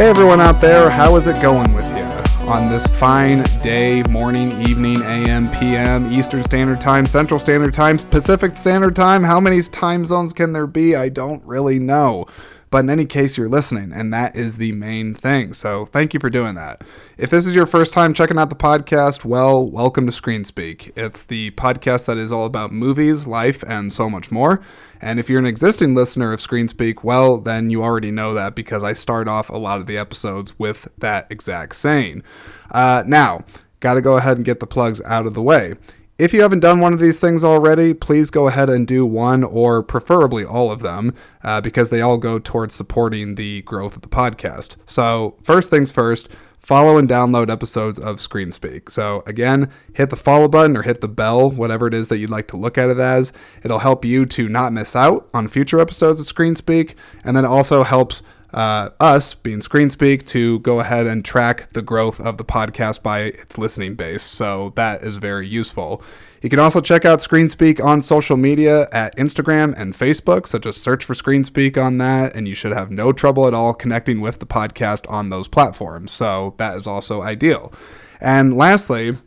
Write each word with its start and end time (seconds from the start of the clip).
Hey 0.00 0.08
everyone 0.08 0.40
out 0.40 0.62
there, 0.62 0.88
how 0.88 1.14
is 1.16 1.26
it 1.26 1.42
going 1.42 1.74
with 1.74 1.84
you 1.94 2.04
on 2.48 2.70
this 2.70 2.86
fine 2.86 3.42
day, 3.62 4.02
morning, 4.04 4.50
evening, 4.62 5.02
AM, 5.02 5.50
PM, 5.50 6.10
Eastern 6.10 6.42
Standard 6.42 6.80
Time, 6.80 7.04
Central 7.04 7.38
Standard 7.38 7.74
Time, 7.74 7.98
Pacific 7.98 8.56
Standard 8.56 8.96
Time? 8.96 9.22
How 9.22 9.40
many 9.40 9.60
time 9.60 10.06
zones 10.06 10.32
can 10.32 10.54
there 10.54 10.66
be? 10.66 10.96
I 10.96 11.10
don't 11.10 11.44
really 11.44 11.78
know. 11.78 12.24
But 12.70 12.84
in 12.84 12.90
any 12.90 13.04
case, 13.04 13.36
you're 13.36 13.48
listening, 13.48 13.92
and 13.92 14.14
that 14.14 14.36
is 14.36 14.56
the 14.56 14.70
main 14.70 15.12
thing. 15.12 15.54
So 15.54 15.86
thank 15.86 16.14
you 16.14 16.20
for 16.20 16.30
doing 16.30 16.54
that. 16.54 16.82
If 17.18 17.28
this 17.28 17.44
is 17.44 17.54
your 17.54 17.66
first 17.66 17.92
time 17.92 18.14
checking 18.14 18.38
out 18.38 18.48
the 18.48 18.54
podcast, 18.54 19.24
well, 19.24 19.68
welcome 19.68 20.06
to 20.06 20.12
Screen 20.12 20.44
Speak. 20.44 20.92
It's 20.94 21.24
the 21.24 21.50
podcast 21.52 22.06
that 22.06 22.16
is 22.16 22.30
all 22.30 22.46
about 22.46 22.72
movies, 22.72 23.26
life, 23.26 23.64
and 23.66 23.92
so 23.92 24.08
much 24.08 24.30
more. 24.30 24.60
And 25.00 25.18
if 25.18 25.28
you're 25.28 25.40
an 25.40 25.46
existing 25.46 25.96
listener 25.96 26.32
of 26.32 26.40
Screen 26.40 26.68
Speak, 26.68 27.02
well, 27.02 27.38
then 27.38 27.70
you 27.70 27.82
already 27.82 28.12
know 28.12 28.34
that 28.34 28.54
because 28.54 28.84
I 28.84 28.92
start 28.92 29.26
off 29.26 29.50
a 29.50 29.56
lot 29.56 29.80
of 29.80 29.86
the 29.86 29.98
episodes 29.98 30.56
with 30.56 30.86
that 30.98 31.26
exact 31.28 31.74
saying. 31.74 32.22
Uh, 32.70 33.02
now, 33.04 33.44
got 33.80 33.94
to 33.94 34.00
go 34.00 34.16
ahead 34.16 34.36
and 34.36 34.46
get 34.46 34.60
the 34.60 34.66
plugs 34.68 35.02
out 35.02 35.26
of 35.26 35.34
the 35.34 35.42
way. 35.42 35.74
If 36.20 36.34
you 36.34 36.42
haven't 36.42 36.60
done 36.60 36.80
one 36.80 36.92
of 36.92 37.00
these 37.00 37.18
things 37.18 37.42
already, 37.42 37.94
please 37.94 38.28
go 38.28 38.46
ahead 38.46 38.68
and 38.68 38.86
do 38.86 39.06
one 39.06 39.42
or 39.42 39.82
preferably 39.82 40.44
all 40.44 40.70
of 40.70 40.80
them 40.80 41.14
uh, 41.42 41.62
because 41.62 41.88
they 41.88 42.02
all 42.02 42.18
go 42.18 42.38
towards 42.38 42.74
supporting 42.74 43.36
the 43.36 43.62
growth 43.62 43.96
of 43.96 44.02
the 44.02 44.08
podcast. 44.08 44.76
So, 44.84 45.38
first 45.42 45.70
things 45.70 45.90
first, 45.90 46.28
follow 46.58 46.98
and 46.98 47.08
download 47.08 47.50
episodes 47.50 47.98
of 47.98 48.16
ScreenSpeak. 48.16 48.90
So, 48.90 49.22
again, 49.24 49.70
hit 49.94 50.10
the 50.10 50.16
follow 50.16 50.46
button 50.46 50.76
or 50.76 50.82
hit 50.82 51.00
the 51.00 51.08
bell, 51.08 51.50
whatever 51.50 51.86
it 51.86 51.94
is 51.94 52.08
that 52.08 52.18
you'd 52.18 52.28
like 52.28 52.48
to 52.48 52.58
look 52.58 52.76
at 52.76 52.90
it 52.90 52.98
as. 52.98 53.32
It'll 53.62 53.78
help 53.78 54.04
you 54.04 54.26
to 54.26 54.46
not 54.46 54.74
miss 54.74 54.94
out 54.94 55.26
on 55.32 55.48
future 55.48 55.80
episodes 55.80 56.20
of 56.20 56.26
ScreenSpeak, 56.26 56.96
and 57.24 57.34
then 57.34 57.46
also 57.46 57.82
helps 57.82 58.22
uh, 58.52 58.90
us, 58.98 59.34
being 59.34 59.60
ScreenSpeak, 59.60 60.26
to 60.26 60.58
go 60.60 60.80
ahead 60.80 61.06
and 61.06 61.24
track 61.24 61.72
the 61.72 61.82
growth 61.82 62.20
of 62.20 62.36
the 62.36 62.44
podcast 62.44 63.02
by 63.02 63.20
its 63.20 63.58
listening 63.58 63.94
base. 63.94 64.22
So 64.22 64.72
that 64.76 65.02
is 65.02 65.18
very 65.18 65.46
useful. 65.46 66.02
You 66.42 66.48
can 66.48 66.58
also 66.58 66.80
check 66.80 67.04
out 67.04 67.18
ScreenSpeak 67.18 67.84
on 67.84 68.00
social 68.00 68.36
media 68.36 68.88
at 68.92 69.14
Instagram 69.16 69.74
and 69.76 69.94
Facebook. 69.94 70.46
So 70.46 70.58
just 70.58 70.82
search 70.82 71.04
for 71.04 71.14
ScreenSpeak 71.14 71.76
on 71.76 71.98
that, 71.98 72.34
and 72.34 72.48
you 72.48 72.54
should 72.54 72.72
have 72.72 72.90
no 72.90 73.12
trouble 73.12 73.46
at 73.46 73.54
all 73.54 73.74
connecting 73.74 74.20
with 74.20 74.38
the 74.38 74.46
podcast 74.46 75.10
on 75.10 75.28
those 75.28 75.48
platforms. 75.48 76.12
So 76.12 76.54
that 76.56 76.76
is 76.76 76.86
also 76.86 77.20
ideal. 77.20 77.72
And 78.20 78.56
lastly, 78.56 79.18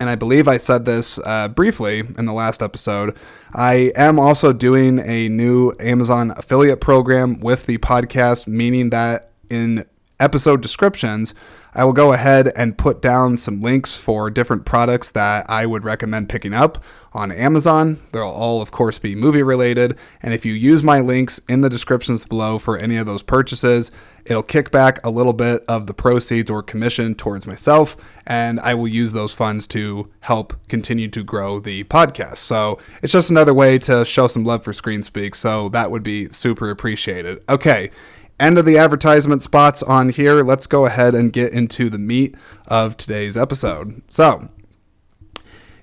and 0.00 0.10
I 0.10 0.14
believe 0.14 0.48
I 0.48 0.56
said 0.56 0.84
this 0.84 1.18
uh, 1.24 1.48
briefly 1.48 2.00
in 2.00 2.24
the 2.24 2.32
last 2.32 2.62
episode. 2.62 3.16
I 3.54 3.92
am 3.96 4.18
also 4.18 4.52
doing 4.52 4.98
a 4.98 5.28
new 5.28 5.72
Amazon 5.80 6.32
affiliate 6.36 6.80
program 6.80 7.40
with 7.40 7.66
the 7.66 7.78
podcast, 7.78 8.46
meaning 8.46 8.90
that 8.90 9.30
in 9.48 9.86
episode 10.20 10.60
descriptions, 10.60 11.34
I 11.76 11.84
will 11.84 11.92
go 11.92 12.14
ahead 12.14 12.50
and 12.56 12.78
put 12.78 13.02
down 13.02 13.36
some 13.36 13.60
links 13.60 13.94
for 13.94 14.30
different 14.30 14.64
products 14.64 15.10
that 15.10 15.44
I 15.50 15.66
would 15.66 15.84
recommend 15.84 16.30
picking 16.30 16.54
up 16.54 16.82
on 17.12 17.30
Amazon. 17.30 18.00
They'll 18.12 18.22
all, 18.22 18.62
of 18.62 18.70
course, 18.70 18.98
be 18.98 19.14
movie 19.14 19.42
related. 19.42 19.94
And 20.22 20.32
if 20.32 20.46
you 20.46 20.54
use 20.54 20.82
my 20.82 21.00
links 21.00 21.38
in 21.50 21.60
the 21.60 21.68
descriptions 21.68 22.24
below 22.24 22.58
for 22.58 22.78
any 22.78 22.96
of 22.96 23.04
those 23.04 23.22
purchases, 23.22 23.90
it'll 24.24 24.42
kick 24.42 24.70
back 24.70 25.04
a 25.04 25.10
little 25.10 25.34
bit 25.34 25.66
of 25.68 25.86
the 25.86 25.92
proceeds 25.92 26.50
or 26.50 26.62
commission 26.62 27.14
towards 27.14 27.46
myself. 27.46 27.94
And 28.26 28.58
I 28.60 28.72
will 28.72 28.88
use 28.88 29.12
those 29.12 29.34
funds 29.34 29.66
to 29.68 30.10
help 30.20 30.54
continue 30.68 31.08
to 31.08 31.22
grow 31.22 31.60
the 31.60 31.84
podcast. 31.84 32.38
So 32.38 32.78
it's 33.02 33.12
just 33.12 33.28
another 33.28 33.52
way 33.52 33.78
to 33.80 34.02
show 34.06 34.28
some 34.28 34.44
love 34.44 34.64
for 34.64 34.72
ScreenSpeak. 34.72 35.34
So 35.34 35.68
that 35.68 35.90
would 35.90 36.02
be 36.02 36.30
super 36.30 36.70
appreciated. 36.70 37.42
Okay 37.50 37.90
end 38.38 38.58
of 38.58 38.64
the 38.64 38.78
advertisement 38.78 39.42
spots 39.42 39.82
on 39.82 40.10
here. 40.10 40.42
Let's 40.42 40.66
go 40.66 40.86
ahead 40.86 41.14
and 41.14 41.32
get 41.32 41.52
into 41.52 41.88
the 41.88 41.98
meat 41.98 42.34
of 42.66 42.96
today's 42.96 43.36
episode. 43.36 44.02
So, 44.08 44.48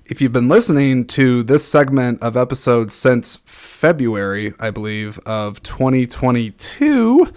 if 0.06 0.20
you've 0.20 0.32
been 0.32 0.48
listening 0.48 1.06
to 1.08 1.42
this 1.42 1.66
segment 1.66 2.22
of 2.22 2.36
episodes 2.36 2.94
since 2.94 3.36
February, 3.46 4.52
I 4.60 4.70
believe, 4.70 5.18
of 5.20 5.62
2022, 5.62 7.32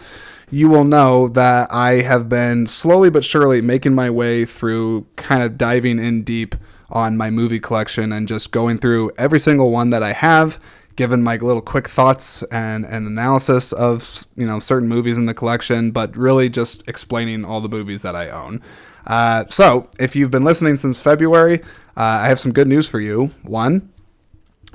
you 0.49 0.69
will 0.69 0.83
know 0.83 1.29
that 1.29 1.71
I 1.71 2.01
have 2.01 2.29
been 2.29 2.67
slowly 2.67 3.09
but 3.09 3.23
surely 3.23 3.61
making 3.61 3.95
my 3.95 4.09
way 4.09 4.45
through 4.45 5.07
kind 5.15 5.43
of 5.43 5.57
diving 5.57 5.99
in 5.99 6.23
deep 6.23 6.55
on 6.89 7.17
my 7.17 7.29
movie 7.29 7.59
collection 7.59 8.11
and 8.11 8.27
just 8.27 8.51
going 8.51 8.77
through 8.77 9.11
every 9.17 9.39
single 9.39 9.71
one 9.71 9.89
that 9.89 10.03
I 10.03 10.13
have 10.13 10.59
given 10.97 11.23
my 11.23 11.37
little 11.37 11.61
quick 11.61 11.87
thoughts 11.87 12.43
and, 12.43 12.85
and 12.85 13.07
analysis 13.07 13.71
of 13.71 14.25
you 14.35 14.45
know 14.45 14.59
certain 14.59 14.89
movies 14.89 15.17
in 15.17 15.27
the 15.27 15.33
collection, 15.33 15.91
but 15.91 16.17
really 16.17 16.49
just 16.49 16.83
explaining 16.87 17.45
all 17.45 17.61
the 17.61 17.69
movies 17.69 18.01
that 18.01 18.15
I 18.15 18.29
own. 18.29 18.61
Uh, 19.05 19.45
so, 19.49 19.89
if 19.97 20.17
you've 20.17 20.31
been 20.31 20.43
listening 20.43 20.75
since 20.75 20.99
February, 20.99 21.61
uh, 21.95 22.01
I 22.23 22.27
have 22.27 22.39
some 22.39 22.51
good 22.51 22.67
news 22.67 22.89
for 22.89 22.99
you. 22.99 23.31
One, 23.43 23.93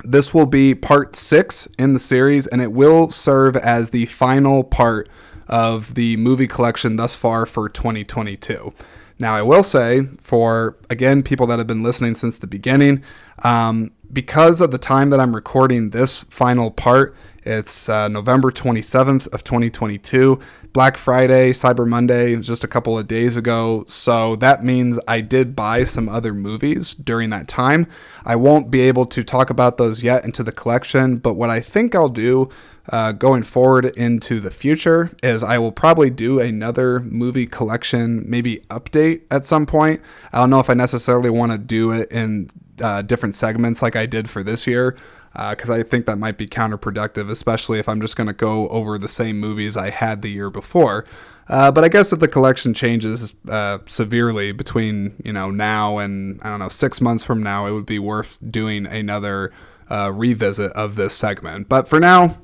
this 0.03 0.33
will 0.33 0.47
be 0.47 0.73
part 0.73 1.15
six 1.15 1.67
in 1.77 1.93
the 1.93 1.99
series, 1.99 2.47
and 2.47 2.59
it 2.59 2.71
will 2.71 3.11
serve 3.11 3.55
as 3.55 3.91
the 3.91 4.07
final 4.07 4.63
part 4.63 5.07
of 5.47 5.93
the 5.93 6.17
movie 6.17 6.47
collection 6.47 6.95
thus 6.95 7.13
far 7.15 7.45
for 7.45 7.69
2022. 7.69 8.73
Now, 9.19 9.35
I 9.35 9.41
will 9.43 9.63
say, 9.63 10.07
for 10.19 10.77
again, 10.89 11.21
people 11.21 11.45
that 11.47 11.59
have 11.59 11.67
been 11.67 11.83
listening 11.83 12.15
since 12.15 12.37
the 12.37 12.47
beginning, 12.47 13.03
um, 13.43 13.91
because 14.13 14.61
of 14.61 14.71
the 14.71 14.77
time 14.77 15.09
that 15.09 15.19
I'm 15.19 15.35
recording 15.35 15.89
this 15.89 16.23
final 16.23 16.71
part, 16.71 17.15
it's 17.45 17.89
uh, 17.89 18.07
November 18.07 18.51
27th 18.51 19.27
of 19.33 19.43
2022. 19.43 20.39
Black 20.71 20.97
Friday, 20.97 21.51
Cyber 21.51 21.87
Monday, 21.87 22.35
just 22.37 22.63
a 22.63 22.67
couple 22.67 22.97
of 22.97 23.07
days 23.07 23.37
ago. 23.37 23.83
So 23.87 24.35
that 24.37 24.63
means 24.63 24.99
I 25.07 25.21
did 25.21 25.55
buy 25.55 25.85
some 25.85 26.09
other 26.09 26.33
movies 26.33 26.95
during 26.95 27.29
that 27.29 27.47
time. 27.47 27.87
I 28.25 28.35
won't 28.35 28.71
be 28.71 28.81
able 28.81 29.05
to 29.07 29.23
talk 29.23 29.49
about 29.49 29.77
those 29.77 30.01
yet 30.01 30.25
into 30.25 30.41
the 30.41 30.51
collection, 30.51 31.17
but 31.17 31.35
what 31.35 31.49
I 31.49 31.59
think 31.59 31.93
I'll 31.93 32.09
do 32.09 32.49
uh, 32.89 33.11
going 33.11 33.43
forward 33.43 33.85
into 33.97 34.39
the 34.39 34.51
future 34.51 35.11
is 35.21 35.43
I 35.43 35.57
will 35.57 35.71
probably 35.71 36.09
do 36.09 36.39
another 36.39 36.99
movie 37.01 37.45
collection, 37.45 38.23
maybe 38.27 38.57
update 38.69 39.21
at 39.29 39.45
some 39.45 39.65
point. 39.65 40.01
I 40.31 40.39
don't 40.39 40.49
know 40.49 40.59
if 40.59 40.69
I 40.69 40.73
necessarily 40.73 41.29
want 41.29 41.51
to 41.51 41.57
do 41.57 41.91
it 41.91 42.11
in 42.11 42.49
uh, 42.81 43.03
different 43.03 43.35
segments 43.35 43.81
like 43.81 43.95
I 43.95 44.05
did 44.05 44.29
for 44.29 44.43
this 44.43 44.65
year 44.65 44.97
because 45.33 45.69
uh, 45.69 45.75
I 45.75 45.83
think 45.83 46.05
that 46.05 46.17
might 46.17 46.37
be 46.37 46.47
counterproductive, 46.47 47.29
especially 47.29 47.79
if 47.79 47.89
I'm 47.89 47.99
just 48.01 48.15
going 48.15 48.27
to 48.27 48.33
go 48.33 48.67
over 48.69 48.97
the 48.97 49.07
same 49.07 49.39
movies 49.39 49.75
I 49.75 49.89
had 49.89 50.21
the 50.21 50.29
year 50.29 50.49
before. 50.49 51.05
Uh, 51.49 51.71
but 51.71 51.83
I 51.83 51.89
guess 51.89 52.13
if 52.13 52.19
the 52.19 52.27
collection 52.27 52.73
changes 52.73 53.35
uh, 53.49 53.79
severely 53.85 54.51
between 54.51 55.15
you 55.25 55.33
know 55.33 55.51
now 55.51 55.97
and 55.97 56.39
I 56.41 56.49
don't 56.49 56.59
know 56.59 56.69
six 56.69 57.01
months 57.01 57.25
from 57.25 57.43
now, 57.43 57.65
it 57.65 57.71
would 57.71 57.85
be 57.85 57.99
worth 57.99 58.37
doing 58.49 58.85
another 58.85 59.51
uh, 59.89 60.11
revisit 60.13 60.71
of 60.73 60.95
this 60.95 61.13
segment. 61.13 61.67
But 61.67 61.87
for 61.87 61.99
now, 61.99 62.37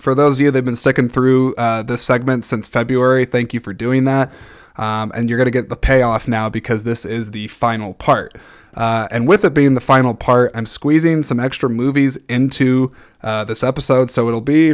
for 0.00 0.14
those 0.14 0.36
of 0.36 0.40
you 0.40 0.50
that 0.50 0.58
have 0.58 0.64
been 0.64 0.76
sticking 0.76 1.08
through 1.08 1.54
uh, 1.56 1.82
this 1.82 2.02
segment 2.02 2.44
since 2.44 2.66
February, 2.66 3.24
thank 3.24 3.52
you 3.52 3.60
for 3.60 3.72
doing 3.74 4.04
that. 4.04 4.32
Um, 4.76 5.12
and 5.14 5.28
you're 5.28 5.38
going 5.38 5.46
to 5.46 5.52
get 5.52 5.68
the 5.68 5.76
payoff 5.76 6.26
now 6.26 6.48
because 6.48 6.82
this 6.82 7.04
is 7.04 7.30
the 7.30 7.46
final 7.48 7.94
part. 7.94 8.36
Uh, 8.74 9.06
and 9.10 9.28
with 9.28 9.44
it 9.44 9.54
being 9.54 9.74
the 9.74 9.80
final 9.80 10.14
part, 10.14 10.50
I'm 10.54 10.66
squeezing 10.66 11.22
some 11.22 11.38
extra 11.38 11.68
movies 11.70 12.18
into 12.28 12.92
uh, 13.22 13.44
this 13.44 13.62
episode. 13.62 14.10
So 14.10 14.28
it'll 14.28 14.40
be, 14.40 14.70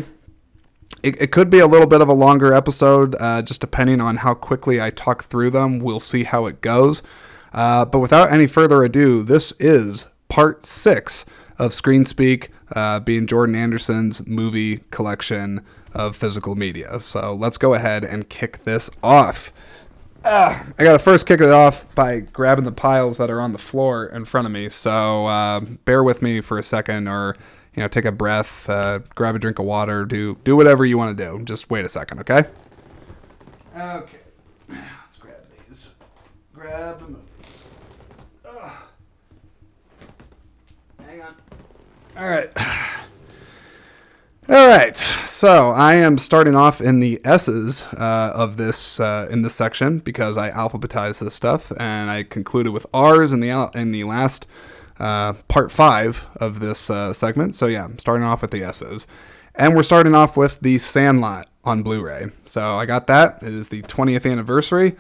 it, 1.03 1.21
it, 1.21 1.33
could 1.33 1.51
be 1.51 1.59
a 1.59 1.67
little 1.67 1.87
bit 1.87 2.01
of 2.01 2.09
a 2.09 2.15
longer 2.15 2.55
episode, 2.55 3.15
uh, 3.21 3.43
just 3.43 3.61
depending 3.61 4.01
on 4.01 4.19
how 4.19 4.35
quickly 4.35 4.81
I 4.81 4.91
talk 4.91 5.25
through 5.25 5.51
them. 5.51 5.81
We'll 5.81 6.01
see 6.01 6.25
how 6.25 6.47
it 6.47 6.61
goes. 6.63 7.03
Uh, 7.53 7.85
but 7.85 7.99
without 7.99 8.33
any 8.33 8.47
further 8.47 8.85
ado, 8.85 9.23
this 9.23 9.53
is 9.59 10.07
part 10.29 10.65
six 10.65 11.27
of 11.59 11.75
Screen 11.75 12.07
Speak, 12.07 12.51
uh, 12.75 13.01
being 13.01 13.27
Jordan 13.27 13.55
Anderson's 13.55 14.27
movie 14.27 14.79
collection 14.91 15.65
of 15.93 16.17
physical 16.17 16.55
media. 16.55 17.01
So 17.01 17.35
let's 17.35 17.59
go 17.59 17.75
ahead 17.75 18.05
and 18.05 18.29
kick 18.29 18.65
this 18.65 18.89
off. 19.03 19.53
Uh, 20.23 20.63
I 20.79 20.85
got 20.85 20.93
to 20.93 20.99
first 20.99 21.27
kick 21.27 21.41
it 21.41 21.51
off 21.51 21.93
by 21.95 22.21
grabbing 22.21 22.65
the 22.65 22.73
piles 22.73 23.17
that 23.19 23.31
are 23.31 23.41
on 23.41 23.53
the 23.53 23.59
floor 23.59 24.07
in 24.07 24.27
front 24.27 24.47
of 24.47 24.53
me. 24.53 24.69
So 24.69 25.27
uh, 25.27 25.61
bear 25.61 26.05
with 26.05 26.21
me 26.21 26.41
for 26.41 26.59
a 26.59 26.63
second, 26.63 27.09
or 27.09 27.37
you 27.75 27.83
know, 27.83 27.89
take 27.89 28.05
a 28.05 28.13
breath, 28.13 28.69
uh, 28.69 29.01
grab 29.15 29.35
a 29.35 29.39
drink 29.39 29.59
of 29.59 29.65
water, 29.65 30.05
do 30.05 30.37
do 30.45 30.57
whatever 30.57 30.85
you 30.85 30.99
want 30.99 31.17
to 31.17 31.25
do. 31.25 31.43
Just 31.45 31.71
wait 31.71 31.87
a 31.87 31.89
second, 31.89 32.21
okay? 32.21 32.45
Okay. 33.75 34.19
Let's 34.69 35.19
grab 35.19 35.37
these. 35.69 35.89
Grab 36.53 37.01
the 37.01 37.07
movies. 37.07 37.65
Ugh. 38.45 38.73
Hang 41.07 41.23
on. 41.23 41.35
All 42.17 42.29
right. 42.29 42.97
All 44.51 44.67
right, 44.67 45.01
so 45.27 45.71
I 45.71 45.95
am 45.95 46.19
starting 46.19 46.57
off 46.57 46.81
in 46.81 46.99
the 46.99 47.21
S's 47.25 47.83
uh, 47.97 48.33
of 48.35 48.57
this 48.57 48.99
uh, 48.99 49.29
in 49.31 49.43
this 49.43 49.55
section 49.55 50.01
because 50.01 50.37
I 50.37 50.51
alphabetized 50.51 51.21
this 51.21 51.35
stuff, 51.35 51.71
and 51.77 52.11
I 52.11 52.25
concluded 52.25 52.73
with 52.73 52.85
R's 52.93 53.33
in 53.33 53.39
the 53.39 53.71
in 53.77 53.93
the 53.93 54.03
last 54.03 54.49
uh, 54.99 55.35
part 55.47 55.71
five 55.71 56.27
of 56.35 56.59
this 56.59 56.91
uh, 56.91 57.13
segment. 57.13 57.55
So 57.55 57.69
yeah, 57.69 57.85
I'm 57.85 57.97
starting 58.01 58.27
off 58.27 58.43
with 58.43 58.51
the 58.51 58.65
S's, 58.65 59.07
and 59.55 59.77
we're 59.77 59.85
starting 59.85 60.17
off 60.17 60.37
with 60.37 60.59
the 60.59 60.79
Sandlot 60.79 61.49
on 61.63 61.85
Blu-ray. 61.85 62.33
So 62.45 62.75
I 62.75 62.87
got 62.87 63.07
that. 63.07 63.45
It 63.45 63.55
is 63.55 63.69
the 63.69 63.83
20th 63.83 64.29
anniversary. 64.29 64.97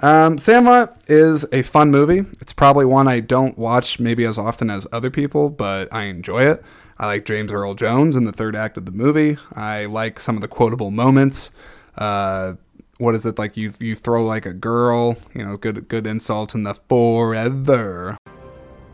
Um, 0.00 0.36
Sandlot 0.36 1.02
is 1.08 1.46
a 1.52 1.62
fun 1.62 1.90
movie. 1.90 2.26
It's 2.42 2.52
probably 2.52 2.84
one 2.84 3.08
I 3.08 3.20
don't 3.20 3.56
watch 3.56 3.98
maybe 3.98 4.24
as 4.24 4.36
often 4.36 4.68
as 4.68 4.86
other 4.92 5.10
people, 5.10 5.48
but 5.48 5.88
I 5.90 6.02
enjoy 6.04 6.42
it. 6.42 6.62
I 7.00 7.06
like 7.06 7.24
James 7.24 7.50
Earl 7.50 7.72
Jones 7.72 8.14
in 8.14 8.24
the 8.24 8.32
third 8.32 8.54
act 8.54 8.76
of 8.76 8.84
the 8.84 8.92
movie. 8.92 9.38
I 9.54 9.86
like 9.86 10.20
some 10.20 10.34
of 10.36 10.42
the 10.42 10.48
quotable 10.48 10.90
moments. 10.90 11.50
Uh, 11.96 12.56
what 12.98 13.14
is 13.14 13.24
it 13.24 13.38
like? 13.38 13.56
You 13.56 13.72
you 13.78 13.94
throw 13.94 14.22
like 14.22 14.44
a 14.44 14.52
girl, 14.52 15.16
you 15.32 15.42
know, 15.42 15.56
good 15.56 15.88
good 15.88 16.06
insults 16.06 16.54
in 16.54 16.64
the 16.64 16.74
forever. 16.90 18.18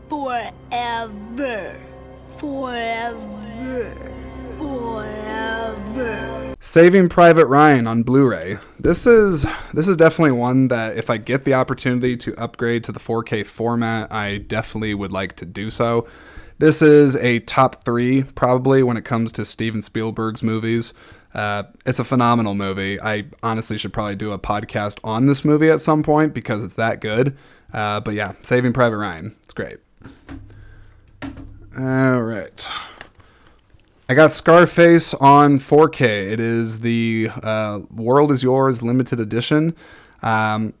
Forever. 0.07 1.75
Forever. 2.37 3.93
Forever. 4.57 6.55
Saving 6.61 7.09
Private 7.09 7.47
Ryan 7.47 7.87
on 7.87 8.03
Blu-ray. 8.03 8.57
This 8.79 9.05
is 9.05 9.45
this 9.73 9.89
is 9.89 9.97
definitely 9.97 10.31
one 10.31 10.69
that 10.69 10.95
if 10.95 11.09
I 11.09 11.17
get 11.17 11.43
the 11.43 11.55
opportunity 11.55 12.15
to 12.15 12.33
upgrade 12.41 12.85
to 12.85 12.93
the 12.93 13.01
4K 13.01 13.45
format, 13.45 14.13
I 14.13 14.37
definitely 14.37 14.93
would 14.93 15.11
like 15.11 15.35
to 15.35 15.45
do 15.45 15.69
so. 15.69 16.07
This 16.59 16.81
is 16.81 17.15
a 17.17 17.39
top 17.41 17.83
three 17.83 18.23
probably 18.23 18.81
when 18.81 18.97
it 18.97 19.05
comes 19.05 19.31
to 19.33 19.45
Steven 19.45 19.81
Spielberg's 19.81 20.41
movies. 20.41 20.91
Uh, 21.33 21.63
it's 21.85 21.99
a 21.99 22.03
phenomenal 22.03 22.55
movie. 22.55 22.99
I 22.99 23.25
honestly 23.43 23.77
should 23.77 23.93
probably 23.93 24.15
do 24.15 24.31
a 24.31 24.39
podcast 24.39 24.97
on 25.03 25.27
this 25.27 25.45
movie 25.45 25.69
at 25.69 25.81
some 25.81 26.01
point 26.01 26.33
because 26.33 26.63
it's 26.63 26.73
that 26.73 26.99
good. 26.99 27.37
Uh, 27.71 27.99
but 27.99 28.15
yeah, 28.15 28.33
Saving 28.41 28.73
Private 28.73 28.97
Ryan. 28.97 29.35
It's 29.43 29.53
great. 29.53 29.77
All 31.77 32.21
right. 32.23 32.67
I 34.09 34.15
got 34.15 34.31
Scarface 34.31 35.13
on 35.15 35.59
4K. 35.59 36.31
It 36.31 36.39
is 36.39 36.79
the 36.79 37.29
uh, 37.43 37.81
World 37.91 38.31
is 38.31 38.41
Yours 38.41 38.81
limited 38.81 39.19
edition. 39.19 39.75
Um, 40.23 40.73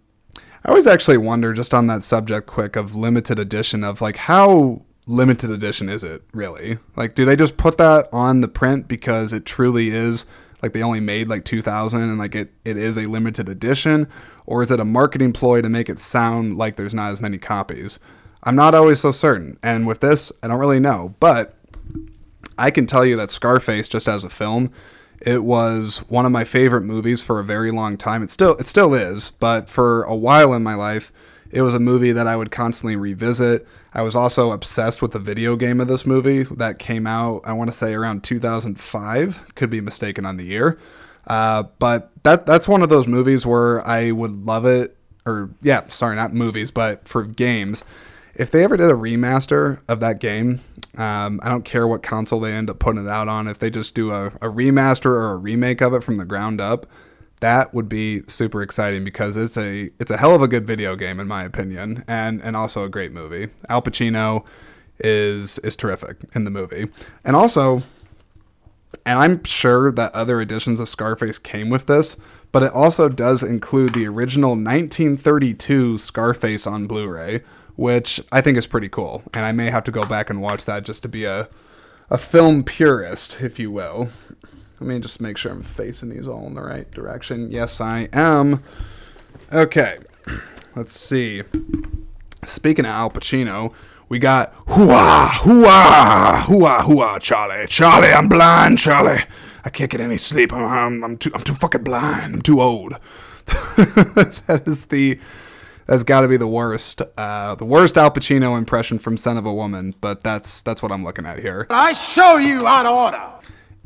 I 0.65 0.69
always 0.69 0.87
actually 0.87 1.17
wonder, 1.17 1.53
just 1.53 1.73
on 1.73 1.85
that 1.87 2.03
subject, 2.03 2.47
quick 2.47 2.75
of 2.75 2.95
limited 2.95 3.37
edition, 3.37 3.83
of 3.83 4.01
like 4.01 4.17
how 4.17 4.81
limited 5.07 5.49
edition 5.49 5.89
is 5.89 6.03
it 6.03 6.21
really? 6.33 6.77
Like, 6.95 7.15
do 7.15 7.25
they 7.25 7.35
just 7.35 7.57
put 7.57 7.77
that 7.77 8.09
on 8.13 8.41
the 8.41 8.47
print 8.47 8.87
because 8.87 9.33
it 9.33 9.45
truly 9.45 9.89
is 9.89 10.25
like 10.61 10.73
they 10.73 10.83
only 10.83 10.99
made 10.99 11.29
like 11.29 11.45
2,000 11.45 12.01
and 12.01 12.17
like 12.17 12.35
it, 12.35 12.51
it 12.65 12.77
is 12.77 12.97
a 12.97 13.05
limited 13.05 13.49
edition? 13.49 14.07
Or 14.45 14.61
is 14.61 14.71
it 14.71 14.79
a 14.79 14.85
marketing 14.85 15.33
ploy 15.33 15.61
to 15.61 15.69
make 15.69 15.89
it 15.89 15.99
sound 15.99 16.57
like 16.57 16.75
there's 16.75 16.93
not 16.93 17.11
as 17.11 17.21
many 17.21 17.37
copies? 17.37 17.99
I'm 18.43 18.55
not 18.55 18.75
always 18.75 18.99
so 18.99 19.11
certain. 19.11 19.57
And 19.61 19.87
with 19.87 19.99
this, 19.99 20.31
I 20.41 20.47
don't 20.47 20.59
really 20.59 20.79
know. 20.79 21.15
But 21.19 21.55
I 22.57 22.71
can 22.71 22.85
tell 22.85 23.05
you 23.05 23.15
that 23.17 23.31
Scarface, 23.31 23.87
just 23.87 24.07
as 24.07 24.23
a 24.23 24.29
film, 24.29 24.71
it 25.21 25.43
was 25.43 25.99
one 26.09 26.25
of 26.25 26.31
my 26.31 26.43
favorite 26.43 26.81
movies 26.81 27.21
for 27.21 27.39
a 27.39 27.43
very 27.43 27.71
long 27.71 27.97
time. 27.97 28.23
It 28.23 28.31
still 28.31 28.55
it 28.57 28.67
still 28.67 28.93
is, 28.93 29.31
but 29.31 29.69
for 29.69 30.03
a 30.03 30.15
while 30.15 30.53
in 30.53 30.63
my 30.63 30.75
life, 30.75 31.11
it 31.51 31.61
was 31.61 31.73
a 31.73 31.79
movie 31.79 32.11
that 32.11 32.27
I 32.27 32.35
would 32.35 32.51
constantly 32.51 32.95
revisit. 32.95 33.67
I 33.93 34.01
was 34.01 34.15
also 34.15 34.51
obsessed 34.51 35.01
with 35.01 35.11
the 35.11 35.19
video 35.19 35.55
game 35.55 35.79
of 35.79 35.87
this 35.87 36.05
movie 36.05 36.43
that 36.43 36.79
came 36.79 37.07
out, 37.07 37.41
I 37.45 37.53
want 37.53 37.69
to 37.69 37.75
say 37.75 37.93
around 37.93 38.23
2005. 38.23 39.55
Could 39.55 39.69
be 39.69 39.81
mistaken 39.81 40.25
on 40.25 40.37
the 40.37 40.45
year. 40.45 40.77
Uh, 41.25 41.63
but 41.79 42.11
that 42.23 42.45
that's 42.45 42.67
one 42.67 42.81
of 42.81 42.89
those 42.89 43.07
movies 43.07 43.45
where 43.45 43.85
I 43.87 44.11
would 44.11 44.45
love 44.45 44.65
it. 44.65 44.95
Or 45.25 45.49
yeah, 45.61 45.87
sorry, 45.87 46.15
not 46.15 46.33
movies, 46.33 46.71
but 46.71 47.07
for 47.07 47.23
games. 47.23 47.83
If 48.33 48.51
they 48.51 48.63
ever 48.63 48.77
did 48.77 48.89
a 48.89 48.93
remaster 48.93 49.79
of 49.87 49.99
that 49.99 50.19
game, 50.19 50.61
um, 50.95 51.39
I 51.41 51.49
don't 51.49 51.65
care 51.65 51.87
what 51.87 52.03
console 52.03 52.39
they 52.39 52.53
end 52.53 52.69
up 52.69 52.77
putting 52.77 53.03
it 53.03 53.09
out 53.09 53.27
on. 53.27 53.47
If 53.47 53.57
they 53.57 53.71
just 53.71 53.95
do 53.95 54.11
a, 54.11 54.27
a 54.27 54.47
remaster 54.47 55.07
or 55.07 55.31
a 55.31 55.37
remake 55.37 55.81
of 55.81 55.93
it 55.93 56.03
from 56.03 56.17
the 56.17 56.25
ground 56.25 56.61
up, 56.61 56.85
that 57.39 57.73
would 57.73 57.87
be 57.87 58.21
super 58.27 58.61
exciting 58.61 59.03
because 59.03 59.37
it's 59.37 59.57
a 59.57 59.91
it's 59.99 60.11
a 60.11 60.17
hell 60.17 60.33
of 60.33 60.41
a 60.41 60.47
good 60.47 60.65
video 60.65 60.95
game 60.95 61.19
in 61.19 61.27
my 61.27 61.43
opinion, 61.43 62.03
and 62.07 62.41
and 62.41 62.55
also 62.55 62.83
a 62.83 62.89
great 62.89 63.11
movie. 63.11 63.49
Al 63.69 63.81
Pacino 63.81 64.43
is 64.99 65.59
is 65.59 65.75
terrific 65.75 66.17
in 66.33 66.43
the 66.43 66.51
movie, 66.51 66.87
and 67.23 67.35
also, 67.35 67.83
and 69.05 69.19
I'm 69.19 69.43
sure 69.43 69.91
that 69.91 70.13
other 70.15 70.41
editions 70.41 70.79
of 70.79 70.89
Scarface 70.89 71.37
came 71.37 71.69
with 71.69 71.85
this, 71.85 72.17
but 72.51 72.63
it 72.63 72.73
also 72.73 73.07
does 73.09 73.43
include 73.43 73.93
the 73.93 74.07
original 74.07 74.51
1932 74.51 75.99
Scarface 75.99 76.65
on 76.65 76.87
Blu-ray, 76.87 77.43
which 77.75 78.19
I 78.31 78.41
think 78.41 78.57
is 78.57 78.65
pretty 78.65 78.89
cool, 78.89 79.23
and 79.33 79.45
I 79.45 79.51
may 79.51 79.69
have 79.69 79.83
to 79.83 79.91
go 79.91 80.05
back 80.05 80.31
and 80.31 80.41
watch 80.41 80.65
that 80.65 80.83
just 80.83 81.03
to 81.03 81.07
be 81.07 81.25
a 81.25 81.49
a 82.09 82.17
film 82.17 82.63
purist, 82.63 83.37
if 83.41 83.59
you 83.59 83.69
will. 83.69 84.09
Let 84.79 84.87
me 84.87 84.99
just 84.99 85.19
make 85.19 85.37
sure 85.37 85.51
I'm 85.51 85.63
facing 85.63 86.09
these 86.09 86.27
all 86.27 86.45
in 86.45 86.53
the 86.53 86.61
right 86.61 86.89
direction. 86.91 87.51
Yes, 87.51 87.81
I 87.81 88.09
am. 88.13 88.63
Okay, 89.51 89.97
let's 90.75 90.93
see. 90.93 91.41
Speaking 92.45 92.85
of 92.85 92.91
Al 92.91 93.09
Pacino, 93.09 93.73
we 94.07 94.19
got 94.19 94.53
hooah, 94.67 95.29
hooah, 95.29 96.41
hooah, 96.41 96.81
hooah, 96.81 97.19
Charlie. 97.19 97.65
Charlie, 97.67 98.09
I'm 98.09 98.29
blind, 98.29 98.77
Charlie. 98.77 99.23
I 99.65 99.69
can't 99.69 99.89
get 99.89 99.99
any 99.99 100.17
sleep. 100.17 100.53
I'm, 100.53 100.63
I'm, 100.63 101.03
I'm 101.03 101.17
too, 101.17 101.31
I'm 101.33 101.41
too 101.41 101.55
fucking 101.55 101.83
blind. 101.83 102.35
I'm 102.35 102.41
too 102.41 102.61
old. 102.61 102.97
that 103.45 104.63
is 104.67 104.85
the, 104.85 105.19
that's 105.87 106.03
got 106.03 106.21
to 106.21 106.27
be 106.27 106.37
the 106.37 106.47
worst, 106.47 107.01
uh, 107.17 107.55
the 107.55 107.65
worst 107.65 107.97
Al 107.97 108.11
Pacino 108.11 108.57
impression 108.57 108.99
from 108.99 109.17
Scent 109.17 109.39
of 109.39 109.45
a 109.47 109.53
Woman. 109.53 109.95
But 109.99 110.23
that's 110.23 110.61
that's 110.61 110.83
what 110.83 110.91
I'm 110.91 111.03
looking 111.03 111.25
at 111.25 111.39
here. 111.39 111.65
I 111.69 111.93
show 111.93 112.37
you 112.37 112.67
on 112.67 112.85
order. 112.85 113.23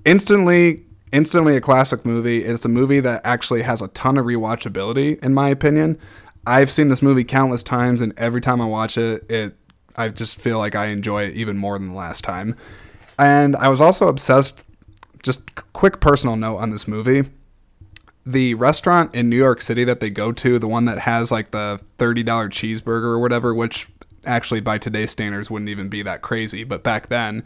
Instantly 0.06 0.86
instantly 1.12 1.58
a 1.58 1.62
classic 1.62 2.06
movie. 2.06 2.44
It's 2.44 2.64
a 2.64 2.70
movie 2.70 3.02
that 3.02 3.22
actually 3.26 3.64
has 3.64 3.82
a 3.82 3.90
ton 3.90 4.18
of 4.18 4.26
rewatchability 4.26 5.24
in 5.24 5.34
my 5.34 5.50
opinion. 5.50 6.00
I've 6.48 6.72
seen 6.72 6.88
this 6.88 7.02
movie 7.02 7.24
countless 7.24 7.64
times 7.64 8.02
and 8.02 8.14
every 8.18 8.42
time 8.42 8.62
i 8.62 8.66
watch 8.66 8.98
it 8.98 9.30
it 9.30 9.56
i 9.96 10.08
just 10.10 10.40
feel 10.40 10.58
like 10.58 10.76
i 10.76 10.88
enjoy 10.88 11.24
it 11.24 11.36
even 11.36 11.58
more 11.58 11.78
than 11.78 11.90
the 11.90 11.96
last 11.96 12.24
time. 12.24 12.56
And 13.20 13.56
i 13.56 13.68
was 13.68 13.82
also 13.82 14.08
obsessed 14.08 14.64
just 15.22 15.42
quick 15.74 16.00
personal 16.00 16.36
note 16.36 16.58
on 16.58 16.72
this 16.72 16.88
movie. 16.88 17.30
The 18.26 18.54
restaurant 18.54 19.14
in 19.14 19.30
new 19.30 19.38
york 19.38 19.62
city 19.62 19.84
that 19.84 20.00
they 20.00 20.10
go 20.10 20.32
to 20.32 20.60
the 20.60 20.68
one 20.68 20.86
that 20.86 21.00
has 21.00 21.32
like 21.32 21.52
the 21.52 21.82
$30 21.98 22.24
cheeseburger 22.24 23.04
or 23.04 23.20
whatever 23.20 23.54
which 23.54 23.90
actually 24.26 24.62
by 24.62 24.78
today's 24.78 25.12
standards 25.12 25.50
wouldn't 25.50 25.70
even 25.70 25.90
be 25.90 26.04
that 26.04 26.22
crazy 26.22 26.64
but 26.64 26.84
back 26.84 27.10
then 27.10 27.44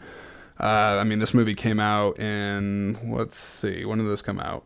uh, 0.58 0.98
I 1.00 1.04
mean, 1.04 1.18
this 1.18 1.34
movie 1.34 1.54
came 1.54 1.78
out 1.78 2.18
in, 2.18 2.98
let's 3.12 3.38
see, 3.38 3.84
when 3.84 3.98
did 3.98 4.08
this 4.08 4.22
come 4.22 4.40
out? 4.40 4.64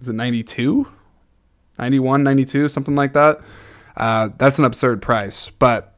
Is 0.00 0.08
it 0.08 0.14
92? 0.14 0.86
91, 1.78 2.22
92, 2.22 2.68
something 2.68 2.94
like 2.94 3.12
that? 3.12 3.40
Uh, 3.96 4.30
that's 4.38 4.58
an 4.58 4.64
absurd 4.64 5.02
price, 5.02 5.50
but 5.58 5.96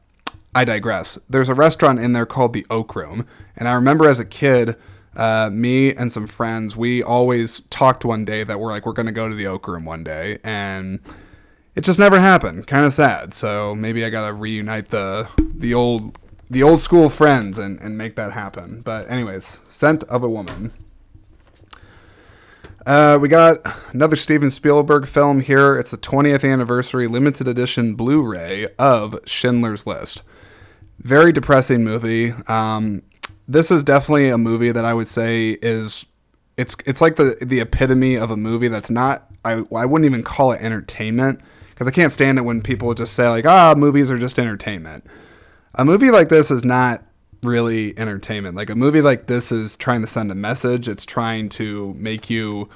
I 0.53 0.65
digress. 0.65 1.17
There's 1.29 1.49
a 1.49 1.53
restaurant 1.53 1.99
in 1.99 2.13
there 2.13 2.25
called 2.25 2.53
the 2.53 2.65
Oak 2.69 2.95
Room, 2.95 3.25
and 3.55 3.67
I 3.67 3.73
remember 3.73 4.07
as 4.07 4.19
a 4.19 4.25
kid, 4.25 4.75
uh, 5.15 5.49
me 5.51 5.93
and 5.93 6.11
some 6.11 6.27
friends, 6.27 6.75
we 6.75 7.01
always 7.01 7.61
talked 7.69 8.03
one 8.03 8.25
day 8.25 8.43
that 8.43 8.59
we're 8.59 8.69
like, 8.69 8.85
we're 8.85 8.93
going 8.93 9.05
to 9.05 9.11
go 9.13 9.29
to 9.29 9.35
the 9.35 9.47
Oak 9.47 9.67
Room 9.67 9.85
one 9.85 10.03
day, 10.03 10.39
and 10.43 10.99
it 11.73 11.81
just 11.81 11.99
never 11.99 12.19
happened. 12.19 12.67
Kind 12.67 12.85
of 12.85 12.93
sad. 12.93 13.33
So 13.33 13.75
maybe 13.75 14.03
I 14.03 14.09
got 14.09 14.27
to 14.27 14.33
reunite 14.33 14.89
the 14.89 15.29
the 15.37 15.73
old 15.73 16.17
the 16.49 16.63
old 16.63 16.81
school 16.81 17.09
friends 17.09 17.57
and, 17.57 17.79
and 17.79 17.97
make 17.97 18.15
that 18.15 18.33
happen. 18.33 18.81
But 18.81 19.09
anyways, 19.09 19.59
Scent 19.67 20.03
of 20.03 20.23
a 20.23 20.29
Woman. 20.29 20.73
Uh, 22.85 23.17
we 23.19 23.27
got 23.27 23.65
another 23.93 24.15
Steven 24.15 24.51
Spielberg 24.51 25.07
film 25.07 25.39
here. 25.39 25.75
It's 25.75 25.89
the 25.89 25.97
20th 25.97 26.49
anniversary 26.49 27.07
limited 27.07 27.47
edition 27.47 27.95
Blu-ray 27.95 28.67
of 28.77 29.19
Schindler's 29.25 29.87
List. 29.87 30.21
Very 30.99 31.31
depressing 31.31 31.83
movie. 31.83 32.33
Um, 32.47 33.01
this 33.47 33.71
is 33.71 33.83
definitely 33.83 34.29
a 34.29 34.37
movie 34.37 34.71
that 34.71 34.85
I 34.85 34.93
would 34.93 35.07
say 35.07 35.51
is 35.61 36.05
it's 36.57 36.75
it's 36.85 37.01
like 37.01 37.15
the 37.15 37.37
the 37.41 37.59
epitome 37.59 38.15
of 38.15 38.31
a 38.31 38.37
movie 38.37 38.67
that's 38.67 38.89
not 38.89 39.29
I 39.43 39.63
I 39.75 39.85
wouldn't 39.85 40.05
even 40.05 40.23
call 40.23 40.51
it 40.51 40.61
entertainment 40.61 41.41
because 41.69 41.87
I 41.87 41.91
can't 41.91 42.11
stand 42.11 42.37
it 42.37 42.43
when 42.43 42.61
people 42.61 42.93
just 42.93 43.13
say 43.13 43.27
like 43.27 43.45
ah 43.45 43.75
movies 43.75 44.09
are 44.09 44.17
just 44.17 44.39
entertainment 44.39 45.05
a 45.75 45.85
movie 45.85 46.11
like 46.11 46.29
this 46.29 46.51
is 46.51 46.63
not 46.63 47.03
really 47.43 47.97
entertainment. 47.97 48.55
Like 48.55 48.69
a 48.69 48.75
movie 48.75 49.01
like 49.01 49.27
this 49.27 49.51
is 49.51 49.75
trying 49.75 50.01
to 50.01 50.07
send 50.07 50.31
a 50.31 50.35
message. 50.35 50.87
It's 50.87 51.05
trying 51.05 51.49
to 51.49 51.93
make 51.95 52.29
you 52.29 52.69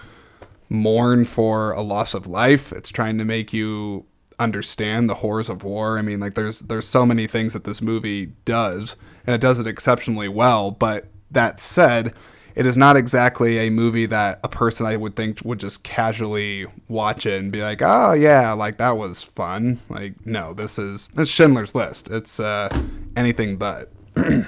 mourn 0.70 1.26
for 1.26 1.72
a 1.72 1.82
loss 1.82 2.14
of 2.14 2.28
life. 2.28 2.72
It's 2.72 2.90
trying 2.90 3.18
to 3.18 3.26
make 3.26 3.52
you 3.52 4.06
understand 4.38 5.10
the 5.10 5.16
horrors 5.16 5.50
of 5.50 5.64
war. 5.64 5.98
I 5.98 6.02
mean, 6.02 6.20
like 6.20 6.36
there's 6.36 6.60
there's 6.60 6.88
so 6.88 7.06
many 7.06 7.28
things 7.28 7.54
that 7.54 7.64
this 7.64 7.82
movie 7.82 8.28
does, 8.46 8.96
and 9.26 9.34
it 9.34 9.42
does 9.42 9.60
it 9.60 9.68
exceptionally 9.68 10.30
well. 10.30 10.72
But 10.72 11.08
that 11.32 11.60
said, 11.60 12.14
it 12.60 12.66
is 12.66 12.76
not 12.76 12.98
exactly 12.98 13.58
a 13.58 13.70
movie 13.70 14.06
that 14.06 14.42
a 14.44 14.50
person 14.50 14.86
I 14.86 14.98
would 14.98 15.16
think 15.16 15.40
would 15.46 15.62
just 15.62 15.82
casually 15.82 16.66
watch 16.90 17.26
it 17.26 17.40
and 17.40 17.54
be 17.54 17.62
like, 17.62 17.82
"Oh 17.82 18.12
yeah, 18.12 18.52
like 18.52 18.78
that 18.80 18.98
was 18.98 19.24
fun." 19.24 19.80
Like, 19.88 20.26
no, 20.26 20.54
this 20.54 20.78
is 20.78 21.08
it's 21.16 21.32
Schindler's 21.32 21.74
List. 21.74 22.10
It's 22.10 22.38
uh, 22.38 22.68
anything 23.16 23.56
but. 23.56 23.94
All 24.18 24.44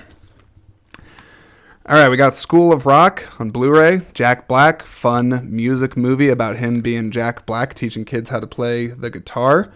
right, 1.88 2.10
we 2.10 2.18
got 2.18 2.36
School 2.36 2.74
of 2.74 2.86
Rock 2.86 3.24
on 3.40 3.50
Blu-ray. 3.50 4.02
Jack 4.14 4.46
Black, 4.46 4.84
fun 4.84 5.48
music 5.50 5.96
movie 5.96 6.28
about 6.28 6.58
him 6.58 6.82
being 6.82 7.12
Jack 7.12 7.46
Black, 7.46 7.74
teaching 7.74 8.04
kids 8.04 8.30
how 8.30 8.42
to 8.42 8.48
play 8.48 8.88
the 8.88 9.10
guitar. 9.10 9.72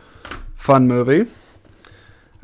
Fun 0.55 0.89
movie. 0.89 1.31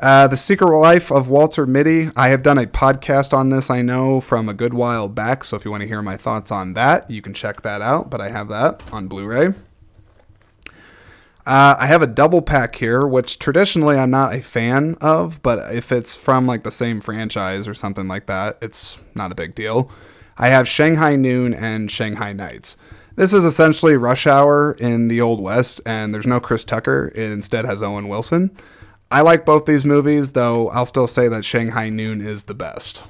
Uh, 0.01 0.25
the 0.25 0.35
Secret 0.35 0.75
Life 0.75 1.11
of 1.11 1.29
Walter 1.29 1.67
Mitty. 1.67 2.09
I 2.15 2.29
have 2.29 2.41
done 2.41 2.57
a 2.57 2.65
podcast 2.65 3.33
on 3.33 3.49
this, 3.49 3.69
I 3.69 3.83
know, 3.83 4.19
from 4.19 4.49
a 4.49 4.53
good 4.53 4.73
while 4.73 5.07
back. 5.07 5.43
So 5.43 5.55
if 5.55 5.63
you 5.63 5.69
want 5.69 5.81
to 5.81 5.87
hear 5.87 6.01
my 6.01 6.17
thoughts 6.17 6.49
on 6.49 6.73
that, 6.73 7.07
you 7.07 7.21
can 7.21 7.35
check 7.35 7.61
that 7.61 7.83
out. 7.83 8.09
But 8.09 8.19
I 8.19 8.29
have 8.29 8.47
that 8.47 8.81
on 8.91 9.07
Blu 9.07 9.27
ray. 9.27 9.53
Uh, 11.45 11.75
I 11.77 11.85
have 11.85 12.01
a 12.01 12.07
double 12.07 12.41
pack 12.41 12.75
here, 12.75 13.05
which 13.05 13.37
traditionally 13.37 13.95
I'm 13.95 14.09
not 14.09 14.33
a 14.33 14.41
fan 14.41 14.95
of, 15.01 15.39
but 15.43 15.71
if 15.71 15.91
it's 15.91 16.15
from 16.15 16.47
like 16.47 16.63
the 16.63 16.71
same 16.71 16.99
franchise 16.99 17.67
or 17.67 17.75
something 17.75 18.07
like 18.07 18.25
that, 18.25 18.57
it's 18.59 18.97
not 19.13 19.31
a 19.31 19.35
big 19.35 19.53
deal. 19.53 19.91
I 20.35 20.47
have 20.47 20.67
Shanghai 20.67 21.15
Noon 21.15 21.53
and 21.53 21.91
Shanghai 21.91 22.33
Nights. 22.33 22.75
This 23.15 23.33
is 23.33 23.45
essentially 23.45 23.97
Rush 23.97 24.25
Hour 24.25 24.73
in 24.79 25.09
the 25.09 25.21
Old 25.21 25.41
West, 25.41 25.79
and 25.85 26.11
there's 26.11 26.25
no 26.25 26.39
Chris 26.39 26.65
Tucker. 26.65 27.11
It 27.13 27.31
instead 27.31 27.65
has 27.65 27.83
Owen 27.83 28.07
Wilson. 28.07 28.49
I 29.11 29.19
like 29.21 29.45
both 29.45 29.65
these 29.65 29.83
movies, 29.83 30.31
though 30.31 30.69
I'll 30.69 30.85
still 30.85 31.07
say 31.07 31.27
that 31.27 31.43
Shanghai 31.43 31.89
Noon 31.89 32.21
is 32.21 32.45
the 32.45 32.53
best. 32.53 33.03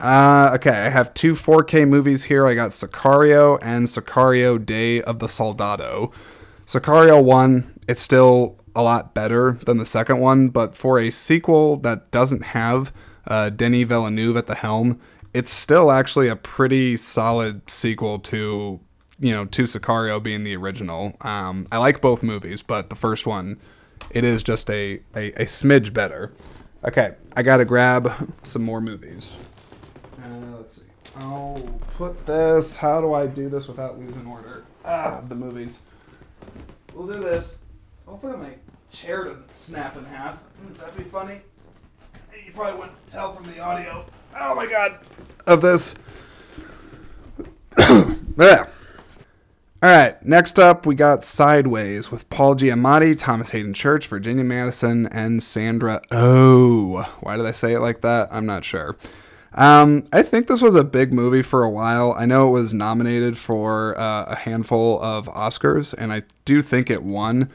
Uh, 0.00 0.50
okay, 0.54 0.70
I 0.70 0.88
have 0.88 1.14
two 1.14 1.34
4K 1.34 1.88
movies 1.88 2.24
here. 2.24 2.46
I 2.46 2.54
got 2.54 2.72
Sicario 2.72 3.58
and 3.62 3.86
Sicario 3.86 4.64
Day 4.64 5.00
of 5.02 5.20
the 5.20 5.28
Soldado. 5.28 6.10
Sicario 6.66 7.22
1, 7.22 7.80
it's 7.86 8.02
still 8.02 8.58
a 8.74 8.82
lot 8.82 9.14
better 9.14 9.58
than 9.64 9.78
the 9.78 9.86
second 9.86 10.18
one, 10.18 10.48
but 10.48 10.76
for 10.76 10.98
a 10.98 11.10
sequel 11.10 11.76
that 11.78 12.10
doesn't 12.10 12.42
have 12.42 12.92
uh, 13.28 13.50
Denis 13.50 13.84
Villeneuve 13.84 14.36
at 14.36 14.48
the 14.48 14.56
helm, 14.56 15.00
it's 15.32 15.50
still 15.50 15.92
actually 15.92 16.26
a 16.26 16.36
pretty 16.36 16.96
solid 16.96 17.70
sequel 17.70 18.18
to, 18.18 18.80
you 19.20 19.32
know, 19.32 19.44
to 19.44 19.62
Sicario 19.62 20.20
being 20.20 20.42
the 20.42 20.56
original. 20.56 21.16
Um, 21.20 21.68
I 21.70 21.78
like 21.78 22.00
both 22.00 22.24
movies, 22.24 22.62
but 22.62 22.90
the 22.90 22.96
first 22.96 23.26
one, 23.26 23.58
it 24.10 24.24
is 24.24 24.42
just 24.42 24.70
a, 24.70 25.00
a, 25.14 25.32
a 25.32 25.44
smidge 25.44 25.92
better. 25.92 26.32
Okay, 26.84 27.14
I 27.34 27.42
gotta 27.42 27.64
grab 27.64 28.32
some 28.42 28.62
more 28.62 28.80
movies. 28.80 29.34
Uh, 30.22 30.28
let's 30.56 30.76
see. 30.76 30.82
I'll 31.16 31.60
put 31.96 32.26
this. 32.26 32.76
How 32.76 33.00
do 33.00 33.12
I 33.12 33.26
do 33.26 33.48
this 33.48 33.66
without 33.66 33.98
losing 33.98 34.26
order? 34.26 34.64
Ah, 34.84 35.20
the 35.28 35.34
movies. 35.34 35.80
We'll 36.94 37.06
do 37.06 37.18
this. 37.18 37.58
Hopefully 38.06 38.36
my 38.36 38.50
chair 38.90 39.24
doesn't 39.24 39.52
snap 39.52 39.96
in 39.96 40.04
half. 40.04 40.42
That'd 40.78 40.96
be 40.96 41.04
funny. 41.04 41.40
You 42.44 42.52
probably 42.52 42.78
wouldn't 42.80 43.06
tell 43.08 43.34
from 43.34 43.46
the 43.46 43.58
audio. 43.58 44.06
Oh 44.38 44.54
my 44.54 44.66
god. 44.66 44.98
Of 45.46 45.62
this. 45.62 45.94
yeah. 47.78 48.66
All 49.86 49.92
right, 49.92 50.20
next 50.26 50.58
up 50.58 50.84
we 50.84 50.96
got 50.96 51.22
Sideways 51.22 52.10
with 52.10 52.28
Paul 52.28 52.56
Giamatti, 52.56 53.16
Thomas 53.16 53.50
Haden 53.50 53.72
Church, 53.72 54.08
Virginia 54.08 54.42
Madsen, 54.42 55.08
and 55.12 55.40
Sandra 55.40 56.02
Oh. 56.10 57.08
Why 57.20 57.36
did 57.36 57.46
I 57.46 57.52
say 57.52 57.72
it 57.72 57.78
like 57.78 58.00
that? 58.00 58.26
I'm 58.32 58.46
not 58.46 58.64
sure. 58.64 58.96
Um, 59.54 60.08
I 60.12 60.22
think 60.22 60.48
this 60.48 60.60
was 60.60 60.74
a 60.74 60.82
big 60.82 61.12
movie 61.12 61.42
for 61.42 61.62
a 61.62 61.70
while. 61.70 62.12
I 62.18 62.26
know 62.26 62.48
it 62.48 62.50
was 62.50 62.74
nominated 62.74 63.38
for 63.38 63.96
uh, 63.96 64.24
a 64.24 64.34
handful 64.34 65.00
of 65.00 65.26
Oscars, 65.26 65.94
and 65.96 66.12
I 66.12 66.24
do 66.44 66.62
think 66.62 66.90
it 66.90 67.04
won 67.04 67.48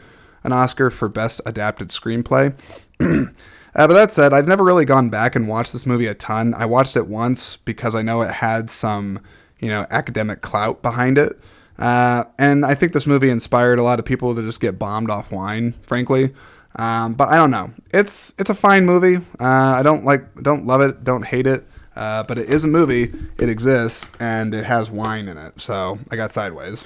an 0.46 0.54
Oscar 0.54 0.90
for 0.90 1.10
Best 1.10 1.42
Adapted 1.46 1.90
Screenplay. 1.90 2.54
uh, 3.02 3.28
but 3.76 3.90
that 3.90 4.14
said, 4.14 4.32
I've 4.32 4.48
never 4.48 4.64
really 4.64 4.86
gone 4.86 5.10
back 5.10 5.36
and 5.36 5.50
watched 5.50 5.74
this 5.74 5.86
movie 5.86 6.08
a 6.08 6.14
ton. 6.14 6.54
I 6.54 6.66
watched 6.66 6.96
it 6.96 7.08
once 7.08 7.58
because 7.58 7.94
I 7.94 8.04
know 8.04 8.22
it 8.22 8.32
had 8.32 8.70
some, 8.70 9.20
you 9.60 9.68
know, 9.68 9.86
academic 9.90 10.40
clout 10.40 10.82
behind 10.82 11.18
it. 11.18 11.38
Uh, 11.82 12.26
and 12.38 12.64
I 12.64 12.76
think 12.76 12.94
this 12.94 13.08
movie 13.08 13.32
inspired 13.32 13.80
a 13.80 13.84
lot 13.84 13.98
of 13.98 14.06
people 14.06 14.36
to 14.36 14.42
just 14.44 14.60
get 14.60 14.78
bombed 14.78 15.10
off 15.10 15.32
wine, 15.32 15.74
frankly. 15.82 16.32
Um, 16.76 17.16
but 17.16 17.30
I 17.30 17.38
don't 17.38 17.50
know. 17.50 17.72
It's 17.92 18.36
it's 18.38 18.52
a 18.52 18.56
fine 18.56 18.86
movie. 18.86 19.18
Uh, 19.40 19.46
I 19.46 19.82
don't 19.82 20.06
like 20.06 20.42
don't 20.44 20.66
love 20.68 20.82
it, 20.82 21.04
don't 21.04 21.26
hate 21.26 21.48
it. 21.48 21.66
Uh, 21.96 22.24
but 22.24 22.38
it 22.38 22.50
is 22.50 22.64
a 22.64 22.68
movie. 22.68 23.12
It 23.38 23.50
exists, 23.50 24.08
and 24.20 24.54
it 24.54 24.64
has 24.64 24.90
wine 24.90 25.28
in 25.28 25.38
it. 25.38 25.60
So 25.60 26.00
I 26.12 26.16
got 26.16 26.34
sideways. 26.34 26.84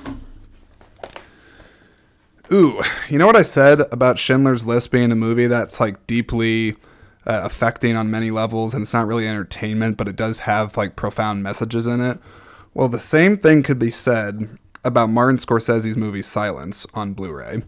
Ooh, 2.52 2.82
you 3.10 3.18
know 3.18 3.28
what 3.28 3.36
I 3.36 3.44
said 3.44 3.82
about 3.92 4.18
Schindler's 4.18 4.66
List 4.66 4.92
being 4.92 5.12
a 5.12 5.16
movie 5.16 5.48
that's 5.48 5.80
like 5.80 6.08
deeply 6.08 6.78
uh, 7.28 7.42
affecting 7.44 7.98
on 7.98 8.10
many 8.10 8.32
levels, 8.32 8.74
and 8.74 8.82
it's 8.82 8.94
not 8.94 9.08
really 9.08 9.28
entertainment, 9.28 9.98
but 9.98 10.08
it 10.08 10.16
does 10.16 10.40
have 10.40 10.78
like 10.78 10.96
profound 10.96 11.44
messages 11.44 11.86
in 11.86 12.00
it. 12.02 12.18
Well, 12.74 12.88
the 12.88 13.00
same 13.00 13.38
thing 13.38 13.62
could 13.62 13.80
be 13.80 13.92
said 13.92 14.58
about 14.86 15.10
Martin 15.10 15.38
Scorsese's 15.38 15.98
movie 15.98 16.22
Silence 16.22 16.88
on 16.94 17.14
Blu-ray. 17.14 17.64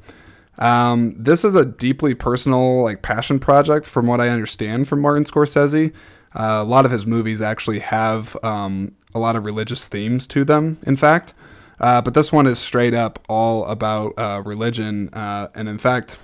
Um, 0.60 1.16
this 1.18 1.44
is 1.44 1.56
a 1.56 1.66
deeply 1.66 2.16
personal, 2.16 2.84
like 2.84 3.02
passion 3.02 3.40
project, 3.40 3.86
from 3.86 4.08
what 4.08 4.22
I 4.22 4.30
understand 4.30 4.88
from 4.88 5.02
Martin 5.02 5.24
Scorsese. 5.24 5.94
Uh, 6.34 6.62
a 6.62 6.64
lot 6.64 6.86
of 6.86 6.92
his 6.92 7.06
movies 7.06 7.42
actually 7.42 7.80
have 7.80 8.38
um, 8.44 8.96
a 9.14 9.20
lot 9.20 9.36
of 9.36 9.46
religious 9.46 9.88
themes 9.88 10.26
to 10.28 10.46
them, 10.46 10.78
in 10.84 10.96
fact. 10.96 11.34
Uh, 11.80 12.02
but 12.02 12.14
this 12.14 12.32
one 12.32 12.48
is 12.48 12.58
straight 12.58 12.94
up 12.94 13.24
all 13.30 13.66
about 13.66 14.14
uh, 14.18 14.42
religion. 14.44 15.10
Uh, 15.14 15.48
and 15.54 15.70
in 15.70 15.78
fact, 15.78 16.18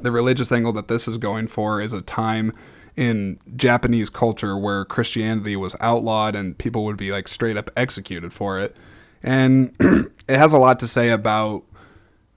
the 0.00 0.12
religious 0.12 0.52
angle 0.52 0.72
that 0.72 0.88
this 0.88 1.08
is 1.08 1.16
going 1.16 1.46
for 1.46 1.80
is 1.80 1.92
a 1.92 2.02
time 2.02 2.52
in 2.96 3.38
Japanese 3.56 4.10
culture 4.10 4.56
where 4.58 4.84
Christianity 4.84 5.56
was 5.56 5.74
outlawed 5.80 6.34
and 6.34 6.58
people 6.58 6.84
would 6.84 6.96
be 6.96 7.10
like 7.10 7.28
straight 7.28 7.56
up 7.56 7.70
executed 7.76 8.32
for 8.32 8.58
it. 8.58 8.76
And 9.22 9.74
it 10.28 10.38
has 10.38 10.52
a 10.52 10.58
lot 10.58 10.80
to 10.80 10.88
say 10.88 11.10
about 11.10 11.64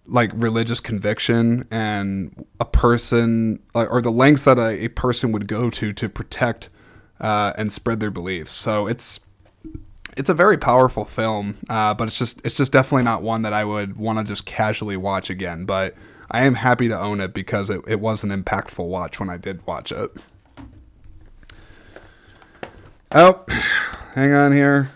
like 0.06 0.32
religious 0.34 0.80
conviction 0.80 1.66
and 1.72 2.46
a 2.60 2.66
person 2.66 3.62
or 3.74 4.02
the 4.02 4.12
lengths 4.12 4.44
that 4.44 4.60
a, 4.60 4.86
a 4.86 4.88
person 4.90 5.32
would 5.32 5.48
go 5.48 5.70
to 5.70 5.94
to 5.94 6.10
protect 6.10 6.70
uh, 7.22 7.54
and 7.58 7.72
spread 7.72 8.00
their 8.00 8.12
beliefs. 8.12 8.52
So 8.52 8.88
it's 8.88 9.22
it's 10.16 10.30
a 10.30 10.34
very 10.34 10.58
powerful 10.58 11.06
film, 11.06 11.58
uh, 11.70 11.94
but 11.94 12.08
it's 12.08 12.18
just 12.18 12.42
it's 12.46 12.56
just 12.56 12.72
definitely 12.72 13.04
not 13.04 13.22
one 13.22 13.44
that 13.44 13.54
I 13.54 13.66
would 13.66 13.98
want 13.98 14.20
to 14.20 14.25
just 14.25 14.46
casually 14.46 14.98
watch 14.98 15.30
again. 15.30 15.66
But 15.66 15.96
I 16.30 16.44
am 16.46 16.56
happy 16.56 16.88
to 16.90 17.00
own 17.00 17.20
it 17.20 17.34
because 17.34 17.70
it, 17.70 17.82
it 17.88 18.00
was 18.00 18.24
an 18.24 18.30
impactful 18.30 18.88
watch 18.88 19.20
when 19.20 19.30
I 19.30 19.38
did 19.38 19.66
watch 19.66 19.92
it. 19.92 20.12
Oh, 23.12 23.46
hang 24.13 24.34
on 24.34 24.52
here. 24.52 24.90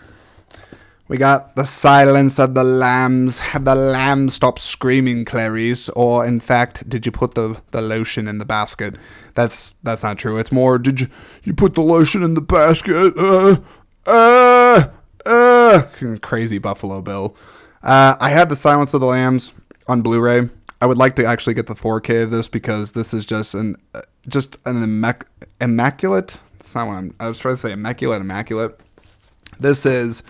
We 1.08 1.16
got 1.16 1.56
the 1.56 1.64
silence 1.64 2.38
of 2.38 2.52
the 2.54 2.64
lambs. 2.64 3.40
Have 3.40 3.64
the 3.64 3.74
lambs 3.74 4.34
stopped 4.34 4.60
screaming, 4.60 5.24
Clarice? 5.24 5.88
Or, 5.90 6.26
in 6.26 6.38
fact, 6.38 6.88
did 6.88 7.06
you 7.06 7.12
put 7.12 7.34
the, 7.34 7.60
the 7.70 7.80
lotion 7.80 8.28
in 8.28 8.36
the 8.36 8.44
basket? 8.44 8.96
That's 9.34 9.74
that's 9.82 10.02
not 10.02 10.18
true. 10.18 10.36
It's 10.36 10.52
more, 10.52 10.78
did 10.78 11.00
you, 11.00 11.08
you 11.44 11.54
put 11.54 11.74
the 11.74 11.80
lotion 11.80 12.22
in 12.22 12.34
the 12.34 12.42
basket? 12.42 13.14
Uh, 13.16 13.56
uh, 14.06 14.88
uh, 15.24 15.82
crazy 16.20 16.58
Buffalo 16.58 17.00
Bill. 17.00 17.34
Uh, 17.82 18.16
I 18.20 18.30
had 18.30 18.50
the 18.50 18.56
Silence 18.56 18.92
of 18.92 19.00
the 19.00 19.06
Lambs 19.06 19.52
on 19.86 20.02
Blu-ray. 20.02 20.50
I 20.80 20.86
would 20.86 20.98
like 20.98 21.16
to 21.16 21.24
actually 21.24 21.54
get 21.54 21.66
the 21.66 21.74
4K 21.74 22.24
of 22.24 22.30
this 22.30 22.48
because 22.48 22.92
this 22.92 23.14
is 23.14 23.24
just 23.24 23.54
an 23.54 23.76
uh, 23.94 24.02
just 24.28 24.56
an 24.66 24.82
immac- 24.82 25.24
immaculate. 25.60 26.38
It's 26.60 26.74
not 26.74 26.86
what 26.86 26.96
I'm. 26.96 27.14
I 27.18 27.28
was 27.28 27.38
trying 27.38 27.54
to 27.54 27.60
say 27.60 27.72
immaculate, 27.72 28.20
immaculate. 28.20 28.78
This 29.58 29.86
is 29.86 30.22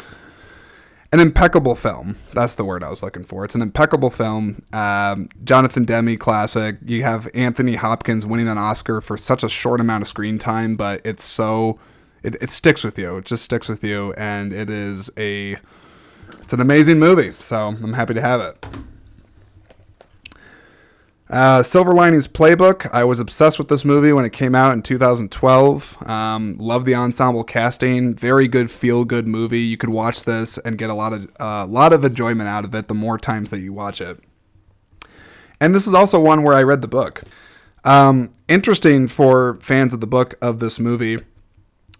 an 1.13 1.21
impeccable 1.21 1.75
film. 1.75 2.17
That's 2.35 2.55
the 2.55 2.65
word 2.65 2.83
I 2.83 2.91
was 2.91 3.03
looking 3.03 3.25
for. 3.25 3.45
It's 3.45 3.55
an 3.55 3.63
impeccable 3.63 4.11
film. 4.11 4.63
Um, 4.73 5.29
Jonathan 5.45 5.85
Demme 5.85 6.17
classic. 6.17 6.77
You 6.85 7.03
have 7.03 7.29
Anthony 7.35 7.77
Hopkins 7.77 8.27
winning 8.27 8.49
an 8.49 8.59
Oscar 8.59 9.01
for 9.01 9.17
such 9.17 9.43
a 9.43 9.49
short 9.49 9.81
amount 9.81 10.03
of 10.03 10.09
screen 10.09 10.39
time, 10.39 10.77
but 10.77 11.01
it's 11.07 11.25
so 11.25 11.79
it, 12.23 12.37
it 12.43 12.51
sticks 12.51 12.85
with 12.85 12.99
you. 12.99 13.17
It 13.19 13.25
just 13.25 13.45
sticks 13.45 13.69
with 13.69 13.83
you, 13.83 14.13
and 14.19 14.53
it 14.53 14.69
is 14.69 15.11
a 15.17 15.57
it's 16.43 16.53
an 16.53 16.61
amazing 16.61 16.99
movie. 16.99 17.35
So 17.41 17.69
I'm 17.69 17.95
happy 17.95 18.15
to 18.15 18.21
have 18.21 18.41
it. 18.41 18.67
Uh, 21.31 21.63
Silver 21.63 21.93
Linings 21.93 22.27
Playbook. 22.27 22.89
I 22.93 23.05
was 23.05 23.21
obsessed 23.21 23.59
with 23.59 23.69
this 23.69 23.85
movie 23.85 24.13
when 24.13 24.25
it 24.25 24.33
came 24.33 24.55
out 24.55 24.73
in 24.73 24.83
2012. 24.83 26.09
Um, 26.09 26.57
love 26.57 26.87
the 26.87 26.95
ensemble 26.95 27.45
casting. 27.45 28.15
Very 28.15 28.49
good, 28.49 28.71
feel 28.71 29.05
good 29.05 29.27
movie. 29.27 29.61
You 29.61 29.77
could 29.77 29.91
watch 29.91 30.25
this 30.25 30.57
and 30.59 30.79
get 30.79 30.89
a 30.89 30.95
lot 30.95 31.13
of 31.13 31.25
a 31.39 31.45
uh, 31.45 31.67
lot 31.67 31.93
of 31.93 32.05
enjoyment 32.05 32.49
out 32.49 32.65
of 32.65 32.75
it 32.75 32.89
the 32.89 32.95
more 32.95 33.19
times 33.19 33.51
that 33.51 33.61
you 33.61 33.75
watch 33.75 34.01
it. 34.01 34.21
And 35.61 35.75
this 35.75 35.87
is 35.87 35.93
also 35.93 36.19
one 36.19 36.43
where 36.43 36.55
I 36.55 36.63
read 36.63 36.81
the 36.81 36.89
book. 36.89 37.23
Um, 37.85 38.33
interesting 38.49 39.07
for 39.07 39.59
fans 39.61 39.93
of 39.93 40.01
the 40.01 40.07
book 40.07 40.35
of 40.41 40.61
this 40.61 40.79
movie. 40.79 41.19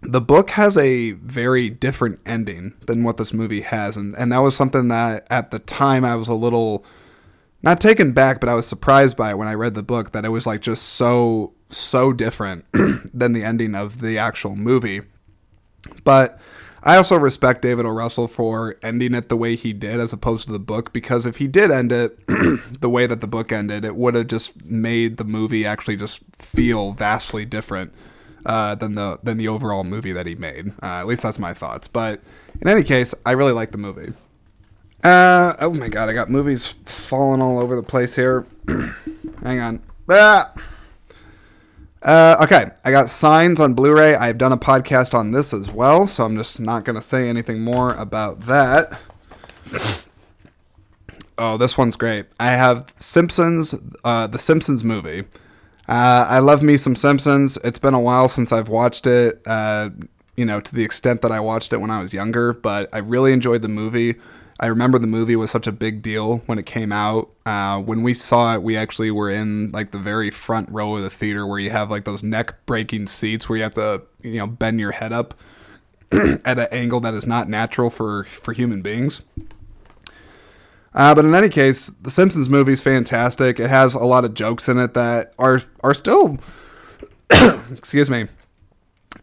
The 0.01 0.21
book 0.21 0.51
has 0.51 0.77
a 0.77 1.11
very 1.11 1.69
different 1.69 2.19
ending 2.25 2.73
than 2.87 3.03
what 3.03 3.17
this 3.17 3.33
movie 3.33 3.61
has, 3.61 3.95
and 3.95 4.15
and 4.15 4.31
that 4.31 4.39
was 4.39 4.55
something 4.55 4.87
that 4.87 5.27
at 5.29 5.51
the 5.51 5.59
time 5.59 6.03
I 6.03 6.15
was 6.15 6.29
a 6.29 6.33
little 6.33 6.83
not 7.61 7.81
taken 7.81 8.13
back, 8.13 8.39
but 8.39 8.49
I 8.49 8.55
was 8.55 8.67
surprised 8.67 9.17
by 9.17 9.31
it 9.31 9.37
when 9.37 9.47
I 9.47 9.53
read 9.53 9.73
the 9.73 9.83
book 9.83 10.11
that 10.11 10.25
it 10.25 10.29
was 10.29 10.45
like 10.45 10.61
just 10.61 10.83
so 10.83 11.53
so 11.69 12.13
different 12.13 12.65
than 13.13 13.33
the 13.33 13.43
ending 13.43 13.75
of 13.75 14.01
the 14.01 14.17
actual 14.17 14.55
movie. 14.55 15.01
But 16.03 16.39
I 16.81 16.95
also 16.95 17.17
respect 17.17 17.61
David 17.61 17.85
O. 17.85 17.89
Russell 17.89 18.27
for 18.27 18.77
ending 18.81 19.13
it 19.13 19.29
the 19.29 19.37
way 19.37 19.55
he 19.55 19.73
did 19.73 19.99
as 19.99 20.13
opposed 20.13 20.45
to 20.45 20.51
the 20.51 20.59
book 20.59 20.93
because 20.93 21.25
if 21.25 21.37
he 21.37 21.47
did 21.47 21.71
end 21.71 21.91
it 21.91 22.17
the 22.81 22.89
way 22.89 23.05
that 23.05 23.21
the 23.21 23.27
book 23.27 23.51
ended, 23.51 23.83
it 23.83 23.95
would 23.95 24.15
have 24.15 24.27
just 24.27 24.65
made 24.65 25.17
the 25.17 25.25
movie 25.25 25.65
actually 25.65 25.97
just 25.97 26.23
feel 26.37 26.93
vastly 26.93 27.45
different 27.45 27.93
uh, 28.45 28.75
than 28.75 28.95
the 28.95 29.19
than 29.23 29.37
the 29.37 29.47
overall 29.47 29.83
movie 29.83 30.13
that 30.13 30.25
he 30.25 30.35
made. 30.35 30.69
Uh, 30.81 30.99
at 30.99 31.07
least 31.07 31.23
that's 31.23 31.39
my 31.39 31.53
thoughts. 31.53 31.87
But 31.87 32.21
in 32.61 32.67
any 32.67 32.83
case, 32.83 33.13
I 33.25 33.31
really 33.31 33.51
like 33.53 33.71
the 33.71 33.77
movie. 33.77 34.13
Uh, 35.03 35.55
oh 35.59 35.73
my 35.73 35.87
god, 35.87 36.09
I 36.09 36.13
got 36.13 36.29
movies 36.29 36.75
falling 36.85 37.41
all 37.41 37.59
over 37.59 37.75
the 37.75 37.83
place 37.83 38.15
here. 38.15 38.45
Hang 39.43 39.59
on. 39.59 39.81
Ah! 40.09 40.53
Uh, 42.01 42.37
okay, 42.41 42.71
I 42.83 42.91
got 42.91 43.09
Signs 43.09 43.59
on 43.59 43.73
Blu-ray. 43.73 44.15
I've 44.15 44.37
done 44.37 44.51
a 44.51 44.57
podcast 44.57 45.13
on 45.13 45.31
this 45.31 45.53
as 45.53 45.69
well, 45.69 46.05
so 46.05 46.25
I'm 46.25 46.35
just 46.35 46.59
not 46.59 46.83
gonna 46.83 47.01
say 47.01 47.29
anything 47.29 47.61
more 47.61 47.93
about 47.93 48.41
that. 48.41 48.99
oh, 51.37 51.57
this 51.57 51.77
one's 51.77 51.95
great. 51.95 52.25
I 52.39 52.51
have 52.51 52.93
Simpsons, 52.97 53.75
uh, 54.03 54.27
the 54.27 54.39
Simpsons 54.39 54.83
movie. 54.83 55.25
Uh, 55.87 56.25
I 56.29 56.39
love 56.39 56.61
me 56.61 56.77
some 56.77 56.95
Simpsons. 56.95 57.57
It's 57.63 57.79
been 57.79 57.93
a 57.93 57.99
while 57.99 58.27
since 58.27 58.51
I've 58.51 58.69
watched 58.69 59.07
it. 59.07 59.41
Uh, 59.45 59.89
you 60.35 60.45
know, 60.45 60.59
to 60.61 60.75
the 60.75 60.83
extent 60.83 61.21
that 61.21 61.31
I 61.31 61.39
watched 61.39 61.73
it 61.73 61.81
when 61.81 61.89
I 61.89 61.99
was 61.99 62.13
younger, 62.13 62.53
but 62.53 62.89
I 62.93 62.99
really 62.99 63.33
enjoyed 63.33 63.61
the 63.61 63.69
movie. 63.69 64.15
I 64.61 64.67
remember 64.67 64.99
the 64.99 65.07
movie 65.07 65.37
was 65.37 65.51
such 65.51 65.67
a 65.67 65.71
big 65.71 66.01
deal 66.01 66.39
when 66.45 66.59
it 66.59 66.65
came 66.65 66.91
out. 66.91 67.29
Uh, 67.45 67.79
when 67.79 68.03
we 68.03 68.13
saw 68.13 68.55
it, 68.55 68.61
we 68.61 68.75
actually 68.75 69.09
were 69.09 69.29
in 69.29 69.71
like 69.71 69.91
the 69.91 69.97
very 69.97 70.31
front 70.31 70.69
row 70.69 70.97
of 70.97 71.01
the 71.01 71.09
theater 71.09 71.47
where 71.47 71.59
you 71.59 71.69
have 71.69 71.89
like 71.89 72.03
those 72.03 72.23
neck 72.23 72.65
breaking 72.65 73.07
seats 73.07 73.47
where 73.47 73.57
you 73.57 73.63
have 73.63 73.75
to, 73.75 74.01
you 74.21 74.39
know, 74.39 74.47
bend 74.47 74.81
your 74.81 74.91
head 74.91 75.13
up 75.13 75.33
at 76.11 76.59
an 76.59 76.67
angle 76.71 76.99
that 76.99 77.13
is 77.13 77.25
not 77.25 77.47
natural 77.47 77.89
for, 77.89 78.25
for 78.25 78.51
human 78.51 78.81
beings. 78.81 79.21
Uh, 80.93 81.15
but 81.15 81.23
in 81.23 81.33
any 81.33 81.49
case, 81.49 81.87
the 81.87 82.11
Simpsons 82.11 82.49
movie 82.49 82.73
is 82.73 82.81
fantastic. 82.81 83.59
It 83.59 83.69
has 83.69 83.93
a 83.93 83.99
lot 83.99 84.25
of 84.25 84.33
jokes 84.33 84.67
in 84.67 84.77
it 84.79 84.93
that 84.95 85.33
are 85.39 85.61
are 85.81 85.93
still, 85.93 86.39
excuse 87.71 88.09
me, 88.09 88.27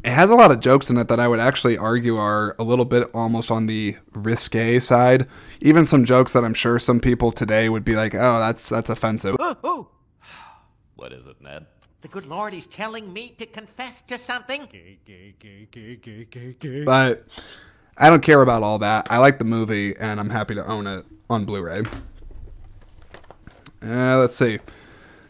it 0.02 0.10
has 0.10 0.30
a 0.30 0.34
lot 0.34 0.50
of 0.50 0.60
jokes 0.60 0.90
in 0.90 0.98
it 0.98 1.08
that 1.08 1.20
I 1.20 1.28
would 1.28 1.38
actually 1.38 1.78
argue 1.78 2.16
are 2.16 2.56
a 2.58 2.64
little 2.64 2.84
bit 2.84 3.08
almost 3.14 3.50
on 3.50 3.66
the 3.66 3.96
risque 4.12 4.78
side. 4.78 5.26
Even 5.60 5.84
some 5.84 6.04
jokes 6.04 6.32
that 6.32 6.44
I'm 6.44 6.54
sure 6.54 6.78
some 6.78 7.00
people 7.00 7.30
today 7.30 7.68
would 7.68 7.84
be 7.84 7.94
like, 7.94 8.14
"Oh, 8.14 8.38
that's 8.40 8.68
that's 8.68 8.90
offensive." 8.90 9.36
Ooh, 9.40 9.56
ooh. 9.64 9.88
What 10.96 11.12
is 11.12 11.26
it, 11.26 11.40
Ned? 11.40 11.66
The 12.00 12.08
good 12.08 12.26
Lord 12.26 12.54
is 12.54 12.66
telling 12.66 13.12
me 13.12 13.34
to 13.38 13.46
confess 13.46 14.02
to 14.02 14.18
something. 14.18 14.68
But 16.84 17.24
I 17.96 18.10
don't 18.10 18.22
care 18.22 18.42
about 18.42 18.62
all 18.62 18.78
that. 18.80 19.06
I 19.10 19.18
like 19.18 19.38
the 19.38 19.44
movie, 19.44 19.96
and 19.96 20.18
I'm 20.18 20.30
happy 20.30 20.54
to 20.54 20.66
own 20.66 20.86
it 20.86 21.04
on 21.30 21.44
Blu-ray. 21.44 21.82
Uh, 23.82 24.18
let's 24.18 24.36
see, 24.36 24.58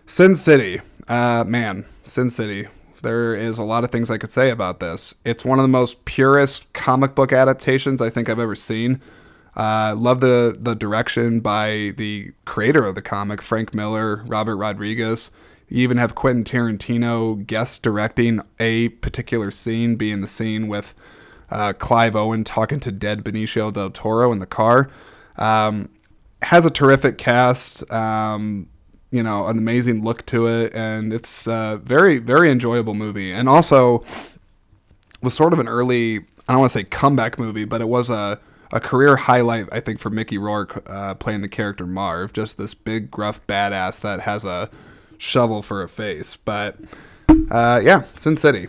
Sin 0.06 0.34
City. 0.34 0.80
Uh, 1.08 1.44
man, 1.46 1.84
Sin 2.06 2.30
City. 2.30 2.68
There 3.02 3.34
is 3.34 3.58
a 3.58 3.62
lot 3.62 3.84
of 3.84 3.90
things 3.90 4.10
I 4.10 4.18
could 4.18 4.30
say 4.30 4.50
about 4.50 4.80
this. 4.80 5.14
It's 5.24 5.44
one 5.44 5.58
of 5.58 5.62
the 5.64 5.68
most 5.68 6.04
purest 6.04 6.72
comic 6.72 7.14
book 7.14 7.32
adaptations 7.32 8.00
I 8.00 8.10
think 8.10 8.28
I've 8.28 8.38
ever 8.38 8.54
seen. 8.54 9.00
Uh, 9.56 9.94
love 9.96 10.20
the 10.20 10.56
the 10.58 10.74
direction 10.74 11.40
by 11.40 11.94
the 11.96 12.32
creator 12.44 12.84
of 12.84 12.94
the 12.94 13.02
comic, 13.02 13.40
Frank 13.40 13.72
Miller, 13.72 14.22
Robert 14.26 14.56
Rodriguez. 14.56 15.30
You 15.68 15.78
even 15.82 15.96
have 15.96 16.14
Quentin 16.14 16.44
Tarantino 16.44 17.44
guest 17.44 17.82
directing 17.82 18.40
a 18.60 18.90
particular 18.90 19.50
scene, 19.50 19.96
being 19.96 20.20
the 20.20 20.28
scene 20.28 20.68
with 20.68 20.94
uh, 21.50 21.72
Clive 21.72 22.14
Owen 22.14 22.44
talking 22.44 22.80
to 22.80 22.92
dead 22.92 23.24
Benicio 23.24 23.72
del 23.72 23.90
Toro 23.90 24.30
in 24.30 24.38
the 24.38 24.46
car. 24.46 24.90
Um, 25.36 25.88
has 26.42 26.64
a 26.64 26.70
terrific 26.70 27.18
cast. 27.18 27.90
Um, 27.90 28.68
you 29.16 29.22
know, 29.22 29.46
an 29.46 29.56
amazing 29.56 30.04
look 30.04 30.26
to 30.26 30.46
it, 30.46 30.74
and 30.74 31.10
it's 31.10 31.46
a 31.46 31.80
very, 31.82 32.18
very 32.18 32.50
enjoyable 32.50 32.92
movie. 32.92 33.32
And 33.32 33.48
also 33.48 34.04
was 35.22 35.32
sort 35.32 35.54
of 35.54 35.58
an 35.58 35.68
early, 35.68 36.18
I 36.46 36.52
don't 36.52 36.58
want 36.58 36.72
to 36.72 36.78
say 36.78 36.84
comeback 36.84 37.38
movie, 37.38 37.64
but 37.64 37.80
it 37.80 37.88
was 37.88 38.10
a, 38.10 38.38
a 38.72 38.78
career 38.78 39.16
highlight, 39.16 39.68
I 39.72 39.80
think, 39.80 40.00
for 40.00 40.10
Mickey 40.10 40.36
Rourke 40.36 40.82
uh, 40.86 41.14
playing 41.14 41.40
the 41.40 41.48
character 41.48 41.86
Marv. 41.86 42.34
Just 42.34 42.58
this 42.58 42.74
big, 42.74 43.10
gruff 43.10 43.44
badass 43.46 44.00
that 44.00 44.20
has 44.20 44.44
a 44.44 44.68
shovel 45.16 45.62
for 45.62 45.82
a 45.82 45.88
face. 45.88 46.36
But 46.36 46.76
uh, 47.50 47.80
yeah, 47.82 48.04
Sin 48.16 48.36
City. 48.36 48.68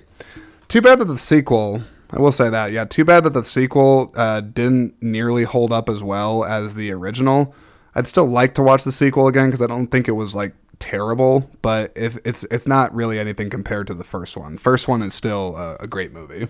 Too 0.69 0.81
bad 0.81 0.99
that 0.99 1.05
the 1.05 1.17
sequel. 1.17 1.83
I 2.09 2.21
will 2.21 2.31
say 2.31 2.49
that. 2.49 2.71
Yeah, 2.71 2.85
too 2.85 3.03
bad 3.03 3.25
that 3.25 3.33
the 3.33 3.43
sequel 3.43 4.13
uh, 4.15 4.39
didn't 4.39 4.95
nearly 5.03 5.43
hold 5.43 5.73
up 5.73 5.89
as 5.89 6.01
well 6.01 6.45
as 6.45 6.75
the 6.75 6.89
original. 6.91 7.53
I'd 7.97 8.07
still 8.07 8.27
like 8.27 8.53
to 8.53 8.61
watch 8.61 8.83
the 8.83 8.91
sequel 8.91 9.27
again 9.27 9.47
because 9.47 9.61
I 9.61 9.65
don't 9.65 9.87
think 9.87 10.07
it 10.07 10.11
was 10.11 10.35
like 10.35 10.53
terrible, 10.77 11.49
but 11.63 11.91
if 11.95 12.19
it's 12.23 12.43
it's 12.51 12.67
not 12.67 12.93
really 12.93 13.17
anything 13.17 13.49
compared 13.49 13.87
to 13.87 13.95
the 13.95 14.03
first 14.03 14.37
one. 14.37 14.59
First 14.59 14.87
one 14.87 15.01
is 15.01 15.15
still 15.15 15.57
a, 15.57 15.77
a 15.79 15.87
great 15.87 16.13
movie. 16.13 16.47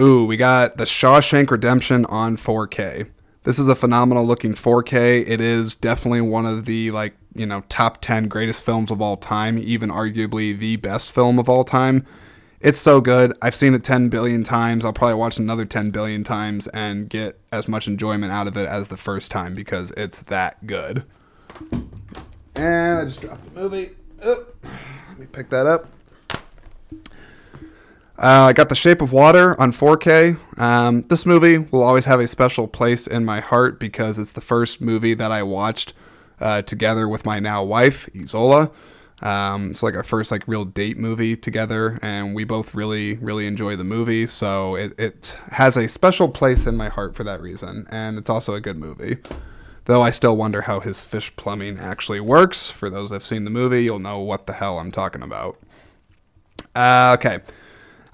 Ooh, 0.00 0.24
we 0.24 0.38
got 0.38 0.78
the 0.78 0.84
Shawshank 0.84 1.50
Redemption 1.50 2.06
on 2.06 2.38
4K. 2.38 3.10
This 3.44 3.58
is 3.58 3.68
a 3.68 3.74
phenomenal 3.74 4.24
looking 4.24 4.54
4K. 4.54 5.28
It 5.28 5.42
is 5.42 5.74
definitely 5.74 6.22
one 6.22 6.46
of 6.46 6.64
the 6.64 6.90
like, 6.92 7.14
you 7.34 7.44
know, 7.44 7.64
top 7.68 8.00
10 8.00 8.28
greatest 8.28 8.64
films 8.64 8.90
of 8.90 9.02
all 9.02 9.18
time, 9.18 9.58
even 9.58 9.90
arguably 9.90 10.58
the 10.58 10.76
best 10.76 11.12
film 11.12 11.38
of 11.38 11.46
all 11.46 11.64
time. 11.64 12.06
It's 12.62 12.78
so 12.78 13.00
good. 13.00 13.36
I've 13.42 13.56
seen 13.56 13.74
it 13.74 13.82
10 13.82 14.08
billion 14.08 14.44
times. 14.44 14.84
I'll 14.84 14.92
probably 14.92 15.16
watch 15.16 15.36
another 15.36 15.64
10 15.64 15.90
billion 15.90 16.22
times 16.22 16.68
and 16.68 17.08
get 17.08 17.40
as 17.50 17.66
much 17.66 17.88
enjoyment 17.88 18.30
out 18.30 18.46
of 18.46 18.56
it 18.56 18.68
as 18.68 18.86
the 18.86 18.96
first 18.96 19.32
time 19.32 19.56
because 19.56 19.90
it's 19.96 20.20
that 20.22 20.64
good. 20.64 21.02
And 22.54 22.98
I 22.98 23.04
just 23.04 23.20
dropped 23.20 23.52
the 23.52 23.60
movie. 23.60 23.90
Oh, 24.22 24.46
let 24.62 25.18
me 25.18 25.26
pick 25.26 25.50
that 25.50 25.66
up. 25.66 25.88
Uh, 28.16 28.46
I 28.46 28.52
got 28.52 28.68
The 28.68 28.76
Shape 28.76 29.00
of 29.00 29.10
Water 29.10 29.60
on 29.60 29.72
4K. 29.72 30.38
Um, 30.60 31.02
this 31.08 31.26
movie 31.26 31.58
will 31.58 31.82
always 31.82 32.04
have 32.04 32.20
a 32.20 32.28
special 32.28 32.68
place 32.68 33.08
in 33.08 33.24
my 33.24 33.40
heart 33.40 33.80
because 33.80 34.20
it's 34.20 34.30
the 34.30 34.40
first 34.40 34.80
movie 34.80 35.14
that 35.14 35.32
I 35.32 35.42
watched 35.42 35.94
uh, 36.40 36.62
together 36.62 37.08
with 37.08 37.26
my 37.26 37.40
now 37.40 37.64
wife, 37.64 38.08
Isola. 38.14 38.70
Um, 39.22 39.70
it's 39.70 39.82
like 39.82 39.94
our 39.94 40.02
first 40.02 40.30
like 40.30 40.46
real 40.48 40.64
date 40.64 40.98
movie 40.98 41.36
together, 41.36 41.98
and 42.02 42.34
we 42.34 42.44
both 42.44 42.74
really 42.74 43.14
really 43.16 43.46
enjoy 43.46 43.76
the 43.76 43.84
movie. 43.84 44.26
So 44.26 44.74
it, 44.74 44.98
it 44.98 45.36
has 45.52 45.76
a 45.76 45.88
special 45.88 46.28
place 46.28 46.66
in 46.66 46.76
my 46.76 46.88
heart 46.88 47.14
for 47.14 47.24
that 47.24 47.40
reason, 47.40 47.86
and 47.90 48.18
it's 48.18 48.30
also 48.30 48.54
a 48.54 48.60
good 48.60 48.78
movie. 48.78 49.18
Though 49.84 50.02
I 50.02 50.12
still 50.12 50.36
wonder 50.36 50.62
how 50.62 50.80
his 50.80 51.00
fish 51.00 51.34
plumbing 51.36 51.78
actually 51.78 52.20
works. 52.20 52.70
For 52.70 52.88
those 52.88 53.10
that've 53.10 53.24
seen 53.24 53.44
the 53.44 53.50
movie, 53.50 53.82
you'll 53.82 53.98
know 53.98 54.20
what 54.20 54.46
the 54.46 54.52
hell 54.52 54.78
I'm 54.78 54.92
talking 54.92 55.22
about. 55.22 55.58
Uh, 56.74 57.16
okay. 57.18 57.40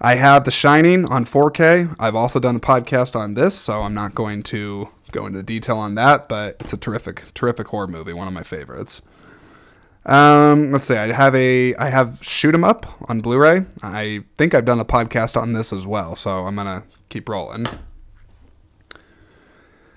I 0.01 0.15
have 0.15 0.45
The 0.45 0.51
Shining 0.51 1.05
on 1.07 1.25
4K. 1.25 1.97
I've 1.99 2.15
also 2.15 2.39
done 2.39 2.57
a 2.57 2.61
podcast 2.61 3.17
on 3.17 3.35
this, 3.35 3.55
so 3.57 3.83
I'm 3.83 3.95
not 3.95 4.15
going 4.15 4.45
to 4.45 4.89
go 5.11 5.27
into 5.27 5.43
detail 5.43 5.77
on 5.77 5.97
that, 5.97 6.29
but 6.29 6.57
it's 6.61 6.73
a 6.73 6.77
terrific, 6.77 7.25
terrific 7.35 7.69
horror 7.69 7.89
movie, 7.89 8.13
one 8.13 8.29
of 8.29 8.35
my 8.35 8.45
favorites. 8.45 9.03
Um, 10.09 10.73
let's 10.73 10.87
see. 10.87 10.97
I 10.97 11.13
have 11.13 11.35
a 11.35 11.75
I 11.75 11.91
have 11.91 12.19
Shoot 12.23 12.55
'Em 12.55 12.65
Up 12.65 12.87
on 13.11 13.21
Blu-ray. 13.21 13.67
I 13.83 14.25
think 14.37 14.55
I've 14.55 14.65
done 14.65 14.81
a 14.81 14.85
podcast 14.85 15.41
on 15.41 15.53
this 15.53 15.71
as 15.73 15.87
well, 15.87 16.17
so 16.17 16.47
I'm 16.47 16.57
gonna 16.57 16.85
keep 17.11 17.29
rolling. 17.29 17.67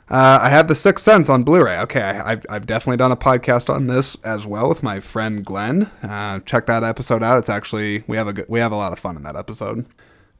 Uh, 0.09 0.39
I 0.41 0.49
have 0.49 0.67
The 0.67 0.75
Sixth 0.75 1.05
Sense 1.05 1.29
on 1.29 1.43
Blu-ray. 1.43 1.79
Okay, 1.79 2.01
I, 2.01 2.31
have 2.31 2.45
I've 2.49 2.65
definitely 2.65 2.97
done 2.97 3.13
a 3.13 3.15
podcast 3.15 3.73
on 3.73 3.87
this 3.87 4.17
as 4.25 4.45
well 4.45 4.67
with 4.67 4.83
my 4.83 4.99
friend 4.99 5.45
Glenn. 5.45 5.83
Uh, 6.03 6.39
check 6.39 6.65
that 6.65 6.83
episode 6.83 7.23
out. 7.23 7.37
It's 7.37 7.47
actually 7.49 8.03
we 8.07 8.17
have 8.17 8.27
a 8.27 8.33
good, 8.33 8.45
we 8.49 8.59
have 8.59 8.73
a 8.73 8.75
lot 8.75 8.91
of 8.91 8.99
fun 8.99 9.15
in 9.15 9.23
that 9.23 9.37
episode. 9.37 9.85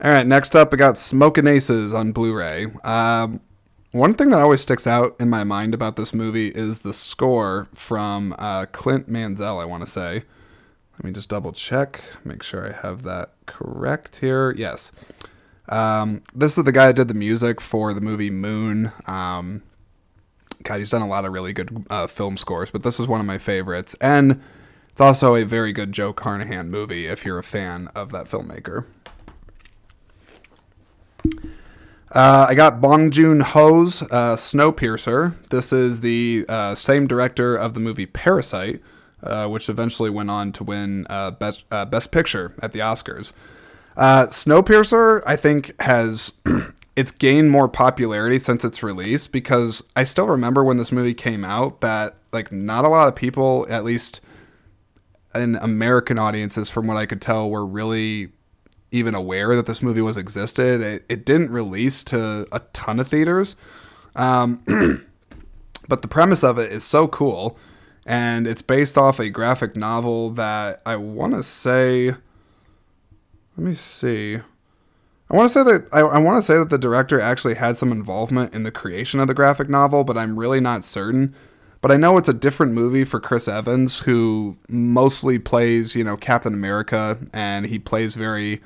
All 0.04 0.12
right, 0.12 0.28
next 0.28 0.58
up, 0.58 0.74
I 0.74 0.76
got 0.78 0.98
Smoking 0.98 1.48
Aces 1.48 1.94
on 1.94 2.12
Blu-ray. 2.12 2.66
Um, 2.84 3.40
one 3.92 4.14
thing 4.14 4.30
that 4.30 4.40
always 4.40 4.62
sticks 4.62 4.88
out 4.88 5.16
in 5.20 5.30
my 5.30 5.44
mind 5.44 5.74
about 5.74 5.96
this 5.96 6.14
movie 6.14 6.50
is 6.50 6.80
the 6.80 6.94
score 6.94 7.68
from 7.74 8.34
uh, 8.40 8.66
Clint 8.72 9.10
Mansell, 9.10 9.60
I 9.60 9.66
want 9.66 9.86
to 9.86 9.92
say. 9.92 10.24
Let 10.94 11.04
me 11.04 11.12
just 11.12 11.30
double 11.30 11.52
check, 11.52 12.04
make 12.24 12.44
sure 12.44 12.74
I 12.74 12.88
have 12.88 13.04
that 13.04 13.34
correct 13.48 14.18
here. 14.18 14.52
Yes. 14.52 14.92
Um, 15.68 16.22
this 16.34 16.58
is 16.58 16.64
the 16.64 16.72
guy 16.72 16.88
that 16.88 16.96
did 16.96 17.08
the 17.08 17.14
music 17.14 17.60
for 17.60 17.94
the 17.94 18.02
movie 18.02 18.30
Moon. 18.30 18.92
Um, 19.08 19.64
God, 20.64 20.78
he's 20.78 20.90
done 20.90 21.02
a 21.02 21.08
lot 21.08 21.26
of 21.26 21.34
really 21.34 21.54
good 21.54 21.86
uh, 21.90 22.08
film 22.08 22.38
scores, 22.38 22.72
but 22.72 22.84
this 22.84 23.00
is 23.00 23.08
one 23.08 23.20
of 23.20 23.26
my 23.26 23.38
favorites. 23.38 23.96
And 24.00 24.42
it's 24.90 25.02
also 25.02 25.36
a 25.36 25.44
very 25.44 25.74
good 25.74 25.92
Joe 25.92 26.14
Carnahan 26.14 26.70
movie 26.70 27.08
if 27.08 27.26
you're 27.26 27.40
a 27.40 27.44
fan 27.44 27.88
of 27.96 28.12
that 28.12 28.28
filmmaker. 28.28 28.86
Uh, 32.12 32.46
I 32.50 32.56
got 32.56 32.82
Bong 32.82 33.10
Joon 33.10 33.40
Ho's 33.40 34.02
uh, 34.02 34.36
Snowpiercer. 34.36 35.34
This 35.50 35.72
is 35.72 36.02
the 36.02 36.46
uh, 36.50 36.76
same 36.76 37.08
director 37.08 37.56
of 37.56 37.74
the 37.74 37.80
movie 37.80 38.06
Parasite, 38.06 38.82
uh, 39.24 39.48
which 39.48 39.70
eventually 39.70 40.10
went 40.10 40.30
on 40.30 40.52
to 40.54 40.64
win 40.66 41.08
uh, 41.10 41.32
best 41.32 41.64
uh, 41.72 41.86
Best 41.86 42.12
Picture 42.12 42.54
at 42.62 42.74
the 42.74 42.80
Oscars. 42.80 43.32
Snowpiercer, 43.98 45.24
I 45.26 45.38
think, 45.38 45.80
has 45.82 46.34
it's 46.98 47.12
gained 47.12 47.50
more 47.50 47.70
popularity 47.70 48.40
since 48.40 48.66
its 48.66 48.84
release 48.84 49.28
because 49.28 49.82
I 49.96 50.04
still 50.04 50.28
remember 50.28 50.66
when 50.66 50.76
this 50.76 50.92
movie 50.92 51.14
came 51.14 51.46
out 51.46 51.80
that 51.80 52.16
like 52.34 52.52
not 52.52 52.84
a 52.84 52.90
lot 52.90 53.08
of 53.08 53.16
people, 53.16 53.66
at 53.70 53.86
least 53.86 54.20
in 55.34 55.56
American 55.56 56.20
audiences, 56.20 56.70
from 56.70 56.88
what 56.88 56.98
I 56.98 57.06
could 57.06 57.22
tell, 57.22 57.50
were 57.50 57.66
really 57.66 58.34
even 58.92 59.16
aware 59.16 59.56
that 59.56 59.66
this 59.66 59.82
movie 59.82 60.02
was 60.02 60.18
existed. 60.18 60.82
It, 60.82 61.06
it 61.10 61.26
didn't 61.26 61.52
release 61.52 62.04
to 62.06 62.48
a 62.52 62.60
ton 62.74 63.00
of 63.00 63.08
theaters, 63.08 63.56
um, 64.16 64.62
but 65.88 66.02
the 66.02 66.08
premise 66.08 66.44
of 66.44 66.60
it 66.60 66.72
is 66.72 66.84
so 66.84 67.08
cool, 67.08 67.58
and 68.06 68.46
it's 68.46 68.62
based 68.62 68.98
off 68.98 69.20
a 69.20 69.30
graphic 69.30 69.76
novel 69.76 70.32
that 70.32 70.82
I 70.86 70.98
want 70.98 71.34
to 71.34 71.44
say. 71.44 72.16
Let 73.58 73.68
me 73.68 73.74
see. 73.74 74.40
I 75.32 75.36
want 75.36 75.50
to 75.50 75.54
say 75.54 75.64
that 75.64 75.88
I, 75.94 76.00
I 76.00 76.18
want 76.18 76.40
to 76.40 76.44
say 76.44 76.58
that 76.58 76.70
the 76.70 76.78
director 76.78 77.20
actually 77.20 77.54
had 77.54 77.78
some 77.78 77.92
involvement 77.92 78.54
in 78.54 78.64
the 78.64 78.72
creation 78.72 79.22
of 79.22 79.28
the 79.28 79.34
graphic 79.34 79.70
novel, 79.70 80.04
but 80.04 80.18
I'm 80.18 80.38
really 80.38 80.60
not 80.60 80.84
certain. 80.84 81.34
But 81.80 81.92
I 81.92 81.98
know 81.98 82.18
it's 82.18 82.30
a 82.30 82.34
different 82.34 82.74
movie 82.74 83.06
for 83.06 83.20
Chris 83.20 83.48
Evans, 83.48 84.00
who 84.02 84.58
mostly 84.68 85.40
plays, 85.40 85.96
you 85.96 86.04
know, 86.04 86.16
Captain 86.16 86.54
America, 86.54 87.18
and 87.34 87.66
he 87.66 87.80
plays 87.80 88.16
very 88.16 88.62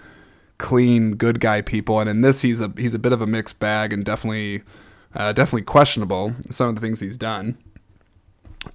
clean, 0.58 1.16
good 1.16 1.40
guy 1.40 1.62
people. 1.62 2.00
And 2.00 2.10
in 2.10 2.22
this, 2.22 2.42
he's 2.42 2.62
a 2.62 2.72
he's 2.78 2.94
a 2.94 3.00
bit 3.00 3.14
of 3.14 3.22
a 3.22 3.28
mixed 3.28 3.60
bag, 3.60 3.94
and 3.94 4.04
definitely, 4.06 4.64
uh, 5.14 5.34
definitely 5.34 5.64
questionable 5.64 6.34
some 6.50 6.70
of 6.70 6.76
the 6.76 6.82
things 6.82 7.00
he's 7.00 7.18
done. 7.18 7.58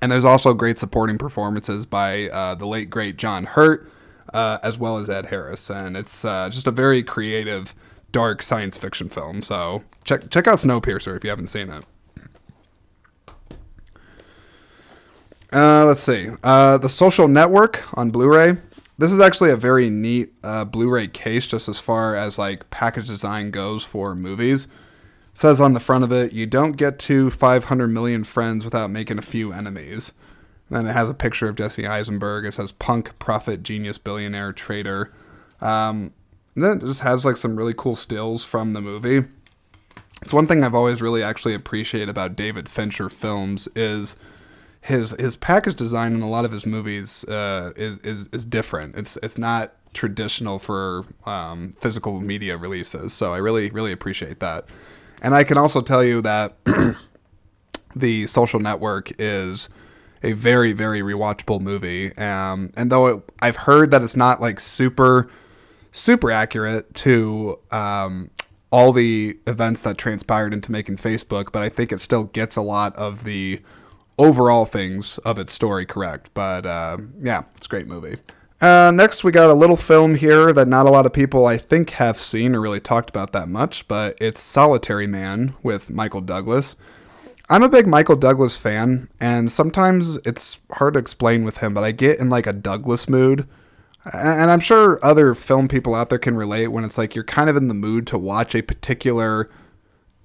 And 0.00 0.12
there's 0.12 0.24
also 0.24 0.54
great 0.54 0.78
supporting 0.78 1.18
performances 1.18 1.84
by 1.84 2.28
uh, 2.28 2.54
the 2.54 2.66
late 2.66 2.90
great 2.90 3.16
John 3.16 3.44
Hurt, 3.44 3.90
uh, 4.32 4.58
as 4.62 4.78
well 4.78 4.98
as 4.98 5.10
Ed 5.10 5.26
Harris, 5.26 5.70
and 5.70 5.96
it's 5.96 6.24
uh, 6.24 6.48
just 6.48 6.66
a 6.66 6.70
very 6.70 7.02
creative, 7.02 7.74
dark 8.12 8.42
science 8.42 8.78
fiction 8.78 9.08
film. 9.08 9.42
So 9.42 9.82
check 10.04 10.30
check 10.30 10.46
out 10.46 10.58
Snowpiercer 10.58 11.16
if 11.16 11.24
you 11.24 11.30
haven't 11.30 11.48
seen 11.48 11.70
it. 11.70 11.84
Uh, 15.52 15.84
let's 15.84 16.00
see. 16.00 16.30
Uh, 16.44 16.78
the 16.78 16.88
Social 16.88 17.26
Network 17.26 17.82
on 17.98 18.12
Blu-ray. 18.12 18.56
This 19.00 19.12
is 19.12 19.18
actually 19.18 19.50
a 19.50 19.56
very 19.56 19.88
neat 19.88 20.34
uh, 20.44 20.66
Blu-ray 20.66 21.08
case, 21.08 21.46
just 21.46 21.70
as 21.70 21.80
far 21.80 22.14
as 22.14 22.38
like 22.38 22.68
package 22.68 23.06
design 23.06 23.50
goes 23.50 23.82
for 23.82 24.14
movies. 24.14 24.64
It 24.64 24.68
says 25.32 25.58
on 25.58 25.72
the 25.72 25.80
front 25.80 26.04
of 26.04 26.12
it, 26.12 26.34
"You 26.34 26.44
don't 26.44 26.72
get 26.72 26.98
to 26.98 27.30
500 27.30 27.88
million 27.88 28.24
friends 28.24 28.62
without 28.62 28.90
making 28.90 29.16
a 29.16 29.22
few 29.22 29.54
enemies." 29.54 30.12
And 30.68 30.76
then 30.76 30.86
it 30.86 30.92
has 30.92 31.08
a 31.08 31.14
picture 31.14 31.48
of 31.48 31.56
Jesse 31.56 31.86
Eisenberg. 31.86 32.44
It 32.44 32.52
says 32.52 32.72
"Punk, 32.72 33.18
Prophet, 33.18 33.62
Genius, 33.62 33.96
Billionaire, 33.96 34.52
Traitor." 34.52 35.10
Um, 35.62 36.12
and 36.54 36.62
then 36.62 36.72
it 36.72 36.80
just 36.80 37.00
has 37.00 37.24
like 37.24 37.38
some 37.38 37.56
really 37.56 37.74
cool 37.74 37.96
stills 37.96 38.44
from 38.44 38.74
the 38.74 38.82
movie. 38.82 39.26
It's 40.20 40.34
one 40.34 40.46
thing 40.46 40.62
I've 40.62 40.74
always 40.74 41.00
really 41.00 41.22
actually 41.22 41.54
appreciated 41.54 42.10
about 42.10 42.36
David 42.36 42.68
Fincher 42.68 43.08
films 43.08 43.66
is 43.74 44.16
his 44.80 45.10
his 45.12 45.36
package 45.36 45.74
design 45.74 46.14
in 46.14 46.22
a 46.22 46.28
lot 46.28 46.44
of 46.44 46.52
his 46.52 46.64
movies 46.64 47.24
uh, 47.24 47.72
is, 47.76 47.98
is 47.98 48.28
is 48.32 48.44
different. 48.44 48.96
It's 48.96 49.18
it's 49.22 49.38
not 49.38 49.74
traditional 49.92 50.58
for 50.58 51.04
um, 51.26 51.74
physical 51.80 52.20
media 52.20 52.56
releases. 52.56 53.12
So 53.12 53.34
I 53.34 53.38
really 53.38 53.70
really 53.70 53.92
appreciate 53.92 54.40
that. 54.40 54.66
And 55.22 55.34
I 55.34 55.44
can 55.44 55.58
also 55.58 55.82
tell 55.82 56.02
you 56.02 56.22
that 56.22 56.56
the 57.96 58.26
Social 58.26 58.60
Network 58.60 59.12
is 59.18 59.68
a 60.22 60.32
very 60.32 60.72
very 60.72 61.00
rewatchable 61.02 61.60
movie. 61.60 62.16
Um, 62.16 62.72
and 62.76 62.90
though 62.90 63.06
it, 63.06 63.22
I've 63.40 63.56
heard 63.56 63.90
that 63.90 64.02
it's 64.02 64.16
not 64.16 64.40
like 64.40 64.60
super 64.60 65.28
super 65.92 66.30
accurate 66.30 66.94
to 66.94 67.58
um, 67.70 68.30
all 68.70 68.92
the 68.92 69.38
events 69.46 69.82
that 69.82 69.98
transpired 69.98 70.54
into 70.54 70.72
making 70.72 70.96
Facebook, 70.96 71.52
but 71.52 71.62
I 71.62 71.68
think 71.68 71.92
it 71.92 72.00
still 72.00 72.24
gets 72.24 72.56
a 72.56 72.62
lot 72.62 72.94
of 72.96 73.24
the 73.24 73.60
overall 74.20 74.66
things 74.66 75.18
of 75.18 75.38
its 75.38 75.52
story 75.52 75.86
correct. 75.86 76.30
But 76.34 76.66
uh, 76.66 76.98
yeah, 77.20 77.44
it's 77.56 77.66
a 77.66 77.68
great 77.68 77.86
movie. 77.86 78.18
Uh, 78.60 78.92
next, 78.94 79.24
we 79.24 79.32
got 79.32 79.48
a 79.48 79.54
little 79.54 79.76
film 79.76 80.14
here 80.16 80.52
that 80.52 80.68
not 80.68 80.84
a 80.84 80.90
lot 80.90 81.06
of 81.06 81.14
people, 81.14 81.46
I 81.46 81.56
think, 81.56 81.90
have 81.90 82.18
seen 82.18 82.54
or 82.54 82.60
really 82.60 82.78
talked 82.80 83.08
about 83.08 83.32
that 83.32 83.48
much, 83.48 83.88
but 83.88 84.18
it's 84.20 84.38
Solitary 84.38 85.06
Man 85.06 85.54
with 85.62 85.88
Michael 85.88 86.20
Douglas. 86.20 86.76
I'm 87.48 87.62
a 87.62 87.70
big 87.70 87.86
Michael 87.86 88.16
Douglas 88.16 88.58
fan, 88.58 89.08
and 89.18 89.50
sometimes 89.50 90.18
it's 90.26 90.60
hard 90.72 90.92
to 90.94 91.00
explain 91.00 91.42
with 91.42 91.56
him, 91.56 91.72
but 91.72 91.84
I 91.84 91.90
get 91.90 92.20
in 92.20 92.28
like 92.28 92.46
a 92.46 92.52
Douglas 92.52 93.08
mood. 93.08 93.48
And 94.12 94.50
I'm 94.50 94.60
sure 94.60 94.98
other 95.02 95.34
film 95.34 95.66
people 95.66 95.94
out 95.94 96.10
there 96.10 96.18
can 96.18 96.36
relate 96.36 96.68
when 96.68 96.84
it's 96.84 96.98
like 96.98 97.14
you're 97.14 97.24
kind 97.24 97.50
of 97.50 97.56
in 97.56 97.68
the 97.68 97.74
mood 97.74 98.06
to 98.08 98.18
watch 98.18 98.54
a 98.54 98.62
particular 98.62 99.50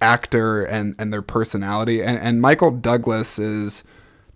actor 0.01 0.63
and, 0.63 0.95
and 0.99 1.12
their 1.12 1.21
personality. 1.21 2.01
And, 2.03 2.17
and 2.19 2.41
Michael 2.41 2.71
Douglas 2.71 3.39
is 3.39 3.84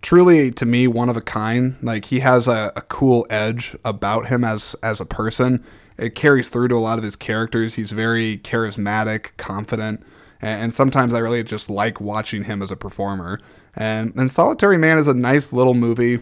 truly, 0.02 0.50
to 0.52 0.66
me, 0.66 0.86
one 0.86 1.08
of 1.08 1.16
a 1.16 1.20
kind. 1.20 1.76
Like 1.82 2.06
he 2.06 2.20
has 2.20 2.48
a, 2.48 2.72
a 2.76 2.82
cool 2.82 3.26
edge 3.30 3.76
about 3.84 4.28
him 4.28 4.44
as 4.44 4.74
as 4.82 5.00
a 5.00 5.06
person. 5.06 5.64
It 5.98 6.14
carries 6.14 6.48
through 6.48 6.68
to 6.68 6.76
a 6.76 6.78
lot 6.78 6.98
of 6.98 7.04
his 7.04 7.16
characters. 7.16 7.74
He's 7.74 7.92
very 7.92 8.38
charismatic, 8.38 9.36
confident, 9.36 10.02
and, 10.40 10.62
and 10.62 10.74
sometimes 10.74 11.12
I 11.12 11.18
really 11.18 11.42
just 11.44 11.68
like 11.68 12.00
watching 12.00 12.44
him 12.44 12.62
as 12.62 12.70
a 12.70 12.76
performer. 12.76 13.40
And 13.74 14.12
and 14.16 14.30
Solitary 14.30 14.78
Man 14.78 14.98
is 14.98 15.08
a 15.08 15.14
nice 15.14 15.52
little 15.52 15.74
movie 15.74 16.20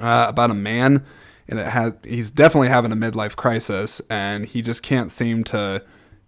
uh, 0.00 0.26
about 0.28 0.50
a 0.50 0.54
man, 0.54 1.04
and 1.48 1.58
it 1.58 1.66
has 1.66 1.94
he's 2.04 2.30
definitely 2.30 2.68
having 2.68 2.92
a 2.92 2.96
midlife 2.96 3.36
crisis, 3.36 4.00
and 4.08 4.46
he 4.46 4.62
just 4.62 4.82
can't 4.82 5.10
seem 5.10 5.42
to 5.44 5.82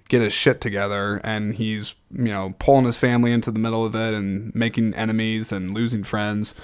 get 0.08 0.22
his 0.22 0.32
shit 0.32 0.60
together 0.60 1.20
and 1.22 1.54
he's 1.54 1.94
you 2.10 2.24
know 2.24 2.54
pulling 2.58 2.86
his 2.86 2.96
family 2.96 3.32
into 3.32 3.50
the 3.50 3.58
middle 3.58 3.84
of 3.84 3.94
it 3.94 4.14
and 4.14 4.54
making 4.54 4.94
enemies 4.94 5.52
and 5.52 5.74
losing 5.74 6.02
friends. 6.04 6.54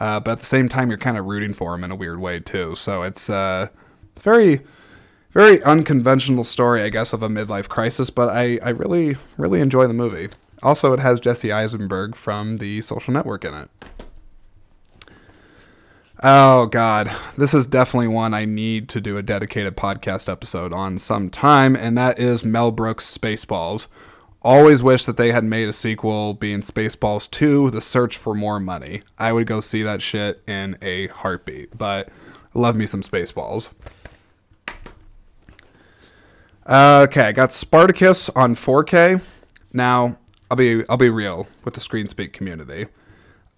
Uh, 0.00 0.18
but 0.18 0.32
at 0.32 0.40
the 0.40 0.46
same 0.46 0.68
time 0.68 0.88
you're 0.88 0.98
kind 0.98 1.16
of 1.16 1.24
rooting 1.24 1.54
for 1.54 1.74
him 1.74 1.84
in 1.84 1.90
a 1.90 1.94
weird 1.94 2.18
way 2.18 2.40
too. 2.40 2.74
So 2.74 3.02
it's 3.02 3.30
uh, 3.30 3.68
it's 4.12 4.22
very 4.22 4.62
very 5.32 5.60
unconventional 5.64 6.44
story 6.44 6.80
i 6.80 6.88
guess 6.88 7.12
of 7.12 7.20
a 7.20 7.28
midlife 7.28 7.68
crisis 7.68 8.08
but 8.08 8.28
i 8.28 8.56
i 8.62 8.68
really 8.68 9.16
really 9.36 9.60
enjoy 9.60 9.86
the 9.86 9.94
movie. 9.94 10.28
Also 10.62 10.92
it 10.92 11.00
has 11.00 11.20
jesse 11.20 11.52
eisenberg 11.52 12.14
from 12.14 12.58
the 12.58 12.80
social 12.80 13.12
network 13.12 13.44
in 13.44 13.52
it 13.54 13.68
Oh 16.26 16.64
God, 16.64 17.14
this 17.36 17.52
is 17.52 17.66
definitely 17.66 18.08
one 18.08 18.32
I 18.32 18.46
need 18.46 18.88
to 18.88 18.98
do 18.98 19.18
a 19.18 19.22
dedicated 19.22 19.76
podcast 19.76 20.26
episode 20.26 20.72
on 20.72 20.98
sometime, 20.98 21.76
and 21.76 21.98
that 21.98 22.18
is 22.18 22.46
Mel 22.46 22.70
Brooks' 22.70 23.14
Spaceballs. 23.14 23.88
Always 24.40 24.82
wish 24.82 25.04
that 25.04 25.18
they 25.18 25.32
had 25.32 25.44
made 25.44 25.68
a 25.68 25.72
sequel 25.74 26.32
being 26.32 26.62
Spaceballs 26.62 27.30
2, 27.30 27.72
The 27.72 27.82
Search 27.82 28.16
for 28.16 28.34
More 28.34 28.58
Money. 28.58 29.02
I 29.18 29.34
would 29.34 29.46
go 29.46 29.60
see 29.60 29.82
that 29.82 30.00
shit 30.00 30.42
in 30.46 30.78
a 30.80 31.08
heartbeat, 31.08 31.76
but 31.76 32.08
love 32.54 32.74
me 32.74 32.86
some 32.86 33.02
Spaceballs. 33.02 33.68
Okay, 36.66 37.22
I 37.22 37.32
got 37.32 37.52
Spartacus 37.52 38.30
on 38.30 38.54
4K. 38.54 39.20
Now, 39.74 40.16
I'll 40.50 40.56
be 40.56 40.88
I'll 40.88 40.96
be 40.96 41.10
real 41.10 41.48
with 41.66 41.74
the 41.74 41.80
screen 41.80 42.08
speak 42.08 42.32
community. 42.32 42.86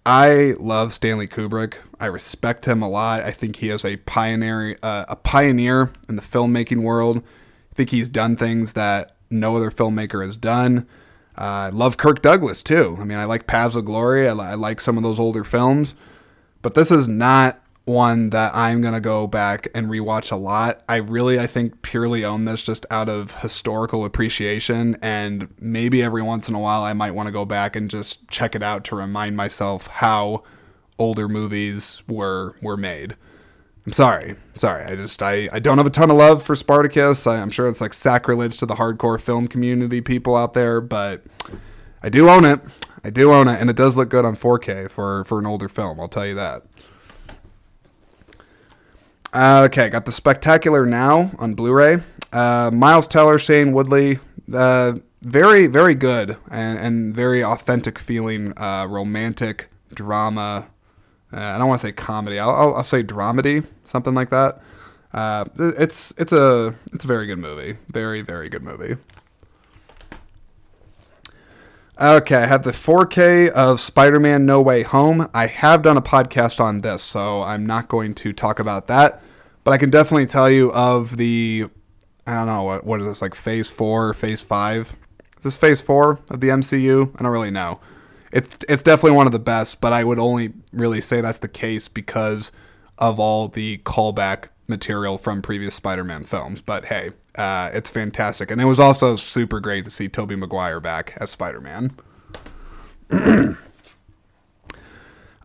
I 0.09 0.55
love 0.57 0.93
Stanley 0.93 1.27
Kubrick. 1.27 1.73
I 1.99 2.05
respect 2.05 2.63
him 2.63 2.81
a 2.81 2.87
lot. 2.87 3.23
I 3.23 3.31
think 3.31 3.57
he 3.57 3.69
is 3.69 3.83
a 3.83 3.97
pioneer, 3.97 4.77
uh, 4.81 5.03
a 5.09 5.17
pioneer 5.17 5.91
in 6.07 6.15
the 6.15 6.21
filmmaking 6.21 6.81
world. 6.81 7.17
I 7.17 7.75
think 7.75 7.89
he's 7.89 8.07
done 8.07 8.37
things 8.37 8.71
that 8.71 9.17
no 9.29 9.57
other 9.57 9.69
filmmaker 9.69 10.25
has 10.25 10.37
done. 10.37 10.87
Uh, 11.37 11.41
I 11.41 11.69
love 11.71 11.97
Kirk 11.97 12.21
Douglas 12.21 12.63
too. 12.63 12.95
I 13.01 13.03
mean, 13.03 13.17
I 13.17 13.25
like 13.25 13.47
Paths 13.47 13.75
of 13.75 13.83
Glory. 13.83 14.29
I, 14.29 14.31
li- 14.31 14.45
I 14.45 14.53
like 14.53 14.79
some 14.79 14.95
of 14.95 15.03
those 15.03 15.19
older 15.19 15.43
films, 15.43 15.93
but 16.61 16.73
this 16.73 16.89
is 16.89 17.09
not 17.09 17.61
one 17.87 18.31
that 18.31 18.53
I'm 18.53 18.81
gonna 18.81 18.99
go 18.99 19.27
back 19.27 19.67
and 19.73 19.87
rewatch 19.87 20.31
a 20.31 20.35
lot. 20.35 20.83
I 20.89 20.97
really, 20.97 21.39
I 21.39 21.47
think, 21.47 21.81
purely 21.81 22.25
own 22.25 22.45
this 22.45 22.61
just 22.61 22.85
out 22.91 23.07
of 23.07 23.35
historical 23.35 24.03
appreciation, 24.03 24.97
and 25.01 25.47
maybe 25.59 26.03
every 26.03 26.21
once 26.21 26.49
in 26.49 26.55
a 26.55 26.59
while 26.59 26.83
I 26.83 26.93
might 26.93 27.11
want 27.11 27.27
to 27.27 27.33
go 27.33 27.45
back 27.45 27.75
and 27.75 27.89
just 27.89 28.29
check 28.29 28.55
it 28.55 28.63
out 28.63 28.83
to 28.85 28.95
remind 28.95 29.37
myself 29.37 29.87
how 29.87 30.43
older 30.99 31.29
movies 31.29 32.03
were 32.07 32.55
were 32.61 32.77
made. 32.77 33.15
I'm 33.85 33.93
sorry, 33.93 34.35
sorry. 34.53 34.83
I 34.83 34.95
just 34.97 35.23
I, 35.23 35.47
I 35.53 35.59
don't 35.59 35.77
have 35.77 35.87
a 35.87 35.91
ton 35.91 36.11
of 36.11 36.17
love 36.17 36.43
for 36.43 36.57
Spartacus. 36.57 37.25
I, 37.25 37.37
I'm 37.37 37.49
sure 37.49 37.69
it's 37.69 37.79
like 37.79 37.93
sacrilege 37.93 38.57
to 38.57 38.65
the 38.65 38.75
hardcore 38.75 39.19
film 39.19 39.47
community 39.47 40.01
people 40.01 40.35
out 40.35 40.53
there, 40.53 40.81
but 40.81 41.23
I 42.03 42.09
do 42.09 42.29
own 42.29 42.43
it. 42.43 42.59
I 43.05 43.11
do 43.11 43.31
own 43.31 43.47
it, 43.47 43.61
and 43.61 43.69
it 43.69 43.77
does 43.77 43.95
look 43.95 44.09
good 44.09 44.25
on 44.25 44.35
4K 44.35 44.91
for 44.91 45.23
for 45.23 45.39
an 45.39 45.45
older 45.45 45.69
film. 45.69 46.01
I'll 46.01 46.09
tell 46.09 46.25
you 46.25 46.35
that. 46.35 46.63
Uh, 49.37 49.65
okay, 49.65 49.87
got 49.87 50.05
the 50.05 50.11
Spectacular 50.11 50.83
Now 50.83 51.29
on 51.37 51.53
Blu-ray. 51.53 51.99
Uh, 52.33 52.71
Miles 52.73 53.05
Teller, 53.05 53.37
Shailene 53.37 53.71
Woodley, 53.71 54.17
uh, 54.51 54.93
very 55.21 55.67
very 55.67 55.93
good 55.93 56.37
and, 56.49 56.79
and 56.79 57.13
very 57.13 57.43
authentic 57.43 57.99
feeling, 57.99 58.57
uh, 58.57 58.87
romantic 58.89 59.69
drama. 59.93 60.65
Uh, 61.31 61.37
I 61.37 61.59
don't 61.59 61.67
want 61.67 61.81
to 61.81 61.87
say 61.87 61.91
comedy. 61.91 62.39
I'll, 62.39 62.49
I'll, 62.49 62.75
I'll 62.77 62.83
say 62.83 63.03
dramedy, 63.03 63.63
something 63.85 64.15
like 64.15 64.31
that. 64.31 64.59
Uh, 65.13 65.45
it's 65.59 66.15
it's 66.17 66.33
a 66.33 66.73
it's 66.91 67.03
a 67.03 67.07
very 67.07 67.27
good 67.27 67.37
movie. 67.37 67.77
Very 67.89 68.23
very 68.23 68.49
good 68.49 68.63
movie. 68.63 68.97
Okay, 72.01 72.37
I 72.37 72.45
have 72.47 72.63
the 72.63 72.71
4K 72.71 73.49
of 73.49 73.79
Spider-Man 73.79 74.47
No 74.47 74.61
Way 74.61 74.81
Home. 74.81 75.29
I 75.33 75.45
have 75.45 75.83
done 75.83 75.97
a 75.97 76.01
podcast 76.01 76.59
on 76.59 76.81
this, 76.81 77.03
so 77.03 77.43
I'm 77.43 77.67
not 77.67 77.87
going 77.87 78.15
to 78.15 78.33
talk 78.33 78.59
about 78.59 78.85
that. 78.87 79.21
But 79.67 79.73
I 79.73 79.79
can 79.79 79.89
definitely 79.89 80.27
tell 80.27 80.49
you 80.49 80.71
of 80.71 81.17
the 81.17 81.67
I 82.25 82.35
don't 82.35 82.45
know 82.45 82.63
what 82.63 82.85
what 82.85 83.01
is 83.01 83.07
this 83.07 83.21
like 83.21 83.35
Phase 83.35 83.69
Four, 83.69 84.13
Phase 84.13 84.41
Five? 84.41 84.95
Is 85.37 85.43
this 85.43 85.57
Phase 85.57 85.81
Four 85.81 86.21
of 86.29 86.39
the 86.39 86.47
MCU? 86.47 87.13
I 87.19 87.23
don't 87.23 87.33
really 87.33 87.51
know. 87.51 87.81
It's 88.31 88.57
it's 88.69 88.81
definitely 88.81 89.17
one 89.17 89.25
of 89.25 89.33
the 89.33 89.39
best, 89.39 89.81
but 89.81 89.91
I 89.91 90.05
would 90.05 90.19
only 90.19 90.53
really 90.71 91.01
say 91.01 91.19
that's 91.19 91.39
the 91.39 91.49
case 91.49 91.89
because 91.89 92.53
of 92.97 93.19
all 93.19 93.49
the 93.49 93.79
callback 93.79 94.45
material 94.69 95.17
from 95.17 95.41
previous 95.41 95.75
Spider-Man 95.75 96.23
films. 96.23 96.61
But 96.61 96.85
hey, 96.85 97.11
uh, 97.35 97.69
it's 97.73 97.89
fantastic, 97.89 98.49
and 98.49 98.61
it 98.61 98.65
was 98.65 98.79
also 98.79 99.17
super 99.17 99.59
great 99.59 99.83
to 99.83 99.91
see 99.91 100.07
Tobey 100.07 100.37
Maguire 100.37 100.79
back 100.79 101.17
as 101.19 101.29
Spider-Man. 101.31 101.91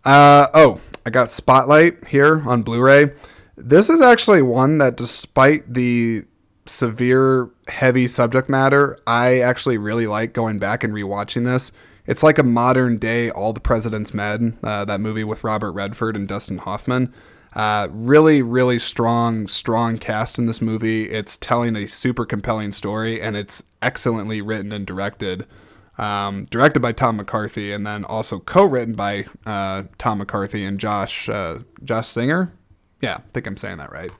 uh, 0.04 0.46
oh, 0.54 0.80
I 1.04 1.10
got 1.10 1.32
Spotlight 1.32 2.06
here 2.06 2.40
on 2.46 2.62
Blu-ray. 2.62 3.10
This 3.56 3.90
is 3.90 4.00
actually 4.00 4.42
one 4.42 4.78
that, 4.78 4.96
despite 4.96 5.72
the 5.72 6.24
severe, 6.66 7.50
heavy 7.68 8.08
subject 8.08 8.48
matter, 8.48 8.96
I 9.06 9.40
actually 9.40 9.78
really 9.78 10.06
like 10.06 10.32
going 10.32 10.58
back 10.58 10.84
and 10.84 10.94
rewatching 10.94 11.44
this. 11.44 11.72
It's 12.06 12.22
like 12.22 12.38
a 12.38 12.42
modern 12.42 12.98
day 12.98 13.30
All 13.30 13.52
the 13.52 13.60
President's 13.60 14.14
Men, 14.14 14.58
uh, 14.62 14.84
that 14.86 15.00
movie 15.00 15.24
with 15.24 15.44
Robert 15.44 15.72
Redford 15.72 16.16
and 16.16 16.26
Dustin 16.26 16.58
Hoffman. 16.58 17.12
Uh, 17.54 17.88
really, 17.90 18.40
really 18.40 18.78
strong, 18.78 19.46
strong 19.46 19.98
cast 19.98 20.38
in 20.38 20.46
this 20.46 20.62
movie. 20.62 21.10
It's 21.10 21.36
telling 21.36 21.76
a 21.76 21.86
super 21.86 22.24
compelling 22.24 22.72
story, 22.72 23.20
and 23.20 23.36
it's 23.36 23.62
excellently 23.82 24.40
written 24.40 24.72
and 24.72 24.86
directed. 24.86 25.46
Um, 25.98 26.46
directed 26.46 26.80
by 26.80 26.92
Tom 26.92 27.18
McCarthy, 27.18 27.70
and 27.70 27.86
then 27.86 28.04
also 28.06 28.38
co-written 28.38 28.94
by 28.94 29.26
uh, 29.44 29.84
Tom 29.98 30.18
McCarthy 30.18 30.64
and 30.64 30.80
Josh 30.80 31.28
uh, 31.28 31.58
Josh 31.84 32.08
Singer. 32.08 32.50
Yeah, 33.02 33.16
I 33.16 33.30
think 33.32 33.46
I'm 33.46 33.56
saying 33.56 33.78
that 33.78 33.92
right. 33.92 34.10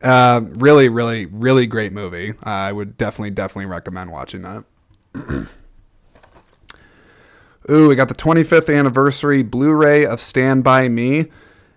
Uh, 0.00 0.40
really, 0.44 0.88
really, 0.88 1.26
really 1.26 1.66
great 1.66 1.92
movie. 1.92 2.34
I 2.44 2.72
would 2.72 2.96
definitely, 2.96 3.30
definitely 3.30 3.66
recommend 3.66 4.12
watching 4.12 4.42
that. 4.42 4.64
Ooh, 7.70 7.88
we 7.88 7.96
got 7.96 8.08
the 8.08 8.14
25th 8.14 8.74
anniversary 8.74 9.42
Blu-ray 9.42 10.06
of 10.06 10.20
Stand 10.20 10.64
By 10.64 10.88
Me. 10.88 11.26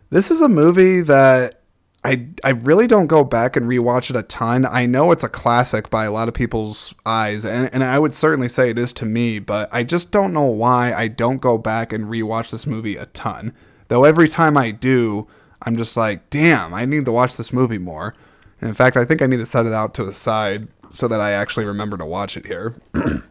This 0.10 0.32
is 0.32 0.40
a 0.40 0.48
movie 0.48 1.02
that 1.02 1.64
I 2.04 2.28
I 2.44 2.50
really 2.50 2.88
don't 2.88 3.08
go 3.08 3.24
back 3.24 3.56
and 3.56 3.68
rewatch 3.68 4.10
it 4.10 4.16
a 4.16 4.24
ton. 4.24 4.66
I 4.66 4.86
know 4.86 5.12
it's 5.12 5.24
a 5.24 5.30
classic 5.30 5.90
by 5.90 6.06
a 6.06 6.12
lot 6.12 6.28
of 6.28 6.34
people's 6.34 6.94
eyes, 7.06 7.46
and, 7.46 7.70
and 7.74 7.84
I 7.84 8.00
would 8.00 8.16
certainly 8.16 8.48
say 8.48 8.70
it 8.70 8.80
is 8.80 8.94
to 8.94 9.06
me, 9.06 9.40
but 9.40 9.74
I 9.74 9.84
just 9.84 10.12
don't 10.12 10.34
know 10.34 10.46
why 10.46 10.94
I 10.94 11.08
don't 11.08 11.42
go 11.42 11.58
back 11.58 11.92
and 11.92 12.06
rewatch 12.06 12.52
this 12.52 12.66
movie 12.66 12.96
a 12.96 13.08
ton. 13.08 13.54
Though 13.88 14.04
every 14.04 14.30
time 14.30 14.58
I 14.58 14.72
do, 14.72 15.28
I'm 15.64 15.78
just 15.78 15.96
like, 15.96 16.30
damn, 16.30 16.74
I 16.74 16.86
need 16.86 17.06
to 17.06 17.12
watch 17.12 17.38
this 17.38 17.54
movie 17.54 17.78
more. 17.78 18.16
And 18.60 18.70
in 18.70 18.76
fact, 18.76 18.98
I 18.98 19.06
think 19.06 19.22
I 19.22 19.28
need 19.28 19.38
to 19.38 19.46
set 19.46 19.66
it 19.66 19.74
out 19.74 19.94
to 19.96 20.04
the 20.04 20.14
side 20.14 20.68
so 20.90 21.08
that 21.08 21.22
I 21.22 21.32
actually 21.32 21.66
remember 21.66 21.98
to 21.98 22.06
watch 22.06 22.38
it 22.38 22.46
here. 22.46 22.76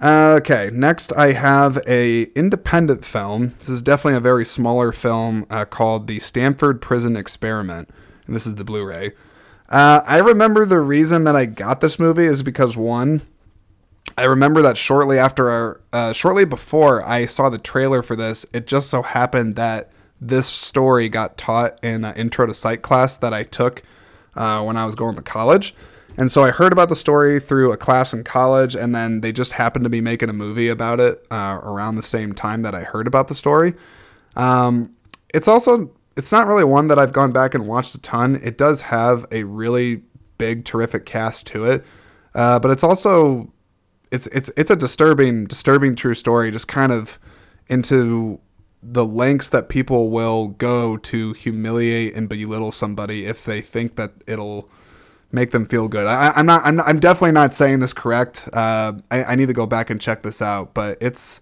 Okay, 0.00 0.70
next 0.72 1.12
I 1.14 1.32
have 1.32 1.78
a 1.84 2.24
independent 2.36 3.04
film. 3.04 3.54
This 3.58 3.68
is 3.68 3.82
definitely 3.82 4.16
a 4.16 4.20
very 4.20 4.44
smaller 4.44 4.92
film 4.92 5.44
uh, 5.50 5.64
called 5.64 6.06
The 6.06 6.20
Stanford 6.20 6.80
Prison 6.80 7.16
Experiment, 7.16 7.90
and 8.26 8.36
this 8.36 8.46
is 8.46 8.54
the 8.54 8.64
Blu-ray. 8.64 9.10
Uh, 9.68 10.00
I 10.06 10.18
remember 10.18 10.64
the 10.64 10.78
reason 10.78 11.24
that 11.24 11.34
I 11.34 11.46
got 11.46 11.80
this 11.80 11.98
movie 11.98 12.26
is 12.26 12.44
because 12.44 12.76
one, 12.76 13.22
I 14.16 14.22
remember 14.22 14.62
that 14.62 14.76
shortly 14.76 15.18
after, 15.18 15.50
our, 15.50 15.80
uh, 15.92 16.12
shortly 16.12 16.44
before 16.44 17.04
I 17.04 17.26
saw 17.26 17.50
the 17.50 17.58
trailer 17.58 18.00
for 18.00 18.14
this, 18.14 18.46
it 18.52 18.68
just 18.68 18.88
so 18.90 19.02
happened 19.02 19.56
that 19.56 19.90
this 20.20 20.46
story 20.46 21.08
got 21.08 21.36
taught 21.36 21.82
in 21.82 22.04
an 22.04 22.16
intro 22.16 22.46
to 22.46 22.54
psych 22.54 22.82
class 22.82 23.16
that 23.18 23.32
I 23.32 23.44
took 23.44 23.82
uh, 24.34 24.62
when 24.62 24.76
I 24.76 24.84
was 24.84 24.94
going 24.94 25.16
to 25.16 25.22
college. 25.22 25.74
And 26.16 26.32
so 26.32 26.42
I 26.42 26.50
heard 26.50 26.72
about 26.72 26.88
the 26.88 26.96
story 26.96 27.38
through 27.38 27.70
a 27.70 27.76
class 27.76 28.12
in 28.12 28.24
college, 28.24 28.74
and 28.74 28.92
then 28.92 29.20
they 29.20 29.30
just 29.30 29.52
happened 29.52 29.84
to 29.84 29.88
be 29.88 30.00
making 30.00 30.28
a 30.28 30.32
movie 30.32 30.68
about 30.68 30.98
it 30.98 31.24
uh, 31.30 31.60
around 31.62 31.94
the 31.94 32.02
same 32.02 32.32
time 32.32 32.62
that 32.62 32.74
I 32.74 32.80
heard 32.80 33.06
about 33.06 33.28
the 33.28 33.36
story. 33.36 33.74
Um, 34.34 34.96
it's 35.32 35.46
also 35.46 35.92
it's 36.16 36.32
not 36.32 36.48
really 36.48 36.64
one 36.64 36.88
that 36.88 36.98
I've 36.98 37.12
gone 37.12 37.30
back 37.30 37.54
and 37.54 37.68
watched 37.68 37.94
a 37.94 38.00
ton. 38.00 38.40
It 38.42 38.58
does 38.58 38.80
have 38.82 39.26
a 39.30 39.44
really 39.44 40.02
big, 40.38 40.64
terrific 40.64 41.06
cast 41.06 41.46
to 41.48 41.64
it, 41.66 41.84
uh, 42.34 42.58
but 42.58 42.72
it's 42.72 42.82
also 42.82 43.52
it's 44.10 44.26
it's 44.28 44.50
it's 44.56 44.72
a 44.72 44.76
disturbing, 44.76 45.44
disturbing 45.44 45.94
true 45.94 46.14
story. 46.14 46.50
Just 46.50 46.66
kind 46.66 46.90
of 46.90 47.20
into 47.68 48.40
the 48.82 49.04
lengths 49.04 49.48
that 49.48 49.68
people 49.68 50.10
will 50.10 50.48
go 50.48 50.96
to 50.96 51.32
humiliate 51.32 52.14
and 52.14 52.28
belittle 52.28 52.70
somebody 52.70 53.26
if 53.26 53.44
they 53.44 53.60
think 53.60 53.96
that 53.96 54.12
it'll 54.26 54.68
make 55.32 55.50
them 55.50 55.66
feel 55.66 55.88
good. 55.88 56.06
I, 56.06 56.38
am 56.38 56.46
not, 56.46 56.64
I'm, 56.64 56.80
I'm 56.80 57.00
definitely 57.00 57.32
not 57.32 57.54
saying 57.54 57.80
this 57.80 57.92
correct. 57.92 58.48
Uh, 58.52 58.94
I, 59.10 59.24
I 59.24 59.34
need 59.34 59.46
to 59.46 59.52
go 59.52 59.66
back 59.66 59.90
and 59.90 60.00
check 60.00 60.22
this 60.22 60.40
out, 60.40 60.74
but 60.74 60.96
it's, 61.00 61.40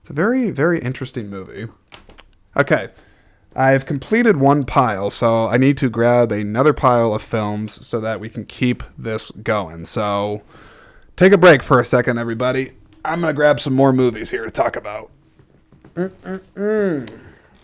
it's 0.00 0.10
a 0.10 0.12
very, 0.12 0.50
very 0.50 0.80
interesting 0.80 1.30
movie. 1.30 1.68
Okay. 2.56 2.88
I've 3.54 3.86
completed 3.86 4.36
one 4.36 4.64
pile, 4.64 5.08
so 5.08 5.46
I 5.46 5.56
need 5.56 5.78
to 5.78 5.88
grab 5.88 6.30
another 6.30 6.74
pile 6.74 7.14
of 7.14 7.22
films 7.22 7.86
so 7.86 8.00
that 8.00 8.20
we 8.20 8.28
can 8.28 8.44
keep 8.44 8.82
this 8.98 9.30
going. 9.30 9.86
So 9.86 10.42
take 11.16 11.32
a 11.32 11.38
break 11.38 11.62
for 11.62 11.80
a 11.80 11.84
second, 11.84 12.18
everybody. 12.18 12.72
I'm 13.02 13.22
to 13.22 13.32
grab 13.32 13.60
some 13.60 13.72
more 13.72 13.94
movies 13.94 14.30
here 14.30 14.44
to 14.44 14.50
talk 14.50 14.76
about. 14.76 15.10
Mm-mm-mm. 15.96 17.08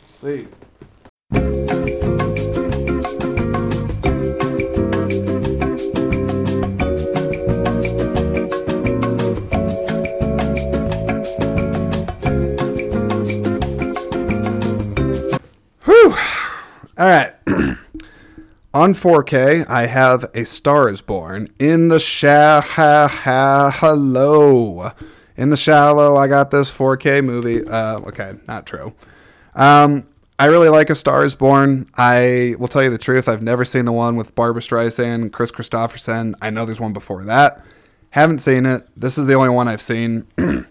See. 0.07 0.49
All 16.99 17.09
right. 17.09 17.35
On 18.75 18.95
4K, 18.95 19.68
I 19.68 19.87
have 19.87 20.31
A 20.35 20.45
Star 20.45 20.88
is 20.88 21.03
Born. 21.03 21.49
In 21.59 21.88
the 21.88 22.01
sha 22.01 22.62
ha 22.62 23.09
ha 23.09 23.77
hello. 23.79 24.92
In 25.37 25.51
the 25.51 25.57
shallow, 25.57 26.16
I 26.16 26.29
got 26.29 26.51
this 26.51 26.71
4K 26.71 27.25
movie. 27.25 27.66
Uh, 27.66 28.01
okay, 28.01 28.35
not 28.47 28.66
true. 28.66 28.92
Um, 29.55 30.07
I 30.38 30.47
really 30.47 30.68
like 30.68 30.90
A 30.90 30.95
Star 30.95 31.25
is 31.25 31.35
Born. 31.35 31.88
I 31.97 32.57
will 32.59 32.68
tell 32.68 32.83
you 32.83 32.90
the 32.90 32.99
truth. 32.99 33.29
I've 33.29 33.42
never 33.42 33.64
seen 33.64 33.85
the 33.85 33.92
one 33.92 34.16
with 34.16 34.35
Barbra 34.35 34.61
Streisand, 34.61 35.33
Kris 35.33 35.53
Kristofferson. 35.53 36.35
I 36.42 36.51
know 36.51 36.64
there's 36.64 36.81
one 36.81 36.92
before 36.92 37.25
that. 37.25 37.64
Haven't 38.11 38.40
seen 38.40 38.66
it. 38.66 38.87
This 38.97 39.16
is 39.16 39.27
the 39.27 39.35
only 39.35 39.51
one 39.51 39.68
I've 39.68 39.83
seen. 39.83 40.27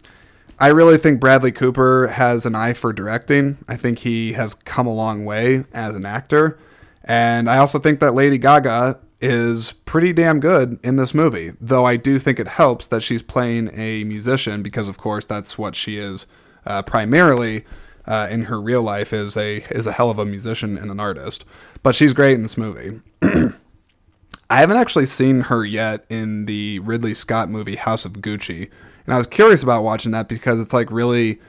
I 0.59 0.67
really 0.67 0.97
think 0.97 1.19
Bradley 1.19 1.51
Cooper 1.51 2.07
has 2.07 2.45
an 2.45 2.53
eye 2.53 2.73
for 2.73 2.93
directing. 2.93 3.57
I 3.67 3.77
think 3.77 3.99
he 3.99 4.33
has 4.33 4.53
come 4.53 4.85
a 4.85 4.93
long 4.93 5.25
way 5.25 5.63
as 5.73 5.95
an 5.95 6.05
actor. 6.05 6.59
And 7.03 7.49
I 7.49 7.57
also 7.57 7.79
think 7.79 7.99
that 8.01 8.13
Lady 8.13 8.37
Gaga 8.37 8.99
is 9.21 9.73
pretty 9.85 10.13
damn 10.13 10.39
good 10.39 10.79
in 10.83 10.95
this 10.95 11.13
movie. 11.13 11.53
Though 11.61 11.85
I 11.85 11.95
do 11.95 12.17
think 12.19 12.39
it 12.39 12.47
helps 12.47 12.87
that 12.87 13.03
she's 13.03 13.21
playing 13.21 13.69
a 13.73 14.03
musician 14.03 14.63
because, 14.63 14.87
of 14.87 14.97
course, 14.97 15.25
that's 15.25 15.57
what 15.57 15.75
she 15.75 15.97
is 15.97 16.27
uh, 16.65 16.81
primarily 16.81 17.65
uh, 18.05 18.27
in 18.29 18.43
her 18.43 18.59
real 18.59 18.81
life 18.81 19.13
is 19.13 19.37
a 19.37 19.57
is 19.69 19.87
a 19.87 19.91
hell 19.91 20.09
of 20.09 20.19
a 20.19 20.25
musician 20.25 20.77
and 20.77 20.91
an 20.91 20.99
artist. 20.99 21.45
But 21.83 21.95
she's 21.95 22.13
great 22.13 22.33
in 22.33 22.41
this 22.41 22.57
movie. 22.57 23.01
I 23.21 24.57
haven't 24.57 24.77
actually 24.77 25.05
seen 25.05 25.41
her 25.41 25.63
yet 25.63 26.05
in 26.09 26.45
the 26.45 26.79
Ridley 26.79 27.13
Scott 27.13 27.49
movie 27.49 27.77
House 27.77 28.03
of 28.03 28.13
Gucci, 28.13 28.69
and 29.05 29.13
I 29.13 29.17
was 29.17 29.27
curious 29.27 29.63
about 29.63 29.83
watching 29.83 30.11
that 30.11 30.27
because 30.27 30.59
it's 30.59 30.73
like 30.73 30.91
really 30.91 31.39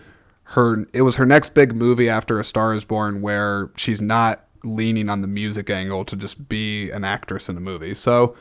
her 0.44 0.86
it 0.92 1.02
was 1.02 1.16
her 1.16 1.26
next 1.26 1.54
big 1.54 1.74
movie 1.74 2.08
after 2.08 2.38
A 2.38 2.44
Star 2.44 2.74
is 2.74 2.84
Born 2.84 3.22
where 3.22 3.70
she's 3.76 4.00
not 4.00 4.44
leaning 4.64 5.08
on 5.08 5.22
the 5.22 5.28
music 5.28 5.70
angle 5.70 6.04
to 6.04 6.16
just 6.16 6.48
be 6.48 6.90
an 6.90 7.04
actress 7.04 7.48
in 7.48 7.56
a 7.56 7.60
movie. 7.60 7.94
So 7.94 8.36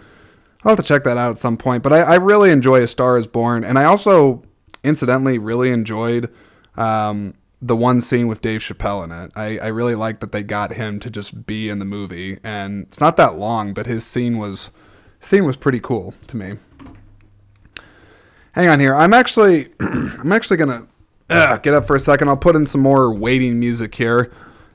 I'll 0.64 0.76
have 0.76 0.80
to 0.80 0.88
check 0.88 1.04
that 1.04 1.18
out 1.18 1.32
at 1.32 1.40
some 1.40 1.58
point. 1.58 1.84
But 1.84 1.94
I, 1.94 2.02
I 2.02 2.16
really 2.16 2.52
enjoy 2.52 2.82
A 2.82 2.88
Star 2.88 3.18
is 3.18 3.28
Born. 3.28 3.64
And 3.64 3.80
I 3.80 3.86
also 3.86 4.44
incidentally 4.84 5.38
really 5.38 5.72
enjoyed 5.72 6.32
um, 6.76 7.34
the 7.62 7.76
one 7.76 8.02
scene 8.02 8.28
with 8.28 8.42
Dave 8.42 8.62
Chappelle 8.62 9.04
in 9.04 9.12
it. 9.12 9.32
I, 9.36 9.60
I 9.60 9.68
really 9.68 9.96
like 9.96 10.20
that 10.20 10.32
they 10.32 10.44
got 10.44 10.74
him 10.74 11.00
to 11.00 11.10
just 11.10 11.46
be 11.46 11.70
in 11.70 11.80
the 11.80 11.86
movie. 11.86 12.40
And 12.44 12.88
it's 12.92 13.00
not 13.00 13.18
that 13.18 13.36
long, 13.36 13.74
but 13.74 13.86
his 13.86 14.06
scene 14.06 14.38
was 14.38 14.72
scene 15.20 15.46
was 15.46 15.56
pretty 15.56 15.80
cool 15.80 16.14
to 16.28 16.38
me. 16.38 16.58
Hang 18.54 18.68
on 18.68 18.80
here. 18.80 18.94
I'm 18.96 19.14
actually 19.14 19.70
I'm 19.80 20.32
actually 20.32 20.58
gonna 20.58 20.88
uh, 21.30 21.58
get 21.58 21.74
up 21.74 21.86
for 21.86 21.96
a 21.96 22.00
second. 22.00 22.28
I'll 22.28 22.38
put 22.38 22.56
in 22.56 22.66
some 22.66 22.82
more 22.82 23.14
waiting 23.14 23.60
music 23.60 23.96
here 23.96 24.32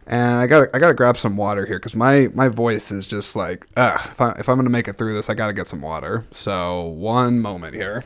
And 0.06 0.36
I 0.36 0.46
got 0.46 0.68
I 0.72 0.78
got 0.78 0.88
to 0.88 0.94
grab 0.94 1.16
some 1.16 1.36
water 1.36 1.66
here 1.66 1.78
because 1.78 1.96
my 1.96 2.28
my 2.32 2.48
voice 2.48 2.92
is 2.92 3.06
just 3.06 3.34
like, 3.34 3.66
ugh, 3.76 4.00
if, 4.04 4.20
I, 4.20 4.30
if 4.38 4.48
I'm 4.48 4.56
gonna 4.56 4.70
make 4.70 4.86
it 4.86 4.96
through 4.96 5.14
this, 5.14 5.28
I 5.28 5.34
got 5.34 5.48
to 5.48 5.52
get 5.52 5.66
some 5.66 5.80
water. 5.82 6.24
So 6.32 6.82
one 6.82 7.40
moment 7.40 7.74
here. 7.74 8.04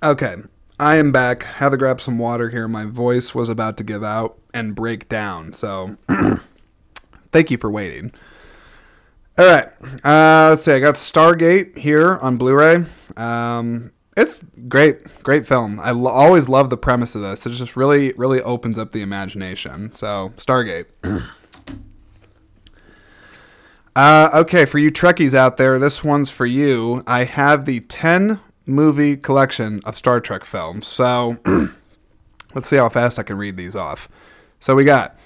Okay, 0.00 0.36
I 0.78 0.94
am 0.96 1.10
back. 1.10 1.42
Had 1.42 1.70
to 1.70 1.76
grab 1.76 2.00
some 2.00 2.18
water 2.18 2.50
here. 2.50 2.68
My 2.68 2.84
voice 2.84 3.34
was 3.34 3.48
about 3.48 3.76
to 3.78 3.84
give 3.84 4.04
out 4.04 4.38
and 4.54 4.72
break 4.72 5.08
down. 5.08 5.54
So, 5.54 5.96
thank 7.32 7.50
you 7.50 7.58
for 7.58 7.68
waiting. 7.68 8.12
All 9.36 9.44
right, 9.44 9.66
uh, 10.04 10.50
let's 10.50 10.62
see. 10.62 10.72
I 10.72 10.78
got 10.78 10.94
Stargate 10.94 11.78
here 11.78 12.16
on 12.18 12.36
Blu-ray. 12.36 12.84
Um, 13.16 13.90
it's 14.16 14.40
great, 14.68 15.22
great 15.24 15.48
film. 15.48 15.80
I 15.80 15.90
lo- 15.90 16.12
always 16.12 16.48
love 16.48 16.70
the 16.70 16.76
premise 16.76 17.16
of 17.16 17.22
this. 17.22 17.44
It 17.44 17.50
just 17.50 17.76
really, 17.76 18.12
really 18.12 18.40
opens 18.40 18.78
up 18.78 18.92
the 18.92 19.02
imagination. 19.02 19.92
So, 19.94 20.32
Stargate. 20.36 20.86
Uh, 23.96 24.30
okay, 24.32 24.64
for 24.64 24.78
you 24.78 24.92
Trekkies 24.92 25.34
out 25.34 25.56
there, 25.56 25.76
this 25.76 26.04
one's 26.04 26.30
for 26.30 26.46
you. 26.46 27.02
I 27.04 27.24
have 27.24 27.64
the 27.64 27.80
10 27.80 28.38
movie 28.68 29.16
collection 29.16 29.80
of 29.84 29.96
Star 29.96 30.20
Trek 30.20 30.44
films. 30.44 30.86
So 30.86 31.38
let's 32.54 32.68
see 32.68 32.76
how 32.76 32.88
fast 32.88 33.18
I 33.18 33.22
can 33.22 33.36
read 33.36 33.56
these 33.56 33.74
off. 33.74 34.08
So 34.60 34.74
we 34.74 34.84
got 34.84 35.18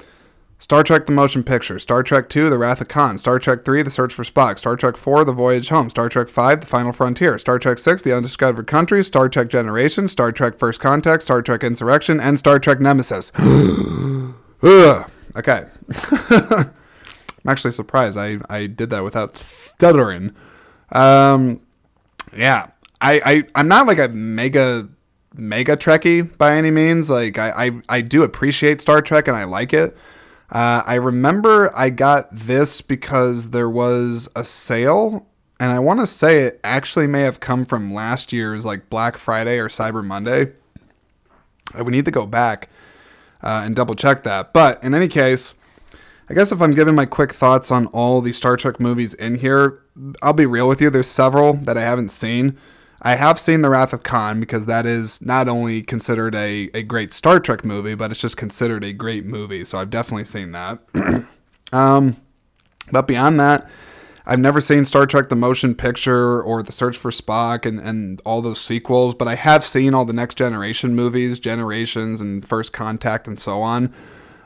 Star 0.58 0.84
Trek 0.84 1.06
The 1.06 1.12
Motion 1.12 1.42
Picture, 1.42 1.78
Star 1.78 2.02
Trek 2.02 2.34
II 2.34 2.48
The 2.48 2.58
Wrath 2.58 2.80
of 2.80 2.88
Khan, 2.88 3.18
Star 3.18 3.38
Trek 3.38 3.66
III 3.66 3.82
The 3.82 3.90
Search 3.90 4.12
for 4.12 4.22
Spock, 4.22 4.58
Star 4.60 4.76
Trek 4.76 4.94
IV 4.94 5.26
The 5.26 5.32
Voyage 5.32 5.70
Home, 5.70 5.90
Star 5.90 6.08
Trek 6.08 6.28
V 6.28 6.54
The 6.54 6.66
Final 6.66 6.92
Frontier, 6.92 7.38
Star 7.38 7.58
Trek 7.58 7.78
VI 7.80 7.96
The 7.96 8.16
Undiscovered 8.16 8.66
Country, 8.68 9.02
Star 9.02 9.28
Trek 9.28 9.48
Generation, 9.48 10.06
Star 10.06 10.30
Trek 10.30 10.58
First 10.58 10.80
Contact, 10.80 11.22
Star 11.24 11.42
Trek 11.42 11.64
Insurrection, 11.64 12.20
and 12.20 12.38
Star 12.38 12.58
Trek 12.60 12.80
Nemesis. 12.80 13.32
Okay. 15.34 15.66
I'm 16.30 16.70
actually 17.48 17.72
surprised 17.72 18.16
I, 18.16 18.38
I 18.48 18.66
did 18.66 18.90
that 18.90 19.02
without 19.02 19.36
stuttering. 19.36 20.32
Um, 20.92 21.60
yeah, 22.36 22.68
I, 23.02 23.20
I 23.24 23.44
I'm 23.56 23.68
not 23.68 23.86
like 23.86 23.98
a 23.98 24.08
mega 24.08 24.88
mega 25.34 25.76
Trekkie 25.76 26.36
by 26.38 26.56
any 26.56 26.70
means. 26.70 27.10
Like 27.10 27.38
I, 27.38 27.66
I, 27.66 27.70
I 27.88 28.00
do 28.00 28.22
appreciate 28.22 28.80
Star 28.80 29.02
Trek 29.02 29.28
and 29.28 29.36
I 29.36 29.44
like 29.44 29.72
it. 29.72 29.96
Uh, 30.50 30.82
I 30.86 30.94
remember 30.94 31.76
I 31.76 31.90
got 31.90 32.28
this 32.30 32.80
because 32.80 33.50
there 33.50 33.70
was 33.70 34.28
a 34.36 34.44
sale, 34.44 35.26
and 35.58 35.72
I 35.72 35.78
want 35.78 36.00
to 36.00 36.06
say 36.06 36.42
it 36.42 36.60
actually 36.62 37.06
may 37.06 37.22
have 37.22 37.40
come 37.40 37.64
from 37.64 37.94
last 37.94 38.32
year's 38.32 38.64
like 38.64 38.90
Black 38.90 39.16
Friday 39.16 39.58
or 39.58 39.68
Cyber 39.68 40.04
Monday. 40.04 40.52
I 41.74 41.80
would 41.80 41.92
need 41.92 42.04
to 42.04 42.10
go 42.10 42.26
back 42.26 42.68
uh, 43.42 43.62
and 43.64 43.74
double 43.74 43.94
check 43.94 44.24
that. 44.24 44.52
But 44.52 44.82
in 44.84 44.94
any 44.94 45.08
case, 45.08 45.54
I 46.28 46.34
guess 46.34 46.52
if 46.52 46.60
I'm 46.60 46.74
giving 46.74 46.94
my 46.94 47.06
quick 47.06 47.32
thoughts 47.32 47.70
on 47.70 47.86
all 47.86 48.20
the 48.20 48.32
Star 48.32 48.58
Trek 48.58 48.78
movies 48.78 49.14
in 49.14 49.36
here, 49.36 49.82
I'll 50.20 50.34
be 50.34 50.46
real 50.46 50.68
with 50.68 50.82
you. 50.82 50.90
There's 50.90 51.08
several 51.08 51.54
that 51.54 51.78
I 51.78 51.82
haven't 51.82 52.10
seen. 52.10 52.58
I 53.04 53.16
have 53.16 53.38
seen 53.38 53.62
The 53.62 53.70
Wrath 53.70 53.92
of 53.92 54.04
Khan 54.04 54.38
because 54.38 54.66
that 54.66 54.86
is 54.86 55.20
not 55.20 55.48
only 55.48 55.82
considered 55.82 56.36
a, 56.36 56.70
a 56.72 56.84
great 56.84 57.12
Star 57.12 57.40
Trek 57.40 57.64
movie, 57.64 57.96
but 57.96 58.12
it's 58.12 58.20
just 58.20 58.36
considered 58.36 58.84
a 58.84 58.92
great 58.92 59.26
movie. 59.26 59.64
So 59.64 59.76
I've 59.78 59.90
definitely 59.90 60.24
seen 60.24 60.52
that. 60.52 60.78
um, 61.72 62.16
but 62.92 63.08
beyond 63.08 63.40
that, 63.40 63.68
I've 64.24 64.38
never 64.38 64.60
seen 64.60 64.84
Star 64.84 65.04
Trek 65.04 65.30
the 65.30 65.36
Motion 65.36 65.74
Picture 65.74 66.40
or 66.40 66.62
The 66.62 66.70
Search 66.70 66.96
for 66.96 67.10
Spock 67.10 67.66
and, 67.66 67.80
and 67.80 68.22
all 68.24 68.40
those 68.40 68.60
sequels, 68.60 69.16
but 69.16 69.26
I 69.26 69.34
have 69.34 69.64
seen 69.64 69.94
all 69.94 70.04
the 70.04 70.12
Next 70.12 70.36
Generation 70.36 70.94
movies, 70.94 71.40
Generations 71.40 72.20
and 72.20 72.46
First 72.46 72.72
Contact 72.72 73.26
and 73.26 73.38
so 73.38 73.62
on. 73.62 73.92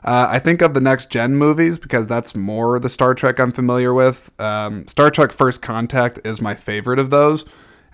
Uh, 0.03 0.29
I 0.31 0.39
think 0.39 0.63
of 0.63 0.73
the 0.73 0.81
next 0.81 1.11
gen 1.11 1.35
movies 1.37 1.81
because 1.81 2.07
that's 2.07 2.35
more 2.35 2.79
the 2.79 2.89
Star 2.89 3.13
Trek 3.13 3.41
I'm 3.41 3.51
familiar 3.51 3.93
with. 3.93 4.31
Um, 4.41 4.87
Star 4.87 5.11
Trek 5.11 5.33
First 5.33 5.61
Contact 5.61 6.25
is 6.25 6.41
my 6.41 6.55
favorite 6.55 7.01
of 7.01 7.11
those. 7.11 7.45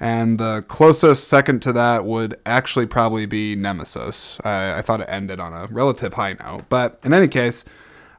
And 0.02 0.40
the 0.40 0.64
closest 0.66 1.28
second 1.28 1.62
to 1.62 1.72
that 1.74 2.04
would 2.04 2.34
actually 2.44 2.86
probably 2.86 3.24
be 3.24 3.54
Nemesis. 3.54 4.36
I, 4.42 4.78
I 4.78 4.82
thought 4.82 5.00
it 5.00 5.06
ended 5.08 5.38
on 5.38 5.52
a 5.52 5.68
relative 5.68 6.14
high 6.14 6.32
note. 6.32 6.62
But 6.68 6.98
in 7.04 7.14
any 7.14 7.28
case, 7.28 7.64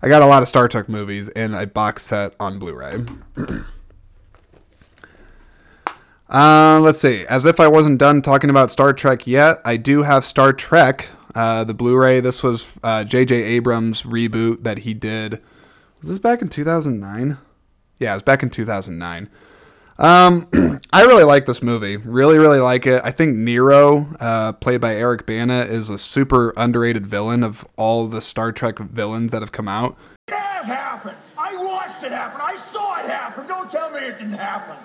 I 0.01 0.07
got 0.07 0.21
a 0.21 0.25
lot 0.25 0.41
of 0.41 0.47
Star 0.47 0.69
Trek 0.69 0.87
movies 0.87 1.27
in 1.27 1.53
a 1.53 1.67
box 1.67 2.03
set 2.03 2.35
on 2.39 2.57
Blu 2.57 2.73
ray. 2.73 3.03
uh, 6.29 6.79
let's 6.79 7.01
see. 7.01 7.25
As 7.25 7.45
if 7.45 7.59
I 7.59 7.67
wasn't 7.67 7.97
done 7.97 8.21
talking 8.21 8.49
about 8.49 8.71
Star 8.71 8.93
Trek 8.93 9.27
yet, 9.27 9.59
I 9.65 9.75
do 9.75 10.03
have 10.03 10.23
Star 10.23 10.53
Trek 10.53 11.09
uh, 11.35 11.63
the 11.63 11.73
Blu-ray. 11.73 12.19
This 12.19 12.43
was 12.43 12.67
J.J. 12.83 13.43
Uh, 13.43 13.45
Abrams' 13.45 14.03
reboot 14.03 14.63
that 14.63 14.79
he 14.79 14.93
did. 14.93 15.41
Was 15.99 16.09
this 16.09 16.19
back 16.19 16.41
in 16.41 16.49
2009? 16.49 17.37
Yeah, 17.99 18.11
it 18.11 18.15
was 18.15 18.23
back 18.23 18.43
in 18.43 18.49
2009. 18.49 19.29
Um, 19.97 20.47
I 20.93 21.03
really 21.03 21.23
like 21.23 21.45
this 21.45 21.61
movie. 21.61 21.97
Really, 21.97 22.37
really 22.37 22.59
like 22.59 22.85
it. 22.87 23.01
I 23.03 23.11
think 23.11 23.35
Nero, 23.35 24.07
uh, 24.19 24.53
played 24.53 24.81
by 24.81 24.95
Eric 24.95 25.25
Bana, 25.25 25.61
is 25.61 25.89
a 25.89 25.97
super 25.97 26.53
underrated 26.57 27.05
villain 27.07 27.43
of 27.43 27.65
all 27.77 28.07
the 28.07 28.21
Star 28.21 28.51
Trek 28.51 28.79
villains 28.79 29.31
that 29.31 29.41
have 29.41 29.51
come 29.51 29.67
out. 29.67 29.97
That 30.27 30.65
happened. 30.65 31.17
I 31.37 31.55
watched 31.63 32.03
it 32.03 32.11
happen. 32.11 32.41
I 32.43 32.55
saw 32.55 32.99
it 32.99 33.09
happen. 33.09 33.47
Don't 33.47 33.71
tell 33.71 33.91
me 33.91 33.99
it 33.99 34.17
didn't 34.17 34.33
happen. 34.33 34.75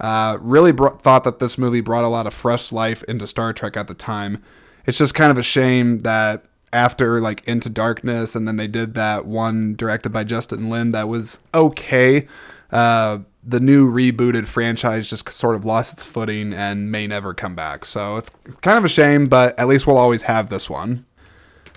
Uh, 0.00 0.38
really 0.40 0.72
br- 0.72 0.88
thought 0.88 1.24
that 1.24 1.38
this 1.38 1.58
movie 1.58 1.80
brought 1.80 2.04
a 2.04 2.08
lot 2.08 2.26
of 2.26 2.34
fresh 2.34 2.72
life 2.72 3.02
into 3.04 3.26
Star 3.26 3.52
Trek 3.52 3.76
at 3.76 3.86
the 3.86 3.94
time 3.94 4.42
it's 4.86 4.98
just 4.98 5.14
kind 5.14 5.30
of 5.30 5.38
a 5.38 5.42
shame 5.42 6.00
that 6.00 6.44
after 6.72 7.20
like 7.20 7.46
Into 7.46 7.68
Darkness, 7.68 8.34
and 8.34 8.48
then 8.48 8.56
they 8.56 8.66
did 8.66 8.94
that 8.94 9.26
one 9.26 9.74
directed 9.74 10.10
by 10.10 10.24
Justin 10.24 10.70
Lin 10.70 10.92
that 10.92 11.08
was 11.08 11.40
okay. 11.54 12.26
Uh, 12.70 13.18
the 13.42 13.60
new 13.60 13.90
rebooted 13.90 14.46
franchise 14.46 15.08
just 15.08 15.28
sort 15.30 15.54
of 15.54 15.64
lost 15.64 15.92
its 15.92 16.04
footing 16.04 16.52
and 16.52 16.90
may 16.92 17.06
never 17.06 17.34
come 17.34 17.54
back. 17.54 17.84
So 17.84 18.16
it's, 18.16 18.30
it's 18.44 18.58
kind 18.58 18.78
of 18.78 18.84
a 18.84 18.88
shame, 18.88 19.28
but 19.28 19.58
at 19.58 19.66
least 19.66 19.86
we'll 19.86 19.98
always 19.98 20.22
have 20.22 20.48
this 20.48 20.70
one. 20.70 21.04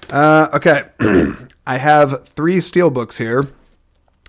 Uh, 0.09 0.47
okay, 0.53 0.83
I 1.67 1.77
have 1.77 2.27
three 2.27 2.57
steelbooks 2.57 3.17
here. 3.17 3.47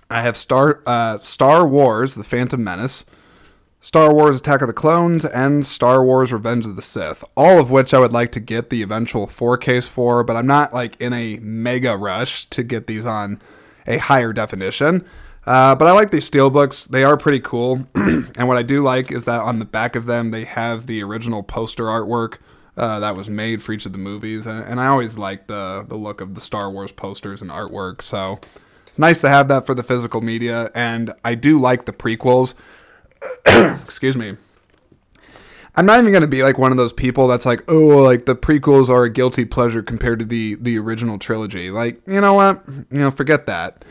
I 0.09 0.21
have 0.21 0.37
Star 0.37 0.81
uh, 0.87 1.19
Star 1.19 1.67
Wars: 1.67 2.15
The 2.15 2.23
Phantom 2.23 2.63
Menace, 2.63 3.03
Star 3.81 4.13
Wars 4.13 4.39
Attack 4.39 4.61
of 4.61 4.67
the 4.67 4.73
Clones, 4.73 5.23
and 5.23 5.65
Star 5.65 6.03
Wars 6.03 6.33
Revenge 6.33 6.65
of 6.65 6.75
the 6.75 6.81
Sith, 6.81 7.23
all 7.35 7.59
of 7.59 7.69
which 7.69 7.93
I 7.93 7.99
would 7.99 8.13
like 8.13 8.31
to 8.31 8.39
get 8.39 8.69
the 8.69 8.81
eventual 8.81 9.27
4Ks 9.27 9.87
for, 9.87 10.23
but 10.23 10.35
I'm 10.35 10.47
not 10.47 10.73
like 10.73 10.99
in 10.99 11.13
a 11.13 11.37
mega 11.37 11.95
rush 11.95 12.45
to 12.45 12.63
get 12.63 12.87
these 12.87 13.05
on 13.05 13.39
a 13.85 13.97
higher 13.97 14.33
definition. 14.33 15.05
Uh, 15.47 15.73
but 15.75 15.87
I 15.87 15.93
like 15.93 16.11
these 16.11 16.29
steelbooks. 16.29 16.89
They 16.89 17.05
are 17.05 17.15
pretty 17.15 17.39
cool. 17.39 17.87
and 17.95 18.47
what 18.49 18.57
I 18.57 18.63
do 18.63 18.81
like 18.83 19.13
is 19.13 19.23
that 19.23 19.39
on 19.39 19.59
the 19.59 19.65
back 19.65 19.95
of 19.95 20.05
them, 20.05 20.31
they 20.31 20.43
have 20.43 20.87
the 20.87 21.01
original 21.01 21.41
poster 21.41 21.85
artwork 21.85 22.39
uh, 22.75 22.99
that 22.99 23.15
was 23.15 23.29
made 23.29 23.63
for 23.63 23.71
each 23.71 23.85
of 23.85 23.93
the 23.93 23.97
movies. 23.97 24.45
And, 24.45 24.61
and 24.65 24.81
I 24.81 24.87
always 24.87 25.17
like 25.17 25.47
the, 25.47 25.85
the 25.87 25.95
look 25.95 26.19
of 26.19 26.35
the 26.35 26.41
Star 26.41 26.69
Wars 26.69 26.91
posters 26.91 27.41
and 27.41 27.49
artwork. 27.49 28.01
So 28.01 28.41
nice 28.97 29.21
to 29.21 29.29
have 29.29 29.47
that 29.47 29.65
for 29.65 29.73
the 29.73 29.83
physical 29.83 30.19
media. 30.19 30.69
And 30.75 31.13
I 31.23 31.33
do 31.33 31.57
like 31.57 31.85
the 31.85 31.93
prequels. 31.93 32.53
excuse 33.45 34.17
me. 34.17 34.35
I'm 35.77 35.85
not 35.85 35.99
even 35.99 36.11
gonna 36.11 36.27
be 36.27 36.43
like 36.43 36.57
one 36.57 36.71
of 36.71 36.77
those 36.77 36.91
people 36.91 37.27
that's 37.27 37.45
like, 37.45 37.63
oh, 37.71 37.99
like 37.99 38.25
the 38.25 38.35
prequels 38.35 38.89
are 38.89 39.05
a 39.05 39.09
guilty 39.09 39.45
pleasure 39.45 39.81
compared 39.81 40.19
to 40.19 40.25
the 40.25 40.55
the 40.55 40.77
original 40.77 41.19
trilogy. 41.19 41.69
Like, 41.69 42.01
you 42.05 42.19
know 42.19 42.33
what? 42.33 42.63
You 42.67 42.97
know, 42.97 43.11
forget 43.11 43.45
that. 43.45 43.85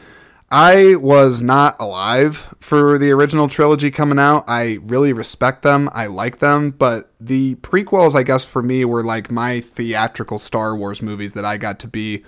I 0.51 0.95
was 0.97 1.43
not 1.43 1.77
alive 1.81 2.55
for 2.61 2.99
the 2.99 3.11
original 3.11 3.49
trilogy 3.49 3.91
coming 3.91 4.19
out. 4.19 4.45
I 4.47 4.79
really 4.83 5.13
respect 5.13 5.63
them. 5.63 5.91
I 5.93 6.07
like 6.07 6.39
them, 6.39 6.71
but 6.71 7.11
the 7.21 7.57
prequels, 7.57 8.15
I 8.15 8.23
guess, 8.23 8.45
for 8.45 8.63
me 8.63 8.85
were 8.85 9.03
like 9.03 9.31
my 9.31 9.61
theatrical 9.61 10.39
Star 10.39 10.77
Wars 10.77 11.03
movies 11.03 11.33
that 11.33 11.45
I 11.45 11.57
got 11.57 11.81
to 11.81 11.89
be 11.89 12.25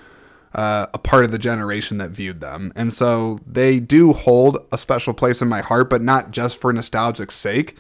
uh, 0.53 0.87
a 0.93 0.99
part 0.99 1.25
of 1.25 1.31
the 1.31 1.39
generation 1.39 1.99
that 1.99 2.11
viewed 2.11 2.41
them. 2.41 2.73
And 2.75 2.93
so 2.93 3.39
they 3.47 3.79
do 3.79 4.13
hold 4.13 4.59
a 4.73 4.79
special 4.79 5.15
place 5.15 5.41
in 5.41 5.49
my 5.49 5.61
heart, 5.61 5.89
but 5.89 6.03
not 6.03 6.33
just 6.33 6.61
for 6.61 6.73
nostalgic 6.73 7.31
sake. 7.31 7.77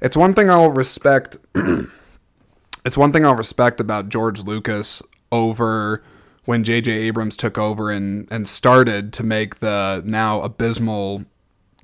It's 0.00 0.16
one 0.16 0.32
thing 0.32 0.48
I'll 0.48 0.70
respect. 0.70 1.36
it's 2.86 2.96
one 2.96 3.12
thing 3.12 3.26
I'll 3.26 3.34
respect 3.34 3.80
about 3.80 4.08
George 4.08 4.40
Lucas 4.40 5.02
over 5.30 6.02
when 6.48 6.64
J.J. 6.64 6.90
Abrams 6.90 7.36
took 7.36 7.58
over 7.58 7.90
and, 7.90 8.26
and 8.32 8.48
started 8.48 9.12
to 9.12 9.22
make 9.22 9.60
the 9.60 10.02
now 10.06 10.40
abysmal 10.40 11.26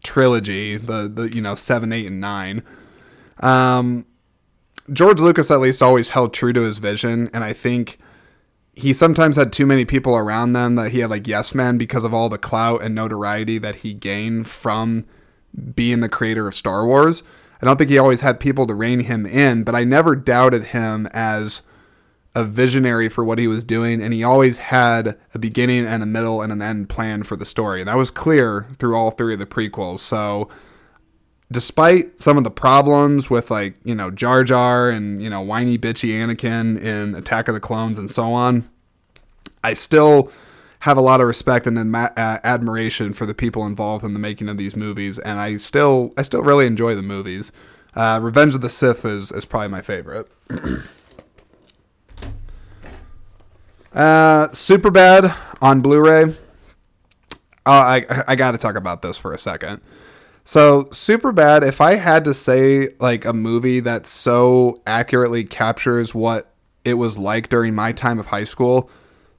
trilogy, 0.02 0.78
the, 0.78 1.06
the 1.06 1.24
you 1.24 1.42
know, 1.42 1.54
7, 1.54 1.92
8, 1.92 2.06
and 2.06 2.18
9. 2.18 2.62
Um, 3.40 4.06
George 4.90 5.20
Lucas 5.20 5.50
at 5.50 5.60
least 5.60 5.82
always 5.82 6.08
held 6.08 6.32
true 6.32 6.54
to 6.54 6.62
his 6.62 6.78
vision, 6.78 7.28
and 7.34 7.44
I 7.44 7.52
think 7.52 7.98
he 8.72 8.94
sometimes 8.94 9.36
had 9.36 9.52
too 9.52 9.66
many 9.66 9.84
people 9.84 10.16
around 10.16 10.54
them 10.54 10.76
that 10.76 10.92
he 10.92 11.00
had 11.00 11.10
like 11.10 11.28
yes 11.28 11.54
men 11.54 11.76
because 11.76 12.02
of 12.02 12.14
all 12.14 12.30
the 12.30 12.38
clout 12.38 12.82
and 12.82 12.94
notoriety 12.94 13.58
that 13.58 13.74
he 13.74 13.92
gained 13.92 14.48
from 14.48 15.04
being 15.74 16.00
the 16.00 16.08
creator 16.08 16.48
of 16.48 16.54
Star 16.54 16.86
Wars. 16.86 17.22
I 17.60 17.66
don't 17.66 17.76
think 17.76 17.90
he 17.90 17.98
always 17.98 18.22
had 18.22 18.40
people 18.40 18.66
to 18.68 18.74
rein 18.74 19.00
him 19.00 19.26
in, 19.26 19.62
but 19.62 19.74
I 19.74 19.84
never 19.84 20.16
doubted 20.16 20.64
him 20.68 21.06
as– 21.12 21.60
a 22.34 22.44
visionary 22.44 23.08
for 23.08 23.24
what 23.24 23.38
he 23.38 23.46
was 23.46 23.64
doing, 23.64 24.02
and 24.02 24.12
he 24.12 24.24
always 24.24 24.58
had 24.58 25.16
a 25.34 25.38
beginning 25.38 25.86
and 25.86 26.02
a 26.02 26.06
middle 26.06 26.42
and 26.42 26.52
an 26.52 26.60
end 26.60 26.88
plan 26.88 27.22
for 27.22 27.36
the 27.36 27.46
story. 27.46 27.80
And 27.80 27.88
that 27.88 27.96
was 27.96 28.10
clear 28.10 28.66
through 28.78 28.96
all 28.96 29.12
three 29.12 29.34
of 29.34 29.38
the 29.38 29.46
prequels. 29.46 30.00
So, 30.00 30.48
despite 31.52 32.20
some 32.20 32.36
of 32.36 32.42
the 32.42 32.50
problems 32.50 33.30
with, 33.30 33.50
like, 33.50 33.74
you 33.84 33.94
know, 33.94 34.10
Jar 34.10 34.42
Jar 34.42 34.90
and, 34.90 35.22
you 35.22 35.30
know, 35.30 35.40
whiny, 35.40 35.78
bitchy 35.78 36.10
Anakin 36.10 36.80
in 36.80 37.14
Attack 37.14 37.46
of 37.48 37.54
the 37.54 37.60
Clones 37.60 37.98
and 37.98 38.10
so 38.10 38.32
on, 38.32 38.68
I 39.62 39.74
still 39.74 40.32
have 40.80 40.96
a 40.96 41.00
lot 41.00 41.20
of 41.20 41.28
respect 41.28 41.66
and 41.66 41.78
adma- 41.78 42.18
uh, 42.18 42.40
admiration 42.42 43.14
for 43.14 43.26
the 43.26 43.34
people 43.34 43.64
involved 43.64 44.04
in 44.04 44.12
the 44.12 44.18
making 44.18 44.48
of 44.48 44.58
these 44.58 44.74
movies. 44.74 45.20
And 45.20 45.38
I 45.38 45.56
still, 45.58 46.12
I 46.16 46.22
still 46.22 46.42
really 46.42 46.66
enjoy 46.66 46.96
the 46.96 47.02
movies. 47.02 47.52
Uh, 47.94 48.18
Revenge 48.20 48.56
of 48.56 48.60
the 48.60 48.68
Sith 48.68 49.04
is, 49.04 49.30
is 49.30 49.44
probably 49.44 49.68
my 49.68 49.80
favorite. 49.80 50.28
Uh, 53.94 54.48
Superbad 54.48 55.34
on 55.62 55.80
Blu-ray. 55.80 56.34
Oh, 57.66 57.72
I 57.72 58.24
I 58.28 58.36
got 58.36 58.50
to 58.50 58.58
talk 58.58 58.76
about 58.76 59.00
this 59.02 59.16
for 59.16 59.32
a 59.32 59.38
second. 59.38 59.80
So, 60.44 60.84
Superbad. 60.84 61.66
If 61.66 61.80
I 61.80 61.94
had 61.94 62.24
to 62.24 62.34
say 62.34 62.90
like 62.98 63.24
a 63.24 63.32
movie 63.32 63.80
that 63.80 64.06
so 64.06 64.82
accurately 64.86 65.44
captures 65.44 66.14
what 66.14 66.52
it 66.84 66.94
was 66.94 67.18
like 67.18 67.48
during 67.48 67.74
my 67.74 67.92
time 67.92 68.18
of 68.18 68.26
high 68.26 68.44
school, 68.44 68.90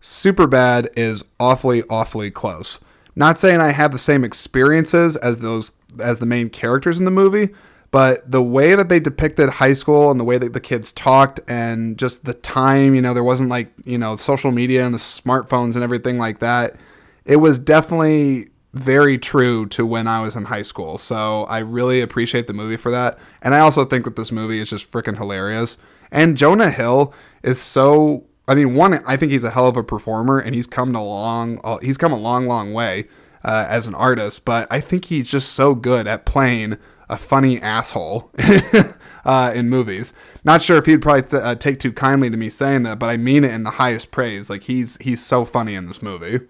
Superbad 0.01 0.87
is 0.97 1.23
awfully 1.39 1.83
awfully 1.89 2.31
close. 2.31 2.79
Not 3.15 3.39
saying 3.39 3.61
I 3.61 3.71
had 3.71 3.91
the 3.91 3.97
same 3.97 4.23
experiences 4.23 5.15
as 5.17 5.39
those 5.39 5.71
as 5.99 6.17
the 6.17 6.25
main 6.25 6.49
characters 6.49 6.97
in 6.97 7.05
the 7.05 7.11
movie, 7.11 7.53
but 7.95 8.29
the 8.29 8.43
way 8.43 8.75
that 8.75 8.89
they 8.89 8.99
depicted 8.99 9.47
high 9.47 9.71
school 9.71 10.11
and 10.11 10.19
the 10.19 10.25
way 10.25 10.37
that 10.37 10.51
the 10.51 10.59
kids 10.59 10.91
talked 10.91 11.39
and 11.47 11.97
just 11.97 12.25
the 12.25 12.33
time, 12.33 12.93
you 12.93 13.01
know, 13.01 13.13
there 13.13 13.23
wasn't 13.23 13.47
like, 13.47 13.71
you 13.85 13.97
know, 13.97 14.17
social 14.17 14.51
media 14.51 14.85
and 14.85 14.93
the 14.93 14.97
smartphones 14.97 15.75
and 15.75 15.81
everything 15.81 16.17
like 16.17 16.39
that. 16.39 16.75
It 17.23 17.37
was 17.37 17.57
definitely 17.57 18.49
very 18.73 19.17
true 19.17 19.65
to 19.67 19.85
when 19.85 20.09
I 20.09 20.19
was 20.19 20.35
in 20.35 20.43
high 20.43 20.63
school. 20.63 20.97
So 20.97 21.45
I 21.45 21.59
really 21.59 22.01
appreciate 22.01 22.47
the 22.47 22.53
movie 22.53 22.75
for 22.75 22.91
that. 22.91 23.17
And 23.41 23.55
I 23.55 23.59
also 23.59 23.85
think 23.85 24.03
that 24.03 24.17
this 24.17 24.29
movie 24.29 24.59
is 24.59 24.69
just 24.69 24.91
freaking 24.91 25.17
hilarious. 25.17 25.77
And 26.11 26.35
Jonah 26.35 26.71
Hill 26.71 27.13
is 27.43 27.61
so 27.61 28.25
I 28.45 28.55
mean, 28.55 28.75
one, 28.75 29.01
I 29.05 29.15
think 29.15 29.31
he's 29.31 29.45
a 29.45 29.51
hell 29.51 29.67
of 29.67 29.77
a 29.77 29.83
performer 29.85 30.37
and 30.37 30.53
he's 30.53 30.67
come 30.67 30.93
a 30.95 31.01
long 31.01 31.61
he's 31.81 31.95
come 31.95 32.11
a 32.11 32.19
long, 32.19 32.45
long 32.45 32.73
way 32.73 33.07
uh, 33.45 33.65
as 33.69 33.87
an 33.87 33.95
artist, 33.95 34.43
but 34.43 34.67
I 34.69 34.81
think 34.81 35.05
he's 35.05 35.29
just 35.29 35.53
so 35.53 35.75
good 35.75 36.07
at 36.07 36.25
playing 36.25 36.77
a 37.09 37.17
funny 37.17 37.61
asshole 37.61 38.31
uh, 39.25 39.51
in 39.55 39.69
movies. 39.69 40.13
Not 40.43 40.61
sure 40.61 40.77
if 40.77 40.85
he'd 40.85 41.01
probably 41.01 41.23
t- 41.23 41.37
uh, 41.37 41.55
take 41.55 41.79
too 41.79 41.91
kindly 41.91 42.29
to 42.29 42.37
me 42.37 42.49
saying 42.49 42.83
that, 42.83 42.99
but 42.99 43.09
I 43.09 43.17
mean 43.17 43.43
it 43.43 43.51
in 43.51 43.63
the 43.63 43.71
highest 43.71 44.11
praise. 44.11 44.49
Like 44.49 44.63
he's 44.63 44.97
he's 44.97 45.23
so 45.23 45.45
funny 45.45 45.75
in 45.75 45.87
this 45.87 46.01
movie. 46.01 46.41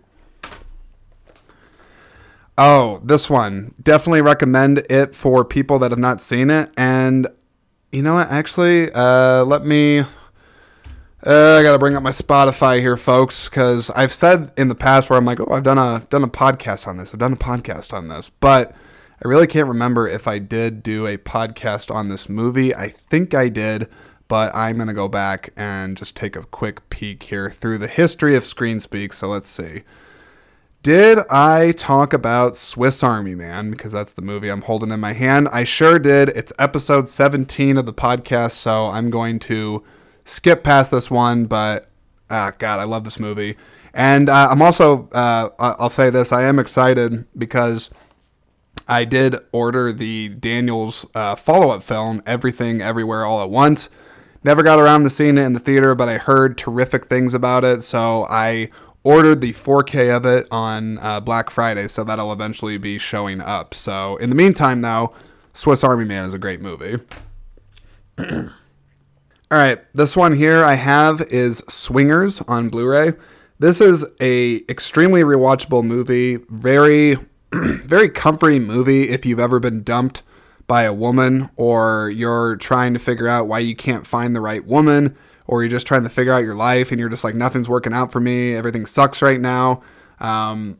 Oh, 2.57 3.01
this 3.03 3.29
one 3.29 3.73
definitely 3.81 4.21
recommend 4.21 4.85
it 4.89 5.13
for 5.13 5.43
people 5.43 5.77
that 5.79 5.91
have 5.91 5.99
not 5.99 6.21
seen 6.21 6.49
it. 6.49 6.71
And 6.77 7.27
you 7.91 8.01
know 8.01 8.15
what? 8.15 8.29
Actually, 8.29 8.91
uh, 8.93 9.43
let 9.43 9.65
me. 9.65 9.99
Uh, 11.27 11.57
I 11.57 11.63
gotta 11.63 11.79
bring 11.79 11.95
up 11.95 12.03
my 12.03 12.11
Spotify 12.11 12.79
here, 12.79 12.97
folks, 12.97 13.49
because 13.49 13.89
I've 13.91 14.11
said 14.11 14.51
in 14.57 14.67
the 14.67 14.75
past 14.75 15.09
where 15.09 15.17
I'm 15.17 15.25
like, 15.25 15.39
oh, 15.39 15.47
I've 15.51 15.63
done 15.63 15.79
a 15.79 16.05
done 16.09 16.23
a 16.23 16.27
podcast 16.27 16.87
on 16.87 16.97
this. 16.97 17.13
I've 17.13 17.19
done 17.19 17.33
a 17.33 17.37
podcast 17.37 17.93
on 17.93 18.09
this, 18.09 18.29
but 18.29 18.75
I 19.23 19.27
really 19.27 19.47
can't 19.47 19.67
remember 19.67 20.07
if 20.07 20.27
I 20.27 20.39
did 20.39 20.83
do 20.83 21.07
a 21.07 21.17
podcast 21.17 21.93
on 21.93 22.09
this 22.09 22.27
movie. 22.27 22.75
I 22.75 22.89
think 22.89 23.33
I 23.33 23.47
did, 23.47 23.87
but 24.27 24.53
I'm 24.53 24.75
going 24.75 24.89
to 24.89 24.93
go 24.93 25.07
back 25.07 25.53
and 25.55 25.95
just 25.95 26.17
take 26.17 26.35
a 26.35 26.43
quick 26.43 26.89
peek 26.89 27.23
here 27.23 27.49
through 27.49 27.77
the 27.77 27.87
history 27.87 28.35
of 28.35 28.43
Screen 28.43 28.81
Speak. 28.81 29.13
So 29.13 29.27
let's 29.27 29.49
see. 29.49 29.83
Did 30.83 31.19
I 31.29 31.71
talk 31.71 32.13
about 32.13 32.57
Swiss 32.57 33.03
Army 33.03 33.35
Man? 33.35 33.71
Because 33.71 33.93
that's 33.93 34.11
the 34.11 34.21
movie 34.21 34.49
I'm 34.49 34.61
holding 34.63 34.91
in 34.91 34.99
my 34.99 35.13
hand. 35.13 35.47
I 35.47 35.63
sure 35.63 35.97
did. 35.97 36.29
It's 36.29 36.51
episode 36.59 37.07
17 37.07 37.77
of 37.77 37.85
the 37.85 37.93
podcast, 37.93 38.51
so 38.51 38.87
I'm 38.87 39.09
going 39.09 39.39
to 39.39 39.83
skip 40.25 40.63
past 40.63 40.91
this 40.91 41.09
one, 41.09 41.45
but 41.45 41.89
ah, 42.29 42.51
God, 42.57 42.79
I 42.79 42.83
love 42.83 43.05
this 43.05 43.19
movie. 43.19 43.55
And 43.93 44.29
uh, 44.29 44.49
I'm 44.51 44.61
also, 44.61 45.07
uh, 45.13 45.49
I'll 45.57 45.89
say 45.89 46.09
this, 46.09 46.33
I 46.33 46.43
am 46.43 46.59
excited 46.59 47.25
because 47.37 47.89
I 48.87 49.05
did 49.05 49.37
order 49.51 49.91
the 49.91 50.29
Daniels 50.29 51.05
uh, 51.15 51.35
follow 51.35 51.69
up 51.71 51.83
film, 51.83 52.21
Everything 52.25 52.81
Everywhere 52.81 53.25
All 53.25 53.41
at 53.41 53.49
Once. 53.49 53.89
Never 54.43 54.61
got 54.61 54.79
around 54.79 55.03
to 55.03 55.09
seeing 55.09 55.37
it 55.37 55.43
in 55.43 55.53
the 55.53 55.59
theater, 55.59 55.95
but 55.95 56.07
I 56.07 56.17
heard 56.17 56.57
terrific 56.57 57.05
things 57.05 57.33
about 57.33 57.63
it. 57.63 57.81
So 57.81 58.27
I 58.29 58.69
ordered 59.03 59.41
the 59.41 59.53
4K 59.53 60.15
of 60.15 60.25
it 60.25 60.47
on 60.51 60.99
uh, 60.99 61.19
Black 61.19 61.49
Friday, 61.49 61.87
so 61.87 62.03
that'll 62.03 62.31
eventually 62.31 62.77
be 62.77 62.97
showing 62.97 63.41
up. 63.41 63.73
So 63.73 64.17
in 64.17 64.29
the 64.29 64.35
meantime, 64.35 64.81
though, 64.81 65.13
Swiss 65.53 65.83
Army 65.83 66.05
Man 66.05 66.25
is 66.25 66.33
a 66.33 66.39
great 66.39 66.61
movie. 66.61 66.99
All 68.19 69.59
right, 69.61 69.79
this 69.93 70.15
one 70.15 70.33
here 70.33 70.63
I 70.63 70.73
have 70.73 71.21
is 71.21 71.63
Swingers 71.69 72.41
on 72.41 72.69
Blu-ray. 72.69 73.13
This 73.57 73.79
is 73.79 74.05
a 74.19 74.57
extremely 74.69 75.21
rewatchable 75.21 75.83
movie, 75.83 76.37
very 76.49 77.17
very 77.85 78.09
comforting 78.09 78.63
movie 78.63 79.09
if 79.09 79.25
you've 79.25 79.39
ever 79.39 79.59
been 79.59 79.83
dumped 79.83 80.23
by 80.67 80.83
a 80.83 80.93
woman 80.93 81.49
or 81.55 82.09
you're 82.09 82.55
trying 82.57 82.93
to 82.93 82.99
figure 82.99 83.27
out 83.27 83.47
why 83.47 83.59
you 83.59 83.75
can't 83.75 84.05
find 84.05 84.35
the 84.35 84.41
right 84.41 84.65
woman 84.65 85.15
or 85.47 85.61
you're 85.61 85.69
just 85.69 85.87
trying 85.87 86.03
to 86.03 86.09
figure 86.09 86.33
out 86.33 86.43
your 86.43 86.55
life 86.55 86.91
and 86.91 86.99
you're 86.99 87.09
just 87.09 87.23
like 87.23 87.35
nothing's 87.35 87.69
working 87.69 87.93
out 87.93 88.11
for 88.11 88.19
me. 88.19 88.55
Everything 88.55 88.85
sucks 88.85 89.21
right 89.21 89.39
now. 89.39 89.81
Um, 90.19 90.79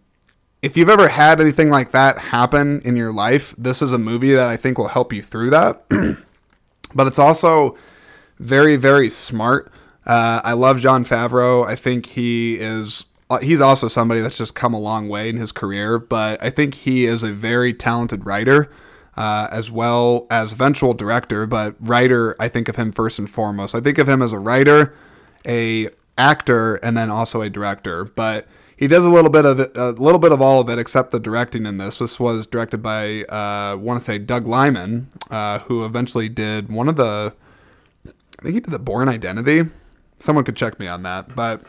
if 0.62 0.76
you've 0.76 0.90
ever 0.90 1.08
had 1.08 1.40
anything 1.40 1.70
like 1.70 1.92
that 1.92 2.18
happen 2.18 2.82
in 2.82 2.96
your 2.96 3.12
life 3.12 3.54
this 3.56 3.84
is 3.84 3.94
a 3.94 4.00
movie 4.00 4.34
that 4.34 4.48
i 4.48 4.58
think 4.58 4.80
will 4.80 4.88
help 4.88 5.14
you 5.14 5.22
through 5.22 5.52
that. 5.52 5.86
But 6.94 7.08
it's 7.08 7.20
also 7.20 7.78
very 8.40 8.78
very 8.78 9.10
smart. 9.10 9.70
Uh, 10.06 10.40
i 10.44 10.54
love 10.54 10.80
jon 10.80 11.04
favreau. 11.04 11.66
I 11.68 11.76
think 11.76 12.06
he 12.06 12.56
is 12.56 13.06
he's 13.42 13.62
also 13.62 13.88
somebody 13.88 14.22
that's 14.22 14.38
just 14.38 14.56
come 14.56 14.74
a 14.74 14.80
long 14.80 15.10
way 15.10 15.30
in 15.30 15.38
his 15.38 15.52
career, 15.52 16.00
but 16.00 16.42
I 16.44 16.50
think 16.50 16.76
he 16.76 17.06
is 17.06 17.24
a 17.24 17.32
very 17.32 17.74
talented 17.74 18.26
writer. 18.26 18.70
Uh, 19.18 19.48
as 19.50 19.72
well 19.72 20.28
as 20.30 20.52
eventual 20.52 20.94
director, 20.94 21.48
but 21.48 21.74
writer, 21.80 22.36
I 22.38 22.50
think 22.50 22.68
of 22.68 22.76
him 22.76 22.92
first 22.92 23.18
and 23.18 23.30
foremost. 23.30 23.74
I 23.74 23.80
think 23.80 23.98
of 23.98 24.10
him 24.10 24.22
as 24.22 24.34
a 24.34 24.40
writer, 24.40 24.94
a 25.48 25.88
actor, 26.18 26.76
and 26.76 26.98
then 26.98 27.10
also 27.10 27.42
a 27.42 27.50
director. 27.50 28.04
But 28.04 28.46
he 28.76 28.88
does 28.88 29.06
a 29.06 29.10
little 29.10 29.30
bit 29.30 29.46
of 29.46 29.62
it, 29.62 29.78
a 29.78 29.92
little 29.92 30.20
bit 30.20 30.34
of 30.34 30.42
all 30.42 30.60
of 30.60 30.70
it, 30.70 30.78
except 30.78 31.12
the 31.12 31.20
directing 31.22 31.66
in 31.66 31.78
this. 31.78 32.00
This 32.00 32.20
was 32.20 32.46
directed 32.46 32.84
by, 32.84 33.24
uh, 33.24 33.72
I 33.72 33.76
want 33.76 34.02
to 34.02 34.04
say 34.04 34.18
Doug 34.18 34.48
Liman, 34.48 35.08
uh, 35.32 35.60
who 35.60 35.86
eventually 35.86 36.28
did 36.28 36.70
one 36.70 36.90
of 36.90 36.98
the, 36.98 37.34
I 38.06 38.42
think 38.44 38.56
he 38.56 38.60
did 38.60 38.72
the 38.72 38.80
Bourne 38.80 39.08
Identity. 39.08 39.64
Someone 40.20 40.44
could 40.44 40.58
check 40.58 40.78
me 40.78 40.88
on 40.90 41.04
that, 41.04 41.38
but 41.38 41.62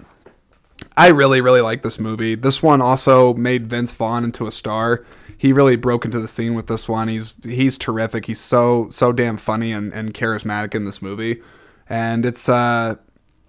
I 0.97 1.09
really, 1.09 1.41
really 1.41 1.61
like 1.61 1.83
this 1.83 1.99
movie. 1.99 2.35
This 2.35 2.63
one 2.63 2.81
also 2.81 3.35
made 3.35 3.67
Vince 3.67 3.93
Vaughn 3.93 4.25
into 4.25 4.47
a 4.47 4.53
star. 4.53 5.05
He 5.37 5.53
really 5.53 5.77
broke 5.77 6.07
into 6.07 6.19
the 6.19 6.29
scene 6.29 6.55
with 6.55 6.67
this 6.67 6.89
one. 6.89 7.09
He's 7.09 7.35
he's 7.45 7.77
terrific. 7.77 8.25
He's 8.27 8.41
so 8.41 8.89
so 8.91 9.13
damn 9.13 9.37
funny 9.37 9.73
and, 9.73 9.93
and 9.93 10.15
charismatic 10.15 10.75
in 10.75 10.85
this 10.85 11.03
movie. 11.03 11.43
And 11.89 12.25
it's 12.25 12.49
uh 12.49 12.95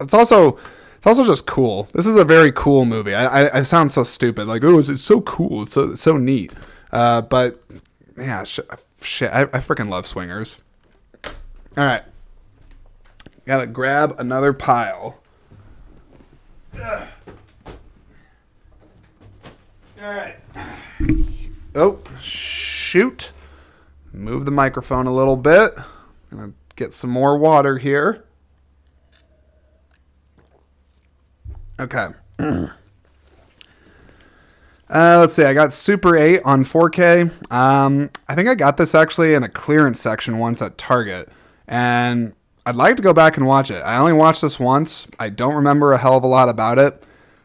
it's 0.01 0.13
also 0.13 0.59
it's 0.97 1.07
also 1.07 1.25
just 1.25 1.45
cool. 1.45 1.87
This 1.93 2.05
is 2.05 2.17
a 2.17 2.25
very 2.25 2.51
cool 2.51 2.83
movie. 2.83 3.15
I, 3.15 3.45
I, 3.45 3.57
I 3.59 3.61
sound 3.61 3.91
so 3.91 4.03
stupid, 4.03 4.47
like 4.47 4.63
oh, 4.65 4.79
it's, 4.79 4.89
it's 4.89 5.03
so 5.03 5.21
cool. 5.21 5.63
It's 5.63 5.73
so 5.73 5.91
it's 5.91 6.01
so 6.01 6.17
neat. 6.17 6.51
Uh, 6.91 7.21
but 7.21 7.63
yeah, 8.17 8.43
sh- 8.43 8.59
shit, 9.01 9.31
I, 9.31 9.43
I 9.43 9.59
freaking 9.59 9.89
love 9.89 10.05
swingers. 10.05 10.57
All 11.23 11.85
right, 11.85 12.03
gotta 13.45 13.67
grab 13.67 14.15
another 14.19 14.51
pile. 14.51 15.21
All 20.01 20.13
right. 20.13 20.35
Oh, 21.75 21.99
shoot. 22.21 23.31
Move 24.13 24.45
the 24.45 24.51
microphone 24.51 25.07
a 25.07 25.13
little 25.13 25.35
bit. 25.35 25.73
Gonna 26.31 26.53
get 26.75 26.93
some 26.93 27.09
more 27.09 27.37
water 27.37 27.77
here. 27.77 28.23
Okay. 31.79 32.07
uh, 32.39 32.69
let's 34.89 35.33
see. 35.33 35.43
I 35.43 35.53
got 35.53 35.73
Super 35.73 36.15
8 36.15 36.41
on 36.43 36.63
4K. 36.63 37.51
Um, 37.51 38.09
I 38.27 38.35
think 38.35 38.49
I 38.49 38.55
got 38.55 38.77
this 38.77 38.95
actually 38.95 39.33
in 39.33 39.43
a 39.43 39.49
clearance 39.49 39.99
section 39.99 40.39
once 40.39 40.61
at 40.61 40.77
Target. 40.77 41.29
And 41.67 42.33
I'd 42.67 42.75
like 42.75 42.97
to 42.97 43.01
go 43.01 43.13
back 43.13 43.37
and 43.37 43.47
watch 43.47 43.71
it. 43.71 43.79
I 43.79 43.95
only 43.97 44.11
watched 44.11 44.41
this 44.41 44.59
once. 44.59 45.07
I 45.17 45.29
don't 45.29 45.55
remember 45.55 45.93
a 45.93 45.97
hell 45.97 46.17
of 46.17 46.25
a 46.25 46.27
lot 46.27 46.49
about 46.49 46.77
it. 46.77 47.01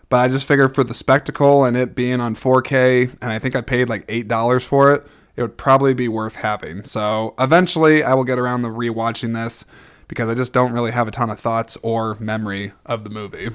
But 0.09 0.17
I 0.17 0.27
just 0.27 0.45
figured 0.45 0.75
for 0.75 0.83
the 0.83 0.95
spectacle 0.95 1.65
and 1.65 1.77
it 1.77 1.95
being 1.95 2.21
on 2.21 2.35
4K, 2.35 3.19
and 3.23 3.31
I 3.31 3.39
think 3.39 3.55
I 3.55 3.61
paid 3.61 3.89
like 3.89 4.05
$8 4.09 4.65
for 4.65 4.93
it, 4.93 5.07
it 5.37 5.43
would 5.43 5.57
probably 5.57 5.95
be 5.95 6.09
worth 6.09 6.35
having. 6.35 6.85
So 6.85 7.37
eventually 7.39 8.03
I 8.03 8.15
will 8.15 8.25
get 8.25 8.41
around 8.41 8.63
to 8.63 8.69
rewatching 8.69 9.33
this 9.33 9.65
because 10.09 10.29
I 10.29 10.35
just 10.35 10.53
don't 10.53 10.73
really 10.73 10.91
have 10.91 11.07
a 11.07 11.13
ton 11.13 11.31
of 11.31 11.39
thoughts 11.39 11.79
or 11.83 12.17
memory 12.17 12.73
of 12.85 13.05
the 13.05 13.11
movie. 13.11 13.51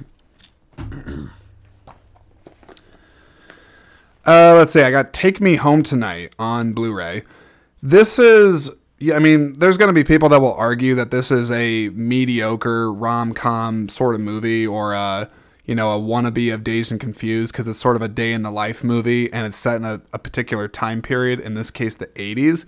uh, 0.77 1.25
let's 4.25 4.71
see. 4.71 4.83
I 4.83 4.91
got 4.91 5.11
Take 5.11 5.41
Me 5.41 5.55
Home 5.55 5.83
Tonight 5.83 6.33
on 6.39 6.71
Blu 6.71 6.93
ray. 6.93 7.23
This 7.83 8.17
is. 8.17 8.71
Yeah, 8.99 9.15
I 9.15 9.19
mean, 9.19 9.53
there's 9.53 9.77
going 9.77 9.89
to 9.89 9.93
be 9.93 10.03
people 10.03 10.29
that 10.29 10.41
will 10.41 10.55
argue 10.55 10.95
that 10.95 11.11
this 11.11 11.29
is 11.29 11.51
a 11.51 11.89
mediocre 11.89 12.91
rom 12.91 13.33
com 13.33 13.89
sort 13.89 14.15
of 14.15 14.21
movie 14.21 14.65
or 14.65 14.93
a, 14.93 15.29
you 15.65 15.75
know, 15.75 15.95
a 15.95 16.01
wannabe 16.01 16.51
of 16.51 16.63
Dazed 16.63 16.91
and 16.91 16.99
Confused 16.99 17.51
because 17.53 17.67
it's 17.67 17.77
sort 17.77 17.95
of 17.95 18.01
a 18.01 18.07
day 18.07 18.33
in 18.33 18.41
the 18.41 18.49
life 18.49 18.83
movie 18.83 19.31
and 19.31 19.45
it's 19.45 19.57
set 19.57 19.75
in 19.75 19.85
a, 19.85 20.01
a 20.13 20.19
particular 20.19 20.67
time 20.67 21.03
period, 21.03 21.39
in 21.39 21.53
this 21.53 21.69
case, 21.69 21.95
the 21.95 22.07
80s. 22.07 22.65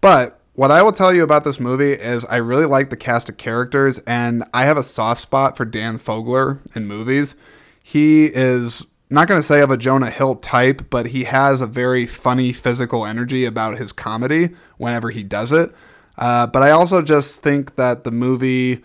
But 0.00 0.40
what 0.54 0.70
I 0.70 0.82
will 0.82 0.92
tell 0.92 1.12
you 1.12 1.22
about 1.22 1.44
this 1.44 1.60
movie 1.60 1.92
is 1.92 2.24
I 2.24 2.36
really 2.36 2.64
like 2.64 2.88
the 2.88 2.96
cast 2.96 3.28
of 3.28 3.36
characters 3.36 3.98
and 4.06 4.44
I 4.54 4.64
have 4.64 4.78
a 4.78 4.82
soft 4.82 5.20
spot 5.20 5.58
for 5.58 5.66
Dan 5.66 5.98
Fogler 5.98 6.60
in 6.74 6.86
movies. 6.86 7.36
He 7.82 8.26
is 8.26 8.86
not 9.10 9.28
going 9.28 9.38
to 9.38 9.46
say 9.46 9.60
of 9.60 9.70
a 9.70 9.76
Jonah 9.76 10.10
Hill 10.10 10.36
type, 10.36 10.88
but 10.88 11.06
he 11.06 11.24
has 11.24 11.60
a 11.60 11.66
very 11.66 12.06
funny 12.06 12.52
physical 12.52 13.04
energy 13.04 13.44
about 13.44 13.78
his 13.78 13.92
comedy 13.92 14.50
whenever 14.78 15.10
he 15.10 15.22
does 15.22 15.52
it. 15.52 15.74
Uh, 16.16 16.46
but 16.46 16.62
I 16.62 16.70
also 16.70 17.02
just 17.02 17.42
think 17.42 17.76
that 17.76 18.04
the 18.04 18.10
movie 18.10 18.82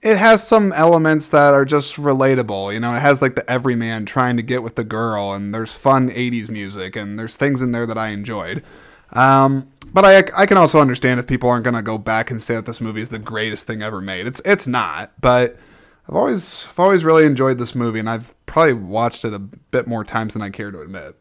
it 0.00 0.16
has 0.16 0.46
some 0.46 0.72
elements 0.72 1.28
that 1.28 1.54
are 1.54 1.64
just 1.64 1.96
relatable. 1.96 2.72
You 2.72 2.80
know, 2.80 2.94
it 2.94 3.00
has 3.00 3.20
like 3.20 3.34
the 3.34 3.48
everyman 3.50 4.06
trying 4.06 4.36
to 4.36 4.42
get 4.42 4.62
with 4.62 4.76
the 4.76 4.84
girl, 4.84 5.32
and 5.32 5.52
there's 5.52 5.72
fun 5.72 6.08
80s 6.08 6.48
music, 6.48 6.94
and 6.94 7.18
there's 7.18 7.36
things 7.36 7.60
in 7.60 7.72
there 7.72 7.86
that 7.86 7.98
I 7.98 8.08
enjoyed. 8.08 8.62
Um, 9.12 9.72
but 9.92 10.04
I, 10.04 10.42
I 10.42 10.46
can 10.46 10.56
also 10.56 10.80
understand 10.80 11.18
if 11.18 11.26
people 11.26 11.50
aren't 11.50 11.64
going 11.64 11.74
to 11.74 11.82
go 11.82 11.98
back 11.98 12.30
and 12.30 12.42
say 12.42 12.54
that 12.54 12.66
this 12.66 12.80
movie 12.80 13.00
is 13.00 13.08
the 13.08 13.18
greatest 13.18 13.66
thing 13.66 13.82
ever 13.82 14.00
made. 14.00 14.26
It's 14.26 14.40
it's 14.44 14.66
not, 14.66 15.12
but 15.20 15.56
I've 16.08 16.16
always 16.16 16.66
I've 16.70 16.78
always 16.78 17.04
really 17.04 17.26
enjoyed 17.26 17.58
this 17.58 17.74
movie, 17.74 17.98
and 17.98 18.08
I've 18.08 18.34
probably 18.46 18.72
watched 18.72 19.24
it 19.24 19.34
a 19.34 19.38
bit 19.38 19.86
more 19.86 20.04
times 20.04 20.32
than 20.32 20.42
I 20.42 20.48
care 20.48 20.70
to 20.70 20.80
admit. 20.80 21.16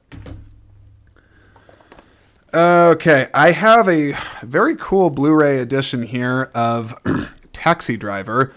Okay, 2.53 3.27
I 3.33 3.51
have 3.51 3.89
a 3.89 4.17
very 4.41 4.77
cool 4.77 5.09
Blu-ray 5.09 5.59
edition 5.59 6.03
here 6.03 6.49
of 6.55 6.95
Taxi 7.53 7.97
Driver. 7.97 8.53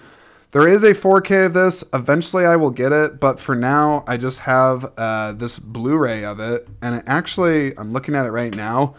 There 0.53 0.67
is 0.67 0.85
a 0.85 0.95
4K 0.95 1.47
of 1.47 1.55
this. 1.55 1.83
Eventually, 1.93 2.47
I 2.47 2.55
will 2.55 2.71
get 2.71 2.93
it, 2.93 3.19
but 3.19 3.41
for 3.41 3.57
now, 3.57 4.05
I 4.07 4.17
just 4.17 4.41
have 4.41 4.93
uh, 4.97 5.33
this 5.33 5.59
Blu-ray 5.59 6.25
of 6.25 6.39
it, 6.39 6.69
and 6.81 6.95
it 6.95 7.05
actually, 7.07 7.77
I'm 7.77 7.93
looking 7.93 8.15
at 8.15 8.27
it 8.27 8.31
right 8.31 8.55
now. 8.55 8.95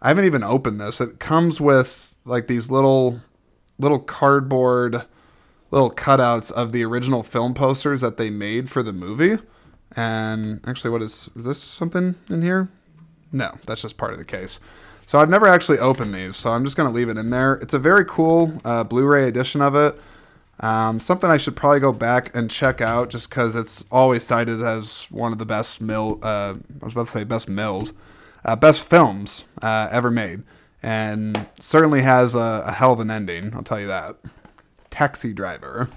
I 0.00 0.08
haven't 0.08 0.24
even 0.24 0.42
opened 0.42 0.80
this. 0.80 1.00
It 1.00 1.20
comes 1.20 1.60
with 1.60 2.14
like 2.24 2.46
these 2.46 2.70
little, 2.70 3.20
little 3.78 3.98
cardboard, 3.98 5.04
little 5.74 5.90
cutouts 5.90 6.52
of 6.52 6.70
the 6.70 6.84
original 6.84 7.24
film 7.24 7.52
posters 7.52 8.00
that 8.00 8.16
they 8.16 8.30
made 8.30 8.70
for 8.70 8.82
the 8.82 8.92
movie. 8.92 9.42
And 9.96 10.60
actually, 10.66 10.90
what 10.90 11.02
is 11.02 11.30
is 11.36 11.44
this 11.44 11.60
something 11.60 12.14
in 12.30 12.42
here? 12.42 12.68
No, 13.32 13.58
that's 13.66 13.82
just 13.82 13.96
part 13.96 14.12
of 14.12 14.18
the 14.18 14.24
case. 14.24 14.60
So 15.06 15.18
I've 15.18 15.28
never 15.28 15.46
actually 15.46 15.78
opened 15.78 16.14
these, 16.14 16.36
so 16.36 16.52
I'm 16.52 16.64
just 16.64 16.76
going 16.76 16.88
to 16.88 16.94
leave 16.94 17.08
it 17.08 17.18
in 17.18 17.30
there. 17.30 17.54
It's 17.54 17.74
a 17.74 17.78
very 17.78 18.04
cool 18.06 18.60
uh, 18.64 18.84
Blu-ray 18.84 19.28
edition 19.28 19.60
of 19.60 19.74
it. 19.74 20.00
Um, 20.60 21.00
something 21.00 21.30
I 21.30 21.36
should 21.36 21.56
probably 21.56 21.80
go 21.80 21.92
back 21.92 22.34
and 22.34 22.50
check 22.50 22.80
out, 22.80 23.10
just 23.10 23.28
because 23.28 23.54
it's 23.56 23.84
always 23.90 24.22
cited 24.22 24.62
as 24.62 25.06
one 25.10 25.32
of 25.32 25.38
the 25.38 25.44
best 25.44 25.80
mill. 25.80 26.20
Uh, 26.22 26.54
I 26.80 26.84
was 26.84 26.94
about 26.94 27.06
to 27.06 27.12
say 27.12 27.24
best 27.24 27.48
mills, 27.48 27.92
uh, 28.44 28.56
best 28.56 28.88
films 28.88 29.44
uh, 29.60 29.88
ever 29.90 30.10
made, 30.10 30.42
and 30.82 31.48
certainly 31.58 32.02
has 32.02 32.34
a, 32.34 32.62
a 32.66 32.72
hell 32.72 32.92
of 32.92 33.00
an 33.00 33.10
ending. 33.10 33.52
I'll 33.54 33.64
tell 33.64 33.80
you 33.80 33.88
that. 33.88 34.16
Taxi 34.94 35.32
Driver. 35.32 35.90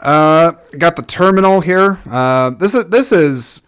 Uh, 0.00 0.52
got 0.78 0.96
the 0.96 1.02
Terminal 1.02 1.60
here. 1.60 1.98
Uh, 2.10 2.50
this 2.50 2.74
is 2.74 2.86
this 2.86 3.12
is 3.12 3.60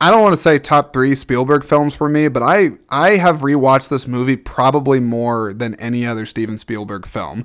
I 0.00 0.10
don't 0.10 0.22
want 0.22 0.34
to 0.34 0.40
say 0.40 0.58
top 0.58 0.94
three 0.94 1.14
Spielberg 1.14 1.64
films 1.64 1.94
for 1.94 2.08
me, 2.08 2.28
but 2.28 2.42
I 2.42 2.70
I 2.88 3.16
have 3.16 3.40
rewatched 3.40 3.90
this 3.90 4.08
movie 4.08 4.36
probably 4.36 5.00
more 5.00 5.52
than 5.52 5.74
any 5.74 6.06
other 6.06 6.24
Steven 6.24 6.56
Spielberg 6.56 7.06
film. 7.06 7.44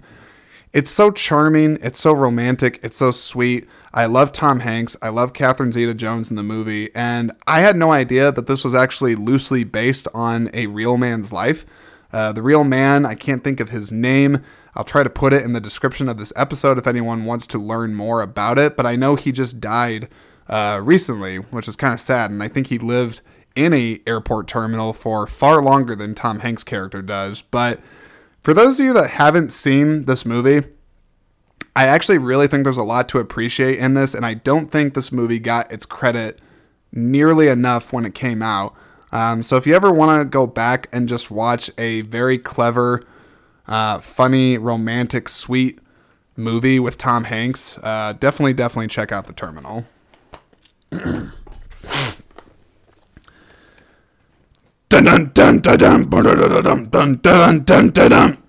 It's 0.71 0.91
so 0.91 1.11
charming, 1.11 1.77
it's 1.81 1.99
so 1.99 2.13
romantic, 2.13 2.79
it's 2.81 2.97
so 2.97 3.11
sweet. 3.11 3.67
I 3.93 4.05
love 4.05 4.31
Tom 4.31 4.61
Hanks, 4.61 4.95
I 5.01 5.09
love 5.09 5.33
Catherine 5.33 5.73
Zeta-Jones 5.73 6.29
in 6.29 6.37
the 6.37 6.43
movie, 6.43 6.89
and 6.95 7.33
I 7.47 7.59
had 7.59 7.75
no 7.75 7.91
idea 7.91 8.31
that 8.31 8.47
this 8.47 8.63
was 8.63 8.75
actually 8.75 9.15
loosely 9.15 9.65
based 9.65 10.07
on 10.13 10.49
a 10.53 10.67
real 10.67 10.95
man's 10.97 11.33
life. 11.33 11.65
Uh, 12.13 12.31
the 12.31 12.41
real 12.41 12.63
man, 12.63 13.05
I 13.05 13.15
can't 13.15 13.43
think 13.43 13.59
of 13.59 13.69
his 13.69 13.91
name. 13.91 14.41
I'll 14.75 14.83
try 14.83 15.03
to 15.03 15.09
put 15.09 15.33
it 15.33 15.43
in 15.43 15.53
the 15.53 15.61
description 15.61 16.09
of 16.09 16.17
this 16.17 16.33
episode 16.35 16.77
if 16.77 16.87
anyone 16.87 17.25
wants 17.25 17.47
to 17.47 17.57
learn 17.57 17.95
more 17.95 18.21
about 18.21 18.59
it. 18.59 18.75
But 18.75 18.85
I 18.85 18.95
know 18.95 19.15
he 19.15 19.31
just 19.31 19.61
died 19.61 20.09
uh, 20.49 20.81
recently, 20.83 21.37
which 21.37 21.67
is 21.67 21.75
kind 21.75 21.93
of 21.93 21.99
sad. 21.99 22.29
And 22.29 22.43
I 22.43 22.47
think 22.47 22.67
he 22.67 22.77
lived 22.77 23.21
in 23.55 23.73
a 23.73 24.01
airport 24.05 24.47
terminal 24.47 24.91
for 24.91 25.27
far 25.27 25.61
longer 25.61 25.95
than 25.95 26.13
Tom 26.13 26.39
Hanks' 26.39 26.63
character 26.63 27.01
does. 27.01 27.41
But 27.41 27.79
for 28.43 28.53
those 28.53 28.79
of 28.79 28.85
you 28.85 28.93
that 28.93 29.11
haven't 29.11 29.53
seen 29.53 30.05
this 30.05 30.25
movie, 30.25 30.67
I 31.75 31.87
actually 31.87 32.17
really 32.17 32.47
think 32.47 32.63
there's 32.63 32.77
a 32.77 32.83
lot 32.83 33.09
to 33.09 33.19
appreciate 33.19 33.79
in 33.79 33.95
this, 33.95 34.13
and 34.13 34.25
I 34.25 34.33
don't 34.33 34.71
think 34.71 34.93
this 34.93 35.11
movie 35.11 35.39
got 35.39 35.71
its 35.71 35.85
credit 35.85 36.39
nearly 36.91 37.49
enough 37.49 37.91
when 37.91 38.05
it 38.05 38.15
came 38.15 38.41
out. 38.41 38.75
Um, 39.11 39.43
so 39.43 39.57
if 39.57 39.67
you 39.67 39.75
ever 39.75 39.91
want 39.91 40.21
to 40.21 40.25
go 40.25 40.47
back 40.47 40.87
and 40.93 41.09
just 41.09 41.29
watch 41.29 41.69
a 41.77 42.01
very 42.01 42.37
clever, 42.37 43.03
uh, 43.67 43.99
funny, 43.99 44.57
romantic, 44.57 45.29
sweet 45.29 45.79
movie 46.35 46.79
with 46.79 46.97
Tom 46.97 47.25
Hanks, 47.25 47.77
uh, 47.83 48.13
definitely, 48.19 48.53
definitely 48.53 48.87
check 48.87 49.11
out 49.11 49.27
The 49.27 49.33
Terminal. 49.33 49.85
dun 50.89 51.31
dun 54.89 55.31
dun 55.33 55.59
dun 55.61 55.77
dun 55.77 56.09
dun 56.09 56.09
dun 56.09 56.89
dun 56.89 57.19
dun 57.21 57.63
dun 57.63 57.89
dun 57.89 58.09
dun. 58.09 58.44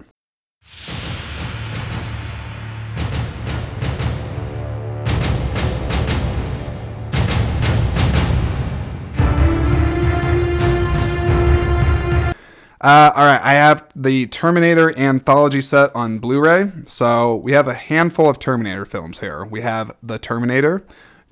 Uh, 12.87 13.11
all 13.17 13.25
right, 13.25 13.41
I 13.43 13.55
have 13.55 13.85
the 13.97 14.29
Terminator 14.29 14.97
anthology 14.97 15.61
set 15.61 15.91
on 15.97 16.21
Blu 16.21 16.39
ray. 16.39 16.71
So 16.85 17.35
we 17.35 17.51
have 17.51 17.67
a 17.67 17.75
handful 17.75 18.31
of 18.31 18.39
Terminator 18.39 18.85
films 18.85 19.19
here. 19.19 19.45
We 19.45 19.63
have 19.63 19.97
The 20.05 20.21
Terminator, 20.21 20.85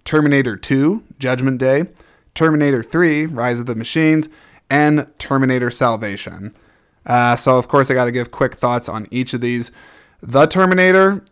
Terminator 0.04 0.56
2, 0.56 1.04
Judgment 1.20 1.58
Day, 1.58 1.84
Terminator 2.34 2.82
3, 2.82 3.26
Rise 3.26 3.60
of 3.60 3.66
the 3.66 3.76
Machines, 3.76 4.28
and 4.68 5.06
Terminator 5.20 5.70
Salvation. 5.70 6.56
Uh, 7.06 7.36
so, 7.36 7.56
of 7.56 7.68
course, 7.68 7.88
I 7.88 7.94
got 7.94 8.06
to 8.06 8.10
give 8.10 8.32
quick 8.32 8.54
thoughts 8.54 8.88
on 8.88 9.06
each 9.12 9.32
of 9.32 9.40
these. 9.40 9.70
The 10.20 10.46
Terminator, 10.46 11.22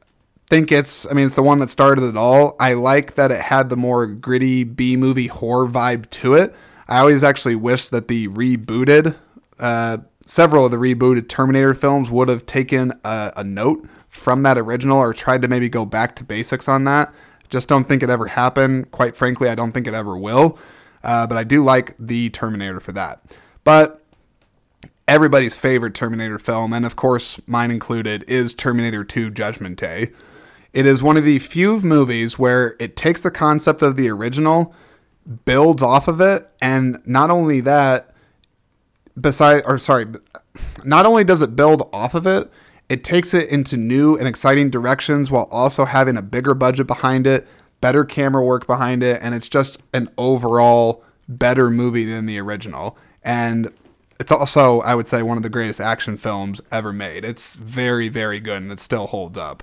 think 0.48 0.70
it's, 0.70 1.04
I 1.04 1.14
mean, 1.14 1.26
it's 1.26 1.34
the 1.34 1.42
one 1.42 1.58
that 1.58 1.68
started 1.68 2.04
it 2.04 2.16
all. 2.16 2.54
I 2.60 2.74
like 2.74 3.16
that 3.16 3.32
it 3.32 3.40
had 3.40 3.70
the 3.70 3.76
more 3.76 4.06
gritty 4.06 4.62
B 4.62 4.96
movie 4.96 5.26
horror 5.26 5.66
vibe 5.66 6.08
to 6.10 6.34
it. 6.34 6.54
I 6.86 7.00
always 7.00 7.24
actually 7.24 7.56
wish 7.56 7.88
that 7.88 8.06
the 8.06 8.28
rebooted 8.28 9.16
uh, 9.58 9.98
several 10.24 10.64
of 10.64 10.70
the 10.70 10.76
rebooted 10.76 11.28
Terminator 11.28 11.74
films 11.74 12.10
would 12.10 12.28
have 12.28 12.46
taken 12.46 12.92
a, 13.04 13.32
a 13.36 13.44
note 13.44 13.86
from 14.08 14.42
that 14.42 14.58
original 14.58 14.98
or 14.98 15.12
tried 15.12 15.42
to 15.42 15.48
maybe 15.48 15.68
go 15.68 15.84
back 15.84 16.16
to 16.16 16.24
basics 16.24 16.68
on 16.68 16.84
that. 16.84 17.12
Just 17.48 17.68
don't 17.68 17.88
think 17.88 18.02
it 18.02 18.10
ever 18.10 18.26
happened. 18.26 18.90
Quite 18.90 19.16
frankly, 19.16 19.48
I 19.48 19.54
don't 19.54 19.72
think 19.72 19.86
it 19.86 19.94
ever 19.94 20.16
will. 20.16 20.58
Uh, 21.02 21.26
but 21.26 21.36
I 21.36 21.44
do 21.44 21.64
like 21.64 21.94
the 21.98 22.30
Terminator 22.30 22.80
for 22.80 22.92
that. 22.92 23.20
But 23.64 24.02
everybody's 25.08 25.56
favorite 25.56 25.94
Terminator 25.94 26.38
film, 26.38 26.72
and 26.72 26.86
of 26.86 26.96
course 26.96 27.40
mine 27.46 27.70
included, 27.70 28.24
is 28.28 28.54
Terminator 28.54 29.04
2 29.04 29.30
Judgment 29.30 29.78
Day. 29.78 30.12
It 30.72 30.86
is 30.86 31.02
one 31.02 31.16
of 31.16 31.24
the 31.24 31.38
few 31.38 31.80
movies 31.80 32.38
where 32.38 32.76
it 32.78 32.96
takes 32.96 33.20
the 33.20 33.30
concept 33.30 33.82
of 33.82 33.96
the 33.96 34.08
original, 34.08 34.74
builds 35.44 35.82
off 35.82 36.08
of 36.08 36.20
it, 36.20 36.50
and 36.60 37.02
not 37.04 37.30
only 37.30 37.60
that, 37.60 38.11
beside 39.20 39.62
or 39.66 39.78
sorry, 39.78 40.06
not 40.84 41.06
only 41.06 41.24
does 41.24 41.40
it 41.42 41.56
build 41.56 41.88
off 41.92 42.14
of 42.14 42.26
it, 42.26 42.50
it 42.88 43.04
takes 43.04 43.32
it 43.32 43.48
into 43.48 43.76
new 43.76 44.16
and 44.16 44.28
exciting 44.28 44.70
directions 44.70 45.30
while 45.30 45.48
also 45.50 45.84
having 45.84 46.16
a 46.16 46.22
bigger 46.22 46.54
budget 46.54 46.86
behind 46.86 47.26
it, 47.26 47.46
better 47.80 48.04
camera 48.04 48.44
work 48.44 48.66
behind 48.66 49.02
it, 49.02 49.20
and 49.22 49.34
it's 49.34 49.48
just 49.48 49.82
an 49.92 50.10
overall 50.18 51.02
better 51.28 51.70
movie 51.70 52.04
than 52.04 52.26
the 52.26 52.38
original. 52.38 52.98
And 53.22 53.72
it's 54.20 54.32
also, 54.32 54.80
I 54.82 54.94
would 54.94 55.08
say, 55.08 55.22
one 55.22 55.36
of 55.36 55.42
the 55.42 55.48
greatest 55.48 55.80
action 55.80 56.16
films 56.16 56.60
ever 56.70 56.92
made. 56.92 57.24
It's 57.24 57.56
very, 57.56 58.08
very 58.08 58.40
good 58.40 58.62
and 58.62 58.70
it 58.70 58.80
still 58.80 59.06
holds 59.06 59.38
up. 59.38 59.62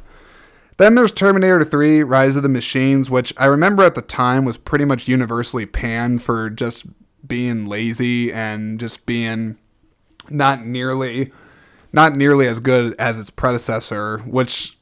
Then 0.78 0.96
there's 0.96 1.12
Terminator 1.12 1.64
3 1.64 2.04
Rise 2.04 2.38
of 2.38 2.44
the 2.44 2.50
Machines, 2.50 3.10
which 3.10 3.34
I 3.38 3.46
remember 3.46 3.84
at 3.84 3.96
the 3.96 4.02
time 4.02 4.46
was 4.46 4.58
pretty 4.58 4.86
much 4.86 5.08
universally 5.08 5.66
panned 5.66 6.24
for 6.24 6.50
just 6.50 6.86
being 7.30 7.66
lazy 7.66 8.34
and 8.34 8.80
just 8.80 9.06
being 9.06 9.58
not 10.30 10.66
nearly 10.66 11.32
not 11.94 12.16
nearly 12.16 12.48
as 12.48 12.60
good 12.60 12.94
as 13.00 13.20
its 13.20 13.30
predecessor, 13.30 14.20
which 14.20 14.78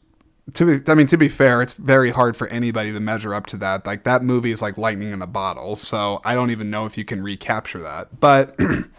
to 0.56 0.80
be 0.80 0.92
I 0.92 0.96
mean 0.96 1.08
to 1.08 1.18
be 1.18 1.30
fair, 1.30 1.62
it's 1.62 1.74
very 1.74 2.10
hard 2.10 2.36
for 2.36 2.48
anybody 2.48 2.92
to 2.92 3.00
measure 3.00 3.34
up 3.34 3.46
to 3.48 3.58
that. 3.58 3.86
Like 3.86 4.04
that 4.06 4.24
movie 4.24 4.52
is 4.52 4.62
like 4.62 4.78
lightning 4.78 5.10
in 5.10 5.22
a 5.22 5.28
bottle, 5.28 5.76
so 5.76 6.22
I 6.26 6.34
don't 6.34 6.50
even 6.50 6.72
know 6.72 6.86
if 6.88 6.98
you 6.98 7.06
can 7.06 7.22
recapture 7.22 7.80
that. 7.84 8.20
But 8.20 8.56
in 8.60 8.90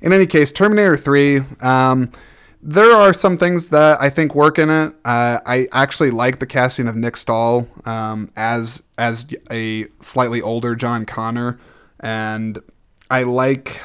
any 0.00 0.26
case, 0.26 0.50
Terminator 0.50 0.96
3 0.96 1.40
um, 1.60 2.10
there 2.60 2.90
are 2.90 3.12
some 3.12 3.38
things 3.38 3.68
that 3.68 4.00
I 4.00 4.10
think 4.10 4.34
work 4.34 4.58
in 4.58 4.68
it. 4.68 4.94
Uh, 5.04 5.38
I 5.46 5.68
actually 5.72 6.10
like 6.10 6.40
the 6.40 6.46
casting 6.46 6.88
of 6.88 6.96
Nick 6.96 7.16
Stahl 7.16 7.68
um, 7.84 8.32
as 8.36 8.82
as 8.96 9.26
a 9.50 9.86
slightly 10.00 10.42
older 10.42 10.74
John 10.74 11.06
Connor, 11.06 11.58
and 12.00 12.58
I 13.10 13.22
like 13.22 13.80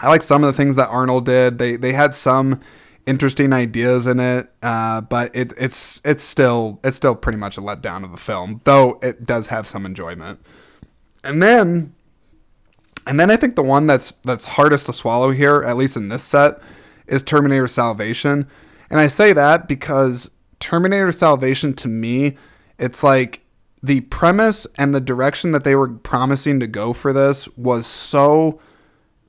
I 0.00 0.08
like 0.08 0.22
some 0.22 0.42
of 0.42 0.52
the 0.52 0.56
things 0.56 0.76
that 0.76 0.88
Arnold 0.88 1.26
did. 1.26 1.58
They 1.58 1.76
they 1.76 1.92
had 1.92 2.14
some 2.14 2.60
interesting 3.06 3.52
ideas 3.52 4.06
in 4.06 4.18
it, 4.18 4.50
uh, 4.62 5.02
but 5.02 5.34
it, 5.36 5.52
it's 5.58 6.00
it's 6.04 6.24
still 6.24 6.80
it's 6.82 6.96
still 6.96 7.14
pretty 7.14 7.38
much 7.38 7.56
a 7.56 7.60
letdown 7.60 8.04
of 8.04 8.12
a 8.12 8.16
film, 8.16 8.60
though 8.64 8.98
it 9.02 9.24
does 9.24 9.48
have 9.48 9.66
some 9.68 9.86
enjoyment. 9.86 10.40
And 11.22 11.42
then 11.42 11.94
and 13.06 13.20
then 13.20 13.30
I 13.30 13.36
think 13.36 13.56
the 13.56 13.62
one 13.62 13.86
that's 13.86 14.12
that's 14.24 14.46
hardest 14.46 14.86
to 14.86 14.92
swallow 14.92 15.30
here, 15.30 15.62
at 15.62 15.76
least 15.76 15.96
in 15.96 16.08
this 16.08 16.22
set, 16.22 16.60
is 17.06 17.22
Terminator 17.22 17.68
Salvation. 17.68 18.48
And 18.90 19.00
I 19.00 19.06
say 19.06 19.32
that 19.32 19.68
because 19.68 20.30
Terminator 20.60 21.12
Salvation 21.12 21.74
to 21.74 21.88
me, 21.88 22.36
it's 22.78 23.02
like 23.02 23.43
the 23.84 24.00
premise 24.00 24.66
and 24.78 24.94
the 24.94 25.00
direction 25.00 25.52
that 25.52 25.62
they 25.62 25.74
were 25.74 25.88
promising 25.88 26.58
to 26.58 26.66
go 26.66 26.94
for 26.94 27.12
this 27.12 27.46
was 27.54 27.86
so 27.86 28.58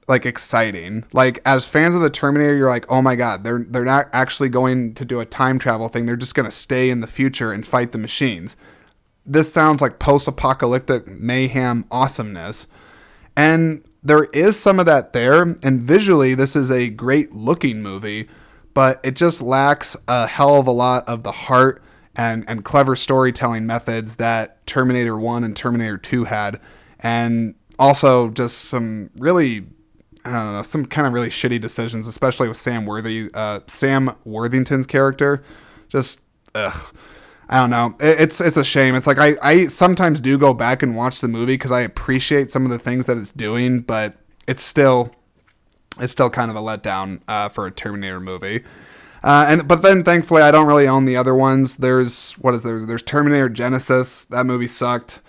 like 0.08 0.26
exciting. 0.26 1.03
Like 1.12 1.41
as 1.45 1.68
fans 1.68 1.93
of 1.93 2.01
the 2.01 2.10
Terminator, 2.10 2.56
you're 2.56 2.70
like, 2.70 2.86
"Oh 2.89 3.01
my 3.01 3.18
god, 3.18 3.43
they're 3.43 3.66
they're 3.68 3.84
not 3.84 4.08
actually 4.14 4.47
going 4.47 4.93
to 4.93 5.03
do 5.03 5.20
a 5.20 5.26
time 5.26 5.60
travel 5.60 5.89
thing. 5.89 6.06
They're 6.06 6.16
just 6.16 6.36
going 6.36 6.49
to 6.49 6.56
stay 6.56 6.89
in 6.89 7.01
the 7.01 7.08
future 7.08 7.51
and 7.51 7.68
fight 7.68 7.91
the 7.91 7.97
machines." 7.97 8.56
This 9.26 9.51
sounds 9.51 9.82
like 9.82 9.99
post-apocalyptic 9.99 11.08
mayhem 11.08 11.84
awesomeness. 11.91 12.68
And 13.36 13.84
there 14.03 14.26
is 14.26 14.58
some 14.58 14.80
of 14.80 14.86
that 14.86 15.12
there, 15.12 15.41
and 15.41 15.82
visually, 15.82 16.36
this 16.36 16.56
is 16.56 16.72
a 16.72 16.91
great 16.91 17.34
looking 17.34 17.82
movie, 17.82 18.30
but 18.74 19.01
it 19.03 19.16
just 19.16 19.41
lacks 19.41 19.97
a 20.08 20.28
hell 20.28 20.60
of 20.60 20.68
a 20.68 20.72
lot 20.72 21.10
of 21.10 21.24
the 21.24 21.32
heart 21.32 21.84
and, 22.16 22.43
and 22.47 22.63
clever 22.63 22.95
storytelling 22.95 23.66
methods 23.66 24.18
that 24.18 24.66
Terminator 24.66 25.18
1 25.18 25.43
and 25.43 25.55
Terminator 25.55 25.97
2 25.97 26.26
had. 26.26 26.59
And 26.99 27.55
also 27.78 28.30
just 28.30 28.57
some 28.59 29.09
really 29.18 29.66
I 30.26 30.32
don't 30.32 30.53
know, 30.53 30.63
some 30.63 30.86
kind 30.88 31.05
of 31.05 31.13
really 31.13 31.30
shitty 31.30 31.61
decisions, 31.61 32.07
especially 32.07 32.47
with 32.47 32.57
Sam 32.57 32.88
Worthy, 32.88 33.30
uh, 33.36 33.59
Sam 33.68 34.16
Worthington's 34.26 34.88
character. 34.88 35.43
Just, 35.88 36.22
ugh. 36.55 36.95
I 37.47 37.57
don't 37.57 37.70
know. 37.70 37.95
It's 37.99 38.41
it's 38.41 38.57
a 38.57 38.63
shame. 38.63 38.95
It's 38.95 39.05
like 39.05 39.20
I, 39.20 39.38
I 39.41 39.68
sometimes 39.68 40.20
do 40.20 40.38
go 40.38 40.53
back 40.53 40.82
and 40.82 40.95
watch 40.95 41.22
the 41.22 41.28
movie 41.28 41.53
because 41.53 41.72
I 41.72 41.82
appreciate 41.82 42.49
some 42.49 42.66
of 42.66 42.72
the 42.72 42.80
things 42.80 43.05
that 43.05 43.18
it's 43.18 43.32
doing, 43.32 43.82
but 43.82 44.16
it's 44.47 44.63
still 44.63 45.13
it's 45.99 46.11
still 46.11 46.32
kind 46.32 46.49
of 46.49 46.57
a 46.57 46.59
letdown 46.59 47.22
uh, 47.28 47.49
for 47.49 47.68
a 47.68 47.72
Terminator 47.72 48.20
movie. 48.20 48.63
Uh, 49.26 49.45
and 49.49 49.67
but 49.67 49.82
then 49.82 50.03
thankfully 50.03 50.41
I 50.41 50.51
don't 50.51 50.67
really 50.67 50.88
own 50.88 51.03
the 51.03 51.17
other 51.17 51.36
ones. 51.36 51.78
There's 51.78 52.34
what 52.34 52.53
is 52.53 52.63
there? 52.63 52.86
There's 52.86 53.03
Terminator 53.03 53.49
Genisys. 53.49 54.28
That 54.30 54.45
movie 54.45 54.67
sucked. 54.67 55.19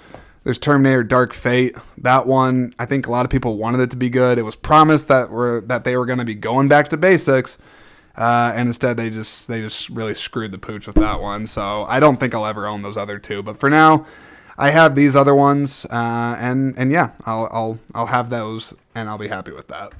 There's 0.45 0.59
Terminator 0.59 1.03
Dark 1.03 1.33
Fate. 1.33 1.75
That 1.99 2.27
one 2.27 2.75
I 2.79 2.87
think 2.87 3.09
a 3.09 3.11
lot 3.11 3.27
of 3.27 3.31
people 3.31 3.57
wanted 3.57 3.81
it 3.81 3.91
to 3.91 3.97
be 3.97 4.11
good. 4.11 4.39
It 4.39 4.43
was 4.43 4.55
promised 4.55 5.09
that 5.09 5.31
were 5.31 5.63
that 5.63 5.83
they 5.83 5.97
were 5.97 6.07
going 6.07 6.21
to 6.21 6.25
be 6.25 6.35
going 6.35 6.69
back 6.69 6.89
to 6.91 6.97
basics 6.97 7.59
uh, 8.17 8.53
and 8.55 8.69
instead, 8.69 8.97
they 8.97 9.11
just 9.11 9.47
they 9.47 9.61
just 9.61 9.91
really 9.91 10.15
screwed 10.15 10.51
the 10.51 10.59
pooch 10.59 10.87
with 10.87 10.97
that 10.97 11.21
one. 11.21 11.47
So 11.47 11.85
I 11.85 12.01
don't 12.01 12.19
think 12.19 12.35
I'll 12.35 12.47
ever 12.47 12.67
own 12.67 12.83
those 12.83 12.97
other 12.97 13.19
two. 13.19 13.43
But 13.43 13.59
for 13.59 13.69
now, 13.69 14.07
I 14.57 14.71
have 14.71 14.95
these 14.95 15.15
other 15.15 15.35
ones, 15.35 15.85
uh, 15.87 16.37
and 16.39 16.75
and 16.79 16.91
yeah, 16.91 17.11
I'll 17.27 17.49
I'll 17.53 17.79
I'll 17.95 18.07
have 18.07 18.31
those, 18.31 18.73
and 18.95 19.09
I'll 19.09 19.19
be 19.19 19.29
happy 19.29 19.53
with 19.53 19.69
that. 19.69 19.93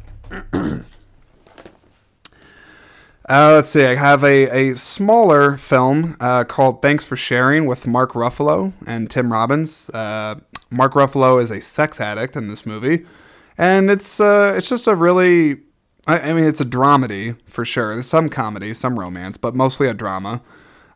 uh, 3.29 3.53
let's 3.55 3.71
see. 3.71 3.85
I 3.85 3.95
have 3.95 4.23
a, 4.25 4.71
a 4.71 4.77
smaller 4.77 5.57
film 5.57 6.17
uh, 6.21 6.45
called 6.45 6.83
Thanks 6.83 7.05
for 7.05 7.17
Sharing 7.17 7.67
with 7.67 7.87
Mark 7.87 8.13
Ruffalo 8.13 8.73
and 8.87 9.11
Tim 9.11 9.33
Robbins. 9.33 9.91
Uh, 9.91 10.37
Mark 10.71 10.95
Ruffalo 10.95 11.41
is 11.41 11.51
a 11.51 11.61
sex 11.61 12.01
addict 12.01 12.37
in 12.37 12.49
this 12.49 12.65
movie, 12.67 13.07
and 13.57 13.91
it's 13.91 14.21
uh, 14.21 14.55
it's 14.57 14.69
just 14.69 14.87
a 14.87 14.95
really 14.95 15.59
I, 16.07 16.31
I 16.31 16.33
mean, 16.33 16.45
it's 16.45 16.61
a 16.61 16.65
dramedy 16.65 17.37
for 17.47 17.65
sure. 17.65 17.95
There's 17.95 18.07
some 18.07 18.29
comedy, 18.29 18.73
some 18.75 18.99
romance, 18.99 19.37
but 19.37 19.55
mostly 19.55 19.89
a 19.89 19.95
drama. 19.95 20.41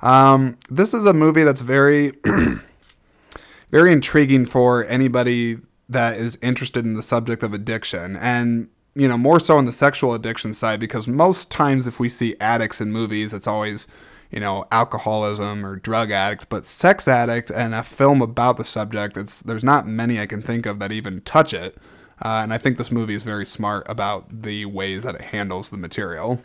Um, 0.03 0.57
this 0.71 0.95
is 0.95 1.05
a 1.05 1.13
movie 1.13 1.43
that's 1.43 1.61
very, 1.61 2.13
very 3.71 3.93
intriguing 3.93 4.47
for 4.47 4.85
anybody 4.87 5.59
that 5.89 6.17
is 6.17 6.39
interested 6.41 6.85
in 6.85 6.95
the 6.95 7.03
subject 7.03 7.43
of 7.43 7.53
addiction, 7.53 8.17
and 8.17 8.69
you 8.95 9.09
know 9.09 9.19
more 9.19 9.41
so 9.41 9.57
on 9.57 9.65
the 9.65 9.73
sexual 9.73 10.15
addiction 10.15 10.55
side 10.55 10.81
because 10.81 11.07
most 11.07 11.51
times 11.51 11.87
if 11.87 12.01
we 12.01 12.09
see 12.09 12.37
addicts 12.41 12.81
in 12.81 12.93
movies, 12.93 13.33
it's 13.33 13.47
always 13.47 13.87
you 14.31 14.41
know 14.41 14.67
alcoholism 14.71 15.65
or 15.65 15.77
drug 15.77 16.11
addicts, 16.11 16.45
but 16.45 16.67
sex 16.67 17.09
addict 17.09 17.51
and 17.51 17.75
a 17.75 17.85
film 17.85 18.23
about 18.23 18.57
the 18.57 18.65
subject, 18.65 19.17
it's 19.17 19.43
there's 19.43 19.65
not 19.65 19.87
many 19.87 20.21
I 20.21 20.27
can 20.27 20.43
think 20.43 20.67
of 20.67 20.79
that 20.81 20.93
even 20.93 21.21
touch 21.23 21.55
it. 21.55 21.77
Uh, 22.23 22.41
and 22.43 22.53
I 22.53 22.59
think 22.59 22.77
this 22.77 22.91
movie 22.91 23.15
is 23.15 23.23
very 23.23 23.47
smart 23.47 23.87
about 23.89 24.43
the 24.43 24.67
ways 24.67 25.05
that 25.05 25.15
it 25.15 25.23
handles 25.23 25.71
the 25.71 25.79
material. 25.79 26.43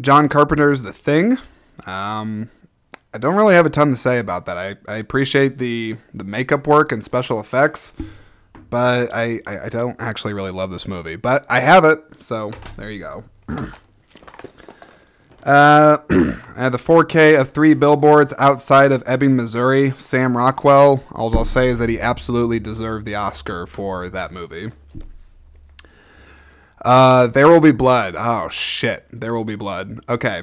John 0.00 0.28
Carpenter's 0.28 0.80
The 0.80 0.92
Thing. 0.92 1.36
Um, 1.86 2.48
I 3.12 3.18
don't 3.18 3.34
really 3.34 3.54
have 3.54 3.66
a 3.66 3.70
ton 3.70 3.90
to 3.90 3.96
say 3.96 4.18
about 4.18 4.46
that. 4.46 4.56
I, 4.56 4.76
I 4.90 4.96
appreciate 4.96 5.58
the 5.58 5.96
the 6.14 6.24
makeup 6.24 6.66
work 6.66 6.92
and 6.92 7.04
special 7.04 7.40
effects, 7.40 7.92
but 8.70 9.12
I, 9.14 9.40
I, 9.46 9.58
I 9.66 9.68
don't 9.68 10.00
actually 10.00 10.34
really 10.34 10.50
love 10.50 10.70
this 10.70 10.86
movie. 10.86 11.16
But 11.16 11.46
I 11.48 11.60
have 11.60 11.84
it, 11.84 12.02
so 12.20 12.50
there 12.76 12.90
you 12.90 13.00
go. 13.00 13.24
Uh, 15.44 15.96
the 16.08 16.78
4K 16.78 17.40
of 17.40 17.50
three 17.50 17.72
billboards 17.72 18.34
outside 18.38 18.92
of 18.92 19.02
Ebbing, 19.06 19.34
Missouri. 19.34 19.92
Sam 19.92 20.36
Rockwell. 20.36 21.02
All 21.12 21.34
I'll 21.34 21.46
say 21.46 21.68
is 21.68 21.78
that 21.78 21.88
he 21.88 21.98
absolutely 21.98 22.60
deserved 22.60 23.06
the 23.06 23.14
Oscar 23.14 23.66
for 23.66 24.10
that 24.10 24.30
movie. 24.30 24.72
Uh, 26.84 27.28
there 27.28 27.48
will 27.48 27.60
be 27.60 27.72
blood. 27.72 28.14
Oh 28.16 28.48
shit, 28.50 29.06
there 29.10 29.32
will 29.32 29.44
be 29.44 29.56
blood. 29.56 30.00
Okay. 30.08 30.42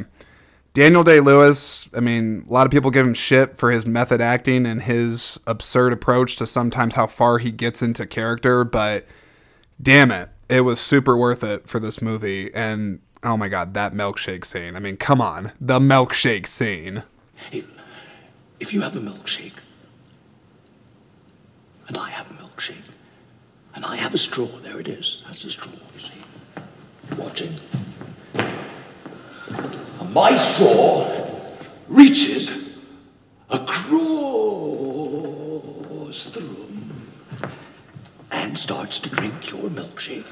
Daniel 0.76 1.06
Day 1.06 1.22
Lewis, 1.22 1.88
I 1.96 2.02
mean, 2.02 2.46
a 2.50 2.52
lot 2.52 2.68
of 2.68 2.72
people 2.72 2.92
give 2.92 3.08
him 3.08 3.14
shit 3.14 3.58
for 3.58 3.72
his 3.72 3.86
method 3.86 4.20
acting 4.20 4.66
and 4.66 4.82
his 4.82 5.40
absurd 5.48 5.94
approach 5.94 6.36
to 6.36 6.46
sometimes 6.46 6.96
how 6.96 7.08
far 7.08 7.38
he 7.38 7.50
gets 7.50 7.82
into 7.82 8.06
character, 8.06 8.66
but 8.66 9.08
damn 9.82 10.12
it, 10.12 10.28
it 10.50 10.62
was 10.62 10.82
super 10.82 11.16
worth 11.16 11.46
it 11.46 11.66
for 11.66 11.80
this 11.80 12.02
movie. 12.02 12.54
And 12.54 13.00
oh 13.24 13.38
my 13.38 13.48
god, 13.48 13.74
that 13.74 13.94
milkshake 13.94 14.44
scene. 14.44 14.76
I 14.76 14.80
mean, 14.82 14.98
come 14.98 15.22
on, 15.22 15.54
the 15.62 15.80
milkshake 15.80 16.46
scene. 16.46 17.04
If, 17.54 17.72
if 18.60 18.74
you 18.74 18.82
have 18.82 18.98
a 18.98 19.00
milkshake, 19.00 19.54
and 21.88 21.98
I 21.98 22.10
have 22.10 22.30
a 22.30 22.34
milkshake, 22.34 22.90
and 23.74 23.86
I 23.86 23.96
have 23.96 24.14
a 24.14 24.18
straw, 24.18 24.48
there 24.62 24.82
it 24.82 24.90
is. 24.90 25.24
That's 25.26 25.46
a 25.46 25.50
straw, 25.52 25.72
you 25.94 26.00
see 26.02 26.12
watching. 27.18 27.56
My 30.12 30.36
straw 30.36 31.08
reaches 31.88 32.78
across 33.50 33.86
the 36.26 36.42
room 36.42 37.12
and 38.32 38.58
starts 38.58 39.00
to 39.02 39.10
drink 39.10 39.52
your 39.52 39.70
milkshake. 39.70 40.26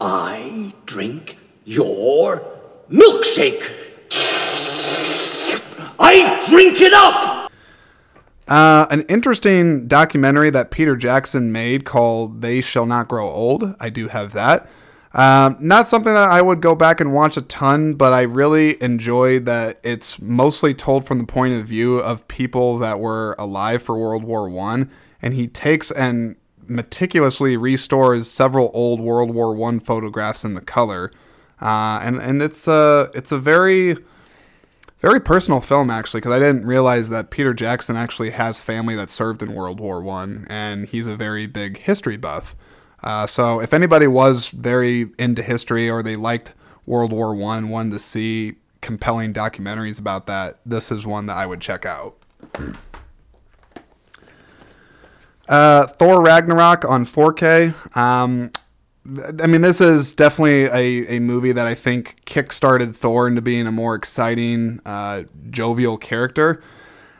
I 0.00 0.72
drink 0.86 1.36
your 1.64 2.42
milkshake. 2.90 3.72
I 5.98 6.44
drink 6.48 6.80
it 6.80 6.92
up! 6.92 7.50
Uh, 8.48 8.86
an 8.90 9.02
interesting 9.08 9.88
documentary 9.88 10.50
that 10.50 10.70
Peter 10.70 10.96
Jackson 10.96 11.50
made 11.50 11.84
called 11.84 12.42
They 12.42 12.60
Shall 12.60 12.86
Not 12.86 13.08
Grow 13.08 13.28
Old. 13.28 13.74
I 13.80 13.90
do 13.90 14.06
have 14.08 14.32
that. 14.34 14.68
Um, 15.16 15.56
not 15.60 15.88
something 15.88 16.12
that 16.12 16.28
I 16.28 16.42
would 16.42 16.60
go 16.60 16.74
back 16.74 17.00
and 17.00 17.14
watch 17.14 17.38
a 17.38 17.42
ton, 17.42 17.94
but 17.94 18.12
I 18.12 18.20
really 18.22 18.80
enjoyed 18.82 19.46
that 19.46 19.80
it's 19.82 20.20
mostly 20.20 20.74
told 20.74 21.06
from 21.06 21.16
the 21.16 21.24
point 21.24 21.54
of 21.54 21.66
view 21.66 21.98
of 21.98 22.28
people 22.28 22.78
that 22.80 23.00
were 23.00 23.34
alive 23.38 23.82
for 23.82 23.96
World 23.96 24.24
War 24.24 24.46
One, 24.46 24.90
and 25.22 25.32
he 25.32 25.48
takes 25.48 25.90
and 25.90 26.36
meticulously 26.66 27.56
restores 27.56 28.30
several 28.30 28.70
old 28.74 29.00
World 29.00 29.30
War 29.30 29.54
One 29.54 29.80
photographs 29.80 30.44
in 30.44 30.52
the 30.52 30.60
color, 30.60 31.10
uh, 31.62 31.98
and 32.02 32.18
and 32.18 32.42
it's 32.42 32.68
a 32.68 33.10
it's 33.14 33.32
a 33.32 33.38
very 33.38 33.96
very 35.00 35.20
personal 35.20 35.62
film 35.62 35.88
actually 35.88 36.20
because 36.20 36.32
I 36.32 36.40
didn't 36.40 36.66
realize 36.66 37.08
that 37.08 37.30
Peter 37.30 37.54
Jackson 37.54 37.96
actually 37.96 38.30
has 38.30 38.60
family 38.60 38.94
that 38.96 39.08
served 39.08 39.42
in 39.42 39.54
World 39.54 39.80
War 39.80 40.02
One, 40.02 40.46
and 40.50 40.86
he's 40.86 41.06
a 41.06 41.16
very 41.16 41.46
big 41.46 41.78
history 41.78 42.18
buff. 42.18 42.54
Uh, 43.06 43.24
so 43.24 43.60
if 43.60 43.72
anybody 43.72 44.08
was 44.08 44.48
very 44.48 45.06
into 45.16 45.40
history 45.40 45.88
or 45.88 46.02
they 46.02 46.16
liked 46.16 46.54
World 46.86 47.12
War 47.12 47.36
One 47.36 47.58
and 47.58 47.70
wanted 47.70 47.92
to 47.92 48.00
see 48.00 48.56
compelling 48.80 49.32
documentaries 49.32 50.00
about 50.00 50.26
that, 50.26 50.58
this 50.66 50.90
is 50.90 51.06
one 51.06 51.26
that 51.26 51.36
I 51.36 51.46
would 51.46 51.60
check 51.60 51.86
out. 51.86 52.16
Uh, 55.48 55.86
Thor 55.86 56.20
Ragnarok 56.20 56.84
on 56.84 57.06
4K. 57.06 57.96
Um, 57.96 58.50
I 59.40 59.46
mean, 59.46 59.60
this 59.60 59.80
is 59.80 60.12
definitely 60.12 60.64
a, 60.64 61.18
a 61.18 61.20
movie 61.20 61.52
that 61.52 61.68
I 61.68 61.76
think 61.76 62.24
kickstarted 62.26 62.96
Thor 62.96 63.28
into 63.28 63.40
being 63.40 63.68
a 63.68 63.72
more 63.72 63.94
exciting, 63.94 64.80
uh, 64.84 65.22
jovial 65.50 65.96
character. 65.96 66.60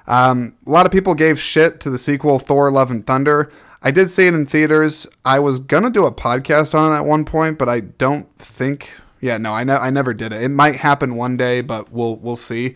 Um, 0.08 0.56
a 0.66 0.70
lot 0.70 0.84
of 0.84 0.90
people 0.90 1.14
gave 1.14 1.38
shit 1.38 1.78
to 1.78 1.90
the 1.90 1.98
sequel, 1.98 2.40
Thor 2.40 2.72
Love 2.72 2.90
and 2.90 3.06
Thunder. 3.06 3.52
I 3.86 3.92
did 3.92 4.10
see 4.10 4.26
it 4.26 4.34
in 4.34 4.46
theaters. 4.46 5.06
I 5.24 5.38
was 5.38 5.60
gonna 5.60 5.90
do 5.90 6.06
a 6.06 6.12
podcast 6.12 6.74
on 6.74 6.92
it 6.92 6.96
at 6.96 7.04
one 7.04 7.24
point, 7.24 7.56
but 7.56 7.68
I 7.68 7.78
don't 7.78 8.28
think. 8.36 8.90
Yeah, 9.20 9.38
no, 9.38 9.52
I 9.52 9.62
ne- 9.62 9.74
I 9.74 9.90
never 9.90 10.12
did 10.12 10.32
it. 10.32 10.42
It 10.42 10.48
might 10.48 10.74
happen 10.74 11.14
one 11.14 11.36
day, 11.36 11.60
but 11.60 11.92
we'll 11.92 12.16
we'll 12.16 12.34
see. 12.34 12.74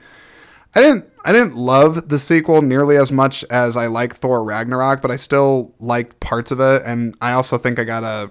I 0.73 0.81
didn't 0.81 1.07
I 1.25 1.33
didn't 1.33 1.57
love 1.57 2.11
the 2.11 2.17
sequel 2.17 2.63
nearly 2.63 2.97
as 2.97 3.11
much 3.11 3.43
as 3.51 3.77
I 3.77 3.89
like 3.89 4.19
Thor 4.19 4.45
Ragnarok, 4.45 5.03
but 5.03 5.11
I 5.11 5.17
still 5.17 5.75
liked 5.81 6.21
parts 6.21 6.53
of 6.53 6.61
it, 6.61 6.83
and 6.87 7.17
I 7.21 7.33
also 7.33 7.59
think 7.59 7.81
I 7.81 7.83
got 7.83 8.05
a 8.05 8.31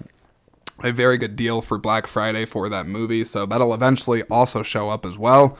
a 0.81 0.93
very 0.93 1.17
good 1.17 1.35
deal 1.35 1.61
for 1.61 1.77
Black 1.77 2.07
Friday 2.07 2.45
for 2.45 2.69
that 2.69 2.87
movie, 2.87 3.25
so 3.25 3.45
that'll 3.45 3.73
eventually 3.73 4.23
also 4.31 4.63
show 4.63 4.87
up 4.87 5.05
as 5.05 5.17
well. 5.17 5.57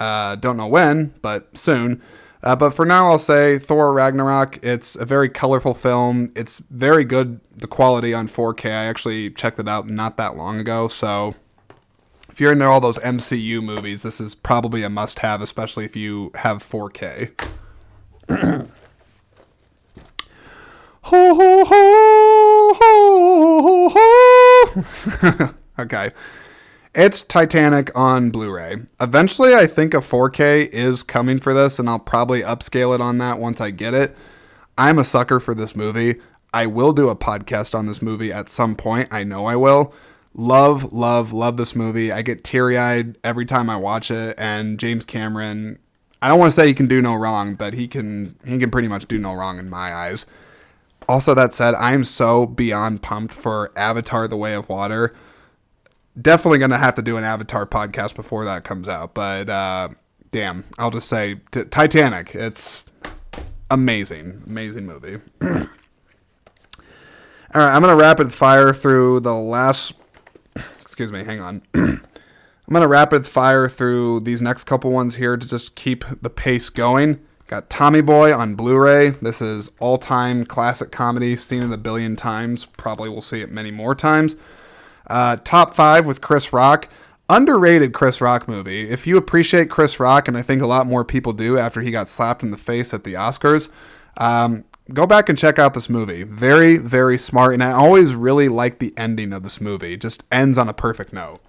Uh, 0.00 0.36
don't 0.36 0.56
know 0.56 0.68
when, 0.68 1.12
but 1.20 1.58
soon. 1.58 2.00
Uh, 2.44 2.54
but 2.54 2.70
for 2.72 2.84
now, 2.84 3.08
I'll 3.08 3.18
say 3.18 3.58
Thor 3.58 3.94
Ragnarok. 3.94 4.58
It's 4.62 4.96
a 4.96 5.06
very 5.06 5.30
colorful 5.30 5.72
film. 5.72 6.30
It's 6.36 6.58
very 6.58 7.02
good, 7.06 7.40
the 7.56 7.66
quality 7.66 8.12
on 8.12 8.28
4K. 8.28 8.66
I 8.66 8.84
actually 8.84 9.30
checked 9.30 9.58
it 9.58 9.66
out 9.66 9.88
not 9.88 10.18
that 10.18 10.36
long 10.36 10.60
ago. 10.60 10.86
So 10.86 11.34
if 12.30 12.42
you're 12.42 12.52
into 12.52 12.66
all 12.66 12.82
those 12.82 12.98
MCU 12.98 13.64
movies, 13.64 14.02
this 14.02 14.20
is 14.20 14.34
probably 14.34 14.82
a 14.82 14.90
must 14.90 15.20
have, 15.20 15.40
especially 15.40 15.86
if 15.86 15.96
you 15.96 16.32
have 16.34 16.62
4K. 16.62 17.30
ho, 21.00 21.34
ho, 21.34 21.64
ho, 21.64 22.74
ho, 22.78 23.88
ho. 23.88 25.54
okay. 25.78 26.10
It's 26.94 27.22
Titanic 27.22 27.90
on 27.98 28.30
Blu-ray. 28.30 28.76
Eventually, 29.00 29.52
I 29.52 29.66
think 29.66 29.94
a 29.94 29.96
4K 29.96 30.68
is 30.68 31.02
coming 31.02 31.40
for 31.40 31.52
this, 31.52 31.80
and 31.80 31.88
I'll 31.88 31.98
probably 31.98 32.42
upscale 32.42 32.94
it 32.94 33.00
on 33.00 33.18
that 33.18 33.40
once 33.40 33.60
I 33.60 33.72
get 33.72 33.94
it. 33.94 34.16
I'm 34.78 35.00
a 35.00 35.04
sucker 35.04 35.40
for 35.40 35.56
this 35.56 35.74
movie. 35.74 36.20
I 36.52 36.66
will 36.66 36.92
do 36.92 37.08
a 37.08 37.16
podcast 37.16 37.76
on 37.76 37.86
this 37.86 38.00
movie 38.00 38.32
at 38.32 38.48
some 38.48 38.76
point. 38.76 39.08
I 39.12 39.24
know 39.24 39.46
I 39.46 39.56
will. 39.56 39.92
Love, 40.34 40.92
love, 40.92 41.32
love 41.32 41.56
this 41.56 41.74
movie. 41.74 42.12
I 42.12 42.22
get 42.22 42.44
teary-eyed 42.44 43.18
every 43.24 43.44
time 43.44 43.68
I 43.68 43.76
watch 43.76 44.12
it, 44.12 44.36
and 44.38 44.78
James 44.78 45.04
Cameron. 45.04 45.80
I 46.22 46.28
don't 46.28 46.38
want 46.38 46.52
to 46.52 46.54
say 46.54 46.68
he 46.68 46.74
can 46.74 46.86
do 46.86 47.02
no 47.02 47.16
wrong, 47.16 47.56
but 47.56 47.74
he 47.74 47.88
can. 47.88 48.38
He 48.44 48.56
can 48.56 48.70
pretty 48.70 48.86
much 48.86 49.08
do 49.08 49.18
no 49.18 49.34
wrong 49.34 49.58
in 49.58 49.68
my 49.68 49.92
eyes. 49.92 50.26
Also, 51.08 51.34
that 51.34 51.54
said, 51.54 51.74
I'm 51.74 52.04
so 52.04 52.46
beyond 52.46 53.02
pumped 53.02 53.34
for 53.34 53.72
Avatar: 53.76 54.28
The 54.28 54.36
Way 54.36 54.54
of 54.54 54.68
Water 54.68 55.12
definitely 56.20 56.58
gonna 56.58 56.78
have 56.78 56.94
to 56.94 57.02
do 57.02 57.16
an 57.16 57.24
Avatar 57.24 57.66
podcast 57.66 58.14
before 58.14 58.44
that 58.44 58.64
comes 58.64 58.88
out. 58.88 59.14
But 59.14 59.48
uh, 59.48 59.88
damn, 60.32 60.64
I'll 60.78 60.90
just 60.90 61.08
say 61.08 61.40
t- 61.50 61.64
Titanic. 61.64 62.34
It's 62.34 62.84
amazing, 63.70 64.42
amazing 64.46 64.86
movie. 64.86 65.20
All 65.42 65.50
right, 67.60 67.74
I'm 67.74 67.82
gonna 67.82 67.96
rapid 67.96 68.32
fire 68.32 68.72
through 68.72 69.20
the 69.20 69.34
last. 69.34 69.94
Excuse 70.80 71.12
me, 71.12 71.24
hang 71.24 71.40
on. 71.40 71.62
I'm 71.74 72.72
gonna 72.72 72.88
rapid 72.88 73.26
fire 73.26 73.68
through 73.68 74.20
these 74.20 74.40
next 74.40 74.64
couple 74.64 74.90
ones 74.90 75.16
here 75.16 75.36
to 75.36 75.46
just 75.46 75.76
keep 75.76 76.04
the 76.22 76.30
pace 76.30 76.70
going. 76.70 77.20
Got 77.46 77.68
Tommy 77.68 78.00
Boy 78.00 78.34
on 78.34 78.54
Blu-ray. 78.54 79.10
This 79.10 79.42
is 79.42 79.70
all-time 79.78 80.46
classic 80.46 80.90
comedy, 80.90 81.36
seen 81.36 81.62
it 81.62 81.70
a 81.70 81.76
billion 81.76 82.16
times. 82.16 82.64
Probably 82.64 83.10
will 83.10 83.20
see 83.20 83.42
it 83.42 83.50
many 83.50 83.70
more 83.70 83.94
times. 83.94 84.34
Uh, 85.06 85.36
top 85.36 85.74
five 85.74 86.06
with 86.06 86.20
Chris 86.20 86.52
Rock. 86.52 86.88
Underrated 87.28 87.94
Chris 87.94 88.20
Rock 88.20 88.46
movie. 88.46 88.90
If 88.90 89.06
you 89.06 89.16
appreciate 89.16 89.70
Chris 89.70 89.98
Rock, 89.98 90.28
and 90.28 90.36
I 90.36 90.42
think 90.42 90.60
a 90.60 90.66
lot 90.66 90.86
more 90.86 91.04
people 91.04 91.32
do 91.32 91.56
after 91.56 91.80
he 91.80 91.90
got 91.90 92.08
slapped 92.10 92.42
in 92.42 92.50
the 92.50 92.58
face 92.58 92.92
at 92.92 93.04
the 93.04 93.14
Oscars, 93.14 93.70
um, 94.18 94.64
go 94.92 95.06
back 95.06 95.30
and 95.30 95.38
check 95.38 95.58
out 95.58 95.72
this 95.72 95.88
movie. 95.88 96.22
Very, 96.24 96.76
very 96.76 97.16
smart, 97.16 97.54
and 97.54 97.64
I 97.64 97.72
always 97.72 98.14
really 98.14 98.48
like 98.48 98.78
the 98.78 98.92
ending 98.98 99.32
of 99.32 99.42
this 99.42 99.58
movie. 99.58 99.96
Just 99.96 100.24
ends 100.30 100.58
on 100.58 100.68
a 100.68 100.74
perfect 100.74 101.14
note. 101.14 101.40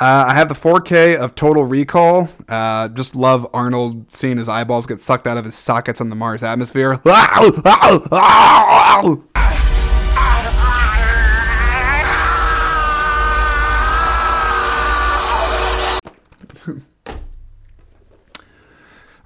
Uh, 0.00 0.26
I 0.28 0.34
have 0.34 0.48
the 0.48 0.56
4K 0.56 1.16
of 1.16 1.36
Total 1.36 1.64
Recall. 1.64 2.28
Uh, 2.48 2.88
just 2.88 3.14
love 3.14 3.48
Arnold 3.54 4.12
seeing 4.12 4.38
his 4.38 4.48
eyeballs 4.48 4.86
get 4.86 5.00
sucked 5.00 5.28
out 5.28 5.36
of 5.36 5.44
his 5.44 5.54
sockets 5.54 6.00
on 6.00 6.10
the 6.10 6.16
Mars 6.16 6.42
atmosphere. 6.42 7.00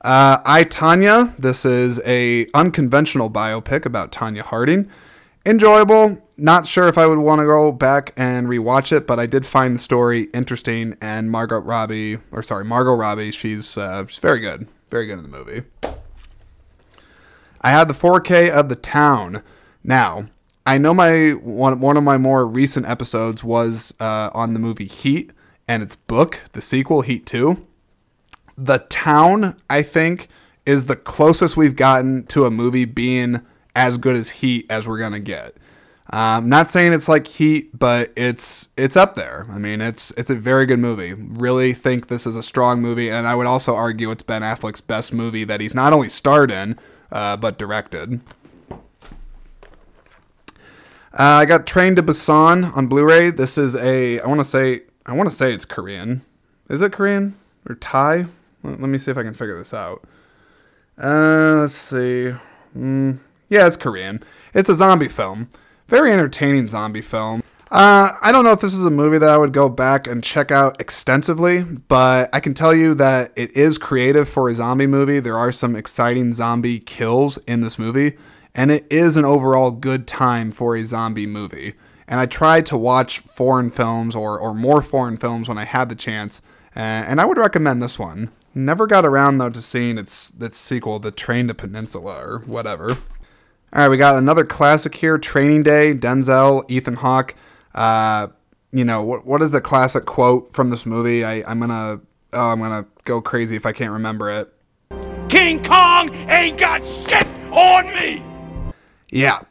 Uh, 0.03 0.39
I 0.45 0.65
Tonya. 0.65 1.37
This 1.39 1.65
is 1.65 2.01
a 2.05 2.47
unconventional 2.55 3.31
biopic 3.31 3.85
about 3.85 4.13
Tonya 4.13 4.43
Harding. 4.43 4.89
Enjoyable. 5.45 6.23
Not 6.37 6.67
sure 6.67 6.87
if 6.87 6.97
I 6.97 7.07
would 7.07 7.19
want 7.19 7.41
to 7.41 7.47
go 7.47 7.73
back 7.73 8.13
and 8.17 8.47
rewatch 8.47 8.93
it, 8.97 9.09
but 9.09 9.19
I 9.19 9.27
did 9.27 9.45
find 9.45 9.75
the 9.75 9.79
story 9.81 10.29
interesting. 10.33 10.97
And 11.01 11.31
Margot 11.31 11.59
Robbie, 11.59 12.19
or 12.31 12.45
sorry, 12.45 12.65
Margot 12.65 12.95
Robbie, 12.95 13.33
she's 13.33 13.77
uh, 13.77 14.07
she's 14.07 14.19
very 14.19 14.39
good, 14.39 14.69
very 14.91 15.07
good 15.07 15.19
in 15.19 15.23
the 15.23 15.29
movie. 15.29 15.63
I 17.61 17.71
had 17.71 17.89
the 17.89 17.95
4K 17.95 18.51
of 18.51 18.69
the 18.69 18.77
town. 18.77 19.43
Now, 19.83 20.27
I 20.65 20.79
know 20.79 20.95
my 20.95 21.31
one 21.31 21.81
one 21.81 21.97
of 21.97 22.05
my 22.05 22.19
more 22.19 22.47
recent 22.47 22.87
episodes 22.87 23.43
was 23.43 23.93
uh, 23.99 24.31
on 24.33 24.55
the 24.55 24.61
movie 24.61 24.87
Heat 24.87 25.33
and 25.67 25.83
its 25.83 25.97
book, 25.97 26.43
the 26.53 26.61
sequel 26.61 27.01
Heat 27.01 27.27
Two 27.27 27.67
the 28.59 28.79
town 28.91 29.57
i 29.71 29.83
think 29.83 30.29
is 30.69 30.85
the 30.85 30.97
closest 30.97 31.57
we've 31.57 31.77
gotten 31.77 32.27
to 32.27 32.45
a 32.45 32.51
movie 32.51 32.85
being 32.85 33.41
as 33.75 33.97
good 33.97 34.15
as 34.15 34.29
heat 34.29 34.67
as 34.69 34.87
we're 34.87 34.99
gonna 34.99 35.19
get. 35.19 35.57
Um, 36.11 36.51
not 36.51 36.71
saying 36.71 36.93
it's 36.93 37.09
like 37.09 37.27
heat 37.27 37.79
but 37.79 38.13
it's 38.17 38.69
it's 38.77 38.95
up 38.95 39.15
there. 39.15 39.47
I 39.51 39.57
mean 39.57 39.81
it's 39.81 40.11
it's 40.19 40.29
a 40.29 40.35
very 40.35 40.67
good 40.67 40.79
movie. 40.79 41.15
Really 41.15 41.73
think 41.73 42.09
this 42.09 42.27
is 42.27 42.37
a 42.37 42.43
strong 42.43 42.83
movie 42.83 43.11
and 43.11 43.27
i 43.27 43.35
would 43.35 43.47
also 43.47 43.75
argue 43.75 44.11
it's 44.11 44.23
ben 44.23 44.43
affleck's 44.43 44.83
best 44.83 45.15
movie 45.15 45.45
that 45.45 45.63
he's 45.63 45.75
not 45.75 45.95
only 45.95 46.11
starred 46.11 46.51
in 46.51 46.79
uh, 47.11 47.39
but 47.39 47.59
directed. 47.59 48.21
Uh, 48.71 48.77
i 51.41 51.47
got 51.47 51.67
train 51.67 51.97
to 51.97 52.03
busan 52.03 52.77
on 52.77 52.89
blu-ray. 52.89 53.31
This 53.31 53.57
is 53.57 53.75
a 53.75 54.21
i 54.21 54.27
want 54.27 54.41
to 54.41 54.45
say 54.45 54.83
i 55.07 55.15
want 55.15 55.31
to 55.31 55.35
say 55.35 55.55
it's 55.55 55.65
korean. 55.65 56.21
Is 56.69 56.83
it 56.83 56.93
korean? 56.93 57.37
Or 57.67 57.75
thai 57.75 58.27
let 58.63 58.81
me 58.81 58.99
see 58.99 59.11
if 59.11 59.19
I 59.19 59.23
can 59.23 59.35
figure 59.35 59.59
this 59.59 59.75
out. 59.75 60.05
Uh, 61.01 61.61
let's 61.61 61.75
see. 61.75 62.33
Mm, 62.77 63.19
yeah, 63.49 63.67
it's 63.67 63.77
Korean. 63.77 64.23
It's 64.55 64.69
a 64.69 64.75
zombie 64.75 65.09
film. 65.09 65.49
Very 65.89 66.13
entertaining 66.13 66.69
zombie 66.69 67.03
film. 67.03 67.43
Uh, 67.71 68.13
I 68.23 68.33
don't 68.33 68.45
know 68.45 68.53
if 68.53 68.61
this 68.61 68.75
is 68.75 68.87
a 68.87 68.91
movie 68.91 69.19
that 69.19 69.29
I 69.29 69.37
would 69.37 69.53
go 69.53 69.69
back 69.69 70.07
and 70.07 70.25
check 70.25 70.51
out 70.51 70.81
extensively, 70.81 71.63
but 71.63 72.31
I 72.33 72.41
can 72.41 72.55
tell 72.55 72.75
you 72.75 72.95
that 72.95 73.33
it 73.37 73.55
is 73.55 73.77
creative 73.77 74.29
for 74.29 74.49
a 74.49 74.55
zombie 74.55 74.87
movie. 74.87 75.21
There 75.21 75.37
are 75.37 75.53
some 75.53 75.77
exciting 75.77 76.33
zombie 76.33 76.81
kills 76.81 77.37
in 77.47 77.61
this 77.61 77.79
movie, 77.79 78.17
and 78.55 78.71
it 78.71 78.87
is 78.91 79.19
an 79.19 79.27
overall 79.27 79.71
good 79.71 80.07
time 80.07 80.51
for 80.51 80.77
a 80.77 80.83
zombie 80.83 81.27
movie. 81.27 81.75
And 82.07 82.19
I 82.19 82.25
tried 82.25 82.65
to 82.67 82.79
watch 82.79 83.19
foreign 83.21 83.71
films 83.71 84.17
or, 84.17 84.39
or 84.39 84.55
more 84.55 84.81
foreign 84.81 85.19
films 85.19 85.47
when 85.47 85.59
I 85.59 85.65
had 85.65 85.91
the 85.91 85.95
chance, 85.95 86.41
and 86.75 87.21
I 87.21 87.27
would 87.27 87.37
recommend 87.37 87.83
this 87.83 87.99
one. 87.99 88.31
Never 88.59 88.89
got 88.89 89.07
around 89.07 89.39
though 89.39 89.51
to 89.51 89.63
seeing 89.63 89.99
its 89.99 90.33
its 90.41 90.59
sequel, 90.59 90.99
The 90.99 91.13
Train 91.13 91.47
to 91.47 91.55
Peninsula 91.55 92.17
or 92.17 92.39
whatever. 92.41 92.91
All 92.91 92.97
right, 93.73 93.89
we 93.89 93.97
got 93.97 94.17
another 94.17 94.45
classic 94.45 94.97
here, 94.97 95.17
Training 95.17 95.63
Day, 95.63 95.95
Denzel, 95.95 96.69
Ethan 96.69 96.95
Hawke. 96.95 97.37
Uh, 97.73 98.27
you 98.73 98.85
know 98.85 99.05
what? 99.05 99.25
What 99.25 99.43
is 99.43 99.53
the 99.53 99.61
classic 99.61 100.07
quote 100.07 100.53
from 100.53 100.71
this 100.71 100.85
movie? 100.85 101.25
I, 101.25 101.45
I'm 101.47 101.61
gonna 101.61 102.01
oh, 102.33 102.51
I'm 102.51 102.59
gonna 102.59 102.85
go 103.05 103.21
crazy 103.21 103.55
if 103.55 103.65
I 103.65 103.71
can't 103.71 103.93
remember 103.93 104.29
it. 104.29 104.53
King 105.29 105.63
Kong 105.63 106.13
ain't 106.29 106.59
got 106.59 106.83
shit 107.07 107.29
on 107.53 107.87
me! 107.95 108.25
Yeah, 109.09 109.43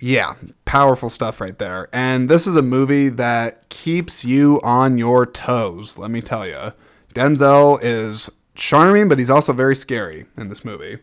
yeah, 0.00 0.34
powerful 0.64 1.08
stuff 1.08 1.40
right 1.40 1.56
there. 1.56 1.88
And 1.92 2.28
this 2.28 2.48
is 2.48 2.56
a 2.56 2.62
movie 2.62 3.10
that 3.10 3.68
keeps 3.68 4.24
you 4.24 4.60
on 4.64 4.98
your 4.98 5.24
toes. 5.24 5.96
Let 5.96 6.10
me 6.10 6.20
tell 6.20 6.44
you, 6.44 6.72
Denzel 7.14 7.78
is 7.80 8.28
charming, 8.56 9.08
but 9.08 9.18
he's 9.18 9.30
also 9.30 9.52
very 9.52 9.76
scary 9.76 10.26
in 10.36 10.48
this 10.48 10.64
movie. 10.64 10.98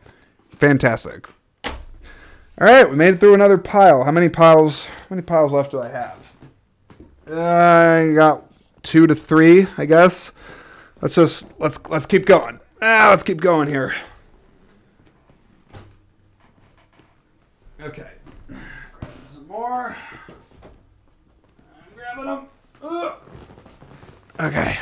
Fantastic. 0.49 1.30
All 1.66 2.68
right, 2.68 2.89
we 2.89 2.95
made 2.95 3.16
it 3.16 3.20
through 3.20 3.34
another 3.34 3.58
pile. 3.58 4.04
How 4.04 4.12
many 4.12 4.30
piles? 4.30 4.86
How 4.86 5.16
many 5.16 5.22
piles 5.22 5.54
left 5.54 5.72
do 5.72 5.82
I 5.82 5.88
have? 5.88 6.18
I 7.28 8.14
got 8.14 8.43
two 8.84 9.08
to 9.08 9.16
three, 9.16 9.66
I 9.78 9.86
guess. 9.86 10.32
Let's 11.01 11.16
just 11.16 11.47
let's 11.60 11.80
let's 11.89 12.06
keep 12.06 12.26
going. 12.26 12.60
Ah, 12.82 13.08
let's 13.10 13.24
keep 13.24 13.41
going 13.41 13.68
here. 13.68 13.95
Okay. 17.82 18.12
Grabbing 18.47 19.10
some 19.28 19.47
more. 19.47 19.97
I'm 20.30 21.95
grabbing 21.95 22.26
them. 22.26 22.47
Ugh. 22.82 23.16
Okay. 24.39 24.78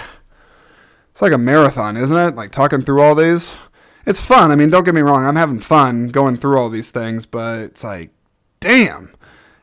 It's 1.22 1.24
like 1.24 1.34
a 1.34 1.38
marathon, 1.38 1.98
isn't 1.98 2.18
it? 2.18 2.36
Like 2.36 2.52
talking 2.52 2.82
through 2.82 3.02
all 3.02 3.14
these. 3.14 3.56
It's 4.08 4.20
fun. 4.20 4.50
I 4.50 4.56
mean, 4.56 4.72
don't 4.72 4.84
get 4.84 4.96
me 4.96 5.02
wrong. 5.02 5.24
I'm 5.24 5.36
having 5.36 5.60
fun 5.60 6.08
going 6.08 6.38
through 6.38 6.58
all 6.58 6.70
these 6.70 6.90
things, 6.90 7.28
but 7.28 7.60
it's 7.60 7.84
like, 7.84 8.10
damn 8.60 9.12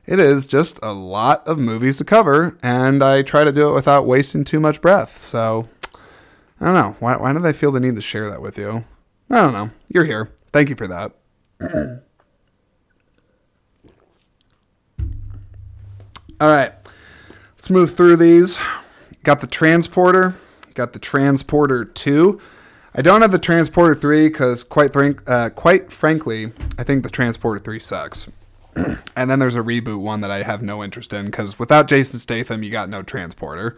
it 0.08 0.18
is 0.18 0.46
just 0.46 0.78
a 0.82 0.92
lot 0.92 1.46
of 1.46 1.58
movies 1.58 1.98
to 1.98 2.04
cover, 2.04 2.56
and 2.62 3.04
I 3.04 3.20
try 3.20 3.44
to 3.44 3.52
do 3.52 3.68
it 3.68 3.74
without 3.74 4.06
wasting 4.06 4.42
too 4.42 4.58
much 4.58 4.80
breath. 4.80 5.22
So, 5.22 5.68
I 6.58 6.64
don't 6.64 6.74
know. 6.74 6.96
Why, 6.98 7.16
why 7.16 7.34
did 7.34 7.44
I 7.44 7.52
feel 7.52 7.70
the 7.70 7.78
need 7.78 7.94
to 7.94 8.00
share 8.00 8.30
that 8.30 8.40
with 8.40 8.56
you? 8.56 8.84
I 9.28 9.42
don't 9.42 9.52
know. 9.52 9.68
You're 9.88 10.06
here. 10.06 10.30
Thank 10.50 10.70
you 10.70 10.76
for 10.76 10.86
that. 10.86 11.12
All 16.40 16.48
right. 16.48 16.72
Let's 17.56 17.68
move 17.68 17.94
through 17.94 18.16
these. 18.16 18.58
Got 19.24 19.42
the 19.42 19.46
Transporter. 19.46 20.36
Got 20.78 20.92
the 20.92 21.00
Transporter 21.00 21.84
2. 21.84 22.40
I 22.94 23.02
don't 23.02 23.20
have 23.22 23.32
the 23.32 23.38
Transporter 23.40 23.96
3 23.96 24.28
because, 24.28 24.62
quite, 24.62 24.92
frank, 24.92 25.20
uh, 25.26 25.50
quite 25.50 25.90
frankly, 25.90 26.52
I 26.78 26.84
think 26.84 27.02
the 27.02 27.10
Transporter 27.10 27.58
3 27.58 27.80
sucks. 27.80 28.28
and 28.76 29.28
then 29.28 29.40
there's 29.40 29.56
a 29.56 29.60
reboot 29.60 29.98
one 29.98 30.20
that 30.20 30.30
I 30.30 30.44
have 30.44 30.62
no 30.62 30.84
interest 30.84 31.12
in 31.12 31.26
because 31.26 31.58
without 31.58 31.88
Jason 31.88 32.20
Statham, 32.20 32.62
you 32.62 32.70
got 32.70 32.88
no 32.88 33.02
transporter. 33.02 33.76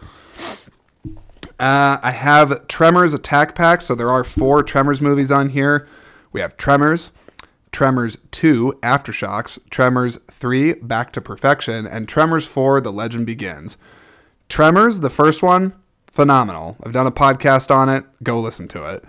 Uh, 1.59 1.97
I 2.03 2.11
have 2.11 2.69
Tremors 2.69 3.15
Attack 3.15 3.55
Pack, 3.55 3.81
so 3.81 3.95
there 3.95 4.11
are 4.11 4.23
four 4.23 4.63
Tremors 4.63 5.01
movies 5.01 5.33
on 5.33 5.49
here. 5.49 5.89
We 6.33 6.43
have 6.43 6.59
Tremors, 6.59 7.13
Tremors 7.73 8.19
2 8.31 8.79
Aftershocks, 8.83 9.59
Tremors 9.71 10.19
3 10.31 10.75
Back 10.75 11.13
to 11.13 11.23
Perfection, 11.23 11.87
and 11.87 12.07
Tremors 12.07 12.47
4 12.47 12.83
The 12.83 12.93
Legend 12.93 13.25
Begins. 13.25 13.79
Tremors, 14.51 15.01
the 15.01 15.09
first 15.09 15.43
one, 15.43 15.80
phenomenal. 16.11 16.77
I've 16.83 16.93
done 16.93 17.07
a 17.07 17.13
podcast 17.13 17.71
on 17.71 17.89
it. 17.89 18.05
Go 18.23 18.41
listen 18.41 18.69
to 18.69 18.95
it. 18.95 19.05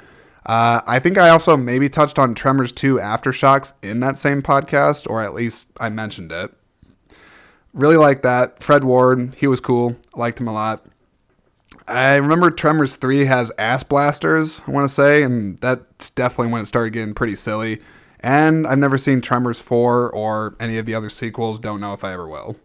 Uh, 0.46 0.82
I 0.88 1.00
think 1.00 1.18
I 1.18 1.30
also 1.30 1.56
maybe 1.56 1.90
touched 1.90 2.18
on 2.18 2.34
Tremors 2.34 2.72
2 2.72 2.96
Aftershocks 2.96 3.74
in 3.84 4.00
that 4.00 4.18
same 4.18 4.42
podcast, 4.42 5.10
or 5.10 5.22
at 5.22 5.34
least 5.34 5.68
I 5.80 5.90
mentioned 5.90 6.32
it. 6.32 6.52
Really 7.74 7.98
like 7.98 8.22
that. 8.24 8.62
Fred 8.62 8.84
Ward, 8.84 9.36
he 9.36 9.48
was 9.48 9.60
cool. 9.60 9.96
I 10.16 10.20
liked 10.20 10.40
him 10.40 10.48
a 10.48 10.54
lot. 10.54 10.86
I 11.88 12.16
remember 12.16 12.50
Tremors 12.50 12.96
3 12.96 13.26
has 13.26 13.52
ass 13.58 13.84
blasters, 13.84 14.62
I 14.68 14.72
want 14.72 14.88
to 14.88 14.94
say, 14.94 15.24
and 15.24 15.58
that's 15.60 16.10
definitely 16.10 16.52
when 16.52 16.62
it 16.62 16.68
started 16.68 16.94
getting 16.94 17.14
pretty 17.14 17.36
silly. 17.36 17.82
And 18.20 18.68
I've 18.68 18.78
never 18.78 18.98
seen 18.98 19.22
Tremors 19.22 19.60
4 19.60 20.12
or 20.12 20.56
any 20.60 20.78
of 20.78 20.86
the 20.86 20.96
other 20.96 21.10
sequels. 21.10 21.60
Don't 21.60 21.82
know 21.82 21.94
if 21.94 22.04
I 22.04 22.14
ever 22.14 22.28
will. 22.28 22.56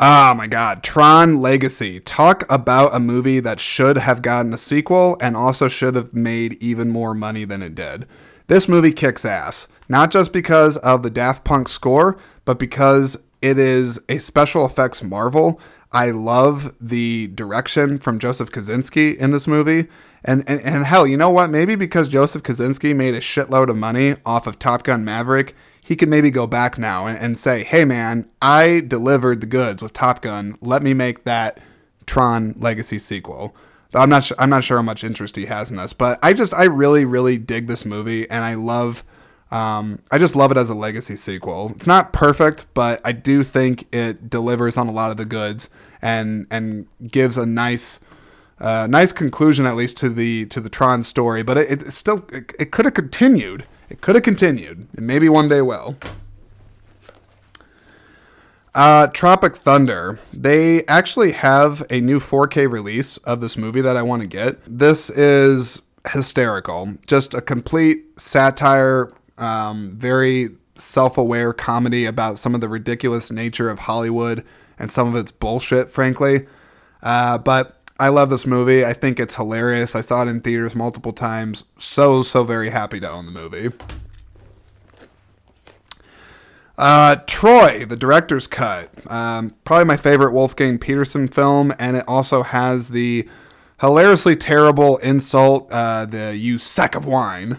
Oh 0.00 0.32
my 0.34 0.46
god, 0.46 0.84
Tron 0.84 1.38
Legacy. 1.38 1.98
Talk 1.98 2.44
about 2.48 2.94
a 2.94 3.00
movie 3.00 3.40
that 3.40 3.58
should 3.58 3.98
have 3.98 4.22
gotten 4.22 4.54
a 4.54 4.58
sequel 4.58 5.16
and 5.20 5.36
also 5.36 5.66
should 5.66 5.96
have 5.96 6.14
made 6.14 6.52
even 6.62 6.88
more 6.88 7.14
money 7.14 7.44
than 7.44 7.64
it 7.64 7.74
did. 7.74 8.06
This 8.46 8.68
movie 8.68 8.92
kicks 8.92 9.24
ass, 9.24 9.66
not 9.88 10.12
just 10.12 10.32
because 10.32 10.76
of 10.76 11.02
the 11.02 11.10
Daft 11.10 11.42
Punk 11.42 11.68
score, 11.68 12.16
but 12.44 12.60
because 12.60 13.16
it 13.42 13.58
is 13.58 14.00
a 14.08 14.18
special 14.18 14.64
effects 14.64 15.02
marvel. 15.02 15.60
I 15.90 16.10
love 16.10 16.72
the 16.80 17.26
direction 17.34 17.98
from 17.98 18.20
Joseph 18.20 18.52
Kosinski 18.52 19.16
in 19.16 19.32
this 19.32 19.48
movie. 19.48 19.88
And, 20.24 20.44
and, 20.48 20.60
and 20.60 20.84
hell, 20.84 21.08
you 21.08 21.16
know 21.16 21.30
what? 21.30 21.50
Maybe 21.50 21.74
because 21.74 22.08
Joseph 22.08 22.44
Kosinski 22.44 22.94
made 22.94 23.14
a 23.14 23.20
shitload 23.20 23.68
of 23.68 23.76
money 23.76 24.14
off 24.24 24.46
of 24.46 24.60
Top 24.60 24.84
Gun 24.84 25.04
Maverick, 25.04 25.56
he 25.88 25.96
could 25.96 26.10
maybe 26.10 26.30
go 26.30 26.46
back 26.46 26.76
now 26.76 27.06
and, 27.06 27.16
and 27.16 27.38
say, 27.38 27.64
hey 27.64 27.82
man, 27.86 28.28
I 28.42 28.80
delivered 28.80 29.40
the 29.40 29.46
goods 29.46 29.82
with 29.82 29.94
Top 29.94 30.20
Gun. 30.20 30.58
Let 30.60 30.82
me 30.82 30.92
make 30.92 31.24
that 31.24 31.60
Tron 32.04 32.54
Legacy 32.58 32.98
sequel. 32.98 33.56
I'm 33.94 34.10
not 34.10 34.24
sure, 34.24 34.36
I'm 34.38 34.50
not 34.50 34.64
sure 34.64 34.76
how 34.76 34.82
much 34.82 35.02
interest 35.02 35.36
he 35.36 35.46
has 35.46 35.70
in 35.70 35.76
this, 35.76 35.94
but 35.94 36.18
I 36.22 36.34
just 36.34 36.52
I 36.52 36.64
really 36.64 37.06
really 37.06 37.38
dig 37.38 37.68
this 37.68 37.86
movie 37.86 38.28
and 38.28 38.44
I 38.44 38.52
love 38.52 39.02
um, 39.50 40.00
I 40.10 40.18
just 40.18 40.36
love 40.36 40.50
it 40.50 40.58
as 40.58 40.68
a 40.68 40.74
legacy 40.74 41.16
sequel. 41.16 41.72
It's 41.74 41.86
not 41.86 42.12
perfect, 42.12 42.66
but 42.74 43.00
I 43.02 43.12
do 43.12 43.42
think 43.42 43.86
it 43.90 44.28
delivers 44.28 44.76
on 44.76 44.88
a 44.88 44.92
lot 44.92 45.10
of 45.10 45.16
the 45.16 45.24
goods 45.24 45.70
and 46.02 46.46
and 46.50 46.86
gives 47.10 47.38
a 47.38 47.46
nice 47.46 47.98
uh, 48.60 48.88
nice 48.90 49.12
conclusion 49.14 49.64
at 49.64 49.74
least 49.74 49.96
to 49.98 50.10
the 50.10 50.44
to 50.48 50.60
the 50.60 50.68
Tron 50.68 51.02
story. 51.02 51.42
But 51.42 51.56
it, 51.56 51.80
it 51.80 51.92
still 51.94 52.26
it, 52.30 52.54
it 52.58 52.72
could 52.72 52.84
have 52.84 52.92
continued. 52.92 53.64
It 53.90 54.00
could 54.00 54.16
have 54.16 54.24
continued, 54.24 54.86
and 54.96 55.06
maybe 55.06 55.28
one 55.28 55.48
day 55.48 55.62
will. 55.62 55.96
Uh, 58.74 59.08
Tropic 59.08 59.56
Thunder. 59.56 60.20
They 60.32 60.86
actually 60.86 61.32
have 61.32 61.84
a 61.90 62.00
new 62.00 62.20
4K 62.20 62.70
release 62.70 63.16
of 63.18 63.40
this 63.40 63.56
movie 63.56 63.80
that 63.80 63.96
I 63.96 64.02
want 64.02 64.22
to 64.22 64.28
get. 64.28 64.58
This 64.66 65.10
is 65.10 65.82
hysterical. 66.10 66.94
Just 67.06 67.34
a 67.34 67.40
complete 67.40 68.20
satire, 68.20 69.12
um, 69.36 69.90
very 69.90 70.50
self 70.76 71.18
aware 71.18 71.52
comedy 71.52 72.04
about 72.04 72.38
some 72.38 72.54
of 72.54 72.60
the 72.60 72.68
ridiculous 72.68 73.30
nature 73.30 73.68
of 73.68 73.80
Hollywood 73.80 74.44
and 74.78 74.92
some 74.92 75.08
of 75.08 75.16
its 75.16 75.32
bullshit, 75.32 75.90
frankly. 75.90 76.46
Uh, 77.02 77.38
but 77.38 77.77
I 78.00 78.08
love 78.08 78.30
this 78.30 78.46
movie. 78.46 78.84
I 78.84 78.92
think 78.92 79.18
it's 79.18 79.34
hilarious. 79.34 79.96
I 79.96 80.00
saw 80.02 80.22
it 80.22 80.28
in 80.28 80.40
theaters 80.40 80.76
multiple 80.76 81.12
times. 81.12 81.64
So, 81.78 82.22
so 82.22 82.44
very 82.44 82.70
happy 82.70 83.00
to 83.00 83.10
own 83.10 83.26
the 83.26 83.32
movie. 83.32 83.72
Uh, 86.76 87.16
Troy, 87.26 87.84
the 87.84 87.96
director's 87.96 88.46
cut. 88.46 88.90
Um, 89.10 89.56
probably 89.64 89.86
my 89.86 89.96
favorite 89.96 90.32
Wolfgang 90.32 90.78
Petersen 90.78 91.26
film, 91.26 91.74
and 91.80 91.96
it 91.96 92.04
also 92.06 92.44
has 92.44 92.90
the 92.90 93.28
hilariously 93.80 94.36
terrible 94.36 94.98
insult, 94.98 95.68
uh, 95.72 96.06
the 96.06 96.36
you 96.36 96.56
sack 96.58 96.94
of 96.94 97.04
wine. 97.04 97.58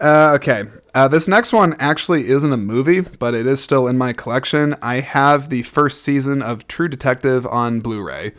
Uh, 0.00 0.32
okay, 0.36 0.64
uh, 0.94 1.08
this 1.08 1.26
next 1.26 1.52
one 1.52 1.74
actually 1.78 2.28
isn't 2.28 2.52
a 2.52 2.56
movie, 2.58 3.00
but 3.00 3.34
it 3.34 3.46
is 3.46 3.62
still 3.62 3.88
in 3.88 3.96
my 3.96 4.12
collection. 4.12 4.76
I 4.82 5.00
have 5.00 5.48
the 5.48 5.62
first 5.62 6.02
season 6.02 6.42
of 6.42 6.68
True 6.68 6.88
Detective 6.88 7.46
on 7.46 7.80
Blu 7.80 8.02
ray. 8.02 8.32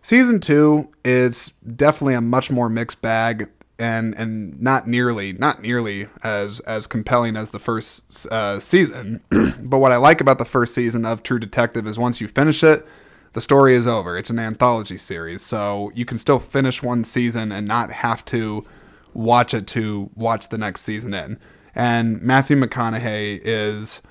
Season 0.00 0.40
two 0.40 0.88
is 1.04 1.52
definitely 1.76 2.14
a 2.14 2.20
much 2.20 2.50
more 2.50 2.68
mixed 2.68 3.02
bag 3.02 3.50
and 3.78 4.14
and 4.14 4.60
not 4.60 4.86
nearly 4.86 5.32
not 5.32 5.60
nearly 5.60 6.06
as 6.22 6.60
as 6.60 6.86
compelling 6.86 7.36
as 7.36 7.50
the 7.50 7.58
first 7.58 8.26
uh, 8.32 8.58
season. 8.58 9.20
but 9.62 9.78
what 9.78 9.92
I 9.92 9.96
like 9.96 10.20
about 10.20 10.38
the 10.38 10.44
first 10.46 10.74
season 10.74 11.04
of 11.04 11.22
True 11.22 11.38
Detective 11.38 11.86
is 11.86 11.98
once 11.98 12.22
you 12.22 12.26
finish 12.28 12.64
it, 12.64 12.86
the 13.34 13.40
story 13.42 13.74
is 13.74 13.86
over. 13.86 14.16
It's 14.16 14.30
an 14.30 14.38
anthology 14.38 14.96
series, 14.96 15.42
so 15.42 15.92
you 15.94 16.06
can 16.06 16.18
still 16.18 16.38
finish 16.38 16.82
one 16.82 17.04
season 17.04 17.52
and 17.52 17.68
not 17.68 17.92
have 17.92 18.24
to 18.26 18.64
watch 19.12 19.52
it 19.52 19.66
to 19.66 20.10
watch 20.16 20.48
the 20.48 20.56
next 20.56 20.82
season 20.82 21.12
in 21.12 21.38
And 21.74 22.20
Matthew 22.20 22.56
McConaughey 22.56 23.40
is 23.42 24.02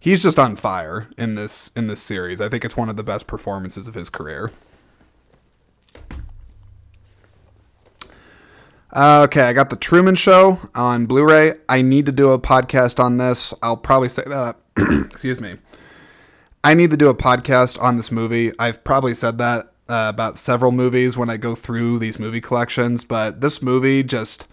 he's 0.00 0.22
just 0.22 0.38
on 0.38 0.56
fire 0.56 1.08
in 1.16 1.34
this 1.34 1.70
in 1.76 1.86
this 1.86 2.02
series. 2.02 2.40
I 2.40 2.48
think 2.48 2.64
it's 2.64 2.76
one 2.76 2.88
of 2.88 2.96
the 2.96 3.04
best 3.04 3.26
performances 3.26 3.86
of 3.86 3.94
his 3.94 4.10
career. 4.10 4.50
Uh, 8.90 9.26
okay, 9.28 9.42
I 9.42 9.52
got 9.52 9.68
the 9.68 9.76
Truman 9.76 10.14
Show 10.14 10.58
on 10.74 11.04
Blu-ray. 11.04 11.54
I 11.68 11.82
need 11.82 12.06
to 12.06 12.12
do 12.12 12.30
a 12.30 12.38
podcast 12.38 12.98
on 12.98 13.18
this. 13.18 13.52
I'll 13.62 13.76
probably 13.76 14.08
say 14.08 14.22
that. 14.26 14.56
Excuse 15.10 15.40
me. 15.40 15.56
I 16.64 16.72
need 16.74 16.90
to 16.90 16.96
do 16.96 17.08
a 17.08 17.14
podcast 17.14 17.80
on 17.82 17.98
this 17.98 18.10
movie. 18.10 18.50
I've 18.58 18.82
probably 18.84 19.12
said 19.12 19.38
that 19.38 19.72
uh, 19.88 20.06
about 20.08 20.38
several 20.38 20.72
movies 20.72 21.16
when 21.16 21.28
I 21.30 21.36
go 21.36 21.54
through 21.54 21.98
these 21.98 22.18
movie 22.18 22.40
collections, 22.40 23.04
but 23.04 23.40
this 23.42 23.62
movie 23.62 24.02
just 24.02 24.48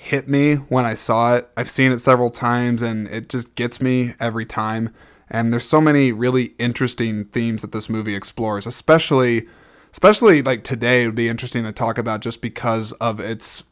hit 0.00 0.28
me 0.28 0.54
when 0.54 0.84
I 0.84 0.94
saw 0.94 1.34
it. 1.34 1.50
I've 1.56 1.68
seen 1.68 1.90
it 1.90 1.98
several 1.98 2.30
times 2.30 2.82
and 2.82 3.08
it 3.08 3.28
just 3.28 3.56
gets 3.56 3.80
me 3.80 4.14
every 4.20 4.46
time. 4.46 4.94
And 5.28 5.52
there's 5.52 5.68
so 5.68 5.80
many 5.80 6.12
really 6.12 6.54
interesting 6.56 7.24
themes 7.24 7.62
that 7.62 7.72
this 7.72 7.88
movie 7.88 8.14
explores, 8.14 8.64
especially 8.64 9.48
especially 9.90 10.40
like 10.40 10.62
today 10.62 11.02
it 11.02 11.06
would 11.06 11.16
be 11.16 11.28
interesting 11.28 11.64
to 11.64 11.72
talk 11.72 11.98
about 11.98 12.20
just 12.20 12.40
because 12.40 12.92
of 12.92 13.18
its 13.18 13.64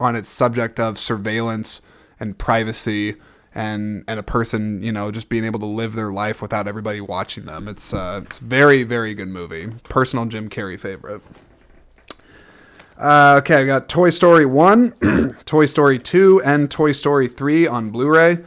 on 0.00 0.16
its 0.16 0.30
subject 0.30 0.80
of 0.80 0.96
surveillance 0.98 1.82
and 2.18 2.38
privacy 2.38 3.16
and 3.54 4.02
and 4.08 4.18
a 4.18 4.22
person 4.22 4.82
you 4.82 4.90
know 4.90 5.10
just 5.10 5.28
being 5.28 5.44
able 5.44 5.60
to 5.60 5.66
live 5.66 5.94
their 5.94 6.10
life 6.10 6.40
without 6.40 6.66
everybody 6.66 7.00
watching 7.00 7.44
them 7.44 7.68
it's 7.68 7.92
uh 7.92 8.22
it's 8.24 8.38
very 8.38 8.84
very 8.84 9.12
good 9.12 9.28
movie 9.28 9.66
personal 9.82 10.24
jim 10.24 10.48
carrey 10.48 10.78
favorite 10.78 11.20
uh, 13.00 13.36
okay 13.38 13.56
i 13.56 13.64
got 13.64 13.88
toy 13.88 14.10
story 14.10 14.46
1 14.46 15.34
toy 15.44 15.66
story 15.66 15.98
2 15.98 16.42
and 16.44 16.70
toy 16.70 16.92
story 16.92 17.28
3 17.28 17.66
on 17.66 17.90
blu-ray 17.90 18.38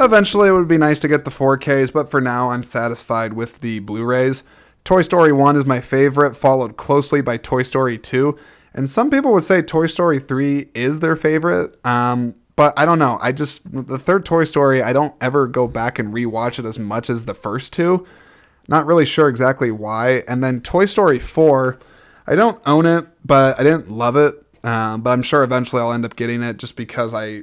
eventually 0.00 0.48
it 0.48 0.52
would 0.52 0.68
be 0.68 0.78
nice 0.78 0.98
to 1.00 1.08
get 1.08 1.24
the 1.24 1.30
4ks 1.30 1.92
but 1.92 2.10
for 2.10 2.20
now 2.20 2.50
i'm 2.50 2.62
satisfied 2.62 3.32
with 3.32 3.60
the 3.60 3.78
blu-rays 3.80 4.42
toy 4.84 5.02
story 5.02 5.32
1 5.32 5.56
is 5.56 5.64
my 5.64 5.80
favorite 5.80 6.34
followed 6.34 6.76
closely 6.76 7.20
by 7.20 7.36
toy 7.36 7.62
story 7.62 7.96
2 7.96 8.36
and 8.74 8.90
some 8.90 9.08
people 9.08 9.32
would 9.32 9.44
say 9.44 9.62
Toy 9.62 9.86
Story 9.86 10.18
3 10.18 10.70
is 10.74 11.00
their 11.00 11.14
favorite. 11.14 11.78
Um, 11.86 12.34
but 12.56 12.76
I 12.78 12.84
don't 12.84 12.98
know. 12.98 13.18
I 13.22 13.32
just, 13.32 13.62
the 13.72 13.98
third 13.98 14.24
Toy 14.24 14.44
Story, 14.44 14.82
I 14.82 14.92
don't 14.92 15.14
ever 15.20 15.46
go 15.46 15.68
back 15.68 15.98
and 15.98 16.12
rewatch 16.12 16.58
it 16.58 16.64
as 16.64 16.78
much 16.78 17.08
as 17.08 17.24
the 17.24 17.34
first 17.34 17.72
two. 17.72 18.06
Not 18.66 18.86
really 18.86 19.06
sure 19.06 19.28
exactly 19.28 19.70
why. 19.70 20.24
And 20.26 20.42
then 20.42 20.60
Toy 20.60 20.86
Story 20.86 21.18
4, 21.18 21.78
I 22.26 22.34
don't 22.34 22.60
own 22.66 22.86
it, 22.86 23.06
but 23.24 23.58
I 23.58 23.62
didn't 23.62 23.90
love 23.90 24.16
it. 24.16 24.34
Um, 24.64 25.02
but 25.02 25.10
I'm 25.10 25.22
sure 25.22 25.44
eventually 25.44 25.82
I'll 25.82 25.92
end 25.92 26.06
up 26.06 26.16
getting 26.16 26.42
it 26.42 26.56
just 26.56 26.74
because 26.74 27.12
I, 27.12 27.42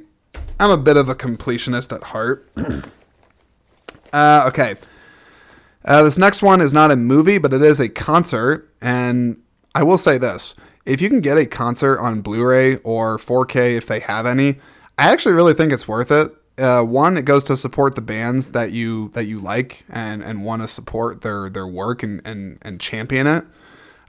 I'm 0.58 0.70
a 0.70 0.76
bit 0.76 0.96
of 0.96 1.08
a 1.08 1.14
completionist 1.14 1.94
at 1.94 2.02
heart. 2.02 2.50
uh, 4.12 4.44
okay. 4.48 4.74
Uh, 5.84 6.02
this 6.02 6.18
next 6.18 6.42
one 6.42 6.60
is 6.60 6.72
not 6.72 6.90
a 6.90 6.96
movie, 6.96 7.38
but 7.38 7.52
it 7.52 7.62
is 7.62 7.78
a 7.78 7.88
concert. 7.88 8.68
And 8.80 9.40
I 9.74 9.84
will 9.84 9.98
say 9.98 10.18
this 10.18 10.56
if 10.84 11.00
you 11.00 11.08
can 11.08 11.20
get 11.20 11.38
a 11.38 11.46
concert 11.46 12.00
on 12.00 12.22
Blu-ray 12.22 12.76
or 12.76 13.18
4K 13.18 13.76
if 13.76 13.86
they 13.86 14.00
have 14.00 14.26
any, 14.26 14.58
I 14.98 15.12
actually 15.12 15.32
really 15.32 15.54
think 15.54 15.72
it's 15.72 15.86
worth 15.86 16.10
it. 16.10 16.34
Uh, 16.58 16.82
one, 16.82 17.16
it 17.16 17.24
goes 17.24 17.44
to 17.44 17.56
support 17.56 17.94
the 17.94 18.02
bands 18.02 18.50
that 18.50 18.72
you 18.72 19.08
that 19.10 19.24
you 19.24 19.38
like 19.38 19.84
and 19.88 20.22
and 20.22 20.44
want 20.44 20.60
to 20.62 20.68
support 20.68 21.22
their 21.22 21.48
their 21.48 21.66
work 21.66 22.02
and 22.02 22.20
and 22.24 22.58
and 22.62 22.80
champion 22.80 23.26
it. 23.26 23.44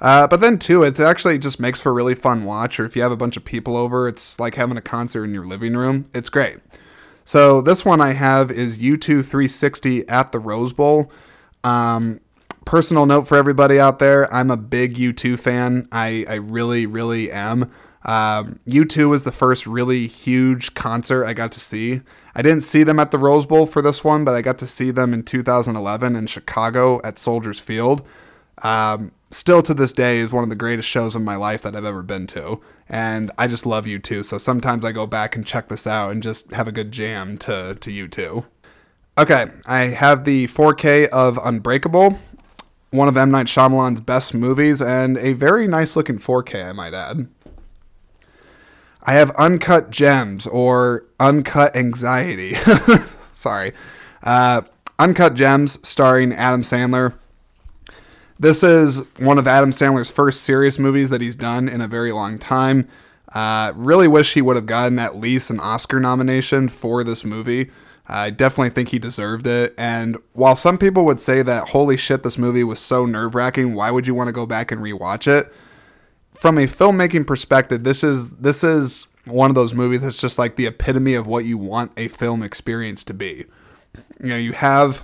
Uh, 0.04 0.28
but 0.28 0.42
then 0.42 0.60
too, 0.60 0.84
it 0.84 1.00
actually 1.00 1.40
just 1.40 1.62
makes 1.62 1.80
for 1.80 1.90
a 1.90 1.94
really 1.94 2.14
fun 2.14 2.44
watch. 2.44 2.78
Or 2.78 2.86
if 2.86 2.96
you 2.96 3.02
have 3.02 3.14
a 3.14 3.18
bunch 3.18 3.38
of 3.38 3.46
people 3.46 3.78
over, 3.78 4.08
it's 4.08 4.38
like 4.38 4.56
having 4.56 4.76
a 4.76 4.82
concert 4.82 5.24
in 5.24 5.34
your 5.34 5.48
living 5.48 5.76
room. 5.76 6.10
It's 6.14 6.30
great. 6.30 6.58
So 7.24 7.62
this 7.62 7.86
one 7.86 8.02
I 8.02 8.12
have 8.12 8.52
is 8.52 8.80
U2 8.80 9.24
360 9.24 10.08
at 10.10 10.34
the 10.34 10.40
Rose 10.40 10.74
Bowl. 10.74 11.10
Um, 11.64 12.20
personal 12.66 13.06
note 13.06 13.28
for 13.28 13.38
everybody 13.38 13.80
out 13.80 14.00
there 14.00 14.32
I'm 14.34 14.52
a 14.52 14.58
big 14.58 14.96
U2 14.96 15.40
fan. 15.40 15.88
I, 15.90 16.26
I 16.28 16.36
really, 16.36 16.86
really 16.86 17.32
am. 17.32 17.72
Um, 18.04 18.60
U2 18.68 19.10
was 19.10 19.24
the 19.24 19.32
first 19.32 19.66
really 19.66 20.08
huge 20.08 20.74
concert 20.74 21.24
I 21.24 21.34
got 21.34 21.54
to 21.54 21.62
see. 21.62 22.02
I 22.36 22.42
didn't 22.42 22.64
see 22.64 22.84
them 22.84 23.00
at 23.00 23.12
the 23.12 23.18
Rose 23.18 23.46
Bowl 23.46 23.66
for 23.66 23.82
this 23.82 24.04
one, 24.04 24.26
but 24.26 24.36
I 24.36 24.42
got 24.42 24.58
to 24.58 24.68
see 24.68 24.92
them 24.92 25.14
in 25.14 25.24
2011 25.24 26.18
in 26.18 26.28
Chicago 26.28 27.00
at 27.06 27.18
Soldiers 27.18 27.62
Field. 27.62 28.06
Um, 28.62 29.12
still 29.32 29.64
to 29.64 29.74
this 29.74 29.94
day 29.94 30.20
is 30.20 30.32
one 30.32 30.44
of 30.44 30.50
the 30.50 30.56
greatest 30.56 30.88
shows 30.88 31.16
of 31.16 31.22
my 31.22 31.36
life 31.36 31.64
that 31.64 31.76
I've 31.76 31.86
ever 31.86 32.04
been 32.04 32.28
to. 32.28 32.62
And 32.88 33.32
I 33.38 33.48
just 33.48 33.66
love 33.66 33.86
U2. 33.86 34.26
So 34.26 34.38
sometimes 34.38 34.86
I 34.86 34.92
go 34.92 35.08
back 35.08 35.36
and 35.36 35.46
check 35.46 35.70
this 35.70 35.88
out 35.88 36.12
and 36.12 36.22
just 36.22 36.52
have 36.52 36.68
a 36.68 36.72
good 36.72 36.92
jam 36.92 37.38
to, 37.40 37.76
to 37.80 38.08
U2. 38.08 38.46
Okay, 39.18 39.48
I 39.66 39.80
have 39.86 40.26
the 40.26 40.48
4K 40.48 41.08
of 41.10 41.40
Unbreakable 41.44 42.20
one 42.94 43.08
of 43.08 43.18
M. 43.18 43.32
Night 43.32 43.48
Shyamalan's 43.48 44.02
best 44.02 44.36
movies, 44.36 44.80
and 44.82 45.18
a 45.18 45.34
very 45.34 45.68
nice 45.68 45.96
looking 45.96 46.20
4K, 46.20 46.70
I 46.70 46.72
might 46.74 46.94
add. 46.94 47.28
I 49.02 49.14
have 49.14 49.32
Uncut 49.32 49.90
Gems 49.90 50.46
or 50.46 51.06
Uncut 51.20 51.76
Anxiety. 51.76 52.56
Sorry. 53.34 53.74
Uh, 54.22 54.62
Uncut 55.00 55.34
Gems, 55.34 55.86
starring 55.86 56.34
Adam 56.34 56.62
Sandler. 56.62 57.16
This 58.40 58.64
is 58.64 59.00
one 59.20 59.38
of 59.38 59.48
Adam 59.48 59.72
Sandler's 59.72 60.10
first 60.10 60.42
serious 60.42 60.80
movies 60.80 61.10
that 61.10 61.22
he's 61.22 61.36
done 61.36 61.70
in 61.70 61.82
a 61.82 61.88
very 61.88 62.12
long 62.12 62.40
time. 62.40 62.88
Uh, 63.34 63.74
really 63.76 64.08
wish 64.08 64.34
he 64.34 64.42
would 64.42 64.56
have 64.56 64.66
gotten 64.66 65.00
at 65.00 65.16
least 65.16 65.50
an 65.50 65.60
Oscar 65.60 66.00
nomination 66.00 66.70
for 66.70 67.04
this 67.04 67.24
movie. 67.24 67.72
I 68.08 68.30
definitely 68.30 68.72
think 68.72 68.90
he 68.90 69.00
deserved 69.00 69.48
it. 69.48 69.74
And 69.78 70.18
while 70.34 70.56
some 70.56 70.78
people 70.78 71.06
would 71.06 71.20
say 71.20 71.42
that, 71.42 71.70
holy 71.70 71.98
shit, 71.98 72.24
this 72.24 72.38
movie 72.38 72.64
was 72.64 72.80
so 72.80 73.06
nerve 73.06 73.34
wracking, 73.34 73.76
why 73.76 73.92
would 73.92 74.08
you 74.08 74.14
want 74.14 74.28
to 74.28 74.34
go 74.34 74.46
back 74.46 74.72
and 74.72 74.82
rewatch 74.82 75.28
it? 75.28 75.52
From 76.34 76.58
a 76.58 76.68
filmmaking 76.68 77.26
perspective, 77.26 77.84
this 77.84 78.04
is 78.04 78.32
this 78.32 78.64
is 78.64 79.08
one 79.26 79.50
of 79.50 79.56
those 79.56 79.74
movies 79.74 80.02
that's 80.02 80.20
just 80.20 80.38
like 80.38 80.58
the 80.58 80.68
epitome 80.68 81.14
of 81.14 81.28
what 81.28 81.46
you 81.46 81.58
want 81.58 81.92
a 81.96 82.10
film 82.10 82.44
experience 82.44 83.04
to 83.06 83.14
be. 83.14 83.46
You 84.20 84.30
know, 84.30 84.38
you 84.38 84.52
have 84.52 85.04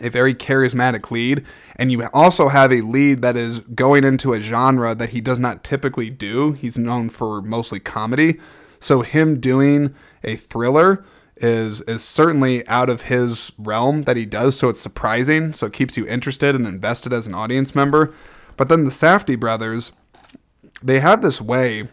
a 0.00 0.08
very 0.08 0.34
charismatic 0.34 1.10
lead, 1.10 1.44
and 1.76 1.90
you 1.90 2.02
also 2.12 2.48
have 2.48 2.72
a 2.72 2.80
lead 2.80 3.22
that 3.22 3.36
is 3.36 3.60
going 3.60 4.04
into 4.04 4.32
a 4.32 4.40
genre 4.40 4.94
that 4.94 5.10
he 5.10 5.20
does 5.20 5.38
not 5.38 5.64
typically 5.64 6.10
do. 6.10 6.52
He's 6.52 6.78
known 6.78 7.08
for 7.08 7.42
mostly 7.42 7.80
comedy. 7.80 8.38
So, 8.78 9.02
him 9.02 9.40
doing 9.40 9.94
a 10.22 10.36
thriller 10.36 11.04
is 11.36 11.82
is 11.82 12.02
certainly 12.02 12.66
out 12.66 12.88
of 12.88 13.02
his 13.02 13.52
realm 13.58 14.02
that 14.02 14.16
he 14.16 14.24
does 14.24 14.58
so 14.58 14.68
it's 14.68 14.80
surprising. 14.80 15.52
So 15.52 15.66
it 15.66 15.72
keeps 15.72 15.96
you 15.96 16.06
interested 16.06 16.54
and 16.54 16.66
invested 16.66 17.12
as 17.12 17.26
an 17.26 17.34
audience 17.34 17.74
member. 17.74 18.14
But 18.56 18.68
then 18.68 18.84
the 18.84 18.90
Safdie 18.90 19.38
brothers 19.38 19.92
they 20.82 21.00
have 21.00 21.22
this 21.22 21.40
way 21.40 21.88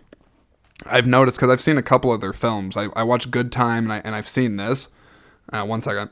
I've 0.86 1.08
noticed 1.08 1.38
because 1.38 1.52
I've 1.52 1.62
seen 1.62 1.78
a 1.78 1.84
couple 1.84 2.12
of 2.12 2.22
their 2.22 2.34
films. 2.34 2.76
I, 2.76 2.88
I 2.96 3.04
watch 3.04 3.32
Good 3.32 3.52
Time 3.52 3.86
and, 3.86 3.94
I, 3.94 4.02
and 4.04 4.16
I've 4.16 4.28
seen 4.28 4.58
this. 4.58 4.90
Uh, 5.52 5.64
one 5.66 5.82
second 5.82 6.10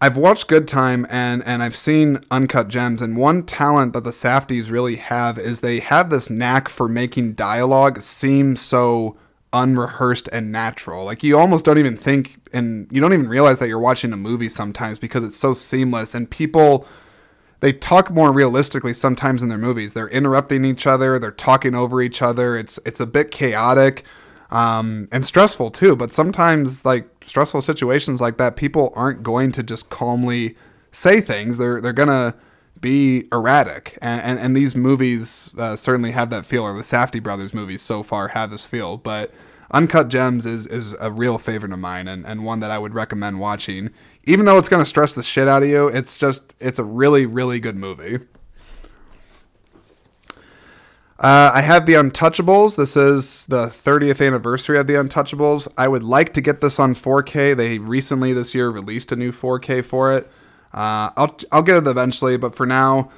I've 0.00 0.16
watched 0.18 0.48
Good 0.48 0.68
Time 0.68 1.06
and 1.08 1.42
and 1.44 1.62
I've 1.62 1.76
seen 1.76 2.18
Uncut 2.30 2.68
Gems 2.68 3.00
and 3.00 3.16
one 3.16 3.42
talent 3.42 3.94
that 3.94 4.04
the 4.04 4.10
Safdies 4.10 4.70
really 4.70 4.96
have 4.96 5.38
is 5.38 5.60
they 5.60 5.80
have 5.80 6.10
this 6.10 6.28
knack 6.28 6.68
for 6.68 6.88
making 6.88 7.32
dialogue 7.34 8.02
seem 8.02 8.54
so 8.54 9.16
unrehearsed 9.54 10.28
and 10.32 10.52
natural. 10.52 11.04
Like 11.04 11.22
you 11.22 11.38
almost 11.38 11.64
don't 11.64 11.78
even 11.78 11.96
think 11.96 12.36
and 12.52 12.90
you 12.92 13.00
don't 13.00 13.14
even 13.14 13.28
realize 13.28 13.60
that 13.60 13.68
you're 13.68 13.78
watching 13.78 14.12
a 14.12 14.16
movie 14.16 14.48
sometimes 14.48 14.98
because 14.98 15.24
it's 15.24 15.38
so 15.38 15.54
seamless 15.54 16.14
and 16.14 16.30
people 16.30 16.86
they 17.60 17.72
talk 17.72 18.10
more 18.10 18.30
realistically 18.30 18.92
sometimes 18.92 19.42
in 19.42 19.48
their 19.48 19.56
movies. 19.56 19.94
They're 19.94 20.08
interrupting 20.08 20.66
each 20.66 20.86
other, 20.86 21.18
they're 21.18 21.30
talking 21.30 21.74
over 21.74 22.02
each 22.02 22.20
other. 22.20 22.58
It's 22.58 22.78
it's 22.84 23.00
a 23.00 23.06
bit 23.06 23.30
chaotic 23.30 24.04
um, 24.54 25.08
and 25.12 25.26
stressful 25.26 25.72
too. 25.72 25.96
But 25.96 26.12
sometimes, 26.12 26.84
like 26.84 27.06
stressful 27.26 27.60
situations 27.62 28.20
like 28.20 28.38
that, 28.38 28.56
people 28.56 28.92
aren't 28.94 29.22
going 29.22 29.52
to 29.52 29.62
just 29.62 29.90
calmly 29.90 30.56
say 30.92 31.20
things. 31.20 31.58
They're 31.58 31.80
they're 31.80 31.92
gonna 31.92 32.34
be 32.80 33.28
erratic, 33.32 33.98
and 34.00 34.22
and, 34.22 34.38
and 34.38 34.56
these 34.56 34.74
movies 34.74 35.50
uh, 35.58 35.76
certainly 35.76 36.12
have 36.12 36.30
that 36.30 36.46
feel. 36.46 36.62
Or 36.62 36.72
the 36.72 36.82
Safdie 36.82 37.22
brothers 37.22 37.52
movies 37.52 37.82
so 37.82 38.02
far 38.02 38.28
have 38.28 38.50
this 38.50 38.64
feel, 38.64 38.96
but. 38.96 39.32
Uncut 39.70 40.06
Gems 40.06 40.46
is, 40.46 40.68
is 40.68 40.94
a 41.00 41.10
real 41.10 41.36
favorite 41.36 41.72
of 41.72 41.80
mine 41.80 42.06
and, 42.06 42.24
and 42.26 42.44
one 42.44 42.60
that 42.60 42.70
I 42.70 42.78
would 42.78 42.94
recommend 42.94 43.40
watching. 43.40 43.90
Even 44.22 44.44
though 44.44 44.56
it's 44.56 44.68
going 44.68 44.82
to 44.82 44.88
stress 44.88 45.14
the 45.14 45.22
shit 45.22 45.48
out 45.48 45.64
of 45.64 45.68
you, 45.68 45.88
it's 45.88 46.16
just, 46.16 46.54
it's 46.60 46.78
a 46.78 46.84
really, 46.84 47.26
really 47.26 47.58
good 47.58 47.74
movie. 47.74 48.20
Uh, 51.18 51.52
I 51.54 51.60
have 51.60 51.86
the 51.86 51.92
Untouchables. 51.92 52.76
This 52.76 52.96
is 52.96 53.46
the 53.46 53.66
30th 53.66 54.24
anniversary 54.24 54.78
of 54.78 54.88
the 54.88 54.94
Untouchables. 54.94 55.68
I 55.78 55.86
would 55.86 56.02
like 56.02 56.34
to 56.34 56.40
get 56.40 56.60
this 56.60 56.80
on 56.80 56.94
4K. 56.94 57.56
They 57.56 57.78
recently 57.78 58.32
this 58.32 58.54
year 58.54 58.68
released 58.68 59.12
a 59.12 59.16
new 59.16 59.30
4K 59.30 59.84
for 59.84 60.12
it. 60.12 60.26
Uh, 60.72 61.10
I'll 61.16 61.36
I'll 61.52 61.62
get 61.62 61.76
it 61.76 61.86
eventually, 61.86 62.36
but 62.36 62.56
for 62.56 62.66
now, 62.66 63.12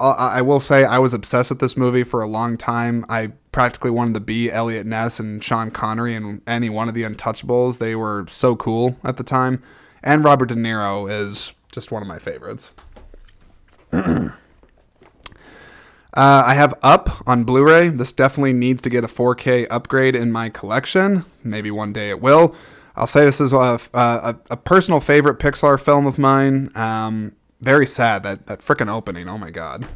uh, 0.00 0.14
I 0.14 0.40
will 0.40 0.58
say 0.58 0.84
I 0.86 0.98
was 0.98 1.12
obsessed 1.12 1.50
with 1.50 1.60
this 1.60 1.76
movie 1.76 2.02
for 2.02 2.22
a 2.22 2.26
long 2.26 2.56
time. 2.56 3.04
I 3.10 3.32
practically 3.52 3.90
wanted 3.90 4.14
to 4.14 4.20
be 4.20 4.50
Eliot 4.50 4.86
Ness 4.86 5.20
and 5.20 5.44
Sean 5.44 5.70
Connery 5.70 6.14
and 6.14 6.40
any 6.46 6.70
one 6.70 6.88
of 6.88 6.94
the 6.94 7.02
Untouchables. 7.02 7.76
They 7.76 7.94
were 7.94 8.24
so 8.28 8.56
cool 8.56 8.96
at 9.04 9.18
the 9.18 9.22
time. 9.22 9.62
And 10.02 10.24
Robert 10.24 10.46
De 10.46 10.54
Niro 10.54 11.10
is 11.10 11.52
just 11.72 11.92
one 11.92 12.00
of 12.00 12.08
my 12.08 12.18
favorites. 12.18 12.72
uh, 16.14 16.42
I 16.46 16.54
have 16.54 16.74
Up 16.82 17.26
on 17.26 17.44
Blu 17.44 17.64
ray. 17.64 17.88
This 17.90 18.12
definitely 18.12 18.52
needs 18.52 18.82
to 18.82 18.90
get 18.90 19.04
a 19.04 19.08
4K 19.08 19.66
upgrade 19.70 20.16
in 20.16 20.32
my 20.32 20.48
collection. 20.48 21.24
Maybe 21.44 21.70
one 21.70 21.92
day 21.92 22.10
it 22.10 22.20
will. 22.20 22.54
I'll 22.96 23.06
say 23.06 23.24
this 23.24 23.40
is 23.40 23.52
a, 23.52 23.78
a, 23.94 24.36
a 24.50 24.56
personal 24.56 25.00
favorite 25.00 25.38
Pixar 25.38 25.78
film 25.78 26.06
of 26.06 26.18
mine. 26.18 26.70
Um, 26.76 27.32
very 27.60 27.86
sad 27.86 28.22
that 28.22 28.46
that 28.46 28.60
freaking 28.60 28.92
opening. 28.92 29.28
Oh 29.28 29.38
my 29.38 29.50
god. 29.50 29.86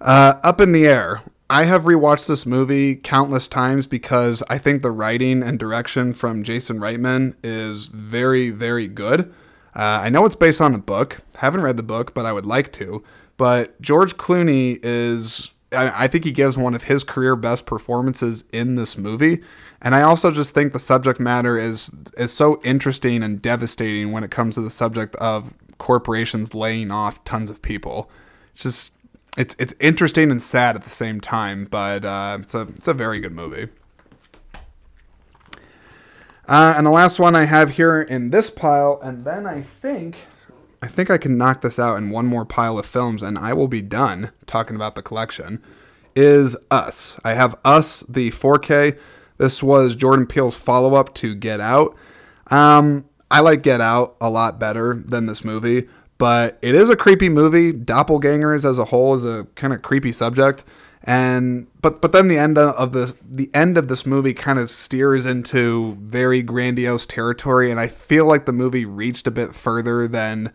Uh, 0.00 0.34
Up 0.42 0.60
in 0.60 0.72
the 0.72 0.86
air. 0.86 1.22
I 1.50 1.64
have 1.64 1.82
rewatched 1.82 2.26
this 2.26 2.46
movie 2.46 2.96
countless 2.96 3.48
times 3.48 3.86
because 3.86 4.42
I 4.48 4.56
think 4.56 4.82
the 4.82 4.90
writing 4.90 5.42
and 5.42 5.58
direction 5.58 6.14
from 6.14 6.42
Jason 6.42 6.78
Reitman 6.78 7.34
is 7.44 7.88
very, 7.88 8.48
very 8.50 8.88
good. 8.88 9.32
Uh, 9.76 10.00
I 10.02 10.08
know 10.08 10.24
it's 10.24 10.34
based 10.34 10.60
on 10.62 10.74
a 10.74 10.78
book. 10.78 11.20
Haven't 11.36 11.60
read 11.60 11.76
the 11.76 11.82
book, 11.82 12.14
but 12.14 12.24
I 12.24 12.32
would 12.32 12.46
like 12.46 12.72
to. 12.74 13.04
But 13.36 13.80
George 13.80 14.16
Clooney 14.16 14.78
is, 14.82 15.52
I, 15.72 16.04
I 16.04 16.08
think 16.08 16.24
he 16.24 16.30
gives 16.30 16.56
one 16.56 16.74
of 16.74 16.84
his 16.84 17.02
career 17.04 17.36
best 17.36 17.66
performances 17.66 18.44
in 18.52 18.76
this 18.76 18.96
movie. 18.96 19.42
And 19.82 19.94
I 19.94 20.02
also 20.02 20.30
just 20.30 20.54
think 20.54 20.72
the 20.72 20.78
subject 20.78 21.20
matter 21.20 21.58
is 21.58 21.90
is 22.16 22.32
so 22.32 22.60
interesting 22.64 23.22
and 23.22 23.42
devastating 23.42 24.12
when 24.12 24.24
it 24.24 24.30
comes 24.30 24.54
to 24.54 24.62
the 24.62 24.70
subject 24.70 25.14
of 25.16 25.52
corporations 25.78 26.54
laying 26.54 26.90
off 26.90 27.22
tons 27.24 27.50
of 27.50 27.60
people. 27.60 28.10
It's 28.54 28.62
just 28.62 28.92
it's 29.36 29.54
it's 29.58 29.74
interesting 29.80 30.30
and 30.30 30.42
sad 30.42 30.76
at 30.76 30.84
the 30.84 30.90
same 30.90 31.20
time, 31.20 31.66
but 31.70 32.04
uh, 32.04 32.38
it's 32.40 32.54
a 32.54 32.62
it's 32.76 32.88
a 32.88 32.94
very 32.94 33.20
good 33.20 33.32
movie. 33.32 33.68
Uh, 36.46 36.74
and 36.76 36.86
the 36.86 36.90
last 36.90 37.18
one 37.18 37.34
I 37.34 37.44
have 37.44 37.70
here 37.70 38.02
in 38.02 38.30
this 38.30 38.50
pile, 38.50 39.00
and 39.02 39.24
then 39.24 39.46
I 39.46 39.62
think 39.62 40.16
I 40.84 40.86
think 40.86 41.10
I 41.10 41.16
can 41.16 41.38
knock 41.38 41.62
this 41.62 41.78
out 41.78 41.96
in 41.96 42.10
one 42.10 42.26
more 42.26 42.44
pile 42.44 42.78
of 42.78 42.84
films, 42.84 43.22
and 43.22 43.38
I 43.38 43.54
will 43.54 43.68
be 43.68 43.80
done 43.80 44.32
talking 44.44 44.76
about 44.76 44.96
the 44.96 45.02
collection. 45.02 45.62
Is 46.14 46.58
Us? 46.70 47.18
I 47.24 47.32
have 47.32 47.56
Us, 47.64 48.00
the 48.06 48.30
4K. 48.32 48.98
This 49.38 49.62
was 49.62 49.96
Jordan 49.96 50.26
Peele's 50.26 50.56
follow 50.56 50.94
up 50.94 51.14
to 51.14 51.34
Get 51.34 51.58
Out. 51.58 51.96
Um, 52.48 53.06
I 53.30 53.40
like 53.40 53.62
Get 53.62 53.80
Out 53.80 54.14
a 54.20 54.28
lot 54.28 54.60
better 54.60 55.02
than 55.06 55.24
this 55.24 55.42
movie, 55.42 55.88
but 56.18 56.58
it 56.60 56.74
is 56.74 56.90
a 56.90 56.96
creepy 56.96 57.30
movie. 57.30 57.72
Doppelgangers 57.72 58.68
as 58.68 58.78
a 58.78 58.84
whole 58.84 59.14
is 59.14 59.24
a 59.24 59.46
kind 59.54 59.72
of 59.72 59.80
creepy 59.80 60.12
subject, 60.12 60.64
and 61.02 61.66
but 61.80 62.02
but 62.02 62.12
then 62.12 62.28
the 62.28 62.36
end 62.36 62.58
of 62.58 62.92
the 62.92 63.16
the 63.26 63.50
end 63.54 63.78
of 63.78 63.88
this 63.88 64.04
movie 64.04 64.34
kind 64.34 64.58
of 64.58 64.70
steers 64.70 65.24
into 65.24 65.96
very 66.02 66.42
grandiose 66.42 67.06
territory, 67.06 67.70
and 67.70 67.80
I 67.80 67.88
feel 67.88 68.26
like 68.26 68.44
the 68.44 68.52
movie 68.52 68.84
reached 68.84 69.26
a 69.26 69.30
bit 69.30 69.54
further 69.54 70.06
than 70.06 70.52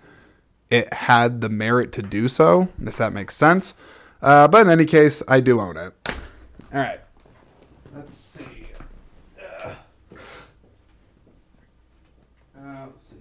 it 0.69 0.93
had 0.93 1.41
the 1.41 1.49
merit 1.49 1.91
to 1.93 2.01
do 2.01 2.27
so, 2.27 2.69
if 2.81 2.97
that 2.97 3.13
makes 3.13 3.35
sense. 3.35 3.73
Uh, 4.21 4.47
but 4.47 4.61
in 4.61 4.69
any 4.69 4.85
case, 4.85 5.23
I 5.27 5.39
do 5.39 5.59
own 5.59 5.77
it. 5.77 5.93
All 6.73 6.79
right. 6.79 6.99
Let's 7.95 8.13
see. 8.13 8.67
Uh, 9.65 9.69
uh, 12.57 12.85
let's 12.85 13.03
see. 13.03 13.15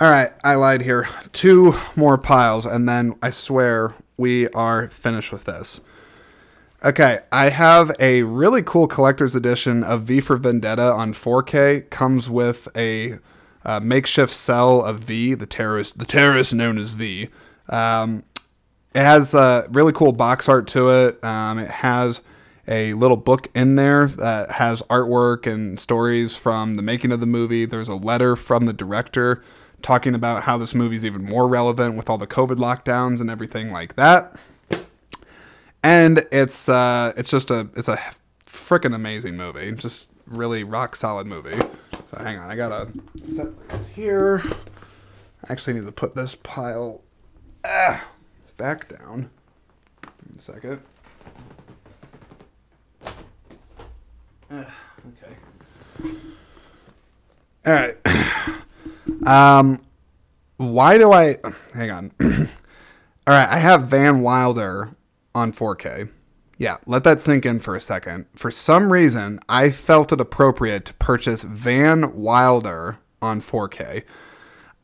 All 0.00 0.10
right, 0.10 0.32
I 0.42 0.54
lied 0.54 0.80
here. 0.80 1.06
Two 1.32 1.78
more 1.94 2.16
piles, 2.16 2.64
and 2.64 2.88
then 2.88 3.18
I 3.20 3.28
swear 3.28 3.94
we 4.20 4.48
are 4.50 4.88
finished 4.90 5.32
with 5.32 5.44
this. 5.44 5.80
Okay, 6.84 7.20
I 7.32 7.48
have 7.48 7.90
a 7.98 8.22
really 8.22 8.62
cool 8.62 8.86
collector's 8.86 9.34
edition 9.34 9.82
of 9.82 10.02
V 10.02 10.20
for 10.20 10.36
Vendetta 10.36 10.92
on 10.92 11.12
4K. 11.12 11.90
Comes 11.90 12.30
with 12.30 12.68
a 12.76 13.18
uh, 13.64 13.80
makeshift 13.80 14.32
cell 14.32 14.82
of 14.84 15.00
V, 15.00 15.34
the 15.34 15.46
terrorist, 15.46 15.98
the 15.98 16.04
terrorist 16.04 16.54
known 16.54 16.78
as 16.78 16.90
V. 16.90 17.28
Um, 17.68 18.22
it 18.94 19.02
has 19.02 19.34
a 19.34 19.66
really 19.70 19.92
cool 19.92 20.12
box 20.12 20.48
art 20.48 20.66
to 20.68 20.90
it. 20.90 21.22
Um, 21.24 21.58
it 21.58 21.70
has 21.70 22.22
a 22.68 22.94
little 22.94 23.16
book 23.16 23.48
in 23.54 23.76
there 23.76 24.06
that 24.06 24.52
has 24.52 24.82
artwork 24.82 25.50
and 25.50 25.80
stories 25.80 26.36
from 26.36 26.76
the 26.76 26.82
making 26.82 27.10
of 27.12 27.20
the 27.20 27.26
movie. 27.26 27.64
There's 27.64 27.88
a 27.88 27.94
letter 27.94 28.36
from 28.36 28.64
the 28.64 28.72
director 28.72 29.42
talking 29.82 30.14
about 30.14 30.44
how 30.44 30.58
this 30.58 30.74
movie 30.74 30.96
is 30.96 31.04
even 31.04 31.24
more 31.24 31.48
relevant 31.48 31.96
with 31.96 32.08
all 32.10 32.18
the 32.18 32.26
COVID 32.26 32.56
lockdowns 32.56 33.20
and 33.20 33.30
everything 33.30 33.70
like 33.70 33.96
that. 33.96 34.36
And 35.82 36.26
it's 36.30 36.68
uh, 36.68 37.12
it's 37.16 37.30
just 37.30 37.50
a 37.50 37.68
it's 37.76 37.88
a 37.88 37.98
freaking 38.46 38.94
amazing 38.94 39.36
movie. 39.36 39.72
Just 39.72 40.10
really 40.26 40.62
rock 40.62 40.96
solid 40.96 41.26
movie. 41.26 41.58
So 42.10 42.18
hang 42.18 42.38
on, 42.38 42.50
I 42.50 42.56
gotta 42.56 42.88
set 43.22 43.68
this 43.68 43.88
here. 43.88 44.42
I 45.48 45.52
actually 45.52 45.74
need 45.74 45.86
to 45.86 45.92
put 45.92 46.14
this 46.14 46.34
pile 46.34 47.00
ah, 47.64 48.04
back 48.56 48.88
down. 48.88 49.30
In 50.28 50.38
second. 50.38 50.82
Ah, 54.50 54.74
okay. 55.08 56.14
All 57.66 57.72
right. 57.72 57.96
Um, 59.26 59.82
why 60.56 60.98
do 60.98 61.12
I? 61.12 61.38
Hang 61.74 61.90
on. 61.90 62.12
All 62.20 63.34
right, 63.34 63.48
I 63.48 63.58
have 63.58 63.88
Van 63.88 64.20
Wilder 64.20 64.94
on 65.34 65.52
4K. 65.52 66.10
Yeah, 66.58 66.76
let 66.84 67.04
that 67.04 67.22
sink 67.22 67.46
in 67.46 67.60
for 67.60 67.74
a 67.74 67.80
second. 67.80 68.26
For 68.36 68.50
some 68.50 68.92
reason, 68.92 69.40
I 69.48 69.70
felt 69.70 70.12
it 70.12 70.20
appropriate 70.20 70.84
to 70.86 70.94
purchase 70.94 71.42
Van 71.42 72.14
Wilder 72.14 72.98
on 73.22 73.40
4K. 73.40 74.04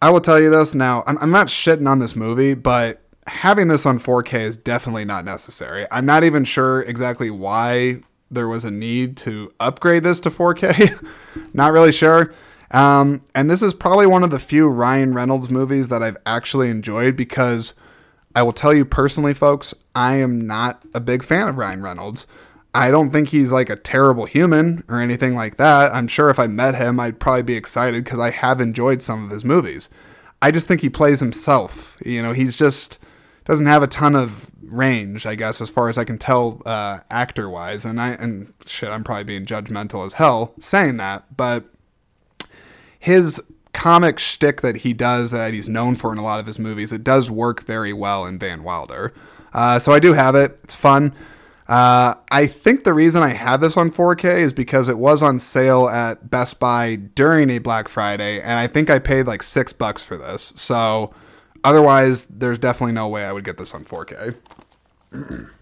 I 0.01 0.11
will 0.11 0.21
tell 0.21 0.41
you 0.41 0.49
this 0.49 0.75
now. 0.75 1.03
I'm, 1.07 1.19
I'm 1.19 1.31
not 1.31 1.49
shitting 1.49 1.89
on 1.89 1.99
this 1.99 2.17
movie, 2.17 2.55
but 2.55 3.03
having 3.27 3.69
this 3.69 3.85
on 3.85 3.99
4K 3.99 4.41
is 4.41 4.57
definitely 4.57 5.05
not 5.05 5.25
necessary. 5.25 5.87
I'm 5.91 6.07
not 6.07 6.25
even 6.25 6.45
sure 6.45 6.83
exactly 6.83 7.31
why 7.31 8.01
there 8.31 8.49
was 8.49 8.65
a 8.65 8.71
need 8.71 9.17
to 9.19 9.53
upgrade 9.61 10.03
this 10.05 10.21
to 10.21 10.31
4K. 10.31 11.07
not 11.53 11.73
really 11.73 11.93
sure. 11.93 12.33
Um, 12.71 13.23
and 13.35 13.51
this 13.51 13.63
is 13.63 13.75
probably 13.75 14.07
one 14.07 14.25
of 14.25 14.31
the 14.31 14.39
few 14.39 14.69
Ryan 14.69 15.15
Reynolds 15.15 15.51
movies 15.51 15.89
that 15.89 16.03
I've 16.03 16.17
actually 16.27 16.69
enjoyed 16.69 17.17
because 17.17 17.75
I 18.35 18.43
will 18.43 18.53
tell 18.53 18.75
you 18.75 18.85
personally, 18.85 19.35
folks, 19.35 19.75
I 19.95 20.17
am 20.17 20.47
not 20.47 20.83
a 20.95 21.01
big 21.01 21.23
fan 21.23 21.49
of 21.49 21.57
Ryan 21.57 21.83
Reynolds. 21.83 22.27
I 22.75 22.91
don't 22.91 23.11
think 23.11 23.29
he's 23.29 23.51
like 23.51 23.71
a 23.71 23.77
terrible 23.77 24.27
human 24.27 24.85
or 24.89 25.01
anything 25.01 25.35
like 25.35 25.57
that. 25.57 25.95
I'm 25.95 26.09
sure 26.09 26.29
if 26.29 26.39
I 26.39 26.47
met 26.47 26.75
him, 26.75 27.01
I'd 27.01 27.19
probably 27.19 27.43
be 27.43 27.55
excited 27.55 28.05
because 28.05 28.19
I 28.19 28.31
have 28.31 28.61
enjoyed 28.61 29.03
some 29.03 29.25
of 29.25 29.31
his 29.31 29.47
movies. 29.47 29.89
I 30.43 30.51
just 30.51 30.67
think 30.67 30.83
he 30.83 30.91
plays 30.91 31.21
himself. 31.21 31.97
You 32.05 32.23
know, 32.23 32.35
he's 32.35 32.57
just 32.57 32.99
doesn't 33.47 33.65
have 33.65 33.83
a 33.83 33.87
ton 33.87 34.15
of 34.15 34.51
range, 34.61 35.25
I 35.25 35.37
guess, 35.37 35.63
as 35.63 35.71
far 35.71 35.89
as 35.89 35.97
I 35.97 36.05
can 36.05 36.19
tell, 36.19 36.61
uh, 36.67 37.01
actor 37.11 37.49
wise. 37.49 37.87
And 37.87 37.99
I 37.99 38.11
and 38.11 38.53
shit, 38.67 38.91
I'm 38.91 39.05
probably 39.05 39.25
being 39.25 39.47
judgmental 39.47 40.05
as 40.05 40.15
hell 40.15 40.53
saying 40.61 40.99
that, 40.99 41.35
but 41.35 41.65
his 43.07 43.41
comic 43.73 44.19
shtick 44.19 44.63
that 44.63 44.79
he 44.79 44.93
does 44.93 45.31
that 45.31 45.55
he's 45.55 45.69
known 45.69 45.95
for 45.95 46.11
in 46.11 46.19
a 46.19 46.25
lot 46.25 46.41
of 46.41 46.47
his 46.47 46.59
movies, 46.59 46.91
it 46.91 47.05
does 47.05 47.31
work 47.31 47.63
very 47.63 47.93
well 47.93 48.27
in 48.27 48.37
Van 48.37 48.65
Wilder. 48.65 49.15
Uh, 49.55 49.79
so 49.79 49.93
I 49.93 50.01
do 50.01 50.13
have 50.13 50.35
it. 50.35 50.59
It's 50.65 50.75
fun. 50.75 51.15
Uh, 51.69 52.15
I 52.33 52.49
think 52.49 52.83
the 52.83 52.93
reason 52.93 53.23
I 53.23 53.29
have 53.29 53.61
this 53.61 53.77
on 53.77 53.93
4K 53.93 54.41
is 54.41 54.53
because 54.53 54.89
it 54.89 54.99
was 54.99 55.23
on 55.23 55.39
sale 55.39 55.89
at 55.89 56.31
Best 56.31 56.59
Buy 56.59 56.97
during 56.97 57.49
a 57.49 57.59
Black 57.59 57.89
Friday, 57.89 58.41
and 58.41 58.55
I 58.55 58.67
think 58.67 58.91
I 58.91 58.99
paid 58.99 59.29
like 59.29 59.45
six 59.45 59.73
bucks 59.73 60.03
for 60.03 60.17
this. 60.17 60.53
So 60.57 61.15
otherwise, 61.63 62.27
there's 62.27 62.59
definitely 62.59 62.95
no 62.95 63.07
way 63.07 63.25
I 63.25 63.31
would 63.31 63.45
get 63.45 63.57
this 63.57 63.73
on 63.73 63.85
4K. 63.85 64.35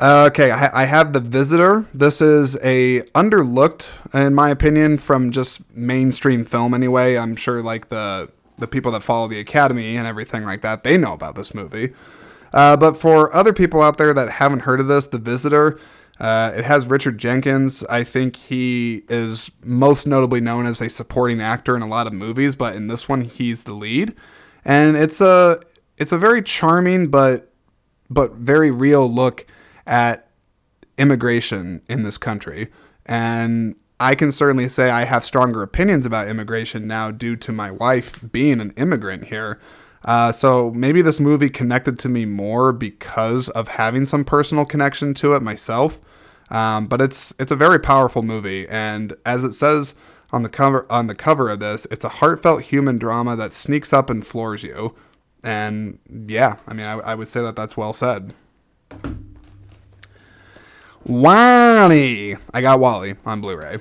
Okay, 0.00 0.52
I, 0.52 0.84
have 0.84 1.12
the 1.12 1.18
Visitor. 1.18 1.84
This 1.92 2.20
is 2.20 2.56
a 2.62 3.00
underlooked, 3.16 3.88
in 4.14 4.32
my 4.32 4.48
opinion, 4.48 4.98
from 4.98 5.32
just 5.32 5.68
mainstream 5.74 6.44
film. 6.44 6.72
Anyway, 6.72 7.16
I'm 7.16 7.34
sure 7.34 7.62
like 7.62 7.88
the 7.88 8.30
the 8.58 8.68
people 8.68 8.92
that 8.92 9.02
follow 9.02 9.26
the 9.26 9.40
Academy 9.40 9.96
and 9.96 10.06
everything 10.06 10.44
like 10.44 10.62
that, 10.62 10.84
they 10.84 10.96
know 10.96 11.14
about 11.14 11.34
this 11.34 11.52
movie. 11.52 11.94
Uh, 12.52 12.76
but 12.76 12.96
for 12.96 13.34
other 13.34 13.52
people 13.52 13.82
out 13.82 13.98
there 13.98 14.14
that 14.14 14.30
haven't 14.30 14.60
heard 14.60 14.80
of 14.80 14.86
this, 14.86 15.08
The 15.08 15.18
Visitor, 15.18 15.78
uh, 16.20 16.52
it 16.56 16.64
has 16.64 16.86
Richard 16.86 17.18
Jenkins. 17.18 17.84
I 17.84 18.04
think 18.04 18.36
he 18.36 19.02
is 19.08 19.50
most 19.64 20.06
notably 20.06 20.40
known 20.40 20.66
as 20.66 20.80
a 20.80 20.88
supporting 20.88 21.40
actor 21.40 21.76
in 21.76 21.82
a 21.82 21.88
lot 21.88 22.06
of 22.06 22.12
movies, 22.12 22.56
but 22.56 22.74
in 22.74 22.86
this 22.86 23.08
one, 23.08 23.22
he's 23.22 23.64
the 23.64 23.74
lead. 23.74 24.14
And 24.64 24.96
it's 24.96 25.20
a 25.20 25.60
it's 25.96 26.12
a 26.12 26.18
very 26.18 26.42
charming 26.42 27.08
but 27.08 27.52
but 28.08 28.32
very 28.34 28.70
real 28.70 29.12
look 29.12 29.46
at 29.88 30.28
immigration 30.98 31.82
in 31.88 32.04
this 32.04 32.18
country. 32.18 32.68
And 33.06 33.74
I 33.98 34.14
can 34.14 34.30
certainly 34.30 34.68
say 34.68 34.90
I 34.90 35.04
have 35.04 35.24
stronger 35.24 35.62
opinions 35.62 36.06
about 36.06 36.28
immigration 36.28 36.86
now 36.86 37.10
due 37.10 37.34
to 37.36 37.50
my 37.50 37.70
wife 37.70 38.22
being 38.30 38.60
an 38.60 38.72
immigrant 38.76 39.26
here. 39.26 39.58
Uh, 40.04 40.30
so 40.30 40.70
maybe 40.70 41.02
this 41.02 41.18
movie 41.18 41.50
connected 41.50 41.98
to 41.98 42.08
me 42.08 42.24
more 42.24 42.72
because 42.72 43.48
of 43.50 43.68
having 43.68 44.04
some 44.04 44.24
personal 44.24 44.64
connection 44.64 45.14
to 45.14 45.34
it 45.34 45.42
myself. 45.42 45.98
Um, 46.50 46.86
but 46.86 47.02
it's 47.02 47.34
it's 47.38 47.52
a 47.52 47.56
very 47.56 47.78
powerful 47.78 48.22
movie, 48.22 48.66
and 48.68 49.14
as 49.26 49.44
it 49.44 49.52
says 49.52 49.94
on 50.32 50.42
the 50.42 50.48
cover 50.48 50.86
on 50.88 51.06
the 51.06 51.14
cover 51.14 51.50
of 51.50 51.60
this, 51.60 51.86
it's 51.90 52.06
a 52.06 52.08
heartfelt 52.08 52.62
human 52.62 52.96
drama 52.96 53.36
that 53.36 53.52
sneaks 53.52 53.92
up 53.92 54.08
and 54.08 54.26
floors 54.26 54.62
you. 54.62 54.94
And 55.42 55.98
yeah, 56.08 56.56
I 56.66 56.72
mean, 56.72 56.86
I, 56.86 56.92
I 57.00 57.14
would 57.14 57.28
say 57.28 57.42
that 57.42 57.54
that's 57.54 57.76
well 57.76 57.92
said. 57.92 58.32
WALL-E, 61.04 62.36
I 62.52 62.60
got 62.60 62.80
WALL-E 62.80 63.14
on 63.24 63.40
Blu-ray. 63.40 63.78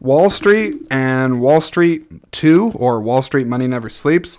Wall 0.00 0.28
Street 0.28 0.82
and 0.90 1.40
Wall 1.40 1.62
Street 1.62 2.30
2 2.32 2.72
or 2.74 3.00
Wall 3.00 3.22
Street 3.22 3.46
Money 3.46 3.66
Never 3.66 3.88
Sleeps. 3.88 4.36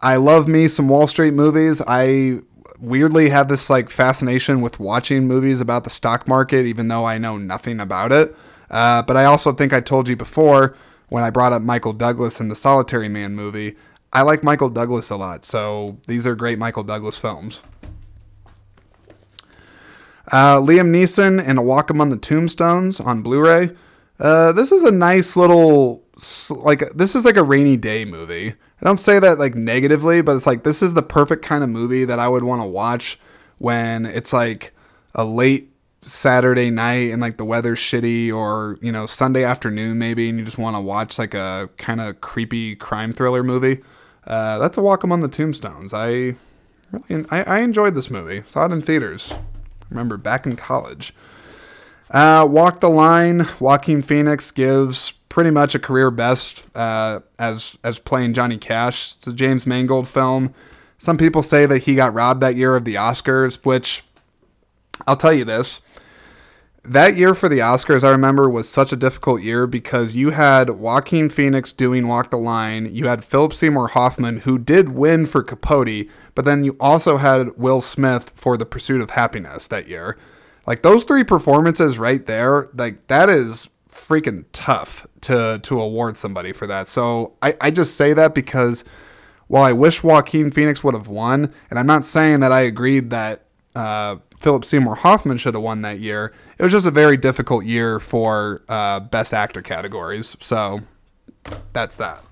I 0.00 0.16
love 0.16 0.46
me 0.46 0.68
some 0.68 0.88
Wall 0.88 1.08
Street 1.08 1.34
movies. 1.34 1.82
I 1.84 2.40
weirdly 2.80 3.28
have 3.30 3.48
this 3.48 3.68
like 3.68 3.90
fascination 3.90 4.60
with 4.60 4.78
watching 4.78 5.26
movies 5.26 5.60
about 5.60 5.82
the 5.82 5.90
stock 5.90 6.28
market, 6.28 6.64
even 6.64 6.86
though 6.86 7.04
I 7.04 7.18
know 7.18 7.36
nothing 7.36 7.80
about 7.80 8.12
it. 8.12 8.36
Uh, 8.70 9.02
but 9.02 9.16
I 9.16 9.24
also 9.24 9.52
think 9.52 9.72
I 9.72 9.80
told 9.80 10.08
you 10.08 10.14
before 10.14 10.76
when 11.08 11.24
I 11.24 11.30
brought 11.30 11.52
up 11.52 11.60
Michael 11.60 11.92
Douglas 11.92 12.40
in 12.40 12.48
the 12.48 12.56
Solitary 12.56 13.08
Man 13.08 13.34
movie. 13.34 13.76
I 14.12 14.22
like 14.22 14.42
Michael 14.42 14.70
Douglas 14.70 15.10
a 15.10 15.16
lot, 15.16 15.44
so 15.44 15.98
these 16.06 16.26
are 16.26 16.34
great 16.34 16.58
Michael 16.58 16.84
Douglas 16.84 17.18
films. 17.18 17.62
Uh, 20.30 20.58
Liam 20.60 20.90
Neeson 20.90 21.44
in 21.44 21.58
A 21.58 21.62
Walk 21.62 21.90
Among 21.90 22.10
the 22.10 22.16
Tombstones 22.16 23.00
on 23.00 23.22
Blu-ray. 23.22 23.70
Uh, 24.18 24.52
this 24.52 24.70
is 24.70 24.84
a 24.84 24.90
nice 24.90 25.34
little 25.34 26.04
like 26.50 26.92
this 26.92 27.16
is 27.16 27.24
like 27.24 27.36
a 27.36 27.42
rainy 27.42 27.76
day 27.76 28.04
movie. 28.04 28.48
I 28.48 28.84
don't 28.84 29.00
say 29.00 29.18
that 29.18 29.38
like 29.38 29.54
negatively, 29.54 30.20
but 30.20 30.36
it's 30.36 30.46
like 30.46 30.62
this 30.62 30.82
is 30.82 30.94
the 30.94 31.02
perfect 31.02 31.44
kind 31.44 31.64
of 31.64 31.70
movie 31.70 32.04
that 32.04 32.18
I 32.18 32.28
would 32.28 32.44
want 32.44 32.60
to 32.60 32.66
watch 32.66 33.18
when 33.58 34.06
it's 34.06 34.32
like 34.32 34.74
a 35.14 35.24
late 35.24 35.72
Saturday 36.02 36.70
night 36.70 37.12
and 37.12 37.20
like 37.20 37.36
the 37.36 37.44
weather's 37.44 37.78
shitty 37.78 38.32
or, 38.34 38.78
you 38.80 38.92
know, 38.92 39.06
Sunday 39.06 39.44
afternoon 39.44 39.98
maybe 39.98 40.28
and 40.28 40.38
you 40.38 40.44
just 40.44 40.58
want 40.58 40.76
to 40.76 40.80
watch 40.80 41.18
like 41.18 41.34
a 41.34 41.68
kind 41.76 42.00
of 42.00 42.20
creepy 42.20 42.76
crime 42.76 43.12
thriller 43.12 43.42
movie. 43.42 43.80
Uh, 44.26 44.58
that's 44.58 44.76
a 44.76 44.82
walk 44.82 45.02
among 45.02 45.20
the 45.20 45.28
tombstones. 45.28 45.92
I 45.92 46.34
really 46.92 47.26
I, 47.30 47.42
I 47.42 47.58
enjoyed 47.60 47.94
this 47.94 48.10
movie. 48.10 48.42
Saw 48.46 48.66
it 48.66 48.72
in 48.72 48.82
theaters. 48.82 49.32
Remember 49.90 50.16
back 50.16 50.46
in 50.46 50.56
college. 50.56 51.12
Uh, 52.10 52.46
Walk 52.48 52.80
the 52.80 52.88
Line, 52.88 53.46
Joaquin 53.60 54.02
Phoenix 54.02 54.50
gives 54.50 55.12
pretty 55.28 55.50
much 55.50 55.74
a 55.74 55.78
career 55.78 56.10
best 56.10 56.64
uh, 56.74 57.20
as 57.38 57.78
as 57.84 57.98
playing 57.98 58.34
Johnny 58.34 58.58
Cash. 58.58 59.14
It's 59.16 59.26
a 59.26 59.32
James 59.32 59.66
Mangold 59.66 60.08
film. 60.08 60.54
Some 60.98 61.16
people 61.16 61.42
say 61.42 61.66
that 61.66 61.78
he 61.78 61.94
got 61.94 62.12
robbed 62.12 62.40
that 62.40 62.56
year 62.56 62.76
of 62.76 62.84
the 62.84 62.96
Oscars, 62.96 63.64
which 63.64 64.04
I'll 65.06 65.16
tell 65.16 65.32
you 65.32 65.44
this. 65.44 65.80
That 66.82 67.16
year 67.16 67.34
for 67.34 67.48
the 67.48 67.58
Oscars, 67.58 68.02
I 68.02 68.10
remember, 68.10 68.48
was 68.48 68.68
such 68.68 68.92
a 68.92 68.96
difficult 68.96 69.42
year 69.42 69.66
because 69.66 70.16
you 70.16 70.30
had 70.30 70.70
Joaquin 70.70 71.28
Phoenix 71.28 71.72
doing 71.72 72.08
Walk 72.08 72.30
the 72.30 72.38
Line. 72.38 72.88
You 72.90 73.06
had 73.06 73.24
Philip 73.24 73.52
Seymour 73.52 73.88
Hoffman, 73.88 74.40
who 74.40 74.58
did 74.58 74.90
win 74.90 75.26
for 75.26 75.42
Capote, 75.42 76.08
but 76.40 76.46
then 76.46 76.64
you 76.64 76.74
also 76.80 77.18
had 77.18 77.58
Will 77.58 77.82
Smith 77.82 78.32
for 78.34 78.56
The 78.56 78.64
Pursuit 78.64 79.02
of 79.02 79.10
Happiness 79.10 79.68
that 79.68 79.88
year. 79.88 80.16
Like 80.66 80.80
those 80.80 81.04
three 81.04 81.22
performances 81.22 81.98
right 81.98 82.24
there, 82.24 82.70
like 82.72 83.08
that 83.08 83.28
is 83.28 83.68
freaking 83.90 84.46
tough 84.50 85.06
to 85.20 85.60
to 85.62 85.78
award 85.78 86.16
somebody 86.16 86.52
for 86.52 86.66
that. 86.66 86.88
So 86.88 87.34
I, 87.42 87.58
I 87.60 87.70
just 87.70 87.94
say 87.94 88.14
that 88.14 88.34
because 88.34 88.84
while 89.48 89.64
I 89.64 89.72
wish 89.72 90.02
Joaquin 90.02 90.50
Phoenix 90.50 90.82
would 90.82 90.94
have 90.94 91.08
won, 91.08 91.52
and 91.68 91.78
I'm 91.78 91.86
not 91.86 92.06
saying 92.06 92.40
that 92.40 92.52
I 92.52 92.60
agreed 92.60 93.10
that 93.10 93.44
uh, 93.74 94.16
Philip 94.38 94.64
Seymour 94.64 94.94
Hoffman 94.94 95.36
should 95.36 95.52
have 95.52 95.62
won 95.62 95.82
that 95.82 95.98
year, 95.98 96.32
it 96.56 96.62
was 96.62 96.72
just 96.72 96.86
a 96.86 96.90
very 96.90 97.18
difficult 97.18 97.66
year 97.66 98.00
for 98.00 98.62
uh, 98.66 99.00
best 99.00 99.34
actor 99.34 99.60
categories. 99.60 100.38
So 100.40 100.80
that's 101.74 101.96
that. 101.96 102.24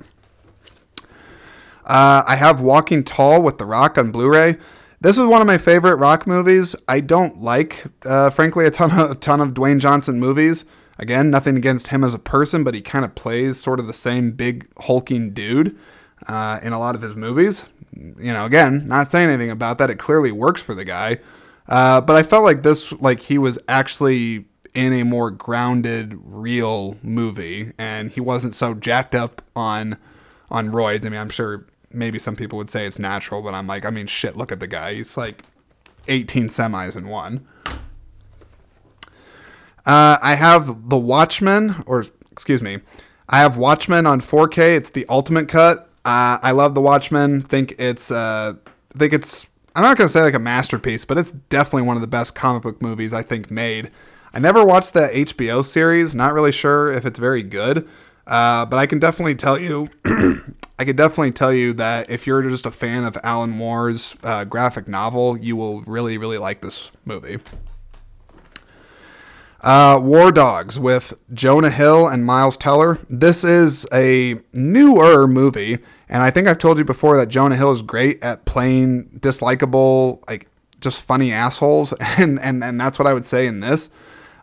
Uh, 1.88 2.22
I 2.26 2.36
have 2.36 2.60
Walking 2.60 3.02
Tall 3.02 3.40
with 3.40 3.56
The 3.56 3.64
Rock 3.64 3.96
on 3.96 4.12
Blu-ray. 4.12 4.58
This 5.00 5.16
is 5.16 5.24
one 5.24 5.40
of 5.40 5.46
my 5.46 5.56
favorite 5.56 5.96
Rock 5.96 6.26
movies. 6.26 6.76
I 6.86 7.00
don't 7.00 7.40
like, 7.40 7.82
uh, 8.04 8.28
frankly, 8.28 8.66
a 8.66 8.70
ton 8.70 8.90
of 8.90 9.10
a 9.10 9.14
ton 9.18 9.40
of 9.40 9.54
Dwayne 9.54 9.80
Johnson 9.80 10.20
movies. 10.20 10.66
Again, 10.98 11.30
nothing 11.30 11.56
against 11.56 11.88
him 11.88 12.04
as 12.04 12.12
a 12.12 12.18
person, 12.18 12.62
but 12.62 12.74
he 12.74 12.82
kind 12.82 13.06
of 13.06 13.14
plays 13.14 13.58
sort 13.58 13.80
of 13.80 13.86
the 13.86 13.94
same 13.94 14.32
big 14.32 14.68
hulking 14.82 15.32
dude 15.32 15.78
uh, 16.26 16.60
in 16.62 16.74
a 16.74 16.78
lot 16.78 16.94
of 16.94 17.00
his 17.00 17.16
movies. 17.16 17.64
You 17.94 18.34
know, 18.34 18.44
again, 18.44 18.86
not 18.86 19.10
saying 19.10 19.30
anything 19.30 19.50
about 19.50 19.78
that. 19.78 19.88
It 19.88 19.98
clearly 19.98 20.30
works 20.30 20.60
for 20.60 20.74
the 20.74 20.84
guy, 20.84 21.20
uh, 21.68 22.02
but 22.02 22.16
I 22.16 22.22
felt 22.22 22.44
like 22.44 22.62
this, 22.62 22.92
like 23.00 23.20
he 23.20 23.38
was 23.38 23.58
actually 23.66 24.44
in 24.74 24.92
a 24.92 25.04
more 25.04 25.30
grounded, 25.30 26.18
real 26.22 26.98
movie, 27.02 27.72
and 27.78 28.10
he 28.10 28.20
wasn't 28.20 28.54
so 28.54 28.74
jacked 28.74 29.14
up 29.14 29.40
on 29.56 29.96
on 30.50 30.70
roids. 30.70 31.06
I 31.06 31.08
mean, 31.08 31.20
I'm 31.20 31.30
sure 31.30 31.66
maybe 31.92 32.18
some 32.18 32.36
people 32.36 32.58
would 32.58 32.70
say 32.70 32.86
it's 32.86 32.98
natural, 32.98 33.42
but 33.42 33.54
I'm 33.54 33.66
like, 33.66 33.84
I 33.84 33.90
mean, 33.90 34.06
shit, 34.06 34.36
look 34.36 34.52
at 34.52 34.60
the 34.60 34.66
guy. 34.66 34.94
He's 34.94 35.16
like 35.16 35.42
18 36.06 36.48
semis 36.48 36.96
in 36.96 37.08
one. 37.08 37.46
Uh, 39.86 40.18
I 40.20 40.34
have 40.34 40.90
The 40.90 40.98
Watchmen, 40.98 41.82
or 41.86 42.04
excuse 42.30 42.60
me, 42.60 42.78
I 43.28 43.38
have 43.38 43.56
Watchmen 43.56 44.06
on 44.06 44.20
4K. 44.20 44.76
It's 44.76 44.90
the 44.90 45.06
ultimate 45.08 45.48
cut. 45.48 45.88
Uh, 46.04 46.38
I 46.42 46.50
love 46.52 46.74
The 46.74 46.80
Watchmen. 46.80 47.42
Think 47.42 47.74
it's, 47.78 48.10
uh, 48.10 48.54
think 48.96 49.12
it's. 49.12 49.48
I'm 49.74 49.82
not 49.82 49.96
gonna 49.96 50.08
say 50.08 50.22
like 50.22 50.34
a 50.34 50.40
masterpiece, 50.40 51.04
but 51.04 51.18
it's 51.18 51.30
definitely 51.30 51.82
one 51.82 51.96
of 51.96 52.00
the 52.00 52.08
best 52.08 52.34
comic 52.34 52.64
book 52.64 52.82
movies 52.82 53.14
I 53.14 53.22
think 53.22 53.50
made. 53.50 53.90
I 54.34 54.40
never 54.40 54.64
watched 54.64 54.92
the 54.92 55.08
HBO 55.08 55.64
series. 55.64 56.14
Not 56.14 56.34
really 56.34 56.52
sure 56.52 56.90
if 56.90 57.06
it's 57.06 57.18
very 57.18 57.42
good. 57.42 57.88
Uh, 58.28 58.66
but 58.66 58.76
I 58.76 58.86
can 58.86 58.98
definitely 58.98 59.34
tell 59.34 59.58
you, 59.58 59.88
I 60.78 60.84
can 60.84 60.94
definitely 60.94 61.32
tell 61.32 61.52
you 61.52 61.72
that 61.74 62.10
if 62.10 62.26
you're 62.26 62.42
just 62.42 62.66
a 62.66 62.70
fan 62.70 63.04
of 63.04 63.16
Alan 63.24 63.50
Moore's 63.50 64.14
uh, 64.22 64.44
graphic 64.44 64.86
novel, 64.86 65.38
you 65.38 65.56
will 65.56 65.80
really, 65.82 66.18
really 66.18 66.36
like 66.36 66.60
this 66.60 66.92
movie. 67.06 67.38
Uh, 69.62 69.98
War 70.00 70.30
Dogs 70.30 70.78
with 70.78 71.14
Jonah 71.32 71.70
Hill 71.70 72.06
and 72.06 72.24
Miles 72.24 72.56
Teller. 72.56 72.98
This 73.08 73.44
is 73.44 73.86
a 73.92 74.38
newer 74.52 75.26
movie, 75.26 75.78
and 76.08 76.22
I 76.22 76.30
think 76.30 76.46
I've 76.46 76.58
told 76.58 76.76
you 76.78 76.84
before 76.84 77.16
that 77.16 77.28
Jonah 77.28 77.56
Hill 77.56 77.72
is 77.72 77.82
great 77.82 78.22
at 78.22 78.44
playing 78.44 79.18
dislikable, 79.18 80.22
like 80.28 80.48
just 80.80 81.00
funny 81.02 81.32
assholes, 81.32 81.92
and 82.00 82.38
and 82.38 82.62
and 82.62 82.78
that's 82.78 82.98
what 82.98 83.08
I 83.08 83.14
would 83.14 83.24
say 83.24 83.46
in 83.46 83.60
this. 83.60 83.88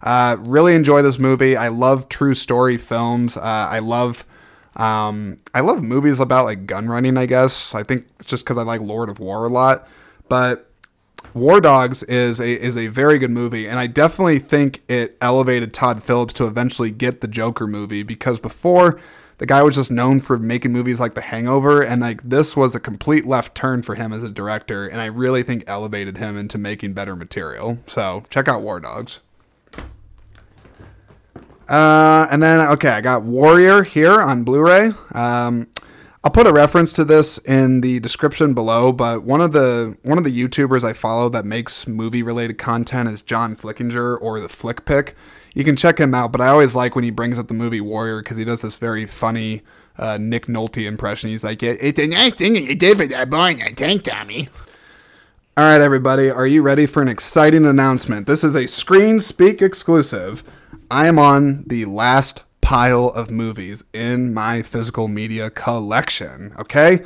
Uh, 0.06 0.38
really 0.40 0.76
enjoy 0.76 1.02
this 1.02 1.20
movie. 1.20 1.58
I 1.58 1.68
love 1.68 2.08
true 2.08 2.36
story 2.36 2.78
films. 2.78 3.36
Uh, 3.36 3.42
I 3.42 3.80
love. 3.80 4.26
Um, 4.76 5.38
I 5.54 5.62
love 5.62 5.82
movies 5.82 6.20
about 6.20 6.46
like 6.46 6.66
gun 6.66 6.88
running. 6.88 7.18
I 7.18 7.26
guess 7.26 7.74
I 7.74 7.84
think 7.84 8.08
it's 8.20 8.26
just 8.26 8.46
because 8.46 8.58
I 8.58 8.64
like 8.64 8.82
Lord 8.82 9.10
of 9.10 9.20
War 9.20 9.46
a 9.46 9.50
lot, 9.50 9.88
but 10.30 10.70
War 11.34 11.60
Dogs 11.60 12.04
is 12.04 12.40
a 12.40 12.62
is 12.62 12.78
a 12.78 12.88
very 12.88 13.18
good 13.18 13.32
movie, 13.32 13.68
and 13.68 13.80
I 13.80 13.88
definitely 13.88 14.40
think 14.40 14.84
it 14.88 15.18
elevated 15.22 15.74
Todd 15.74 16.04
Phillips 16.04 16.34
to 16.36 16.46
eventually 16.46 16.92
get 16.92 17.22
the 17.22 17.28
Joker 17.28 17.68
movie 17.68 18.04
because 18.04 18.40
before 18.40 19.00
the 19.38 19.46
guy 19.46 19.62
was 19.64 19.76
just 19.76 19.92
known 19.92 20.22
for 20.22 20.38
making 20.38 20.72
movies 20.72 21.00
like 21.00 21.16
The 21.16 21.22
Hangover, 21.22 21.82
and 21.82 22.02
like 22.02 22.22
this 22.24 22.56
was 22.56 22.76
a 22.76 22.80
complete 22.80 23.26
left 23.26 23.56
turn 23.56 23.82
for 23.82 23.96
him 23.96 24.14
as 24.14 24.24
a 24.24 24.30
director, 24.30 24.88
and 24.88 25.02
I 25.02 25.06
really 25.06 25.44
think 25.44 25.64
elevated 25.68 26.18
him 26.18 26.38
into 26.38 26.58
making 26.58 26.94
better 26.94 27.16
material. 27.16 27.80
So 27.88 28.24
check 28.30 28.48
out 28.48 28.62
War 28.62 28.80
Dogs. 28.80 29.20
Uh, 31.68 32.28
and 32.30 32.42
then 32.44 32.60
okay, 32.72 32.90
I 32.90 33.02
got 33.02 33.24
Warrior 33.24 33.84
here 33.84 34.22
on 34.22 34.44
Blu-ray. 34.44 34.92
Um, 35.14 35.68
I'll 36.24 36.32
put 36.32 36.48
a 36.48 36.52
reference 36.52 36.92
to 36.94 37.06
this 37.06 37.38
in 37.38 37.82
the 37.82 38.00
description 38.00 38.56
below, 38.56 38.92
but 38.92 39.24
one 39.24 39.42
of 39.42 39.52
the 39.52 39.96
one 40.02 40.18
of 40.18 40.24
the 40.24 40.32
YouTubers 40.32 40.84
I 40.84 40.94
follow 40.94 41.30
that 41.30 41.46
makes 41.46 41.88
movie 41.88 42.24
related 42.24 42.58
content 42.58 43.10
is 43.10 43.22
John 43.22 43.56
Flickinger 43.56 44.18
or 44.20 44.40
the 44.40 44.50
Flick 44.50 44.86
Pick. 44.86 45.16
You 45.54 45.64
can 45.64 45.76
check 45.76 46.00
him 46.00 46.16
out, 46.16 46.32
but 46.32 46.42
I 46.42 46.48
always 46.48 46.76
like 46.76 46.96
when 46.96 47.04
he 47.04 47.12
brings 47.12 47.38
up 47.38 47.48
the 47.48 47.54
movie 47.54 47.80
Warrior 47.80 48.22
because 48.22 48.38
he 48.38 48.44
does 48.44 48.62
this 48.62 48.76
very 48.76 49.06
funny 49.06 49.62
uh, 49.98 50.18
Nick 50.18 50.48
Nolte 50.48 50.86
impression. 50.86 51.30
He's 51.30 51.44
like, 51.44 51.62
"It's 51.62 52.00
a 52.00 52.08
nice 52.08 52.34
thing 52.34 52.56
you 52.56 52.76
did 52.76 52.98
for 52.98 53.08
that 53.08 53.30
boy 53.30 53.56
I 53.64 53.72
tank, 53.76 54.04
Tommy." 54.04 54.50
All 55.58 55.64
right, 55.64 55.80
everybody, 55.80 56.30
are 56.30 56.48
you 56.48 56.62
ready 56.64 56.86
for 56.86 57.02
an 57.02 57.08
exciting 57.08 57.66
announcement? 57.66 58.28
This 58.28 58.44
is 58.44 58.56
a 58.56 58.68
Screen 58.68 59.20
Speak 59.20 59.62
exclusive. 59.62 60.44
I 60.96 61.08
am 61.08 61.20
on 61.20 61.66
the 61.68 61.84
last 61.84 62.44
pile 62.62 63.08
of 63.10 63.30
movies 63.30 63.84
in 63.92 64.34
my 64.34 64.62
physical 64.62 65.10
media 65.10 65.50
collection. 65.50 66.54
Okay? 66.58 67.04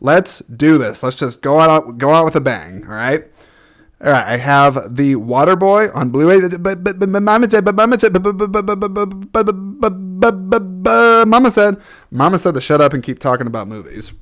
Let's 0.00 0.38
do 0.38 0.78
this. 0.78 1.02
Let's 1.02 1.16
just 1.16 1.42
go 1.42 1.58
out 1.58 1.98
go 1.98 2.12
out 2.12 2.24
with 2.26 2.36
a 2.36 2.40
bang. 2.40 2.84
All 2.86 2.94
right. 2.94 3.24
All 4.00 4.12
right. 4.12 4.24
I 4.24 4.36
have 4.36 4.94
the 4.94 5.16
Waterboy 5.16 5.90
on 5.96 6.10
Blu-ray. 6.10 6.42
Mama 7.18 7.50
said. 7.50 7.64
Mama 7.64 7.98
said. 7.98 8.12
Mama 11.26 11.50
said. 11.50 11.76
Mama 12.12 12.38
said 12.38 12.54
to 12.54 12.60
shut 12.60 12.80
up 12.80 12.92
and 12.92 13.02
keep 13.02 13.18
talking 13.18 13.48
about 13.48 13.66
movies. 13.66 14.12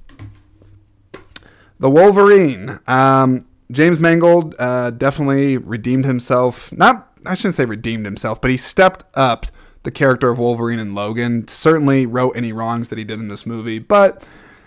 The 1.79 1.91
Wolverine. 1.91 2.79
Um, 2.87 3.45
James 3.71 3.99
Mangold 3.99 4.55
uh, 4.59 4.89
definitely 4.89 5.59
redeemed 5.59 6.07
himself. 6.07 6.73
Not, 6.73 7.12
I 7.27 7.35
shouldn't 7.35 7.55
say 7.55 7.65
redeemed 7.65 8.05
himself, 8.05 8.41
but 8.41 8.51
he 8.51 8.57
stepped 8.57 9.05
up 9.15 9.47
the 9.83 9.91
character 9.91 10.31
of 10.31 10.39
Wolverine 10.39 10.79
and 10.79 10.95
Logan. 10.95 11.49
Certainly 11.49 12.07
wrote 12.07 12.33
any 12.37 12.53
wrongs 12.53 12.89
that 12.89 12.99
he 12.99 13.05
did 13.05 13.19
in 13.21 13.29
this 13.29 13.47
movie, 13.47 13.79
but 13.79 14.23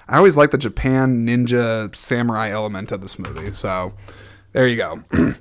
I 0.08 0.18
always 0.18 0.38
like 0.38 0.52
the 0.52 0.58
Japan 0.58 1.26
ninja 1.26 1.96
samurai 1.96 2.50
element 2.50 2.92
of 2.92 3.02
this 3.02 3.18
movie. 3.18 3.52
So 3.52 3.94
there 4.54 4.68
you 4.68 4.78
go. 4.78 5.04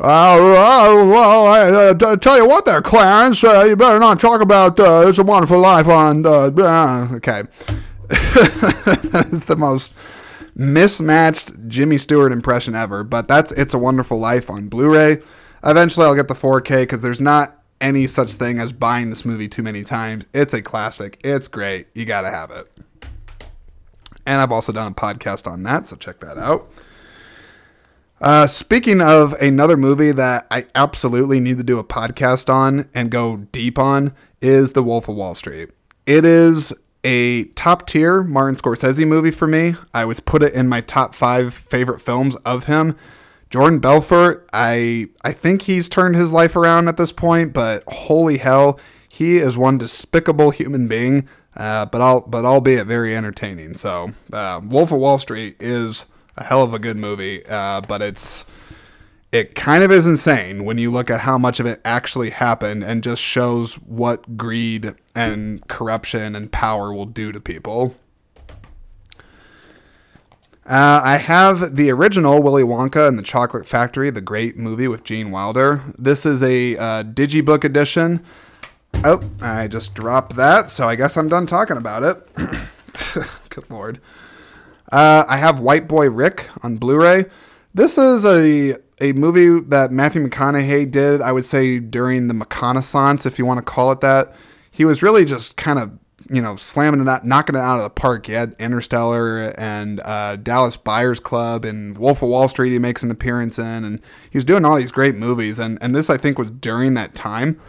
Uh, 0.00 1.04
well, 1.12 1.46
I 1.46 1.60
uh, 1.90 2.16
tell 2.16 2.38
you 2.38 2.48
what, 2.48 2.64
there, 2.64 2.80
Clarence, 2.80 3.44
uh, 3.44 3.64
you 3.64 3.76
better 3.76 3.98
not 3.98 4.18
talk 4.18 4.40
about 4.40 4.80
uh, 4.80 5.04
"It's 5.06 5.18
a 5.18 5.22
Wonderful 5.22 5.58
Life" 5.58 5.88
on. 5.88 6.24
Uh, 6.24 7.10
okay, 7.16 7.42
that 8.08 9.28
is 9.30 9.44
the 9.44 9.56
most 9.56 9.94
mismatched 10.54 11.68
Jimmy 11.68 11.98
Stewart 11.98 12.32
impression 12.32 12.74
ever. 12.74 13.04
But 13.04 13.28
that's 13.28 13.52
"It's 13.52 13.74
a 13.74 13.78
Wonderful 13.78 14.18
Life" 14.18 14.48
on 14.48 14.68
Blu-ray. 14.68 15.18
Eventually, 15.64 16.06
I'll 16.06 16.14
get 16.14 16.28
the 16.28 16.34
4K 16.34 16.82
because 16.82 17.02
there's 17.02 17.20
not 17.20 17.62
any 17.80 18.06
such 18.06 18.34
thing 18.34 18.58
as 18.58 18.72
buying 18.72 19.10
this 19.10 19.24
movie 19.24 19.48
too 19.48 19.62
many 19.62 19.82
times. 19.82 20.26
It's 20.34 20.54
a 20.54 20.62
classic. 20.62 21.18
It's 21.24 21.48
great. 21.48 21.86
You 21.94 22.04
gotta 22.04 22.30
have 22.30 22.50
it. 22.50 22.70
And 24.26 24.40
I've 24.40 24.52
also 24.52 24.72
done 24.72 24.92
a 24.92 24.94
podcast 24.94 25.50
on 25.50 25.62
that, 25.64 25.86
so 25.86 25.96
check 25.96 26.20
that 26.20 26.38
out. 26.38 26.70
Uh, 28.20 28.46
speaking 28.46 29.00
of 29.00 29.32
another 29.40 29.78
movie 29.78 30.12
that 30.12 30.46
I 30.50 30.66
absolutely 30.74 31.40
need 31.40 31.56
to 31.56 31.64
do 31.64 31.78
a 31.78 31.84
podcast 31.84 32.52
on 32.52 32.88
and 32.92 33.10
go 33.10 33.38
deep 33.50 33.78
on 33.78 34.14
is 34.42 34.72
The 34.72 34.82
Wolf 34.82 35.08
of 35.08 35.16
Wall 35.16 35.34
Street. 35.34 35.70
It 36.06 36.26
is 36.26 36.74
a 37.02 37.44
top 37.44 37.86
tier 37.86 38.22
Martin 38.22 38.56
Scorsese 38.56 39.08
movie 39.08 39.30
for 39.30 39.46
me. 39.46 39.74
I 39.94 40.04
would 40.04 40.22
put 40.26 40.42
it 40.42 40.52
in 40.52 40.68
my 40.68 40.82
top 40.82 41.14
five 41.14 41.54
favorite 41.54 42.00
films 42.00 42.36
of 42.44 42.64
him. 42.64 42.94
Jordan 43.50 43.80
Belfort, 43.80 44.48
I 44.52 45.08
I 45.24 45.32
think 45.32 45.62
he's 45.62 45.88
turned 45.88 46.14
his 46.14 46.32
life 46.32 46.54
around 46.56 46.88
at 46.88 46.96
this 46.96 47.12
point, 47.12 47.52
but 47.52 47.82
holy 47.88 48.38
hell, 48.38 48.78
he 49.08 49.38
is 49.38 49.58
one 49.58 49.76
despicable 49.76 50.50
human 50.50 50.86
being. 50.88 51.28
Uh, 51.56 51.84
but 51.86 52.30
but 52.30 52.44
albeit 52.44 52.86
very 52.86 53.14
entertaining. 53.14 53.74
So, 53.74 54.12
uh, 54.32 54.60
Wolf 54.64 54.92
of 54.92 54.98
Wall 54.98 55.18
Street 55.18 55.56
is 55.58 56.06
a 56.36 56.44
hell 56.44 56.62
of 56.62 56.72
a 56.72 56.78
good 56.78 56.96
movie, 56.96 57.44
uh, 57.46 57.80
but 57.80 58.00
it's 58.02 58.44
it 59.32 59.54
kind 59.54 59.82
of 59.84 59.90
is 59.92 60.06
insane 60.06 60.64
when 60.64 60.78
you 60.78 60.90
look 60.90 61.10
at 61.10 61.20
how 61.20 61.38
much 61.38 61.60
of 61.60 61.66
it 61.66 61.80
actually 61.84 62.30
happened 62.30 62.82
and 62.84 63.02
just 63.02 63.22
shows 63.22 63.74
what 63.74 64.36
greed 64.36 64.94
and 65.14 65.66
corruption 65.68 66.34
and 66.34 66.50
power 66.50 66.92
will 66.92 67.06
do 67.06 67.32
to 67.32 67.40
people. 67.40 67.96
Uh, 70.66 71.00
I 71.02 71.16
have 71.16 71.76
the 71.76 71.90
original 71.90 72.42
Willy 72.42 72.62
Wonka 72.62 73.08
and 73.08 73.18
the 73.18 73.22
Chocolate 73.22 73.66
Factory, 73.66 74.10
the 74.10 74.20
great 74.20 74.56
movie 74.56 74.88
with 74.88 75.04
Gene 75.04 75.30
Wilder. 75.30 75.82
This 75.98 76.26
is 76.26 76.42
a 76.42 76.76
uh, 76.76 77.02
digibook 77.02 77.64
edition. 77.64 78.22
Oh, 79.02 79.22
I 79.40 79.68
just 79.68 79.94
dropped 79.94 80.36
that, 80.36 80.68
so 80.68 80.86
I 80.88 80.96
guess 80.96 81.16
I'm 81.16 81.28
done 81.28 81.46
talking 81.46 81.76
about 81.76 82.02
it. 82.02 82.34
Good 83.48 83.70
lord. 83.70 84.00
Uh, 84.92 85.24
I 85.26 85.38
have 85.38 85.60
White 85.60 85.88
Boy 85.88 86.10
Rick 86.10 86.48
on 86.62 86.76
Blu-ray. 86.76 87.24
This 87.72 87.96
is 87.96 88.26
a 88.26 88.76
a 89.00 89.12
movie 89.12 89.60
that 89.68 89.90
Matthew 89.90 90.26
McConaughey 90.28 90.90
did. 90.90 91.22
I 91.22 91.32
would 91.32 91.46
say 91.46 91.78
during 91.78 92.28
the 92.28 92.34
McConaissance, 92.34 93.24
if 93.24 93.38
you 93.38 93.46
want 93.46 93.58
to 93.58 93.64
call 93.64 93.92
it 93.92 94.00
that. 94.00 94.34
He 94.70 94.84
was 94.84 95.02
really 95.02 95.24
just 95.24 95.56
kind 95.56 95.78
of 95.78 95.99
you 96.30 96.40
know 96.40 96.56
slamming 96.56 97.00
it 97.00 97.08
out, 97.08 97.26
knocking 97.26 97.56
it 97.56 97.58
out 97.58 97.78
of 97.78 97.82
the 97.82 97.90
park. 97.90 98.26
He 98.26 98.32
had 98.32 98.54
Interstellar 98.58 99.52
and 99.58 100.00
uh, 100.00 100.36
Dallas 100.36 100.76
Buyers 100.76 101.20
Club 101.20 101.64
and 101.64 101.98
Wolf 101.98 102.22
of 102.22 102.28
Wall 102.28 102.48
Street. 102.48 102.70
He 102.70 102.78
makes 102.78 103.02
an 103.02 103.10
appearance 103.10 103.58
in, 103.58 103.84
and 103.84 104.00
he 104.30 104.38
was 104.38 104.44
doing 104.44 104.64
all 104.64 104.76
these 104.76 104.92
great 104.92 105.16
movies. 105.16 105.58
And 105.58 105.78
and 105.82 105.94
this 105.94 106.08
I 106.08 106.16
think 106.16 106.38
was 106.38 106.50
during 106.50 106.94
that 106.94 107.14
time. 107.14 107.60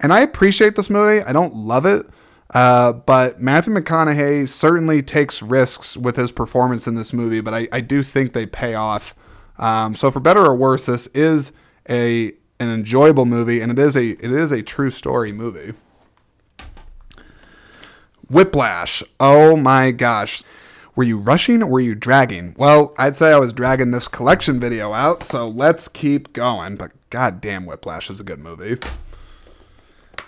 And 0.00 0.12
I 0.12 0.20
appreciate 0.20 0.76
this 0.76 0.88
movie. 0.88 1.22
I 1.22 1.32
don't 1.32 1.56
love 1.56 1.84
it. 1.84 2.06
Uh, 2.54 2.92
but 2.92 3.40
Matthew 3.40 3.74
McConaughey 3.74 4.48
certainly 4.48 5.02
takes 5.02 5.42
risks 5.42 5.96
with 5.96 6.16
his 6.16 6.32
performance 6.32 6.86
in 6.86 6.94
this 6.94 7.12
movie, 7.12 7.40
but 7.40 7.52
I, 7.52 7.68
I 7.72 7.80
do 7.80 8.02
think 8.02 8.32
they 8.32 8.46
pay 8.46 8.74
off. 8.74 9.14
Um, 9.58 9.94
so 9.94 10.10
for 10.10 10.20
better 10.20 10.44
or 10.44 10.54
worse, 10.54 10.86
this 10.86 11.08
is 11.08 11.52
a 11.88 12.32
an 12.60 12.70
enjoyable 12.70 13.26
movie, 13.26 13.60
and 13.60 13.70
it 13.70 13.78
is 13.78 13.96
a 13.96 14.10
it 14.10 14.32
is 14.32 14.50
a 14.50 14.62
true 14.62 14.90
story 14.90 15.32
movie. 15.32 15.74
Whiplash. 18.28 19.02
Oh 19.18 19.56
my 19.56 19.90
gosh. 19.90 20.42
Were 20.94 21.04
you 21.04 21.16
rushing 21.16 21.62
or 21.62 21.66
were 21.66 21.80
you 21.80 21.94
dragging? 21.94 22.54
Well, 22.58 22.94
I'd 22.98 23.14
say 23.14 23.32
I 23.32 23.38
was 23.38 23.52
dragging 23.52 23.92
this 23.92 24.08
collection 24.08 24.58
video 24.58 24.92
out, 24.92 25.22
so 25.22 25.48
let's 25.48 25.86
keep 25.86 26.32
going. 26.32 26.76
But 26.76 26.90
goddamn, 27.10 27.66
Whiplash 27.66 28.10
is 28.10 28.20
a 28.20 28.24
good 28.24 28.40
movie. 28.40 28.78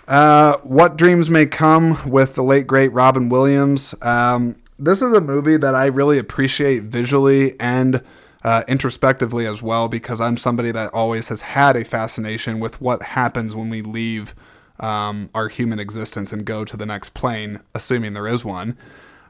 Uh, 0.07 0.57
what 0.63 0.97
Dreams 0.97 1.29
May 1.29 1.45
Come 1.45 2.09
with 2.09 2.35
the 2.35 2.43
late 2.43 2.67
great 2.67 2.91
Robin 2.93 3.29
Williams. 3.29 3.93
Um, 4.01 4.55
this 4.79 5.01
is 5.01 5.13
a 5.13 5.21
movie 5.21 5.57
that 5.57 5.75
I 5.75 5.85
really 5.85 6.17
appreciate 6.17 6.83
visually 6.83 7.59
and 7.59 8.01
uh, 8.43 8.63
introspectively 8.67 9.45
as 9.45 9.61
well 9.61 9.87
because 9.87 10.19
I'm 10.19 10.37
somebody 10.37 10.71
that 10.71 10.93
always 10.93 11.27
has 11.27 11.41
had 11.41 11.75
a 11.75 11.85
fascination 11.85 12.59
with 12.59 12.81
what 12.81 13.03
happens 13.03 13.55
when 13.55 13.69
we 13.69 13.81
leave 13.81 14.33
um, 14.81 15.29
our 15.33 15.47
human 15.47 15.79
existence 15.79 16.33
and 16.33 16.43
go 16.43 16.65
to 16.65 16.75
the 16.75 16.85
next 16.85 17.13
plane, 17.13 17.61
assuming 17.73 18.13
there 18.13 18.27
is 18.27 18.43
one. 18.43 18.77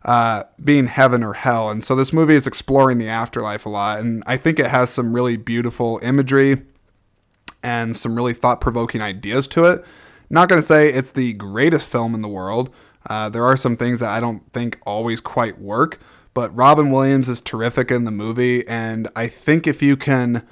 Uh, 0.03 0.45
being 0.63 0.87
heaven 0.87 1.23
or 1.23 1.33
hell. 1.33 1.69
And 1.69 1.83
so 1.83 1.95
this 1.95 2.11
movie 2.11 2.33
is 2.33 2.47
exploring 2.47 2.97
the 2.97 3.07
afterlife 3.07 3.67
a 3.67 3.69
lot. 3.69 3.99
And 3.99 4.23
I 4.25 4.35
think 4.35 4.57
it 4.57 4.65
has 4.65 4.89
some 4.89 5.13
really 5.13 5.37
beautiful 5.37 5.99
imagery 6.01 6.63
and 7.61 7.95
some 7.95 8.15
really 8.15 8.33
thought 8.33 8.61
provoking 8.61 9.01
ideas 9.01 9.45
to 9.49 9.65
it. 9.65 9.85
Not 10.27 10.49
going 10.49 10.59
to 10.59 10.67
say 10.67 10.91
it's 10.91 11.11
the 11.11 11.33
greatest 11.33 11.87
film 11.87 12.15
in 12.15 12.23
the 12.23 12.27
world. 12.27 12.73
Uh, 13.07 13.29
there 13.29 13.45
are 13.45 13.57
some 13.57 13.77
things 13.77 13.99
that 13.99 14.09
I 14.09 14.19
don't 14.19 14.41
think 14.53 14.79
always 14.87 15.19
quite 15.19 15.59
work, 15.59 15.99
but 16.33 16.55
Robin 16.55 16.89
Williams 16.89 17.29
is 17.29 17.41
terrific 17.41 17.91
in 17.91 18.05
the 18.05 18.11
movie. 18.11 18.67
And 18.67 19.07
I 19.15 19.27
think 19.27 19.67
if 19.67 19.83
you 19.83 19.95
can 19.97 20.47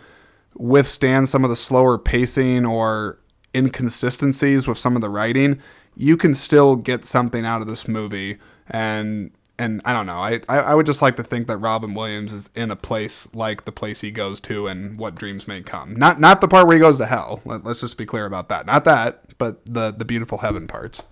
withstand 0.54 1.30
some 1.30 1.44
of 1.44 1.50
the 1.50 1.56
slower 1.56 1.98
pacing 1.98 2.68
or 2.68 3.20
inconsistencies 3.54 4.68
with 4.68 4.78
some 4.78 4.96
of 4.96 5.02
the 5.02 5.10
writing, 5.10 5.62
you 5.96 6.18
can 6.18 6.34
still 6.34 6.76
get 6.76 7.06
something 7.06 7.46
out 7.46 7.62
of 7.62 7.68
this 7.68 7.88
movie. 7.88 8.38
And 8.70 9.32
and 9.60 9.82
I 9.84 9.92
don't 9.92 10.06
know. 10.06 10.20
I, 10.20 10.40
I 10.48 10.74
would 10.74 10.86
just 10.86 11.02
like 11.02 11.18
to 11.18 11.24
think 11.24 11.48
that 11.48 11.58
Robin 11.58 11.94
Williams 11.94 12.32
is 12.32 12.50
in 12.56 12.72
a 12.72 12.78
place 12.78 13.28
like 13.34 13.66
the 13.66 13.74
place 13.74 14.00
he 14.00 14.10
goes 14.10 14.40
to 14.42 14.68
and 14.68 14.98
what 14.98 15.16
dreams 15.16 15.48
may 15.48 15.62
come. 15.62 15.96
Not 15.96 16.20
not 16.20 16.40
the 16.40 16.48
part 16.48 16.66
where 16.66 16.78
he 16.78 16.80
goes 16.80 16.98
to 16.98 17.06
hell. 17.06 17.42
Let, 17.44 17.66
us 17.66 17.82
just 17.82 17.98
be 17.98 18.06
clear 18.06 18.26
about 18.26 18.48
that. 18.50 18.66
Not 18.66 18.86
that, 18.86 19.38
but 19.38 19.60
the 19.66 19.92
the 19.92 20.06
beautiful 20.06 20.40
heaven 20.40 20.66
parts. 20.66 21.04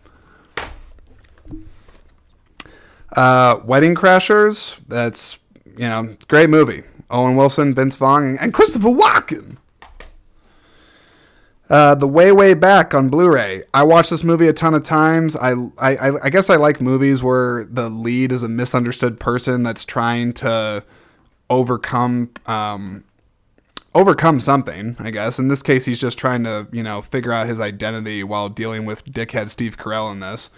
Uh, 3.15 3.59
Wedding 3.65 3.95
Crashers. 3.95 4.77
That's 4.87 5.37
you 5.65 5.89
know 5.89 6.15
great 6.29 6.49
movie. 6.49 6.83
Owen 7.09 7.35
Wilson, 7.35 7.73
Vince 7.73 7.97
Vaughn, 7.97 8.37
and 8.39 8.53
Christopher 8.53 8.89
Walken. 8.89 9.57
Uh, 11.69 11.95
the 11.95 12.07
way 12.07 12.31
way 12.31 12.53
back 12.53 12.93
on 12.93 13.09
Blu-ray. 13.09 13.61
I 13.73 13.83
watched 13.83 14.09
this 14.09 14.23
movie 14.23 14.47
a 14.47 14.53
ton 14.53 14.73
of 14.73 14.83
times. 14.83 15.35
I, 15.35 15.51
I 15.77 16.11
I 16.23 16.29
guess 16.29 16.49
I 16.49 16.55
like 16.55 16.79
movies 16.79 17.21
where 17.21 17.65
the 17.65 17.89
lead 17.89 18.31
is 18.31 18.43
a 18.43 18.49
misunderstood 18.49 19.19
person 19.19 19.63
that's 19.63 19.83
trying 19.83 20.31
to 20.33 20.83
overcome 21.49 22.31
um, 22.45 23.03
overcome 23.93 24.39
something. 24.39 24.95
I 24.99 25.11
guess 25.11 25.39
in 25.39 25.49
this 25.49 25.61
case, 25.61 25.83
he's 25.83 25.99
just 25.99 26.17
trying 26.17 26.45
to 26.45 26.67
you 26.71 26.83
know 26.83 27.01
figure 27.01 27.33
out 27.33 27.47
his 27.47 27.59
identity 27.59 28.23
while 28.23 28.47
dealing 28.47 28.85
with 28.85 29.03
dickhead 29.05 29.49
Steve 29.49 29.77
Carell 29.77 30.09
in 30.11 30.21
this. 30.21 30.49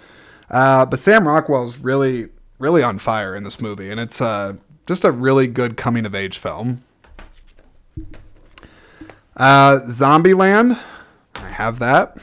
Uh, 0.52 0.86
but 0.86 1.00
Sam 1.00 1.28
Rockwell's 1.28 1.80
really 1.80 2.30
really 2.60 2.84
on 2.84 3.00
fire 3.00 3.36
in 3.36 3.44
this 3.44 3.60
movie, 3.60 3.90
and 3.90 4.00
it's 4.00 4.22
uh, 4.22 4.54
just 4.86 5.04
a 5.04 5.12
really 5.12 5.48
good 5.48 5.76
coming 5.76 6.06
of 6.06 6.14
age 6.14 6.38
film. 6.38 6.84
Uh, 9.36 9.80
Zombieland 9.88 10.78
I 11.36 11.50
have 11.50 11.80
that. 11.80 12.18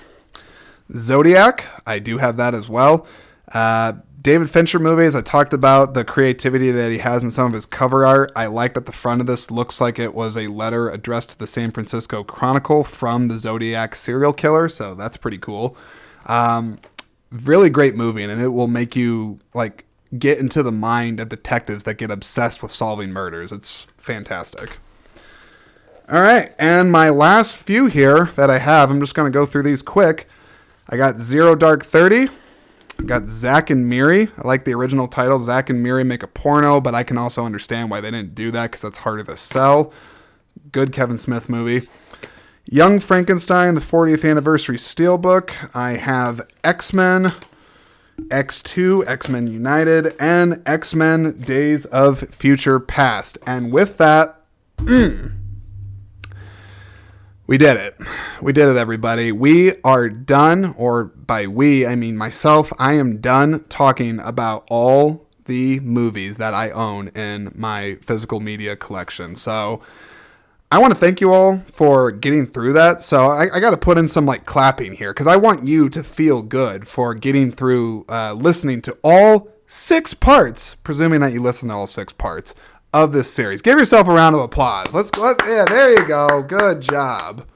Zodiac, 0.94 1.64
I 1.86 1.98
do 1.98 2.18
have 2.18 2.36
that 2.36 2.54
as 2.54 2.68
well. 2.68 3.06
Uh, 3.52 3.94
David 4.20 4.50
Fincher 4.50 4.78
movies, 4.78 5.14
I 5.14 5.20
talked 5.20 5.52
about 5.52 5.94
the 5.94 6.04
creativity 6.04 6.72
that 6.72 6.90
he 6.90 6.98
has 6.98 7.22
in 7.22 7.30
some 7.30 7.46
of 7.46 7.52
his 7.52 7.64
cover 7.64 8.04
art. 8.04 8.32
I 8.34 8.46
like 8.46 8.74
that 8.74 8.86
the 8.86 8.92
front 8.92 9.20
of 9.20 9.26
this 9.28 9.50
looks 9.50 9.80
like 9.80 9.98
it 9.98 10.14
was 10.14 10.36
a 10.36 10.48
letter 10.48 10.88
addressed 10.88 11.30
to 11.30 11.38
the 11.38 11.46
San 11.46 11.70
Francisco 11.70 12.24
Chronicle 12.24 12.82
from 12.82 13.28
the 13.28 13.38
Zodiac 13.38 13.94
serial 13.94 14.32
killer, 14.32 14.68
so 14.68 14.94
that's 14.96 15.16
pretty 15.16 15.38
cool. 15.38 15.76
Um, 16.26 16.80
really 17.30 17.70
great 17.70 17.94
movie, 17.94 18.24
and 18.24 18.40
it 18.40 18.48
will 18.48 18.66
make 18.66 18.96
you 18.96 19.38
like 19.54 19.84
get 20.18 20.38
into 20.38 20.62
the 20.62 20.72
mind 20.72 21.20
of 21.20 21.28
detectives 21.28 21.84
that 21.84 21.94
get 21.94 22.10
obsessed 22.10 22.62
with 22.64 22.72
solving 22.72 23.12
murders. 23.12 23.52
It's 23.52 23.86
fantastic. 23.96 24.78
All 26.08 26.20
right, 26.20 26.54
and 26.56 26.92
my 26.92 27.10
last 27.10 27.56
few 27.56 27.86
here 27.86 28.26
that 28.36 28.48
I 28.48 28.58
have, 28.58 28.92
I'm 28.92 29.00
just 29.00 29.16
going 29.16 29.30
to 29.30 29.36
go 29.36 29.44
through 29.44 29.64
these 29.64 29.82
quick. 29.82 30.28
I 30.88 30.96
got 30.96 31.18
Zero 31.18 31.56
Dark 31.56 31.84
30. 31.84 32.28
I 32.98 33.02
got 33.02 33.26
Zack 33.26 33.70
and 33.70 33.88
Miri. 33.88 34.28
I 34.38 34.46
like 34.46 34.64
the 34.64 34.74
original 34.74 35.08
title. 35.08 35.40
Zack 35.40 35.68
and 35.68 35.82
Miri 35.82 36.04
make 36.04 36.22
a 36.22 36.28
porno, 36.28 36.80
but 36.80 36.94
I 36.94 37.02
can 37.02 37.18
also 37.18 37.44
understand 37.44 37.90
why 37.90 38.00
they 38.00 38.12
didn't 38.12 38.36
do 38.36 38.52
that 38.52 38.70
because 38.70 38.82
that's 38.82 38.98
harder 38.98 39.24
to 39.24 39.36
sell. 39.36 39.92
Good 40.70 40.92
Kevin 40.92 41.18
Smith 41.18 41.48
movie. 41.48 41.88
Young 42.66 43.00
Frankenstein, 43.00 43.74
the 43.74 43.80
40th 43.80 44.28
anniversary 44.28 44.76
steelbook. 44.76 45.74
I 45.74 45.96
have 45.96 46.40
X 46.62 46.92
Men, 46.92 47.34
X2, 48.28 49.08
X 49.08 49.28
Men 49.28 49.48
United, 49.48 50.14
and 50.20 50.62
X 50.66 50.94
Men 50.94 51.40
Days 51.40 51.84
of 51.86 52.20
Future 52.32 52.78
Past. 52.78 53.38
And 53.44 53.72
with 53.72 53.98
that, 53.98 54.40
we 57.46 57.58
did 57.58 57.76
it. 57.76 57.96
We 58.42 58.52
did 58.52 58.68
it, 58.68 58.76
everybody. 58.76 59.30
We 59.30 59.80
are 59.82 60.08
done, 60.08 60.74
or 60.76 61.04
by 61.04 61.46
we, 61.46 61.86
I 61.86 61.94
mean 61.94 62.16
myself. 62.16 62.72
I 62.78 62.94
am 62.94 63.20
done 63.20 63.64
talking 63.68 64.18
about 64.20 64.66
all 64.68 65.26
the 65.44 65.78
movies 65.80 66.38
that 66.38 66.54
I 66.54 66.70
own 66.70 67.08
in 67.08 67.52
my 67.54 67.98
physical 68.02 68.40
media 68.40 68.74
collection. 68.74 69.36
So 69.36 69.80
I 70.72 70.78
want 70.78 70.92
to 70.92 70.98
thank 70.98 71.20
you 71.20 71.32
all 71.32 71.58
for 71.68 72.10
getting 72.10 72.46
through 72.46 72.72
that. 72.72 73.00
So 73.00 73.28
I, 73.28 73.54
I 73.54 73.60
got 73.60 73.70
to 73.70 73.76
put 73.76 73.96
in 73.96 74.08
some 74.08 74.26
like 74.26 74.44
clapping 74.44 74.94
here 74.94 75.12
because 75.12 75.28
I 75.28 75.36
want 75.36 75.68
you 75.68 75.88
to 75.90 76.02
feel 76.02 76.42
good 76.42 76.88
for 76.88 77.14
getting 77.14 77.52
through 77.52 78.06
uh, 78.08 78.32
listening 78.32 78.82
to 78.82 78.98
all 79.04 79.48
six 79.68 80.14
parts, 80.14 80.74
presuming 80.82 81.20
that 81.20 81.32
you 81.32 81.40
listen 81.40 81.68
to 81.68 81.74
all 81.74 81.86
six 81.86 82.12
parts 82.12 82.54
of 83.04 83.12
this 83.12 83.30
series. 83.30 83.60
Give 83.60 83.78
yourself 83.78 84.08
a 84.08 84.12
round 84.12 84.34
of 84.34 84.40
applause. 84.40 84.92
Let's 84.94 85.14
let 85.18 85.36
yeah, 85.46 85.64
there 85.66 85.90
you 85.90 86.08
go. 86.08 86.42
Good 86.42 86.80
job. 86.80 87.46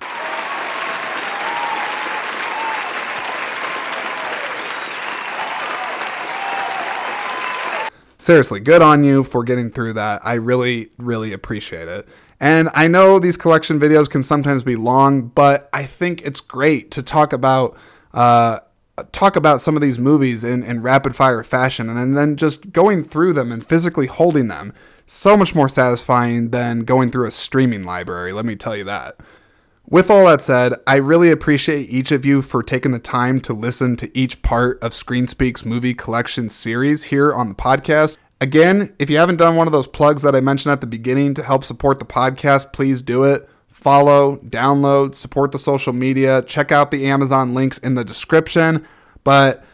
Seriously, 8.19 8.61
good 8.61 8.83
on 8.83 9.03
you 9.03 9.25
for 9.25 9.43
getting 9.43 9.71
through 9.71 9.95
that. 9.95 10.21
I 10.23 10.35
really, 10.35 10.91
really 10.99 11.33
appreciate 11.33 11.89
it. 11.89 12.07
And 12.39 12.69
I 12.75 12.87
know 12.87 13.19
these 13.19 13.39
collection 13.39 13.81
videos 13.81 14.11
can 14.11 14.23
sometimes 14.23 14.63
be 14.63 14.77
long, 14.77 15.29
but 15.29 15.71
I 15.73 15.85
think 15.85 16.21
it's 16.23 16.41
great 16.41 16.91
to 16.91 17.03
talk 17.03 17.33
about 17.33 17.77
uh, 18.13 18.61
talk 19.13 19.37
about 19.37 19.63
some 19.63 19.75
of 19.75 19.81
these 19.81 19.99
movies 19.99 20.45
in, 20.45 20.63
in 20.63 20.83
rapid 20.83 21.17
fire 21.17 21.43
fashion 21.43 21.89
and 21.89 21.97
then, 21.97 22.13
then 22.13 22.37
just 22.37 22.73
going 22.73 23.03
through 23.03 23.33
them 23.33 23.51
and 23.51 23.67
physically 23.67 24.07
holding 24.07 24.49
them 24.49 24.75
so 25.11 25.37
much 25.37 25.57
more 25.57 25.69
satisfying 25.69 26.51
than 26.51 26.81
going 26.81 27.11
through 27.11 27.27
a 27.27 27.33
streaming 27.33 27.83
library, 27.83 28.33
let 28.33 28.45
me 28.45 28.55
tell 28.55 28.77
you 28.77 28.85
that. 28.85 29.17
With 29.89 30.09
all 30.09 30.27
that 30.27 30.41
said, 30.41 30.75
I 30.87 30.97
really 30.97 31.33
appreciate 31.33 31.91
each 31.91 32.13
of 32.13 32.25
you 32.25 32.43
for 32.43 32.63
taking 32.63 32.93
the 32.93 33.01
time 33.01 33.41
to 33.41 33.53
listen 33.53 33.97
to 33.97 34.17
each 34.17 34.41
part 34.43 34.81
of 34.85 34.93
ScreenSpeak's 34.93 35.65
movie 35.65 35.95
collection 35.95 36.49
series 36.49 37.05
here 37.05 37.35
on 37.35 37.49
the 37.49 37.57
podcast. 37.57 38.19
Again, 38.41 38.95
if 39.01 39.11
you 39.11 39.17
haven't 39.17 39.39
done 39.39 39.57
one 39.57 39.67
of 39.67 39.73
those 39.73 39.89
plugs 39.89 40.23
that 40.23 40.37
I 40.37 40.41
mentioned 40.41 40.71
at 40.71 40.81
the 40.81 40.87
beginning 40.87 41.35
to 41.35 41.43
help 41.43 41.65
support 41.65 41.99
the 41.99 42.05
podcast, 42.05 42.73
please 42.73 43.03
do 43.03 43.25
it. 43.25 43.51
Follow, 43.67 44.37
download, 44.47 45.17
support 45.17 45.51
the 45.51 45.59
social 45.59 45.93
media, 45.93 46.41
check 46.43 46.71
out 46.71 46.93
the 46.93 47.09
Amazon 47.09 47.53
links 47.53 47.79
in 47.79 47.95
the 47.95 48.05
description. 48.05 48.87
But 49.25 49.65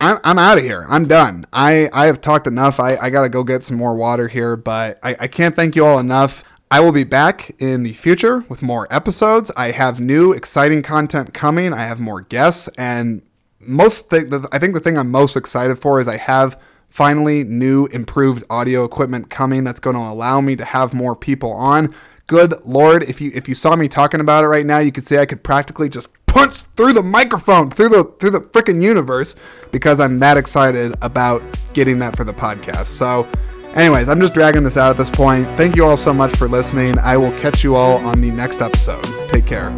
I'm, 0.00 0.18
I'm 0.24 0.38
out 0.38 0.58
of 0.58 0.64
here. 0.64 0.86
I'm 0.88 1.06
done. 1.06 1.46
I, 1.52 1.90
I 1.92 2.06
have 2.06 2.20
talked 2.20 2.46
enough. 2.46 2.80
I, 2.80 2.96
I 2.96 3.10
got 3.10 3.22
to 3.22 3.28
go 3.28 3.44
get 3.44 3.62
some 3.62 3.76
more 3.76 3.94
water 3.94 4.28
here, 4.28 4.56
but 4.56 4.98
I, 5.02 5.16
I 5.20 5.26
can't 5.28 5.54
thank 5.54 5.76
you 5.76 5.84
all 5.84 5.98
enough. 5.98 6.42
I 6.70 6.80
will 6.80 6.92
be 6.92 7.04
back 7.04 7.50
in 7.58 7.82
the 7.82 7.92
future 7.92 8.44
with 8.48 8.62
more 8.62 8.86
episodes. 8.90 9.50
I 9.56 9.72
have 9.72 10.00
new 10.00 10.32
exciting 10.32 10.82
content 10.82 11.34
coming. 11.34 11.72
I 11.74 11.82
have 11.82 12.00
more 12.00 12.20
guests, 12.20 12.68
and 12.78 13.22
most 13.58 14.08
th- 14.08 14.32
I 14.52 14.58
think 14.58 14.74
the 14.74 14.80
thing 14.80 14.96
I'm 14.96 15.10
most 15.10 15.36
excited 15.36 15.80
for 15.80 16.00
is 16.00 16.08
I 16.08 16.16
have 16.16 16.58
finally 16.88 17.44
new 17.44 17.86
improved 17.86 18.44
audio 18.48 18.84
equipment 18.84 19.30
coming 19.30 19.64
that's 19.64 19.80
going 19.80 19.96
to 19.96 20.02
allow 20.02 20.40
me 20.40 20.56
to 20.56 20.64
have 20.64 20.94
more 20.94 21.16
people 21.16 21.52
on. 21.52 21.88
Good 22.26 22.64
lord, 22.64 23.02
if 23.02 23.20
you 23.20 23.32
if 23.34 23.48
you 23.48 23.56
saw 23.56 23.74
me 23.74 23.88
talking 23.88 24.20
about 24.20 24.44
it 24.44 24.46
right 24.46 24.64
now, 24.64 24.78
you 24.78 24.92
could 24.92 25.06
see 25.06 25.18
I 25.18 25.26
could 25.26 25.42
practically 25.42 25.88
just 25.88 26.08
punch 26.30 26.62
through 26.76 26.92
the 26.92 27.02
microphone, 27.02 27.70
through 27.70 27.90
the 27.90 28.04
through 28.18 28.30
the 28.30 28.40
freaking 28.40 28.82
universe 28.82 29.36
because 29.70 30.00
I'm 30.00 30.18
that 30.20 30.36
excited 30.36 30.94
about 31.02 31.42
getting 31.72 31.98
that 31.98 32.16
for 32.16 32.24
the 32.24 32.32
podcast. 32.32 32.86
So, 32.86 33.28
anyways, 33.74 34.08
I'm 34.08 34.20
just 34.20 34.34
dragging 34.34 34.62
this 34.62 34.76
out 34.76 34.90
at 34.90 34.96
this 34.96 35.10
point. 35.10 35.46
Thank 35.56 35.76
you 35.76 35.84
all 35.84 35.96
so 35.96 36.14
much 36.14 36.34
for 36.36 36.48
listening. 36.48 36.98
I 36.98 37.16
will 37.16 37.32
catch 37.38 37.62
you 37.62 37.74
all 37.76 37.98
on 38.06 38.20
the 38.20 38.30
next 38.30 38.60
episode. 38.60 39.04
Take 39.28 39.46
care. 39.46 39.70